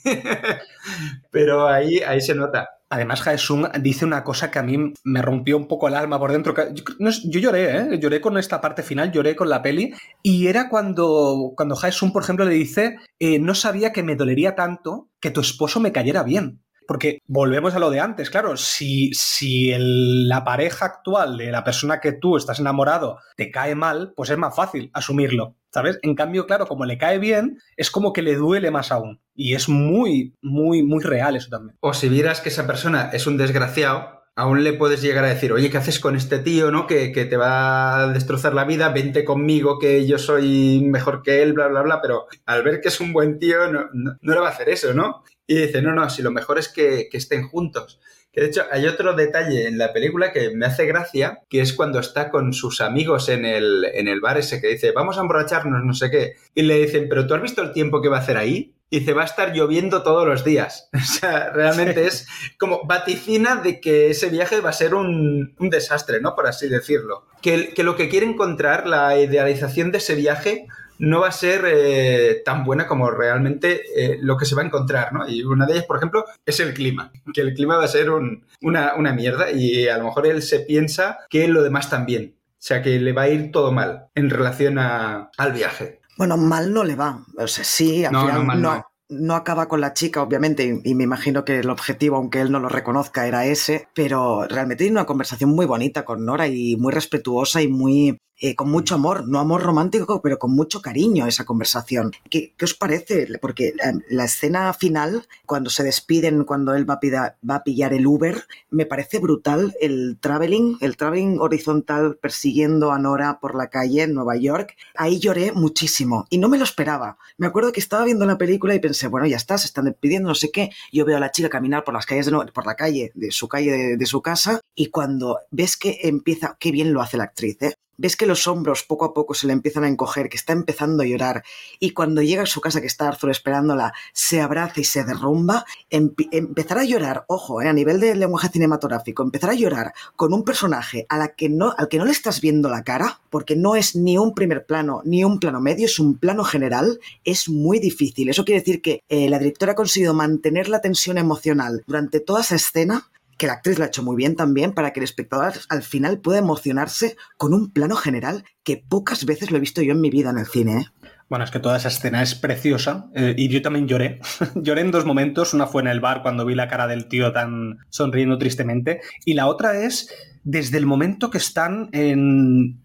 Pero 1.31 1.67
ahí, 1.67 2.01
ahí 2.01 2.21
se 2.21 2.35
nota. 2.35 2.69
Además, 2.91 3.23
Jaesung 3.23 3.73
dice 3.81 4.05
una 4.05 4.23
cosa 4.23 4.51
que 4.51 4.59
a 4.59 4.63
mí 4.63 4.93
me 5.03 5.23
rompió 5.23 5.57
un 5.57 5.67
poco 5.67 5.89
el 5.89 5.95
alma 5.95 6.19
por 6.19 6.31
dentro. 6.31 6.55
Yo, 6.99 7.41
lloré, 7.41 7.79
¿eh? 7.79 7.99
Lloré 7.99 8.21
con 8.21 8.37
esta 8.37 8.61
parte 8.61 8.83
final, 8.83 9.11
lloré 9.11 9.35
con 9.35 9.49
la 9.49 9.63
peli. 9.63 9.95
Y 10.23 10.47
era 10.47 10.69
cuando, 10.69 11.55
cuando 11.57 11.75
Jaesung, 11.75 12.13
por 12.13 12.23
ejemplo, 12.23 12.45
le 12.45 12.55
dice, 12.55 12.99
eh, 13.19 13.39
no 13.39 13.55
sabía 13.55 13.93
que 13.93 14.03
me 14.03 14.15
dolería 14.15 14.55
tanto 14.55 15.09
que 15.21 15.31
tu 15.31 15.41
esposo 15.41 15.81
me 15.81 15.91
cayera 15.91 16.23
bien. 16.23 16.64
Porque 16.87 17.18
volvemos 17.26 17.74
a 17.74 17.78
lo 17.78 17.91
de 17.91 18.01
antes, 18.01 18.30
claro, 18.30 18.57
si, 18.57 19.12
si 19.14 19.72
la 19.78 20.45
pareja 20.45 20.87
actual 20.87 21.37
de 21.37 21.51
la 21.51 21.64
persona 21.64 22.01
que 22.01 22.12
tú 22.12 22.37
estás 22.37 22.61
enamorado 22.61 23.18
te 23.37 23.51
cae 23.51 23.74
mal, 23.74 24.12
pues 24.16 24.30
es 24.30 24.39
más 24.39 24.55
fácil 24.55 24.91
asumirlo, 24.93 25.57
¿sabes? 25.72 25.99
En 26.03 26.14
cambio, 26.14 26.47
claro, 26.47 26.66
como 26.66 26.85
le 26.85 26.99
cae 26.99 27.18
bien, 27.18 27.59
es 27.76 27.91
como 27.91 28.12
que 28.12 28.22
le 28.22 28.37
duele 28.37 28.70
más 28.70 28.93
aún. 28.93 29.20
Y 29.35 29.55
es 29.55 29.68
muy, 29.68 30.35
muy, 30.43 30.82
muy 30.82 31.03
real 31.03 31.37
eso 31.37 31.49
también. 31.51 31.76
O 31.80 31.95
si 31.95 32.09
vieras 32.09 32.41
que 32.41 32.51
esa 32.51 32.66
persona 32.66 33.11
es 33.12 33.26
un 33.26 33.37
desgraciado, 33.37 34.24
aún 34.37 34.64
le 34.64 34.72
puedes 34.72 35.03
llegar 35.03 35.24
a 35.24 35.28
decir, 35.28 35.53
oye, 35.53 35.70
¿qué 35.70 35.78
haces 35.78 36.01
con 36.01 36.16
este 36.16 36.39
tío, 36.39 36.70
no? 36.70 36.87
Que, 36.87 37.09
te 37.09 37.37
va 37.37 37.99
a 37.99 38.07
destrozar 38.09 38.55
la 38.55 38.64
vida, 38.64 38.89
vente 38.89 39.24
conmigo, 39.24 39.78
que 39.78 40.07
yo 40.07 40.18
soy 40.18 40.80
mejor 40.85 41.22
que 41.22 41.43
él, 41.43 41.53
bla, 41.53 41.68
bla, 41.68 41.82
bla. 41.82 42.01
Pero 42.03 42.26
al 42.47 42.62
ver 42.62 42.80
que 42.80 42.89
es 42.89 43.01
un 43.01 43.12
buen 43.12 43.39
tío, 43.39 43.70
no, 43.70 43.87
no, 43.93 44.16
no 44.20 44.35
le 44.35 44.41
va 44.41 44.49
a 44.49 44.51
hacer 44.51 44.68
eso, 44.68 44.93
¿no? 44.93 45.22
Y 45.47 45.57
dice, 45.57 45.83
no, 45.83 45.93
no, 45.93 46.09
si 46.09 46.23
lo 46.23 46.31
mejor 46.31 46.59
es 46.59 46.69
que, 46.69 47.09
estén 47.13 47.49
juntos. 47.49 48.01
Que 48.33 48.41
de 48.41 48.47
hecho 48.49 48.65
hay 48.73 48.87
otro 48.87 49.15
detalle 49.15 49.69
en 49.69 49.79
la 49.79 49.93
película 49.93 50.33
que 50.33 50.51
me 50.51 50.67
hace 50.67 50.87
gracia, 50.87 51.43
que 51.49 51.61
es 51.61 51.73
cuando 51.73 52.01
está 52.01 52.31
con 52.31 52.53
sus 52.53 52.81
amigos 52.81 53.29
en 53.29 53.45
el, 53.45 53.85
en 53.85 54.09
el 54.09 54.21
bar 54.21 54.39
ese 54.39 54.61
que 54.61 54.69
dice, 54.69 54.91
vamos 54.91 55.19
a 55.19 55.21
emborracharnos, 55.21 55.85
no 55.85 55.95
sé 55.95 56.11
qué. 56.11 56.33
Y 56.55 56.63
le 56.63 56.79
dicen, 56.79 57.07
pero 57.09 57.27
¿tú 57.27 57.35
has 57.35 57.43
visto 57.43 57.63
el 57.63 57.73
tiempo 57.73 58.03
que 58.03 58.09
va 58.09 58.17
a 58.17 58.21
hacer 58.21 58.37
ahí? 58.37 58.75
Y 58.91 59.01
dice, 59.01 59.13
va 59.13 59.23
a 59.23 59.27
estar 59.27 59.53
lloviendo 59.53 60.03
todos 60.03 60.27
los 60.27 60.45
días. 60.45 60.89
O 60.95 61.07
sea, 61.07 61.51
realmente 61.51 62.07
es 62.07 62.27
como 62.59 62.85
vaticina 62.85 63.57
de 63.57 63.81
que 63.81 64.11
ese 64.11 64.31
viaje 64.31 64.61
va 64.61 64.71
a 64.71 64.73
ser 64.73 64.95
un, 64.95 65.55
desastre, 65.59 66.21
¿no? 66.21 66.35
Por 66.35 66.47
así 66.47 66.69
decirlo. 66.69 67.27
Que, 67.41 67.73
que 67.75 67.85
lo 67.85 67.95
que 67.95 68.09
quiere 68.09 68.27
encontrar, 68.27 68.87
la 68.87 69.19
idealización 69.19 69.93
de 69.93 69.99
ese 69.99 70.17
viaje, 70.17 70.67
no 70.99 71.21
va 71.21 71.29
a 71.29 71.33
ser 71.33 71.65
eh, 71.67 72.43
tan 72.45 72.65
buena 72.65 72.87
como 72.87 73.11
realmente 73.11 73.83
eh, 73.97 74.19
lo 74.21 74.37
que 74.37 74.47
se 74.47 74.55
va 74.55 74.63
a 74.63 74.67
encontrar, 74.67 75.13
¿no? 75.13 75.29
Y 75.29 75.43
una 75.43 75.67
de 75.67 75.75
ellas, 75.75 75.87
por 75.87 75.97
ejemplo, 75.97 76.25
es 76.47 76.61
el 76.61 76.75
clima, 76.75 77.13
que 77.33 77.41
el 77.41 77.55
clima 77.55 77.77
va 77.77 77.85
a 77.85 77.89
ser 77.89 78.11
una, 78.11 79.13
mierda 79.13 79.51
y 79.51 79.89
a 79.89 79.99
lo 79.99 80.05
mejor 80.05 80.27
él 80.27 80.43
se 80.43 80.61
piensa 80.61 81.19
que 81.29 81.49
lo 81.49 81.63
demás 81.63 81.91
también. 81.91 82.37
O 82.37 82.67
sea, 82.67 82.83
que 82.83 82.99
le 82.99 83.13
va 83.13 83.23
a 83.23 83.29
ir 83.29 83.53
todo 83.53 83.73
mal 83.73 84.07
en 84.15 84.31
relación 84.31 84.79
al 84.79 85.53
viaje. 85.53 86.01
Bueno, 86.17 86.37
mal 86.37 86.73
no 86.73 86.83
le 86.83 86.95
va. 86.95 87.23
O 87.37 87.47
sea, 87.47 87.63
sí, 87.63 88.05
al 88.05 88.17
final 88.17 88.63
no, 88.63 88.87
no 89.09 89.35
acaba 89.35 89.69
con 89.69 89.81
la 89.81 89.93
chica, 89.93 90.23
obviamente, 90.23 90.81
y, 90.83 90.95
me 90.95 91.05
imagino 91.05 91.45
que 91.45 91.59
el 91.59 91.71
objetivo, 91.71 92.17
aunque 92.17 92.41
él 92.41 92.51
no 92.51 92.61
lo 92.61 92.69
reconozca, 92.69 93.27
era 93.27 93.47
ese, 93.47 93.89
pero 93.95 94.47
realmente 94.49 94.85
tiene 94.85 94.99
una 94.99 95.07
conversación 95.07 95.51
muy 95.51 95.67
bonita 95.67 96.05
con 96.05 96.25
Nora 96.25 96.49
y 96.49 96.77
muy 96.77 96.93
respetuosa 96.93 97.63
y 97.63 97.69
muy 97.69 98.19
eh, 98.47 98.55
con 98.55 98.71
mucho 98.71 98.95
amor, 98.95 99.27
no 99.27 99.39
amor 99.39 99.63
romántico, 99.63 100.21
pero 100.21 100.39
con 100.39 100.55
mucho 100.55 100.83
cariño 100.83 101.27
esa 101.27 101.47
conversación. 101.47 102.13
¿Qué, 102.29 102.55
os 102.63 102.75
parece? 102.75 103.27
Porque 103.41 103.73
la, 104.11 104.25
escena 104.27 104.71
final, 104.75 105.27
cuando 105.47 105.71
se 105.71 105.83
despiden, 105.83 106.45
cuando 106.45 106.75
él 106.75 106.85
va 106.89 107.01
a, 107.01 107.37
va 107.49 107.55
a 107.55 107.65
pillar 107.65 107.95
el 107.95 108.07
Uber, 108.07 108.45
me 108.69 108.85
parece 108.85 109.19
brutal 109.19 109.75
el 109.81 110.19
traveling, 110.21 110.77
el 110.83 110.99
traveling 110.99 111.41
horizontal 111.41 112.19
persiguiendo 112.21 112.93
a 112.93 112.99
Nora 112.99 113.41
por 113.41 113.55
la 113.55 113.69
calle 113.69 114.03
en 114.03 114.13
Nueva 114.13 114.37
York. 114.37 114.77
Ahí 114.95 115.19
lloré 115.19 115.53
muchísimo 115.53 116.27
y 116.29 116.37
no 116.37 116.51
me 116.51 116.59
lo 116.59 116.65
esperaba. 116.65 117.17
Me 117.39 117.47
acuerdo 117.47 117.73
que 117.73 117.81
estaba 117.81 118.05
viendo 118.05 118.27
la 118.27 118.37
película 118.37 118.75
y 118.75 118.79
pensé, 118.79 119.09
bueno, 119.09 119.27
ya 119.27 119.39
está, 119.39 119.57
se 119.57 119.69
están 119.69 119.87
despidiendo, 119.87 120.29
no 120.29 120.35
sé 120.35 120.51
qué. 120.51 120.69
Yo 120.93 121.07
veo 121.07 121.17
a 121.17 121.21
la 121.21 121.31
chica 121.31 121.49
caminar 121.49 121.83
por 121.83 121.95
las 121.95 122.05
calles 122.05 122.27
de 122.27 122.33
por 122.53 122.67
la 122.67 122.77
calle 122.77 123.11
de 123.15 123.31
su 123.31 123.49
calle 123.49 123.73
de, 123.73 123.97
de 123.97 124.07
su 124.07 124.21
casa 124.21 124.61
y 124.75 124.91
cuando 124.91 125.39
ves 125.51 125.79
que 125.79 126.01
empieza, 126.03 126.59
qué 126.61 126.73
bien 126.73 126.93
lo 126.93 127.01
hace 127.01 127.17
la 127.17 127.25
actriz, 127.25 127.57
¿eh? 127.63 127.75
Ves 127.97 128.17
que 128.17 128.27
los 128.27 128.47
hombros 128.47 128.83
poco 128.83 129.05
a 129.05 129.15
poco 129.15 129.35
se 129.35 129.47
le 129.47 129.53
empiezan 129.53 129.85
a 129.85 129.89
encoger, 129.89 130.29
que 130.29 130.37
está 130.37 130.53
empezando 130.53 131.03
a 131.03 131.07
llorar, 131.07 131.45
y 131.79 131.91
cuando 131.91 132.23
llega 132.23 132.43
a 132.43 132.47
su 132.47 132.61
casa, 132.61 132.81
que 132.81 132.87
está 132.87 133.09
Arthur 133.09 133.31
esperándola, 133.31 133.93
se 134.13 134.41
abraza 134.41 134.81
y 134.81 134.85
se 134.85 135.05
derrumba, 135.05 135.65
empezar 135.91 136.79
a 136.79 136.85
llorar, 136.85 137.25
ojo, 137.29 137.63
eh, 137.63 137.69
a 137.69 137.73
nivel 137.73 138.01
de 138.01 138.15
lenguaje 138.15 138.49
cinematográfico, 138.49 139.23
empezar 139.23 139.51
a 139.51 139.55
llorar 139.55 139.93
con 140.17 140.33
un 140.33 140.45
personaje 140.45 141.07
a 141.09 141.19
la 141.19 141.29
que 141.29 141.49
no, 141.49 141.75
al 141.77 141.89
que 141.89 141.99
no 141.99 142.05
le 142.05 142.13
estás 142.13 142.41
viendo 142.41 142.69
la 142.69 142.85
cara, 142.85 143.21
porque 143.31 143.57
no 143.57 143.77
es 143.77 143.97
ni 143.97 144.19
un 144.19 144.35
primer 144.35 144.67
plano 144.67 145.03
ni 145.05 145.25
un 145.25 145.41
plano 145.41 145.61
medio, 145.61 145.87
es 145.87 145.99
un 145.99 146.19
plano 146.19 146.45
general, 146.45 147.01
es 147.25 147.49
muy 147.49 147.79
difícil. 147.79 148.29
Eso 148.29 148.45
quiere 148.45 148.61
decir 148.61 148.81
que 148.81 149.03
eh, 149.09 149.29
la 149.29 149.39
directora 149.39 149.73
ha 149.73 149.77
conseguido 149.77 150.15
mantener 150.15 150.69
la 150.69 150.81
tensión 150.81 151.19
emocional 151.19 151.83
durante 151.87 152.21
toda 152.21 152.41
esa 152.41 152.57
escena 152.57 153.09
que 153.39 153.47
la 153.47 153.55
actriz 153.55 153.78
lo 153.78 153.85
ha 153.85 153.89
hecho 153.89 154.03
muy 154.03 154.16
bien 154.16 154.37
también 154.37 154.72
para 154.72 154.93
que 154.93 155.01
el 155.01 155.05
espectador 155.05 155.55
al 155.68 155.82
final 155.82 156.20
pueda 156.20 156.39
emocionarse 156.39 157.16
con 157.37 157.55
un 157.55 157.72
plano 157.72 157.97
general 157.97 158.45
que 158.62 158.76
pocas 158.76 159.24
veces 159.24 159.51
lo 159.51 159.57
he 159.57 159.61
visto 159.61 159.82
yo 159.82 159.93
en 159.93 160.01
mi 160.01 160.11
vida 160.11 160.30
en 160.30 160.39
el 160.39 160.47
cine. 160.47 160.80
¿eh? 160.80 161.09
Bueno, 161.28 161.45
es 161.45 161.51
que 161.51 161.59
toda 161.59 161.78
esa 161.78 161.89
escena 161.89 162.22
es 162.22 162.35
preciosa 162.35 163.11
eh, 163.14 163.35
y 163.37 163.49
yo 163.49 163.62
también 163.62 163.89
lloré. 163.89 164.20
lloré 164.55 164.82
en 164.82 164.91
dos 164.91 165.05
momentos. 165.05 165.55
Una 165.55 165.66
fue 165.66 165.82
en 165.82 165.89
el 165.89 166.01
bar 166.01 166.22
cuando 166.22 166.45
vi 166.45 166.55
la 166.55 166.68
cara 166.68 166.87
del 166.87 167.09
tío 167.09 167.32
tan 167.32 167.78
sonriendo 167.89 168.39
tristemente 168.39 169.01
y 169.24 169.35
la 169.35 169.47
otra 169.47 169.78
es 169.78 170.09
desde 170.45 170.76
el 170.78 170.87
momento 170.87 171.30
que 171.30 171.39
están 171.39 171.89
en, 171.93 172.84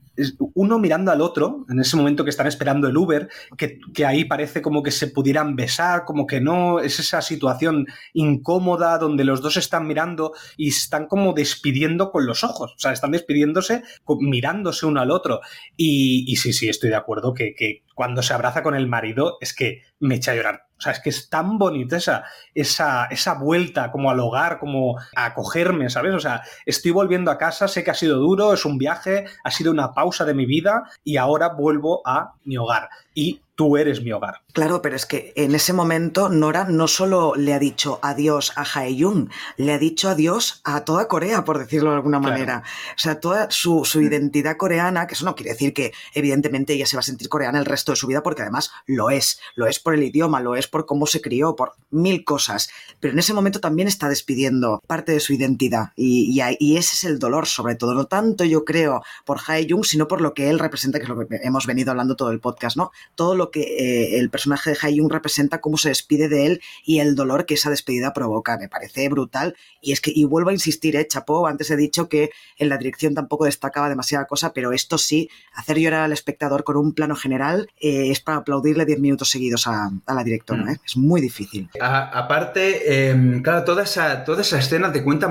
uno 0.54 0.80
mirando 0.80 1.12
al 1.12 1.22
otro, 1.22 1.66
en 1.70 1.80
ese 1.80 1.96
momento 1.96 2.24
que 2.24 2.30
están 2.30 2.48
esperando 2.48 2.88
el 2.88 2.98
Uber, 2.98 3.30
que, 3.58 3.80
ahí 4.06 4.26
parece 4.26 4.62
como 4.62 4.84
que 4.84 4.92
se 4.92 5.08
pudieran 5.08 5.56
besar, 5.56 6.06
como 6.06 6.26
que 6.26 6.42
no, 6.42 6.80
es 6.80 7.00
esa 7.00 7.22
situación 7.22 7.88
incómoda 8.14 8.98
donde 8.98 9.24
los 9.24 9.42
dos 9.42 9.58
están 9.58 9.88
mirando 9.88 10.34
y 10.58 10.70
están 10.70 11.08
como 11.08 11.34
despidiendo 11.34 12.12
con 12.12 12.26
los 12.26 12.44
ojos, 12.44 12.74
o 12.76 12.80
sea, 12.80 12.92
están 12.92 13.12
despidiéndose 13.12 13.84
mirándose 14.20 14.86
uno 14.86 15.02
al 15.02 15.12
otro. 15.12 15.42
Y, 15.76 16.36
sí, 16.38 16.54
sí, 16.54 16.70
estoy 16.70 16.90
de 16.90 16.96
acuerdo 16.96 17.34
que, 17.34 17.54
que 17.56 17.84
cuando 17.96 18.22
se 18.22 18.34
abraza 18.34 18.64
con 18.64 18.76
el 18.76 18.88
marido 18.88 19.38
es 19.42 19.54
que 19.54 19.84
me 20.00 20.16
echa 20.16 20.32
a 20.32 20.36
llorar. 20.36 20.69
O 20.80 20.82
sea, 20.82 20.94
es 20.94 21.02
que 21.02 21.10
es 21.10 21.30
tan 21.30 21.58
bonita 21.58 21.98
esa, 21.98 22.24
esa, 22.56 23.06
esa 23.08 23.34
vuelta 23.34 23.92
como 23.92 24.10
al 24.10 24.20
hogar, 24.22 24.60
como 24.60 24.98
a 24.98 25.26
acogerme, 25.26 25.90
¿sabes? 25.90 26.14
O 26.14 26.20
sea, 26.20 26.42
estoy 26.66 26.92
volviendo 26.92 27.32
a 27.32 27.38
casa, 27.38 27.68
sé 27.68 27.84
que 27.84 27.92
ha 27.92 27.96
sido 27.96 28.18
duro, 28.18 28.54
es 28.54 28.64
un 28.64 28.78
viaje, 28.78 29.26
ha 29.44 29.52
sido 29.52 29.72
una 29.72 29.94
pausa 29.94 30.24
de 30.24 30.34
mi 30.34 30.46
vida 30.46 30.84
y 31.04 31.18
ahora 31.18 31.50
vuelvo 31.50 32.02
a 32.06 32.36
mi 32.46 32.58
hogar. 32.58 32.90
Y 33.14 33.42
tú 33.60 33.76
eres 33.76 34.02
mi 34.02 34.14
hogar. 34.14 34.36
Claro, 34.54 34.82
pero 34.82 34.96
es 34.96 35.06
que 35.06 35.34
en 35.36 35.54
ese 35.54 35.74
momento 35.74 36.30
Nora 36.30 36.64
no 36.64 36.88
solo 36.88 37.34
le 37.36 37.54
ha 37.54 37.60
dicho 37.60 38.00
adiós 38.02 38.54
a 38.56 38.64
Hae-Jung, 38.64 39.30
le 39.58 39.74
ha 39.74 39.78
dicho 39.78 40.08
adiós 40.08 40.62
a 40.64 40.86
toda 40.86 41.10
Corea, 41.10 41.44
por 41.44 41.60
decirlo 41.60 41.90
de 41.90 41.98
alguna 41.98 42.22
manera. 42.22 42.64
O 42.96 43.00
sea, 43.00 43.20
toda 43.20 43.52
su, 43.52 43.84
identidad 43.96 44.56
coreana, 44.56 45.08
que 45.08 45.16
eso 45.16 45.26
no 45.26 45.36
quiere 45.36 45.52
decir 45.52 45.74
que 45.74 45.92
evidentemente 46.14 46.72
ella 46.72 46.86
se 46.86 46.96
va 46.96 47.02
a 47.02 47.04
sentir 47.04 47.28
coreana 47.28 47.60
el 47.60 47.66
resto 47.66 47.92
de 47.92 47.98
su 47.98 48.08
vida, 48.08 48.24
porque 48.24 48.44
además 48.44 48.72
lo 48.86 49.10
es. 49.10 49.42
Lo 49.56 49.68
es 49.68 49.78
por 49.80 49.94
el 49.94 50.04
idioma, 50.04 50.40
lo 50.40 50.56
es 50.56 50.70
por 50.70 50.86
cómo 50.86 51.06
se 51.06 51.20
crió, 51.20 51.58
por 51.58 51.74
mil 51.90 52.24
cosas. 52.24 52.70
Pero 53.02 53.12
en 53.12 53.20
ese 53.20 53.34
momento 53.34 53.60
también 53.60 53.90
está 53.90 54.08
despidiendo 54.08 54.82
parte 54.88 55.12
de 55.12 55.20
su 55.20 55.34
identidad. 55.34 55.92
Y, 55.98 56.40
ese 56.40 56.96
es 56.96 57.04
el 57.04 57.20
dolor, 57.20 57.46
sobre 57.46 57.76
todo. 57.76 57.94
No 57.94 58.06
tanto 58.06 58.46
yo 58.46 58.64
creo 58.64 59.04
por 59.26 59.40
Hae-Jung, 59.46 59.84
sino 59.84 60.08
por 60.08 60.22
lo 60.22 60.34
que 60.34 60.50
él 60.50 60.60
representa, 60.60 60.98
que 60.98 61.04
es 61.04 61.10
lo 61.10 61.28
que 61.28 61.40
hemos 61.44 61.66
venido 61.66 61.92
hablando 61.92 62.16
todo 62.16 62.32
el 62.32 62.40
podcast, 62.40 62.78
¿no? 62.78 62.92
Todo 63.16 63.36
lo 63.36 63.52
que 63.52 63.62
eh, 63.62 64.20
el 64.20 64.30
personaje 64.30 64.72
de 64.72 64.78
Hae-Jung 64.82 65.12
representa, 65.12 65.60
cómo 65.60 65.78
se 65.78 65.90
despide 65.90 66.30
de 66.30 66.46
él 66.46 66.62
y 66.86 67.00
el 67.00 67.16
dolor 67.16 67.46
que 67.46 67.56
esa 67.56 67.70
despedida 67.70 68.14
provoca. 68.14 68.58
Me 68.58 68.70
parece 68.70 69.10
brutal. 69.10 69.56
Y 69.82 69.92
es 69.92 70.00
que, 70.00 70.12
y 70.16 70.24
vuelvo 70.24 70.52
a 70.52 70.54
insistir, 70.54 70.96
eh, 70.96 71.06
Chapo, 71.06 71.46
antes 71.46 71.70
he 71.70 71.76
dicho 71.76 72.08
que 72.08 72.30
en 72.58 72.70
la 72.70 72.78
dirección 72.78 73.14
tampoco 73.16 73.46
destacaba 73.46 73.90
demasiada 73.90 74.26
cosa, 74.26 74.54
pero 74.54 74.72
esto 74.72 74.98
sí, 74.98 75.30
hacer 75.54 75.80
llorar 75.80 76.04
al 76.04 76.14
espectador 76.14 76.64
con 76.64 76.78
un 76.78 76.94
plano 76.94 77.16
general 77.16 77.70
eh, 77.82 78.10
es 78.10 78.22
para 78.22 78.38
aplaudirle 78.38 78.86
10 78.86 79.00
minutos 79.00 79.30
seguidos 79.30 79.68
a, 79.68 79.92
la 80.08 80.24
directora. 80.24 80.64
Mm. 80.64 80.78
Es 80.86 80.96
muy 80.96 81.20
difícil. 81.20 81.70
aparte, 81.82 83.10
em, 83.10 83.42
claro, 83.42 83.66
toda 83.66 83.84
esa, 83.84 84.24
toda 84.24 84.42
esa 84.42 84.60
escena 84.60 84.92
te 84.92 85.04
cuenta 85.04 85.28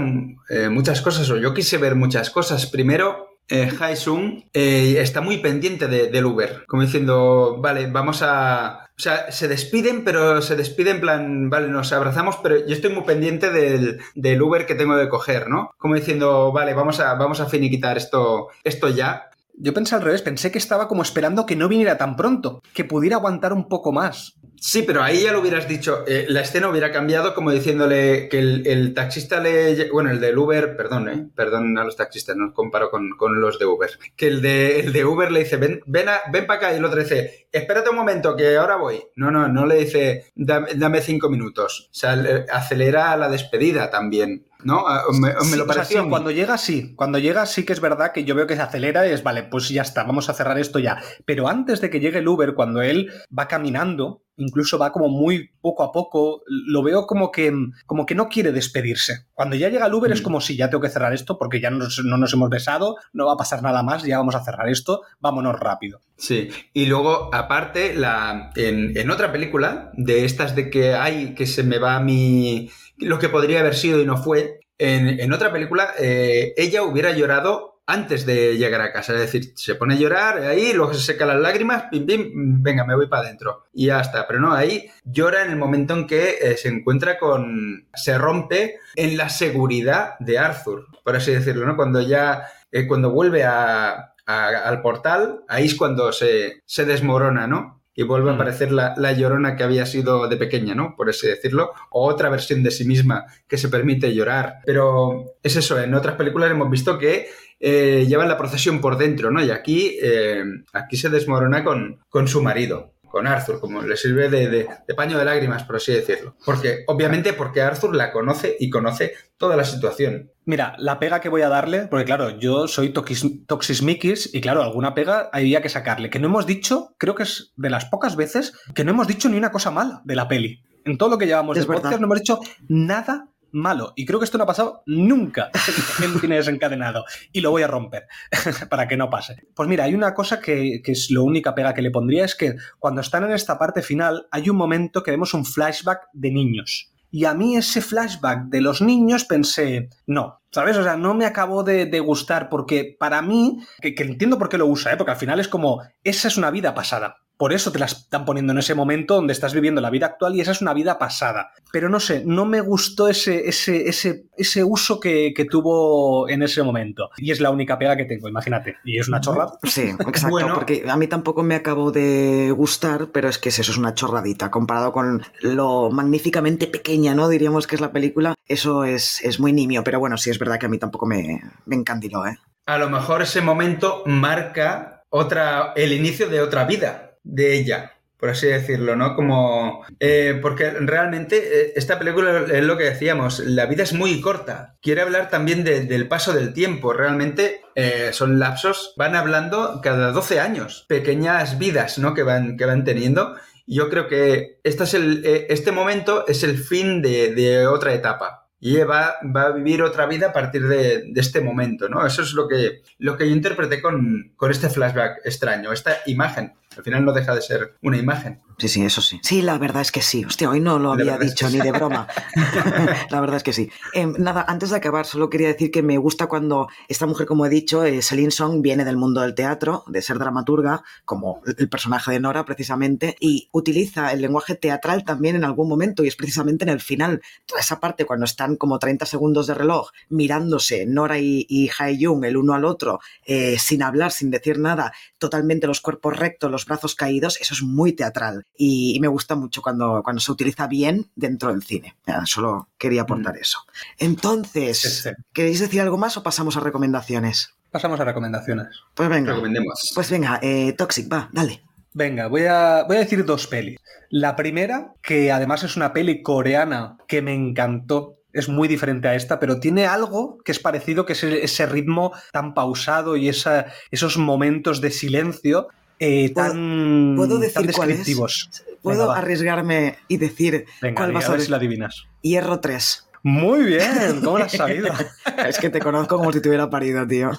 muchas 0.70 1.00
cosas, 1.00 1.30
o 1.30 1.38
yo 1.38 1.54
quise 1.54 1.78
ver 1.78 1.94
muchas 1.94 2.30
cosas. 2.30 2.66
Primero, 2.66 3.27
eh, 3.48 3.96
Sung 3.96 4.44
eh, 4.52 4.96
está 5.00 5.20
muy 5.20 5.38
pendiente 5.38 5.88
del 5.88 6.26
Uber, 6.26 6.64
como 6.66 6.82
diciendo, 6.82 7.58
vale, 7.60 7.86
vamos 7.86 8.22
a, 8.22 8.86
O 8.96 9.00
sea, 9.00 9.30
se 9.32 9.48
despiden, 9.48 10.04
pero 10.04 10.42
se 10.42 10.56
despiden 10.56 10.96
en 10.96 11.00
plan, 11.00 11.50
vale, 11.50 11.68
nos 11.68 11.92
abrazamos, 11.92 12.36
pero 12.42 12.58
yo 12.58 12.74
estoy 12.74 12.92
muy 12.92 13.04
pendiente 13.04 13.50
del, 13.50 14.00
del 14.14 14.42
Uber 14.42 14.66
que 14.66 14.74
tengo 14.74 14.96
de 14.96 15.08
coger, 15.08 15.48
¿no? 15.48 15.70
Como 15.78 15.94
diciendo, 15.94 16.52
vale, 16.52 16.74
vamos 16.74 17.00
a, 17.00 17.14
vamos 17.14 17.40
a 17.40 17.46
finiquitar 17.46 17.96
esto, 17.96 18.48
esto 18.64 18.88
ya. 18.88 19.30
Yo 19.60 19.74
pensé 19.74 19.96
al 19.96 20.02
revés, 20.02 20.22
pensé 20.22 20.52
que 20.52 20.58
estaba 20.58 20.86
como 20.86 21.02
esperando 21.02 21.44
que 21.44 21.56
no 21.56 21.68
viniera 21.68 21.98
tan 21.98 22.14
pronto, 22.14 22.62
que 22.72 22.84
pudiera 22.84 23.16
aguantar 23.16 23.52
un 23.52 23.68
poco 23.68 23.92
más. 23.92 24.38
Sí, 24.60 24.82
pero 24.82 25.02
ahí 25.02 25.22
ya 25.22 25.32
lo 25.32 25.40
hubieras 25.40 25.68
dicho, 25.68 26.04
eh, 26.06 26.26
la 26.28 26.40
escena 26.40 26.68
hubiera 26.68 26.90
cambiado 26.92 27.34
como 27.34 27.50
diciéndole 27.50 28.28
que 28.28 28.38
el, 28.38 28.94
taxista 28.94 29.40
le... 29.40 29.90
Bueno, 29.90 30.10
el 30.10 30.20
del 30.20 30.36
Uber, 30.36 30.76
perdón, 30.76 31.08
eh, 31.08 31.28
perdón 31.34 31.78
a 31.78 31.84
los 31.84 31.96
taxistas, 31.96 32.36
no 32.36 32.52
comparo 32.52 32.90
con, 32.90 33.40
los 33.40 33.58
de 33.58 33.66
Uber. 33.66 33.90
Que 34.16 34.28
el 34.28 34.42
de, 34.42 34.80
el 34.80 34.92
de 34.92 35.04
Uber 35.04 35.30
le 35.30 35.40
dice, 35.40 35.56
ven, 35.56 35.80
ven, 35.86 36.06
ven 36.32 36.46
para 36.46 36.58
acá 36.58 36.72
y 36.72 36.76
el 36.76 36.84
otro 36.84 37.00
dice, 37.00 37.48
espérate 37.52 37.90
un 37.90 37.96
momento 37.96 38.36
que 38.36 38.56
ahora 38.56 38.76
voy. 38.76 39.00
No, 39.14 39.30
no, 39.30 39.48
no 39.48 39.66
le 39.66 39.76
dice, 39.76 40.32
dame, 40.34 41.00
cinco 41.00 41.28
minutos. 41.28 41.88
O 41.92 41.94
sea, 41.94 42.16
acelera 42.52 43.16
la 43.16 43.28
despedida 43.28 43.90
también. 43.90 44.47
¿No? 44.64 44.88
Ah, 44.88 45.04
me, 45.12 45.56
lo 45.56 45.66
pareció. 45.66 46.08
cuando 46.08 46.30
llega, 46.30 46.58
sí. 46.58 46.94
Cuando 46.96 47.18
llega, 47.18 47.46
sí 47.46 47.64
que 47.64 47.72
es 47.72 47.80
verdad 47.80 48.12
que 48.12 48.24
yo 48.24 48.34
veo 48.34 48.46
que 48.46 48.56
se 48.56 48.62
acelera 48.62 49.06
y 49.06 49.12
es, 49.12 49.22
vale, 49.22 49.44
pues 49.44 49.68
ya 49.68 49.82
está, 49.82 50.02
vamos 50.02 50.28
a 50.28 50.34
cerrar 50.34 50.58
esto 50.58 50.78
ya. 50.78 51.00
Pero 51.24 51.48
antes 51.48 51.80
de 51.80 51.90
que 51.90 52.00
llegue 52.00 52.18
el 52.18 52.28
Uber, 52.28 52.54
cuando 52.54 52.82
él 52.82 53.12
va 53.36 53.46
caminando, 53.46 54.24
incluso 54.36 54.78
va 54.78 54.92
como 54.92 55.08
muy 55.08 55.50
poco 55.60 55.82
a 55.82 55.92
poco, 55.92 56.42
lo 56.46 56.82
veo 56.82 57.06
como 57.06 57.30
que, 57.30 57.52
como 57.86 58.06
que 58.06 58.14
no 58.14 58.28
quiere 58.28 58.52
despedirse. 58.52 59.26
Cuando 59.32 59.56
ya 59.56 59.68
llega 59.68 59.86
el 59.86 59.94
Uber 59.94 60.10
es 60.10 60.20
mm. 60.20 60.24
como 60.24 60.40
si 60.40 60.56
ya 60.56 60.70
tengo 60.70 60.82
que 60.82 60.88
cerrar 60.88 61.12
esto 61.12 61.38
porque 61.38 61.60
ya 61.60 61.70
no 61.70 61.78
nos 61.78 62.32
hemos 62.32 62.50
besado, 62.50 62.96
no 63.12 63.26
va 63.26 63.34
a 63.34 63.36
pasar 63.36 63.62
nada 63.62 63.82
más, 63.82 64.02
ya 64.02 64.18
vamos 64.18 64.34
a 64.34 64.44
cerrar 64.44 64.68
esto, 64.68 65.02
vámonos 65.20 65.58
rápido. 65.58 66.00
Sí, 66.16 66.48
y 66.72 66.86
luego 66.86 67.32
aparte, 67.32 67.94
la, 67.94 68.50
en, 68.56 69.10
otra 69.10 69.30
película, 69.30 69.92
de 69.94 70.24
estas 70.24 70.56
de 70.56 70.68
que 70.68 70.94
hay, 70.94 71.34
que 71.34 71.46
se 71.46 71.62
me 71.62 71.78
va 71.78 72.00
mi... 72.00 72.70
lo 72.98 73.18
que 73.18 73.28
podría 73.28 73.60
haber 73.60 73.74
sido 73.74 74.00
y 74.00 74.06
no 74.06 74.16
fue, 74.16 74.60
en, 74.78 75.32
otra 75.32 75.52
película, 75.52 75.94
eh, 75.98 76.54
ella 76.56 76.84
hubiera 76.84 77.10
llorado 77.10 77.80
antes 77.86 78.26
de 78.26 78.56
llegar 78.58 78.80
a 78.80 78.92
casa. 78.92 79.14
Es 79.14 79.20
decir, 79.20 79.52
se 79.56 79.74
pone 79.74 79.94
a 79.94 79.96
llorar 79.96 80.38
ahí, 80.42 80.72
luego 80.72 80.94
se 80.94 81.00
seca 81.00 81.26
las 81.26 81.40
lágrimas, 81.40 81.84
pim, 81.90 82.06
pim, 82.06 82.62
venga, 82.62 82.84
me 82.84 82.94
voy 82.94 83.08
para 83.08 83.22
adentro. 83.22 83.64
Y 83.72 83.86
ya 83.86 84.00
está. 84.00 84.26
Pero 84.26 84.40
no, 84.40 84.52
ahí 84.52 84.88
llora 85.04 85.42
en 85.42 85.50
el 85.50 85.56
momento 85.56 85.94
en 85.94 86.06
que 86.06 86.36
eh, 86.40 86.56
se 86.56 86.68
encuentra 86.68 87.18
con. 87.18 87.88
se 87.94 88.16
rompe 88.18 88.76
en 88.94 89.16
la 89.16 89.28
seguridad 89.30 90.16
de 90.20 90.38
Arthur, 90.38 90.86
por 91.02 91.16
así 91.16 91.32
decirlo, 91.32 91.66
¿no? 91.66 91.76
Cuando 91.76 92.00
ya. 92.00 92.44
Eh, 92.70 92.86
cuando 92.86 93.10
vuelve 93.10 93.44
al 93.44 94.82
portal, 94.82 95.40
ahí 95.48 95.64
es 95.64 95.74
cuando 95.74 96.12
se, 96.12 96.62
se 96.66 96.84
desmorona, 96.84 97.46
¿no? 97.46 97.77
Y 97.98 98.04
vuelve 98.04 98.30
a 98.30 98.34
aparecer 98.34 98.70
la, 98.70 98.94
la, 98.96 99.10
llorona 99.10 99.56
que 99.56 99.64
había 99.64 99.84
sido 99.84 100.28
de 100.28 100.36
pequeña, 100.36 100.72
¿no? 100.72 100.94
Por 100.94 101.10
así 101.10 101.26
decirlo, 101.26 101.72
o 101.90 102.06
otra 102.06 102.28
versión 102.28 102.62
de 102.62 102.70
sí 102.70 102.84
misma 102.84 103.26
que 103.48 103.58
se 103.58 103.68
permite 103.68 104.14
llorar. 104.14 104.60
Pero 104.64 105.34
es 105.42 105.56
eso, 105.56 105.76
en 105.80 105.92
otras 105.94 106.14
películas 106.14 106.48
hemos 106.48 106.70
visto 106.70 106.96
que 106.96 107.26
eh, 107.58 108.06
llevan 108.08 108.28
la 108.28 108.38
procesión 108.38 108.80
por 108.80 108.98
dentro, 108.98 109.32
¿no? 109.32 109.44
Y 109.44 109.50
aquí, 109.50 109.98
eh, 110.00 110.44
aquí 110.72 110.96
se 110.96 111.08
desmorona 111.08 111.64
con, 111.64 111.98
con 112.08 112.28
su 112.28 112.40
marido 112.40 112.92
con 113.10 113.26
Arthur, 113.26 113.60
como 113.60 113.82
le 113.82 113.96
sirve 113.96 114.28
de, 114.28 114.68
paño 114.96 115.18
de 115.18 115.24
lágrimas, 115.24 115.64
por 115.64 115.76
así 115.76 115.92
decirlo. 115.92 116.36
Porque, 116.44 116.84
obviamente, 116.86 117.32
porque 117.32 117.62
Arthur 117.62 117.94
la 117.94 118.12
conoce 118.12 118.56
y 118.58 118.70
conoce 118.70 119.14
toda 119.36 119.56
la 119.56 119.64
situación. 119.64 120.30
Mira, 120.44 120.74
la 120.78 120.98
pega 120.98 121.20
que 121.20 121.28
voy 121.28 121.42
a 121.42 121.48
darle, 121.48 121.86
porque 121.88 122.04
claro, 122.04 122.38
yo 122.38 122.68
soy 122.68 122.92
Toxismikis 122.92 124.34
y 124.34 124.40
claro, 124.40 124.62
alguna 124.62 124.94
pega 124.94 125.28
había 125.32 125.62
que 125.62 125.68
sacarle. 125.68 126.10
Que 126.10 126.18
no 126.18 126.28
hemos 126.28 126.46
dicho, 126.46 126.94
creo 126.98 127.14
que 127.14 127.24
es 127.24 127.52
de 127.56 127.70
las 127.70 127.84
pocas 127.84 128.16
veces 128.16 128.52
que 128.74 128.84
no 128.84 128.90
hemos 128.90 129.06
dicho 129.06 129.28
ni 129.28 129.36
una 129.36 129.50
cosa 129.52 129.70
mala 129.70 130.00
de 130.04 130.16
la 130.16 130.28
peli. 130.28 130.62
En 130.84 130.96
todo 130.96 131.10
lo 131.10 131.18
que 131.18 131.26
llevamos 131.26 131.56
de 131.56 131.64
podcast 131.64 131.98
no 131.98 132.06
hemos 132.06 132.18
dicho 132.18 132.40
nada 132.68 133.28
malo. 133.52 133.92
Y 133.96 134.06
creo 134.06 134.18
que 134.18 134.24
esto 134.24 134.38
no 134.38 134.44
ha 134.44 134.48
pasado 134.48 134.82
nunca 134.86 135.50
en 136.02 136.20
tiene 136.20 136.36
desencadenado. 136.36 137.04
Y 137.32 137.40
lo 137.40 137.50
voy 137.50 137.62
a 137.62 137.68
romper 137.68 138.06
para 138.68 138.88
que 138.88 138.96
no 138.96 139.10
pase. 139.10 139.36
Pues 139.54 139.68
mira, 139.68 139.84
hay 139.84 139.94
una 139.94 140.14
cosa 140.14 140.40
que, 140.40 140.80
que, 140.82 140.92
es 140.92 141.10
lo 141.10 141.24
única 141.24 141.54
pega 141.54 141.74
que 141.74 141.82
le 141.82 141.90
pondría, 141.90 142.24
es 142.24 142.34
que 142.34 142.56
cuando 142.78 143.00
están 143.00 143.24
en 143.24 143.32
esta 143.32 143.58
parte 143.58 143.82
final 143.82 144.26
hay 144.30 144.50
un 144.50 144.56
momento 144.56 145.02
que 145.02 145.10
vemos 145.10 145.34
un 145.34 145.44
flashback 145.44 146.08
de 146.12 146.30
niños. 146.30 146.92
Y 147.10 147.24
a 147.24 147.32
mí 147.32 147.56
ese 147.56 147.80
flashback 147.80 148.44
de 148.48 148.60
los 148.60 148.82
niños 148.82 149.24
pensé, 149.24 149.88
no, 150.06 150.42
¿sabes? 150.50 150.76
O 150.76 150.82
sea, 150.82 150.96
no 150.96 151.14
me 151.14 151.24
acabó 151.24 151.64
de, 151.64 152.00
gustar 152.00 152.50
porque 152.50 152.96
para 152.98 153.22
mí, 153.22 153.60
que, 153.80 153.94
que, 153.94 154.02
entiendo 154.02 154.38
por 154.38 154.50
qué 154.50 154.58
lo 154.58 154.66
usa, 154.66 154.92
¿eh? 154.92 154.96
porque 154.98 155.12
al 155.12 155.16
final 155.16 155.40
es 155.40 155.48
como, 155.48 155.82
esa 156.04 156.28
es 156.28 156.36
una 156.36 156.50
vida 156.50 156.74
pasada 156.74 157.16
por 157.38 157.52
eso 157.52 157.70
te 157.70 157.78
la 157.78 157.86
están 157.86 158.24
poniendo 158.24 158.52
en 158.52 158.58
ese 158.58 158.74
momento 158.74 159.14
donde 159.14 159.32
estás 159.32 159.54
viviendo 159.54 159.80
la 159.80 159.90
vida 159.90 160.06
actual 160.06 160.34
y 160.34 160.40
esa 160.40 160.50
es 160.50 160.60
una 160.60 160.74
vida 160.74 160.98
pasada. 160.98 161.52
Pero 161.72 161.88
no 161.88 162.00
sé, 162.00 162.24
no 162.26 162.44
me 162.44 162.60
gustó 162.60 163.08
ese, 163.08 163.48
ese, 163.48 163.88
ese, 163.88 164.24
ese 164.36 164.64
uso 164.64 164.98
que, 164.98 165.32
tuvo 165.48 166.28
en 166.28 166.42
ese 166.42 166.64
momento. 166.64 167.10
Y 167.16 167.30
es 167.30 167.40
la 167.40 167.50
única 167.50 167.78
pega 167.78 167.96
que 167.96 168.06
tengo, 168.06 168.28
imagínate. 168.28 168.76
Y 168.84 168.98
es 168.98 169.08
una 169.08 169.20
chorrada. 169.20 169.56
Sí, 169.62 169.82
exacto, 170.00 170.52
porque 170.52 170.84
a 170.88 170.96
mí 170.96 171.06
tampoco 171.06 171.44
me 171.44 171.54
acabó 171.54 171.92
de 171.92 172.50
gustar, 172.50 173.10
pero 173.12 173.28
es 173.28 173.38
que 173.38 173.50
eso 173.50 173.62
es 173.62 173.78
una 173.78 173.94
chorradita. 173.94 174.50
Comparado 174.50 174.92
con 174.92 175.22
lo 175.40 175.90
magníficamente 175.90 176.66
pequeña, 176.66 177.14
¿no? 177.14 177.28
Diríamos 177.28 177.68
que 177.68 177.76
es 177.76 177.80
la 177.80 177.92
película, 177.92 178.34
eso 178.46 178.82
es, 178.82 179.22
es 179.22 179.38
muy 179.38 179.52
nimio. 179.52 179.84
Pero 179.84 180.00
bueno, 180.00 180.16
sí 180.16 180.30
es 180.30 180.40
verdad 180.40 180.58
que 180.58 180.66
a 180.66 180.70
mí 180.70 180.78
tampoco 180.78 181.06
me, 181.06 181.40
me 181.66 181.76
encandiló, 181.76 182.26
¿eh? 182.26 182.36
A 182.66 182.78
lo 182.78 182.90
mejor 182.90 183.22
ese 183.22 183.40
momento 183.40 184.02
marca 184.06 185.04
otra, 185.08 185.72
el 185.76 185.92
inicio 185.92 186.28
de 186.28 186.40
otra 186.40 186.64
vida 186.64 187.07
de 187.28 187.54
ella, 187.54 187.92
por 188.18 188.30
así 188.30 188.48
decirlo, 188.48 188.96
¿no? 188.96 189.14
Como. 189.14 189.84
Eh, 190.00 190.38
porque 190.42 190.70
realmente 190.70 191.36
eh, 191.38 191.72
esta 191.76 191.98
película 191.98 192.46
es 192.52 192.64
lo 192.64 192.76
que 192.76 192.84
decíamos, 192.84 193.38
la 193.40 193.66
vida 193.66 193.84
es 193.84 193.92
muy 193.92 194.20
corta. 194.20 194.76
Quiere 194.82 195.02
hablar 195.02 195.30
también 195.30 195.62
del 195.62 196.08
paso 196.08 196.32
del 196.32 196.52
tiempo. 196.52 196.92
Realmente 196.92 197.60
eh, 197.76 198.10
son 198.12 198.40
lapsos, 198.40 198.94
van 198.96 199.14
hablando 199.14 199.80
cada 199.82 200.10
12 200.10 200.40
años, 200.40 200.84
pequeñas 200.88 201.58
vidas, 201.58 201.98
¿no? 201.98 202.14
Que 202.14 202.24
van, 202.24 202.56
que 202.56 202.64
van 202.64 202.84
teniendo. 202.84 203.36
Yo 203.66 203.88
creo 203.88 204.08
que 204.08 204.58
este, 204.64 204.84
es 204.84 204.94
el, 204.94 205.22
este 205.48 205.72
momento 205.72 206.26
es 206.26 206.42
el 206.42 206.58
fin 206.58 207.02
de, 207.02 207.66
otra 207.66 207.92
etapa 207.92 208.46
y 208.58 208.78
va, 208.78 209.16
va, 209.24 209.42
a 209.42 209.50
vivir 209.52 209.82
otra 209.82 210.06
vida 210.06 210.28
a 210.28 210.32
partir 210.32 210.66
de, 210.66 211.12
este 211.14 211.42
momento, 211.42 211.88
¿no? 211.88 212.04
Eso 212.04 212.22
es 212.22 212.32
lo 212.32 212.48
que, 212.48 212.80
lo 212.98 213.16
que 213.16 213.28
yo 213.28 213.36
interpreté 213.36 213.82
con, 213.82 214.32
con 214.36 214.50
este 214.50 214.70
flashback 214.70 215.20
extraño, 215.24 215.70
esta 215.70 215.98
imagen. 216.06 216.54
Al 216.76 216.84
final 216.84 217.04
no 217.04 217.12
deja 217.12 217.34
de 217.34 217.42
ser 217.42 217.76
una 217.82 217.96
imagen. 217.96 218.40
Sí, 218.58 218.66
sí, 218.66 218.84
eso 218.84 219.00
sí. 219.00 219.20
Sí, 219.22 219.40
la 219.40 219.56
verdad 219.56 219.82
es 219.82 219.92
que 219.92 220.02
sí. 220.02 220.24
Hostia, 220.24 220.50
hoy 220.50 220.58
no 220.58 220.80
lo 220.80 220.92
había 220.92 221.16
dicho 221.16 221.48
ni 221.48 221.60
de 221.60 221.70
broma. 221.70 222.08
la 223.10 223.20
verdad 223.20 223.36
es 223.36 223.44
que 223.44 223.52
sí. 223.52 223.70
Em, 223.92 224.14
nada, 224.18 224.44
antes 224.48 224.70
de 224.70 224.76
acabar, 224.76 225.06
solo 225.06 225.30
quería 225.30 225.46
decir 225.46 225.70
que 225.70 225.82
me 225.82 225.96
gusta 225.96 226.26
cuando 226.26 226.68
esta 226.88 227.06
mujer, 227.06 227.28
como 227.28 227.46
he 227.46 227.48
dicho, 227.48 227.84
eh, 227.84 228.02
Celine 228.02 228.32
Song, 228.32 228.60
viene 228.60 228.84
del 228.84 228.96
mundo 228.96 229.20
del 229.20 229.36
teatro, 229.36 229.84
de 229.86 230.02
ser 230.02 230.18
dramaturga, 230.18 230.82
como 231.04 231.40
el 231.56 231.68
personaje 231.68 232.10
de 232.10 232.18
Nora, 232.18 232.44
precisamente, 232.44 233.16
y 233.20 233.48
utiliza 233.52 234.12
el 234.12 234.22
lenguaje 234.22 234.56
teatral 234.56 235.04
también 235.04 235.36
en 235.36 235.44
algún 235.44 235.68
momento, 235.68 236.02
y 236.02 236.08
es 236.08 236.16
precisamente 236.16 236.64
en 236.64 236.70
el 236.70 236.80
final. 236.80 237.22
Toda 237.46 237.60
esa 237.60 237.78
parte, 237.78 238.06
cuando 238.06 238.24
están 238.24 238.56
como 238.56 238.80
30 238.80 239.06
segundos 239.06 239.46
de 239.46 239.54
reloj 239.54 239.90
mirándose 240.08 240.84
Nora 240.84 241.20
y, 241.20 241.46
y 241.48 241.70
Hae 241.78 241.96
Jung 242.00 242.24
el 242.24 242.36
uno 242.36 242.54
al 242.54 242.64
otro, 242.64 242.98
eh, 243.24 243.56
sin 243.58 243.84
hablar, 243.84 244.10
sin 244.10 244.32
decir 244.32 244.58
nada, 244.58 244.92
totalmente 245.18 245.68
los 245.68 245.80
cuerpos 245.80 246.16
rectos, 246.16 246.50
los 246.50 246.57
brazos 246.66 246.94
caídos, 246.94 247.40
eso 247.40 247.54
es 247.54 247.62
muy 247.62 247.92
teatral 247.92 248.44
y, 248.56 248.98
me 249.00 249.08
gusta 249.08 249.36
mucho 249.36 249.62
cuando, 249.62 250.02
cuando 250.02 250.20
se 250.20 250.32
utiliza 250.32 250.66
bien 250.66 251.10
dentro 251.14 251.52
del 251.52 251.62
cine. 251.62 251.96
solo 252.24 252.68
quería 252.78 253.02
aportar 253.02 253.34
mm. 253.34 253.40
eso. 253.40 253.58
Entonces, 253.98 255.08
¿queréis 255.32 255.60
decir 255.60 255.80
algo 255.80 255.98
más 255.98 256.16
o 256.16 256.22
pasamos 256.22 256.56
a 256.56 256.60
recomendaciones? 256.60 257.54
Pasamos 257.70 258.00
a 258.00 258.04
recomendaciones. 258.04 258.68
Pues 258.94 259.08
venga. 259.08 259.32
Recomendemos. 259.32 259.92
Pues 259.94 260.10
venga, 260.10 260.40
eh, 260.42 260.72
Toxic, 260.72 261.12
va, 261.12 261.28
dale. 261.32 261.62
Venga, 261.92 262.28
voy 262.28 262.44
a, 262.44 262.84
voy 262.86 262.96
a 262.96 263.00
decir 263.00 263.24
dos 263.24 263.46
pelis. 263.46 263.78
La 264.10 264.36
primera, 264.36 264.94
que 265.02 265.32
además 265.32 265.64
es 265.64 265.76
una 265.76 265.92
peli 265.92 266.22
coreana 266.22 266.96
que 267.06 267.22
me 267.22 267.34
encantó, 267.34 268.18
es 268.32 268.48
muy 268.48 268.68
diferente 268.68 269.08
a 269.08 269.14
esta, 269.14 269.40
pero 269.40 269.58
tiene 269.58 269.86
algo 269.86 270.38
que 270.44 270.52
es 270.52 270.60
parecido, 270.60 271.04
que 271.04 271.14
es 271.14 271.22
ese 271.22 271.66
ritmo 271.66 272.12
tan 272.32 272.54
pausado 272.54 273.16
y 273.16 273.28
esos 273.28 274.16
momentos 274.16 274.80
de 274.80 274.90
silencio 274.90 275.68
eh, 275.98 276.30
tan, 276.30 277.14
¿Puedo 277.16 277.38
decir 277.38 277.66
descriptivos. 277.66 278.50
¿Puedo 278.82 279.10
arriesgarme 279.10 279.96
y 280.06 280.18
decir 280.18 280.66
cuál 280.94 281.12
vas 281.12 281.28
a, 281.28 281.38
si 281.38 281.50
la 281.50 281.56
adivinas. 281.56 282.06
Hierro 282.22 282.60
3. 282.60 283.07
Muy 283.22 283.64
bien, 283.64 284.20
¿cómo 284.22 284.38
lo 284.38 284.44
has 284.44 284.52
sabido? 284.52 284.88
es 285.46 285.58
que 285.58 285.70
te 285.70 285.80
conozco 285.80 286.16
como 286.16 286.32
si 286.32 286.40
te 286.40 286.48
hubiera 286.48 286.70
parido, 286.70 287.06
tío. 287.06 287.30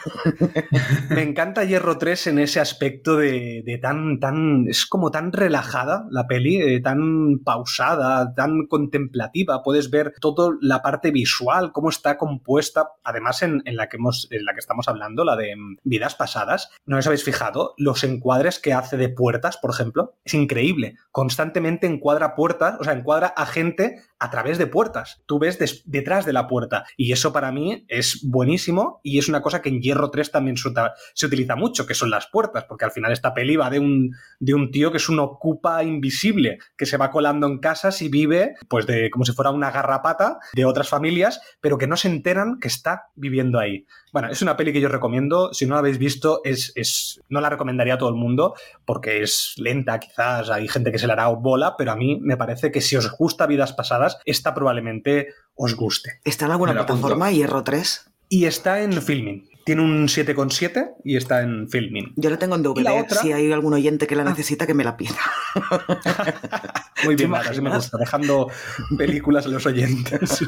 Me 1.09 1.23
encanta 1.23 1.63
Hierro 1.63 1.97
3 1.97 2.27
en 2.27 2.39
ese 2.39 2.59
aspecto 2.59 3.17
de, 3.17 3.79
tan, 3.81 4.19
tan. 4.19 4.67
Es 4.67 4.85
como 4.85 5.11
tan 5.11 5.31
relajada 5.31 6.05
la 6.11 6.27
peli, 6.27 6.61
eh, 6.61 6.81
tan 6.81 7.39
pausada, 7.43 8.33
tan 8.33 8.67
contemplativa. 8.67 9.63
Puedes 9.63 9.89
ver 9.89 10.13
toda 10.19 10.55
la 10.61 10.81
parte 10.81 11.11
visual, 11.11 11.71
cómo 11.71 11.89
está 11.89 12.17
compuesta. 12.17 12.89
Además, 13.03 13.41
en, 13.41 13.63
la 13.65 13.87
que 13.87 13.97
hemos, 13.97 14.27
en 14.31 14.45
la 14.45 14.53
que 14.53 14.59
estamos 14.59 14.87
hablando, 14.87 15.23
la 15.23 15.35
de 15.35 15.55
mm, 15.55 15.77
vidas 15.83 16.15
pasadas, 16.15 16.69
¿no 16.85 16.97
os 16.97 17.07
habéis 17.07 17.23
fijado? 17.23 17.73
Los 17.77 18.03
encuadres 18.03 18.59
que 18.59 18.73
hace 18.73 18.97
de 18.97 19.09
puertas, 19.09 19.57
por 19.57 19.71
ejemplo, 19.71 20.15
es 20.23 20.33
increíble. 20.33 20.95
Constantemente 21.11 21.87
encuadra 21.87 22.35
puertas, 22.35 22.75
o 22.79 22.83
sea, 22.83 22.93
encuadra 22.93 23.27
a 23.27 23.45
gente 23.45 24.01
a 24.19 24.29
través 24.29 24.57
de 24.57 24.67
puertas. 24.67 25.21
Tú 25.25 25.39
ves 25.39 25.57
detrás 25.85 26.25
de 26.25 26.33
la 26.33 26.47
puerta. 26.47 26.85
Y 26.97 27.11
eso 27.13 27.31
para 27.33 27.51
mí 27.51 27.85
es 27.87 28.19
buenísimo 28.23 28.99
y 29.03 29.17
es 29.17 29.29
una 29.29 29.41
cosa 29.41 29.61
que 29.61 29.69
en 29.69 29.81
Hierro 29.81 30.11
3 30.11 30.31
también 30.31 30.57
se, 30.57 31.25
utiliza 31.25 31.55
mucho, 31.55 31.87
que 31.87 31.93
son 31.93 32.09
las 32.09 32.27
puertas, 32.27 32.65
porque 32.65 32.85
al 32.85 32.91
final 32.91 33.11
esta 33.11 33.33
peli 33.33 33.55
va 33.55 33.69
de 33.69 33.79
un, 33.79 34.15
de 34.39 34.53
un 34.53 34.71
tío 34.71 34.91
que 34.91 34.97
es 34.97 35.09
un 35.09 35.19
ocupa 35.19 35.83
invisible, 35.83 36.59
que 36.77 36.85
se 36.85 36.97
va 36.97 37.11
colando 37.11 37.47
en 37.47 37.59
casas 37.59 38.01
y 38.01 38.09
vive 38.09 38.55
pues 38.67 38.85
de 38.85 39.09
como 39.09 39.25
si 39.25 39.31
fuera 39.31 39.51
una 39.51 39.71
garrapata 39.71 40.39
de 40.53 40.65
otras 40.65 40.89
familias, 40.89 41.41
pero 41.61 41.77
que 41.77 41.87
no 41.87 41.95
se 41.95 42.09
enteran 42.09 42.59
que 42.59 42.67
está 42.67 43.07
viviendo 43.15 43.59
ahí. 43.59 43.85
Bueno, 44.11 44.29
es 44.29 44.41
una 44.41 44.57
peli 44.57 44.73
que 44.73 44.81
yo 44.81 44.89
recomiendo. 44.89 45.53
Si 45.53 45.65
no 45.65 45.75
la 45.75 45.79
habéis 45.79 45.97
visto, 45.97 46.41
es, 46.43 46.71
es, 46.75 47.21
no 47.29 47.41
la 47.41 47.49
recomendaría 47.49 47.95
a 47.95 47.97
todo 47.97 48.09
el 48.09 48.15
mundo 48.15 48.55
porque 48.85 49.21
es 49.21 49.53
lenta, 49.57 49.99
quizás 49.99 50.49
hay 50.49 50.67
gente 50.67 50.91
que 50.91 50.99
se 50.99 51.07
le 51.07 51.13
hará 51.13 51.27
bola, 51.27 51.75
pero 51.77 51.91
a 51.91 51.95
mí 51.95 52.19
me 52.21 52.37
parece 52.37 52.71
que 52.71 52.81
si 52.81 52.95
os 52.95 53.11
gusta 53.11 53.47
Vidas 53.47 53.73
Pasadas, 53.73 54.19
esta 54.25 54.53
probablemente 54.53 55.29
os 55.55 55.75
guste. 55.75 56.19
¿Está 56.23 56.45
en 56.45 56.51
alguna 56.51 56.73
plataforma, 56.73 57.31
Hierro 57.31 57.63
3? 57.63 58.11
Y 58.29 58.45
está 58.45 58.81
en 58.81 58.93
Filming. 58.93 59.48
Tiene 59.63 59.83
un 59.83 60.07
7,7 60.07 60.95
y 61.03 61.15
está 61.15 61.41
en 61.41 61.69
Filming. 61.69 62.13
Yo 62.15 62.29
lo 62.29 62.37
tengo 62.37 62.55
en 62.55 62.63
DVD. 62.63 63.05
Si 63.21 63.31
hay 63.31 63.51
algún 63.51 63.73
oyente 63.73 64.07
que 64.07 64.15
la 64.15 64.23
ah. 64.23 64.29
necesita, 64.29 64.65
que 64.65 64.73
me 64.73 64.83
la 64.83 64.97
pida. 64.97 65.19
Muy 67.05 67.15
bien, 67.15 67.33
así 67.35 67.61
me 67.61 67.73
gusta, 67.73 67.97
dejando 67.97 68.49
películas 68.97 69.45
a 69.45 69.49
los 69.49 69.65
oyentes. 69.65 70.43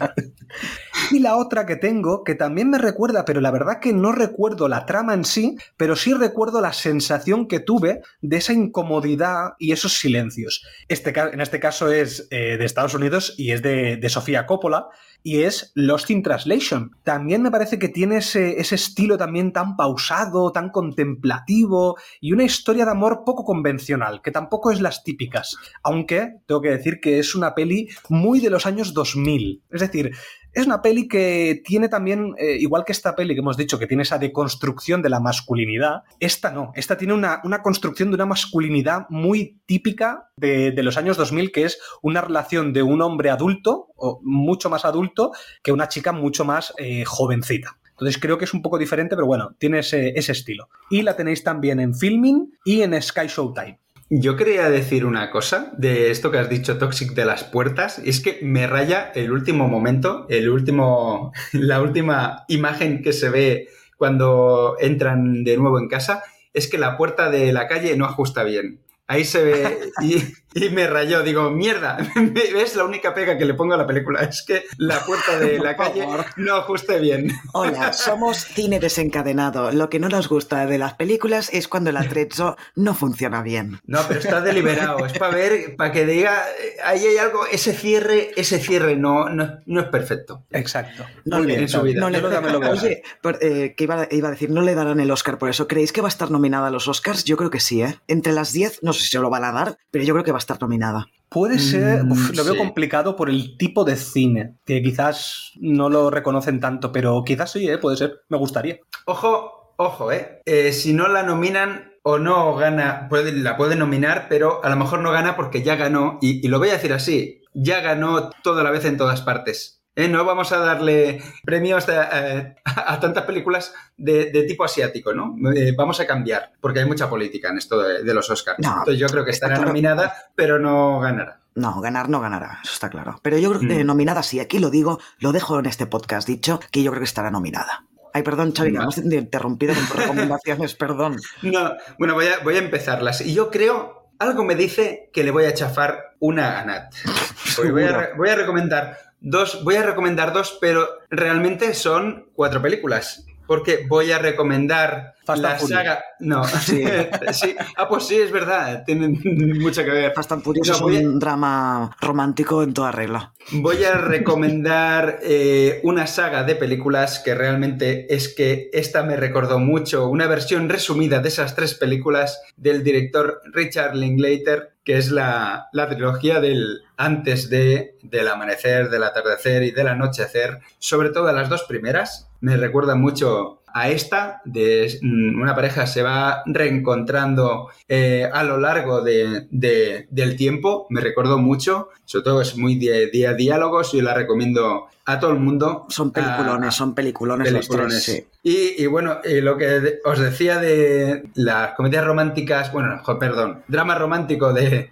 y 1.11 1.19
la 1.19 1.37
otra 1.37 1.65
que 1.65 1.75
tengo, 1.75 2.23
que 2.23 2.35
también 2.35 2.69
me 2.69 2.77
recuerda, 2.77 3.23
pero 3.25 3.41
la 3.41 3.51
verdad 3.51 3.79
que 3.79 3.93
no 3.93 4.11
recuerdo 4.11 4.67
la 4.67 4.85
trama 4.85 5.13
en 5.13 5.23
sí, 5.23 5.55
pero 5.77 5.95
sí 5.95 6.13
recuerdo 6.13 6.61
la 6.61 6.73
sensación 6.73 7.47
que 7.47 7.59
tuve 7.59 8.01
de 8.21 8.37
esa 8.37 8.53
incomodidad 8.53 9.53
y 9.59 9.71
esos 9.71 9.93
silencios. 9.93 10.65
Este, 10.87 11.13
en 11.17 11.41
este 11.41 11.59
caso 11.59 11.91
es 11.91 12.27
eh, 12.31 12.57
de 12.57 12.65
Estados 12.65 12.93
Unidos 12.93 13.35
y 13.37 13.51
es 13.51 13.61
de, 13.61 13.97
de 13.97 14.09
Sofía 14.09 14.45
Coppola 14.45 14.87
y 15.23 15.43
es 15.43 15.71
Lost 15.75 16.09
in 16.09 16.23
Translation. 16.23 16.95
También 17.03 17.41
me 17.41 17.51
parece 17.51 17.79
que 17.79 17.89
tiene 17.89 18.17
ese, 18.17 18.59
estilo 18.59 19.17
también 19.17 19.53
tan 19.53 19.75
pausado, 19.75 20.51
tan 20.51 20.69
contemplativo 20.69 21.97
y 22.19 22.31
una 22.31 22.43
historia 22.43 22.85
de 22.85 22.91
amor 22.91 23.23
poco 23.25 23.43
convencional, 23.43 24.21
que 24.21 24.31
tampoco 24.31 24.71
es 24.71 24.81
las 24.81 25.03
típicas, 25.03 25.57
aunque 25.83 26.39
tengo 26.47 26.61
que 26.61 26.71
decir 26.71 26.99
que 26.99 27.19
es 27.19 27.35
una 27.35 27.53
peli 27.55 27.89
muy 28.09 28.39
de 28.39 28.49
los 28.49 28.65
años 28.65 28.93
2000. 28.93 29.63
Es 29.69 29.81
decir, 29.81 30.11
es 30.53 30.65
una 30.65 30.81
peli 30.81 31.07
que 31.07 31.61
tiene 31.65 31.87
también, 31.87 32.33
eh, 32.37 32.57
igual 32.59 32.83
que 32.85 32.91
esta 32.91 33.15
peli 33.15 33.33
que 33.33 33.39
hemos 33.39 33.57
dicho, 33.57 33.79
que 33.79 33.87
tiene 33.87 34.03
esa 34.03 34.17
deconstrucción 34.17 35.01
de 35.01 35.09
la 35.09 35.19
masculinidad, 35.19 36.03
esta 36.19 36.51
no, 36.51 36.71
esta 36.75 36.97
tiene 36.97 37.13
una, 37.13 37.41
una 37.43 37.61
construcción 37.61 38.09
de 38.09 38.15
una 38.15 38.25
masculinidad 38.25 39.05
muy 39.09 39.61
típica 39.65 40.29
de, 40.35 40.73
los 40.81 40.97
años 40.97 41.17
2000, 41.17 41.51
que 41.51 41.65
es 41.65 41.79
una 42.01 42.21
relación 42.21 42.73
de 42.73 42.81
un 42.83 43.01
hombre 43.01 43.29
adulto, 43.29 43.87
o 43.95 44.19
mucho 44.23 44.69
más 44.69 44.83
adulto, 44.83 45.31
que 45.63 45.71
una 45.71 45.87
chica 45.87 46.11
mucho 46.11 46.43
más 46.43 46.73
eh, 46.77 47.03
jovencita. 47.05 47.77
Entonces 47.91 48.17
creo 48.17 48.37
que 48.37 48.45
es 48.45 48.53
un 48.53 48.63
poco 48.63 48.79
diferente, 48.79 49.15
pero 49.15 49.27
bueno, 49.27 49.55
tiene 49.59 49.79
ese, 49.79 50.13
ese 50.15 50.31
estilo. 50.31 50.69
Y 50.89 51.03
la 51.03 51.15
tenéis 51.15 51.43
también 51.43 51.79
en 51.79 51.93
Filming 51.93 52.51
y 52.65 52.81
en 52.81 52.99
Sky 52.99 53.27
Showtime. 53.27 53.80
Yo 54.13 54.35
quería 54.35 54.69
decir 54.69 55.05
una 55.05 55.31
cosa 55.31 55.71
de 55.77 56.11
esto 56.11 56.31
que 56.31 56.37
has 56.37 56.49
dicho 56.49 56.77
Toxic 56.77 57.13
de 57.13 57.23
las 57.23 57.45
puertas, 57.45 58.01
y 58.03 58.09
es 58.09 58.19
que 58.19 58.39
me 58.41 58.67
raya 58.67 59.09
el 59.15 59.31
último 59.31 59.69
momento, 59.69 60.25
el 60.27 60.49
último, 60.49 61.31
la 61.53 61.81
última 61.81 62.43
imagen 62.49 63.03
que 63.03 63.13
se 63.13 63.29
ve 63.29 63.69
cuando 63.95 64.75
entran 64.81 65.45
de 65.45 65.55
nuevo 65.55 65.79
en 65.79 65.87
casa, 65.87 66.23
es 66.53 66.67
que 66.67 66.77
la 66.77 66.97
puerta 66.97 67.29
de 67.29 67.53
la 67.53 67.69
calle 67.69 67.95
no 67.95 68.03
ajusta 68.03 68.43
bien. 68.43 68.81
Ahí 69.07 69.23
se 69.23 69.45
ve 69.45 69.79
y, 70.01 70.50
me 70.71 70.87
rayó. 70.87 71.23
Digo, 71.23 71.49
mierda, 71.49 71.97
es 72.55 72.75
la 72.75 72.83
única 72.83 73.13
pega 73.13 73.37
que 73.37 73.45
le 73.45 73.53
pongo 73.53 73.73
a 73.73 73.77
la 73.77 73.87
película. 73.87 74.21
Es 74.21 74.43
que 74.43 74.63
la 74.77 74.99
puerta 75.05 75.39
de 75.39 75.59
la 75.59 75.75
calle 75.77 76.05
no 76.37 76.55
ajuste 76.55 76.99
bien. 76.99 77.31
Hola, 77.53 77.93
somos 77.93 78.37
cine 78.37 78.79
desencadenado. 78.79 79.71
Lo 79.71 79.89
que 79.89 79.99
no 79.99 80.09
nos 80.09 80.27
gusta 80.27 80.65
de 80.65 80.77
las 80.77 80.93
películas 80.93 81.49
es 81.53 81.67
cuando 81.67 81.89
el 81.89 81.97
atrecho 81.97 82.57
no 82.75 82.93
funciona 82.93 83.41
bien. 83.41 83.79
No, 83.85 83.99
pero 84.07 84.19
está 84.19 84.41
deliberado. 84.41 85.05
Es 85.05 85.17
para 85.17 85.35
ver, 85.35 85.75
para 85.75 85.91
que 85.91 86.05
diga, 86.05 86.43
ahí 86.83 87.05
hay 87.05 87.17
algo, 87.17 87.45
ese 87.47 87.73
cierre, 87.73 88.31
ese 88.35 88.59
cierre 88.59 88.95
no, 88.95 89.29
no, 89.29 89.79
es 89.79 89.87
perfecto. 89.87 90.43
Exacto. 90.51 91.05
No 91.25 91.37
Muy 91.37 91.47
bien, 91.47 91.61
en 91.61 91.69
su 91.69 91.81
vida. 91.81 92.05
oye, 92.05 93.03
eh, 93.41 93.73
que 93.75 93.83
iba, 93.83 94.07
iba, 94.11 94.27
a 94.27 94.31
decir, 94.31 94.49
no 94.49 94.61
le 94.61 94.75
darán 94.75 94.99
el 94.99 95.11
Oscar 95.11 95.37
por 95.37 95.49
eso. 95.49 95.67
¿Creéis 95.67 95.91
que 95.91 96.01
va 96.01 96.07
a 96.07 96.09
estar 96.09 96.31
nominada 96.31 96.67
a 96.67 96.71
los 96.71 96.87
Oscars? 96.87 97.23
Yo 97.23 97.37
creo 97.37 97.49
que 97.49 97.59
sí, 97.59 97.81
¿eh? 97.81 97.97
Entre 98.07 98.33
las 98.33 98.53
10, 98.53 98.79
no 98.83 98.93
sé 98.93 99.01
si 99.01 99.07
se 99.09 99.19
lo 99.19 99.29
van 99.29 99.43
a 99.43 99.51
dar, 99.51 99.77
pero 99.91 100.03
yo 100.03 100.13
creo 100.13 100.23
que 100.23 100.31
va 100.31 100.37
a 100.37 100.40
estar 100.41 100.61
nominada. 100.61 101.07
Puede 101.29 101.59
ser, 101.59 102.03
mm, 102.03 102.35
lo 102.35 102.43
veo 102.43 102.57
complicado 102.57 103.15
por 103.15 103.29
el 103.29 103.57
tipo 103.57 103.85
de 103.85 103.95
cine, 103.95 104.57
que 104.65 104.81
quizás 104.81 105.53
no 105.59 105.89
lo 105.89 106.09
reconocen 106.09 106.59
tanto, 106.59 106.91
pero 106.91 107.23
quizás 107.25 107.51
sí, 107.51 107.69
¿eh? 107.69 107.77
puede 107.77 107.97
ser, 107.97 108.21
me 108.27 108.37
gustaría. 108.37 108.79
Ojo, 109.05 109.73
ojo, 109.77 110.11
¿eh? 110.11 110.41
eh 110.45 110.73
si 110.73 110.93
no 110.93 111.07
la 111.07 111.23
nominan 111.23 111.93
o 112.03 112.17
no 112.19 112.55
gana, 112.55 113.07
la 113.09 113.57
puede 113.57 113.75
nominar, 113.75 114.27
pero 114.29 114.63
a 114.63 114.69
lo 114.69 114.75
mejor 114.75 114.99
no 114.99 115.11
gana 115.11 115.35
porque 115.35 115.63
ya 115.63 115.75
ganó, 115.75 116.17
y, 116.21 116.45
y 116.45 116.49
lo 116.49 116.59
voy 116.59 116.69
a 116.69 116.73
decir 116.73 116.93
así, 116.93 117.41
ya 117.53 117.79
ganó 117.81 118.29
toda 118.43 118.63
la 118.63 118.71
vez 118.71 118.85
en 118.85 118.97
todas 118.97 119.21
partes. 119.21 119.80
¿Eh? 119.95 120.07
no 120.07 120.23
vamos 120.25 120.51
a 120.51 120.57
darle 120.57 121.21
premios 121.43 121.87
a, 121.89 122.99
tantas 122.99 123.23
películas 123.25 123.73
de, 123.97 124.45
tipo 124.47 124.63
asiático, 124.63 125.13
¿no? 125.13 125.35
Eh, 125.51 125.73
vamos 125.77 125.99
a 125.99 126.07
cambiar, 126.07 126.53
porque 126.59 126.79
hay 126.79 126.85
mucha 126.85 127.09
política 127.09 127.49
en 127.49 127.57
esto 127.57 127.81
de, 127.81 128.13
los 128.13 128.29
Oscars. 128.29 128.59
Entonces 128.59 128.99
yo 128.99 129.07
creo 129.07 129.25
que 129.25 129.31
estará 129.31 129.57
nominada, 129.59 130.13
pero 130.35 130.59
no 130.59 130.99
ganará. 130.99 131.41
No, 131.53 131.81
ganar 131.81 132.07
no 132.07 132.21
ganará, 132.21 132.59
eso 132.63 132.73
está 132.73 132.89
claro. 132.89 133.19
Pero 133.21 133.37
yo 133.37 133.49
creo 133.49 133.61
que 133.61 133.83
mm. 133.83 133.87
nominada 133.87 134.23
sí, 134.23 134.39
aquí 134.39 134.59
lo 134.59 134.69
digo, 134.69 134.99
lo 135.19 135.33
dejo 135.33 135.59
en 135.59 135.65
este 135.65 135.85
podcast 135.85 136.27
dicho, 136.27 136.61
que 136.71 136.81
yo 136.81 136.91
creo 136.91 137.01
que 137.01 137.05
estará 137.05 137.29
nominada. 137.29 137.85
Ay, 138.13 138.23
perdón, 138.23 138.53
Xavi, 138.53 138.71
no. 138.71 138.83
hemos 138.83 138.97
interrumpido 138.97 139.73
con 139.73 139.97
recomendaciones, 139.97 140.75
perdón. 140.75 141.17
No, 141.41 141.73
bueno, 141.97 142.13
voy 142.13 142.27
a, 142.27 142.39
voy 142.43 142.55
a 142.55 142.59
empezarlas. 142.59 143.21
Y 143.21 143.33
yo 143.33 143.51
creo, 143.51 144.11
algo 144.19 144.43
me 144.43 144.55
dice 144.55 145.09
que 145.13 145.23
le 145.23 145.31
voy 145.31 145.45
a 145.45 145.53
chafar 145.53 146.15
una 146.19 146.59
a 146.59 146.65
Nat. 146.65 146.93
Voy 147.57 147.83
a, 147.83 148.11
voy 148.15 148.29
a 148.29 148.35
recomendar 148.35 148.97
Dos, 149.23 149.63
voy 149.63 149.75
a 149.75 149.83
recomendar 149.83 150.33
dos, 150.33 150.57
pero 150.59 150.87
realmente 151.11 151.75
son 151.75 152.25
cuatro 152.33 152.59
películas. 152.59 153.25
Porque 153.45 153.85
voy 153.87 154.11
a 154.11 154.17
recomendar 154.17 155.13
la 155.27 155.59
saga. 155.59 156.03
No, 156.19 156.43
sí. 156.65 156.83
sí. 157.33 157.55
Ah, 157.77 157.87
pues 157.87 158.05
sí, 158.05 158.15
es 158.15 158.31
verdad. 158.31 158.83
Tienen 158.85 159.19
mucho 159.59 159.83
que 159.83 159.91
ver. 159.91 160.13
Fast 160.13 160.31
and 160.31 160.43
Furious 160.43 160.69
es 160.69 160.81
un 160.81 161.19
drama 161.19 161.95
romántico 162.01 162.63
en 162.63 162.73
toda 162.73 162.91
regla. 162.91 163.33
Voy 163.51 163.83
a 163.83 163.95
recomendar 163.95 165.19
eh, 165.21 165.81
una 165.83 166.07
saga 166.07 166.43
de 166.43 166.55
películas 166.55 167.19
que 167.19 167.35
realmente 167.35 168.13
es 168.13 168.33
que 168.33 168.69
esta 168.73 169.03
me 169.03 169.17
recordó 169.17 169.59
mucho. 169.59 170.07
Una 170.07 170.27
versión 170.27 170.69
resumida 170.69 171.19
de 171.19 171.29
esas 171.29 171.55
tres 171.55 171.75
películas 171.75 172.41
del 172.57 172.83
director 172.83 173.41
Richard 173.53 173.95
Linklater 173.95 174.70
que 174.83 174.97
es 174.97 175.11
la, 175.11 175.69
trilogía 175.89 176.39
del 176.39 176.81
antes 176.97 177.49
de, 177.49 177.95
del 178.03 178.27
amanecer, 178.27 178.89
del 178.89 179.03
atardecer 179.03 179.63
y 179.63 179.71
del 179.71 179.87
anochecer, 179.87 180.59
sobre 180.79 181.09
todo 181.09 181.31
las 181.31 181.49
dos 181.49 181.63
primeras. 181.63 182.29
Me 182.39 182.57
recuerda 182.57 182.95
mucho 182.95 183.61
a 183.73 183.89
esta, 183.89 184.41
de 184.45 184.99
mm, 185.01 185.41
una 185.41 185.55
pareja 185.55 185.87
se 185.87 186.01
va 186.01 186.43
reencontrando 186.45 187.69
eh, 187.87 188.29
a 188.31 188.43
lo 188.43 188.57
largo 188.57 189.01
de, 189.01 189.47
del 189.49 190.35
tiempo, 190.35 190.87
me 190.89 191.01
recordó 191.01 191.37
mucho, 191.37 191.89
sobre 192.05 192.25
todo 192.25 192.41
es 192.41 192.57
muy 192.57 192.75
de, 192.75 193.07
de 193.07 193.35
diálogos 193.35 193.93
y 193.93 194.01
la 194.01 194.13
recomiendo 194.13 194.87
a 195.05 195.19
todo 195.19 195.31
el 195.31 195.39
mundo. 195.39 195.85
Son 195.89 196.11
peliculones, 196.11 196.73
son 196.73 196.93
peliculones, 196.93 197.51
peliculones. 197.51 198.25
Y, 198.43 198.85
bueno, 198.87 199.19
lo 199.23 199.57
que 199.57 199.99
os 200.03 200.19
decía 200.19 200.57
de 200.57 201.29
las 201.35 201.73
comedias 201.73 202.03
románticas, 202.03 202.71
bueno, 202.71 203.01
perdón, 203.19 203.63
drama 203.67 203.95
romántico 203.95 204.51
de, 204.51 204.89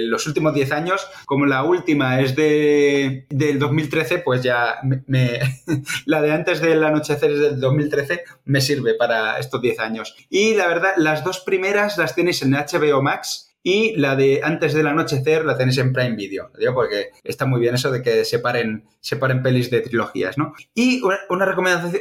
los 0.00 0.26
últimos 0.26 0.54
10 0.54 0.72
años, 0.72 1.06
como 1.26 1.46
la 1.46 1.64
última 1.64 2.20
es 2.20 2.36
de 2.36 3.26
del 3.30 3.58
2013, 3.58 4.18
pues 4.20 4.42
ya 4.42 4.76
me, 4.82 5.40
la 6.06 6.22
de 6.22 6.32
antes 6.32 6.60
del 6.60 6.84
anochecer 6.84 7.32
es 7.32 7.40
del 7.40 7.60
2013, 7.60 8.22
me 8.44 8.60
sirve 8.60 8.94
para 8.94 9.38
estos 9.38 9.60
10 9.60 9.80
años. 9.80 10.14
Y 10.30 10.54
la 10.54 10.68
verdad, 10.68 10.92
las 10.96 11.24
dos 11.24 11.40
primeras 11.40 11.98
las 11.98 12.14
tenéis 12.14 12.42
en 12.42 12.52
HBO 12.52 13.02
Max 13.02 13.47
y 13.68 13.94
la 13.96 14.16
de 14.16 14.40
Antes 14.42 14.72
del 14.72 14.86
anochecer 14.86 15.44
la 15.44 15.58
tenéis 15.58 15.76
en 15.76 15.92
Prime 15.92 16.16
Video. 16.16 16.50
Porque 16.72 17.10
está 17.22 17.44
muy 17.44 17.60
bien 17.60 17.74
eso 17.74 17.90
de 17.90 18.00
que 18.00 18.24
separen, 18.24 18.86
separen 19.00 19.42
pelis 19.42 19.70
de 19.70 19.82
trilogías, 19.82 20.38
¿no? 20.38 20.54
Y 20.74 21.02
una 21.02 21.18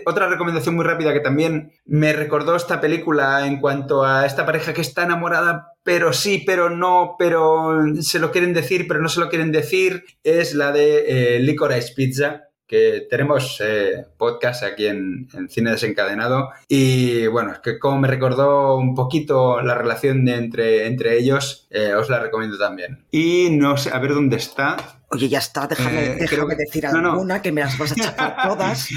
otra 0.06 0.30
recomendación 0.30 0.76
muy 0.76 0.85
rápida 0.85 1.11
que 1.11 1.19
también 1.19 1.73
me 1.85 2.14
recordó 2.14 2.56
esta 2.56 2.80
película 2.80 3.45
en 3.45 3.60
cuanto 3.60 4.06
a 4.06 4.26
esta 4.26 4.45
pareja 4.45 4.73
que 4.73 4.80
está 4.80 5.03
enamorada 5.03 5.73
pero 5.84 6.11
sí, 6.11 6.44
pero 6.45 6.69
no, 6.69 7.15
pero 7.18 7.81
se 8.02 8.19
lo 8.19 8.30
quieren 8.30 8.53
decir, 8.53 8.89
pero 8.89 8.99
no 8.99 9.07
se 9.07 9.22
lo 9.22 9.30
quieren 9.30 9.53
decir, 9.53 10.03
es 10.22 10.53
la 10.53 10.73
de 10.73 11.38
eh, 11.38 11.39
Licorice 11.39 11.94
Pizza, 11.95 12.47
que 12.68 13.07
tenemos 13.10 13.61
eh, 13.64 14.06
podcast 14.18 14.64
aquí 14.64 14.88
en, 14.88 15.30
Cine 15.49 15.72
Desencadenado 15.72 16.49
y 16.68 17.27
bueno, 17.27 17.53
es 17.53 17.60
que 17.60 17.80
como 17.80 17.99
me 17.99 18.07
recordó 18.07 18.76
un 18.76 18.94
poquito 18.94 19.61
la 19.61 19.76
relación 19.76 20.27
entre, 20.27 20.85
entre 20.88 21.18
ellos, 21.18 21.68
eh, 21.69 21.94
os 21.94 22.10
la 22.10 22.19
recomiendo 22.19 22.57
también. 22.57 23.06
Y 23.10 23.49
no 23.52 23.77
sé, 23.77 23.91
a 23.94 23.99
ver 23.99 24.14
dónde 24.14 24.38
está. 24.38 24.76
Oye, 25.10 25.30
ya 25.30 25.39
está, 25.39 25.68
déjame, 25.68 26.06
eh, 26.06 26.15
déjame 26.19 26.56
decir 26.56 26.85
alguna, 26.85 27.41
que 27.41 27.53
me 27.53 27.61
las 27.61 27.77
vas 27.77 27.94
a 27.94 27.95
chapar 27.95 28.35
todas. 28.44 28.89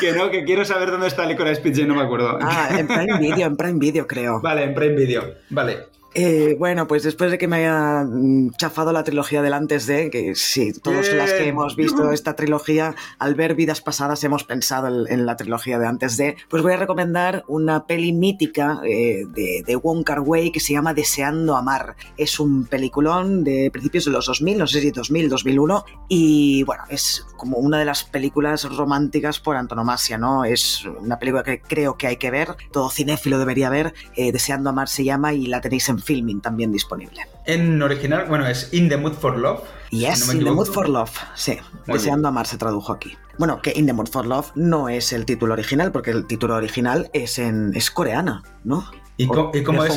que 0.00 0.12
no, 0.12 0.28
que 0.30 0.44
quiero 0.44 0.64
saber 0.64 0.90
dónde 0.90 1.06
está 1.06 1.24
Licorice 1.24 1.60
Pizza 1.60 1.82
y 1.82 1.86
no 1.86 1.94
me 1.94 2.02
acuerdo. 2.02 2.38
Ah, 2.40 2.70
en 2.76 2.88
Prime 2.88 3.18
Video, 3.20 3.46
en 3.46 3.56
Prime 3.56 3.78
Video 3.78 4.06
creo. 4.06 4.40
Vale, 4.40 4.64
en 4.64 4.74
Prime 4.74 4.96
Video, 4.96 5.34
vale. 5.50 5.96
Eh, 6.18 6.56
bueno, 6.58 6.88
pues 6.88 7.02
después 7.02 7.30
de 7.30 7.36
que 7.36 7.46
me 7.46 7.56
haya 7.56 8.02
mm, 8.02 8.52
chafado 8.52 8.90
la 8.90 9.04
trilogía 9.04 9.42
del 9.42 9.52
antes 9.52 9.86
de, 9.86 10.08
que 10.08 10.34
sí, 10.34 10.72
todos 10.72 11.12
las 11.12 11.30
que 11.34 11.46
hemos 11.46 11.76
visto 11.76 12.10
esta 12.12 12.34
trilogía, 12.34 12.94
al 13.18 13.34
ver 13.34 13.54
vidas 13.54 13.82
pasadas 13.82 14.24
hemos 14.24 14.42
pensado 14.44 15.06
en, 15.06 15.26
la 15.26 15.36
trilogía 15.36 15.78
de 15.78 15.86
antes 15.86 16.16
de, 16.16 16.38
pues 16.48 16.62
voy 16.62 16.72
a 16.72 16.78
recomendar 16.78 17.44
una 17.48 17.86
peli 17.86 18.14
mítica 18.14 18.80
eh, 18.86 19.26
de, 19.28 19.62
de 19.66 19.76
Wong 19.76 20.04
Kar 20.04 20.20
Wai 20.20 20.50
que 20.50 20.58
se 20.58 20.72
llama 20.72 20.94
Deseando 20.94 21.54
Amar. 21.54 21.96
Es 22.16 22.40
un 22.40 22.64
peliculón 22.64 23.44
de 23.44 23.70
principios 23.70 24.06
de 24.06 24.12
los 24.12 24.24
2000, 24.24 24.56
no 24.56 24.66
sé 24.66 24.80
si 24.80 24.92
2000, 24.92 25.28
2001, 25.28 25.84
y 26.08 26.62
bueno, 26.62 26.84
es 26.88 27.26
como 27.36 27.58
una 27.58 27.78
de 27.78 27.84
las 27.84 28.04
películas 28.04 28.64
románticas 28.64 29.38
por 29.38 29.56
antonomasia, 29.56 30.16
¿no? 30.16 30.46
Es 30.46 30.86
una 30.86 31.18
película 31.18 31.42
que 31.42 31.60
creo 31.60 31.98
que 31.98 32.06
hay 32.06 32.16
que 32.16 32.30
ver, 32.30 32.56
todo 32.72 32.88
cinéfilo 32.88 33.38
debería 33.38 33.68
ver, 33.68 33.92
eh, 34.14 34.32
Deseando 34.32 34.70
Amar 34.70 34.88
se 34.88 35.04
llama 35.04 35.34
y 35.34 35.44
la 35.44 35.60
tenéis 35.60 35.90
en 35.90 36.05
filming 36.06 36.40
también 36.40 36.72
disponible. 36.72 37.20
En 37.44 37.82
original, 37.82 38.26
bueno, 38.28 38.46
es 38.46 38.72
In 38.72 38.88
the 38.88 38.96
Mood 38.96 39.14
for 39.14 39.36
Love. 39.36 39.60
Yes, 39.90 40.32
In 40.32 40.42
the 40.42 40.50
Mood 40.50 40.68
for 40.68 40.88
Love, 40.88 41.10
sí. 41.34 41.58
Deseando 41.86 42.28
amar 42.28 42.46
se 42.46 42.56
tradujo 42.56 42.92
aquí. 42.92 43.12
Bueno, 43.38 43.60
que 43.60 43.72
In 43.76 43.86
the 43.86 43.92
Mood 43.92 44.08
for 44.08 44.24
Love 44.24 44.52
no 44.54 44.88
es 44.88 45.12
el 45.12 45.26
título 45.26 45.52
original, 45.52 45.92
porque 45.92 46.10
el 46.10 46.26
título 46.26 46.54
original 46.54 47.10
es 47.12 47.38
en 47.38 47.72
es 47.74 47.90
coreana, 47.90 48.42
¿no? 48.64 48.88
¿Y, 49.18 49.26
cómo, 49.26 49.84
es 49.84 49.96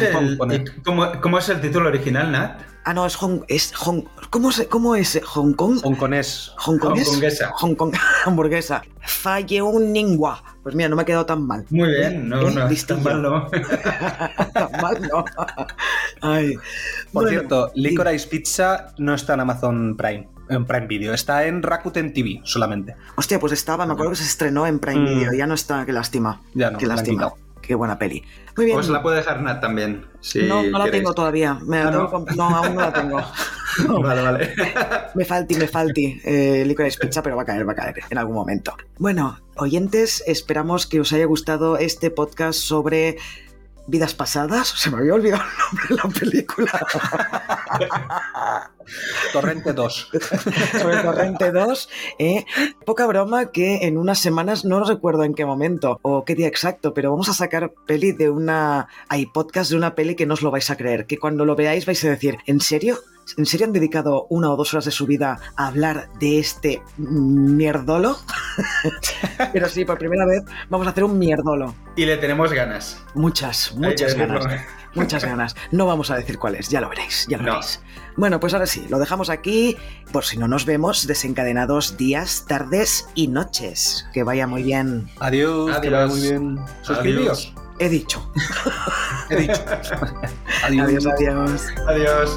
el, 1.50 1.62
título 1.62 1.90
original, 1.90 2.32
Nat? 2.32 2.62
Ah, 2.86 2.94
no, 2.94 3.06
es 3.06 3.18
Hong, 3.18 3.42
es 3.50 3.76
Hong, 3.76 4.04
¿cómo, 4.30 4.54
se, 4.54 4.68
cómo 4.68 4.96
es 4.96 5.20
Hong 5.26 5.54
Kong? 5.54 5.82
Hongkonés. 5.84 6.54
Hongkonesa. 6.66 7.52
Hong 7.56 7.76
Kong, 7.76 7.94
hamburguesa. 8.26 8.82
Falle 9.02 9.62
un 9.62 9.92
ningua. 9.92 10.42
Pues 10.64 10.76
mira, 10.76 10.90
no 10.90 10.96
me 10.96 11.04
ha 11.04 11.06
quedado 11.06 11.26
tan 11.26 11.46
mal. 11.46 11.66
Muy 11.70 11.90
bien, 11.90 12.28
no, 12.28 12.50
no, 12.50 12.68
tan 12.88 13.04
mal 13.04 13.22
no. 13.22 13.50
tan 14.54 14.72
mal 14.82 15.02
no. 15.02 15.26
Ay. 16.22 16.56
Por 17.12 17.30
cierto, 17.30 17.72
Licorice 17.76 18.28
Pizza 18.28 18.94
no 18.98 19.14
está 19.14 19.36
en 19.36 19.40
Amazon 19.40 19.96
Prime 19.98 20.28
en 20.50 20.66
Prime 20.66 20.88
Video. 20.88 21.14
Está 21.14 21.46
en 21.46 21.64
Rakuten 21.64 22.14
TV 22.14 22.42
solamente. 22.44 22.96
Hostia, 23.16 23.40
pues 23.40 23.54
estaba, 23.54 23.86
me 23.86 23.94
acuerdo 23.94 24.12
que 24.12 24.18
se 24.18 24.24
estranó 24.26 24.68
en 24.68 24.80
Prime 24.80 25.02
mm. 25.02 25.06
Video. 25.06 25.34
Ya 25.34 25.48
no 25.48 25.54
está, 25.54 25.86
qué 25.86 25.94
lástima. 25.94 26.42
Ya 26.54 26.72
no, 26.72 26.78
qué 26.78 26.88
lástima. 26.88 27.32
Qué 27.70 27.76
buena 27.76 28.00
peli. 28.00 28.24
Muy 28.58 28.66
bien. 28.66 28.78
Pues 28.78 28.90
la 28.90 29.04
puede 29.04 29.18
dejar 29.18 29.44
Nat 29.44 29.62
también. 29.62 30.04
no, 30.48 30.64
no 30.64 30.80
la 30.80 30.90
tengo 30.90 31.14
todavía. 31.14 31.60
Me 31.68 31.78
ah, 31.78 31.92
no? 31.92 32.26
no? 32.36 32.44
aún 32.44 32.74
no 32.74 32.82
la 32.82 32.92
tengo. 32.92 33.22
vale, 34.02 34.22
vale. 34.24 34.56
me 35.14 35.24
falti, 35.24 35.54
me 35.54 35.68
falti. 35.68 36.20
Eh, 36.26 36.64
licorice 36.66 36.98
pizza, 36.98 37.22
pero 37.22 37.36
va 37.36 37.44
a 37.44 37.46
caer, 37.46 37.68
va 37.70 37.74
a 37.74 37.76
caer 37.76 38.00
en 38.10 38.18
algún 38.18 38.34
momento. 38.34 38.76
Bueno, 38.98 39.38
oyentes, 39.56 40.24
esperamos 40.26 40.88
que 40.88 41.00
os 41.00 41.14
haya 41.14 41.26
gustado 41.26 41.78
este 41.78 42.10
podcast 42.10 42.60
sobre 42.60 43.18
vidas 43.90 44.14
pasadas. 44.14 44.68
Se 44.68 44.90
me 44.90 44.98
había 44.98 45.14
olvidado 45.14 45.44
el 45.44 45.58
nombre 45.60 45.88
de 45.90 45.96
la 45.96 46.20
película. 46.20 46.72
Torrente 49.34 49.74
2. 49.74 50.10
Sobre 50.80 50.98
Torrente 50.98 51.52
2. 51.52 51.90
Eh, 52.18 52.46
poca 52.86 53.06
broma 53.08 53.52
que 53.52 53.88
en 53.88 53.98
unas 53.98 54.20
semanas, 54.20 54.66
no 54.66 54.84
recuerdo 54.84 55.24
en 55.24 55.34
qué 55.34 55.46
momento 55.46 56.00
o 56.02 56.26
qué 56.26 56.36
día 56.36 56.48
exacto, 56.48 56.94
pero 56.94 57.12
vamos 57.12 57.30
a 57.30 57.34
sacar 57.34 57.74
peli 57.86 58.12
de 58.12 58.30
una... 58.30 58.88
Hay 59.08 59.26
podcast 59.26 59.72
de 59.72 59.78
una 59.78 59.96
peli 59.96 60.16
que 60.16 60.26
no 60.26 60.34
os 60.34 60.42
lo 60.42 60.52
vais 60.52 60.70
a 60.70 60.78
creer, 60.78 61.06
que 61.06 61.18
cuando 61.18 61.46
lo 61.46 61.56
veáis 61.56 61.86
vais 61.86 62.04
a 62.06 62.10
decir, 62.10 62.38
¿en 62.46 62.62
serio? 62.62 63.00
¿En 63.38 63.46
serio 63.46 63.68
han 63.68 63.74
dedicado 63.74 64.28
una 64.30 64.52
o 64.52 64.56
dos 64.56 64.74
horas 64.74 64.86
de 64.86 64.92
su 64.92 65.06
vida 65.06 65.40
a 65.56 65.68
hablar 65.68 66.10
de 66.20 66.40
este 66.40 66.82
mierdolo? 66.98 68.18
Pero 69.54 69.70
sí, 69.70 69.86
por 69.86 69.98
primera 69.98 70.26
vez 70.26 70.44
vamos 70.70 70.88
a 70.88 70.92
hacer 70.92 71.04
un 71.04 71.18
mierdolo. 71.18 71.76
Y 71.96 72.06
le 72.06 72.18
tenemos 72.18 72.52
ganas. 72.54 73.04
Muchas, 73.14 73.74
muchas 73.76 74.16
ganas. 74.16 74.46
Muchas 74.96 75.24
ganas. 75.24 75.56
No 75.72 75.86
vamos 75.86 76.10
a 76.10 76.16
decir 76.16 76.40
cuál 76.40 76.56
es, 76.56 76.70
ya 76.70 76.82
lo 76.82 76.90
veréis, 76.90 77.28
ya 77.30 77.38
lo 77.38 77.44
veréis. 77.44 77.80
Bueno, 78.18 78.40
pues 78.40 78.54
ahora 78.54 78.66
sí, 78.66 78.88
lo 78.90 78.98
dejamos 78.98 79.30
aquí, 79.30 79.78
por 80.12 80.26
si 80.26 80.38
no 80.38 80.48
nos 80.48 80.66
vemos, 80.66 81.06
desencadenados 81.06 81.96
días, 81.96 82.46
tardes 82.48 83.08
y 83.14 83.28
noches. 83.28 84.08
Que 84.14 84.24
vaya 84.24 84.48
muy 84.48 84.64
bien. 84.64 85.08
Adiós, 85.20 85.78
que 85.80 85.90
vaya 85.92 86.08
muy 86.08 86.22
bien. 86.22 86.60
Suscribíos. 86.82 87.54
He 87.80 87.88
dicho. 87.88 88.20
He 89.30 89.36
dicho. 89.38 89.64
adiós, 90.64 91.06
adiós. 91.06 91.66
Adiós. 91.88 92.36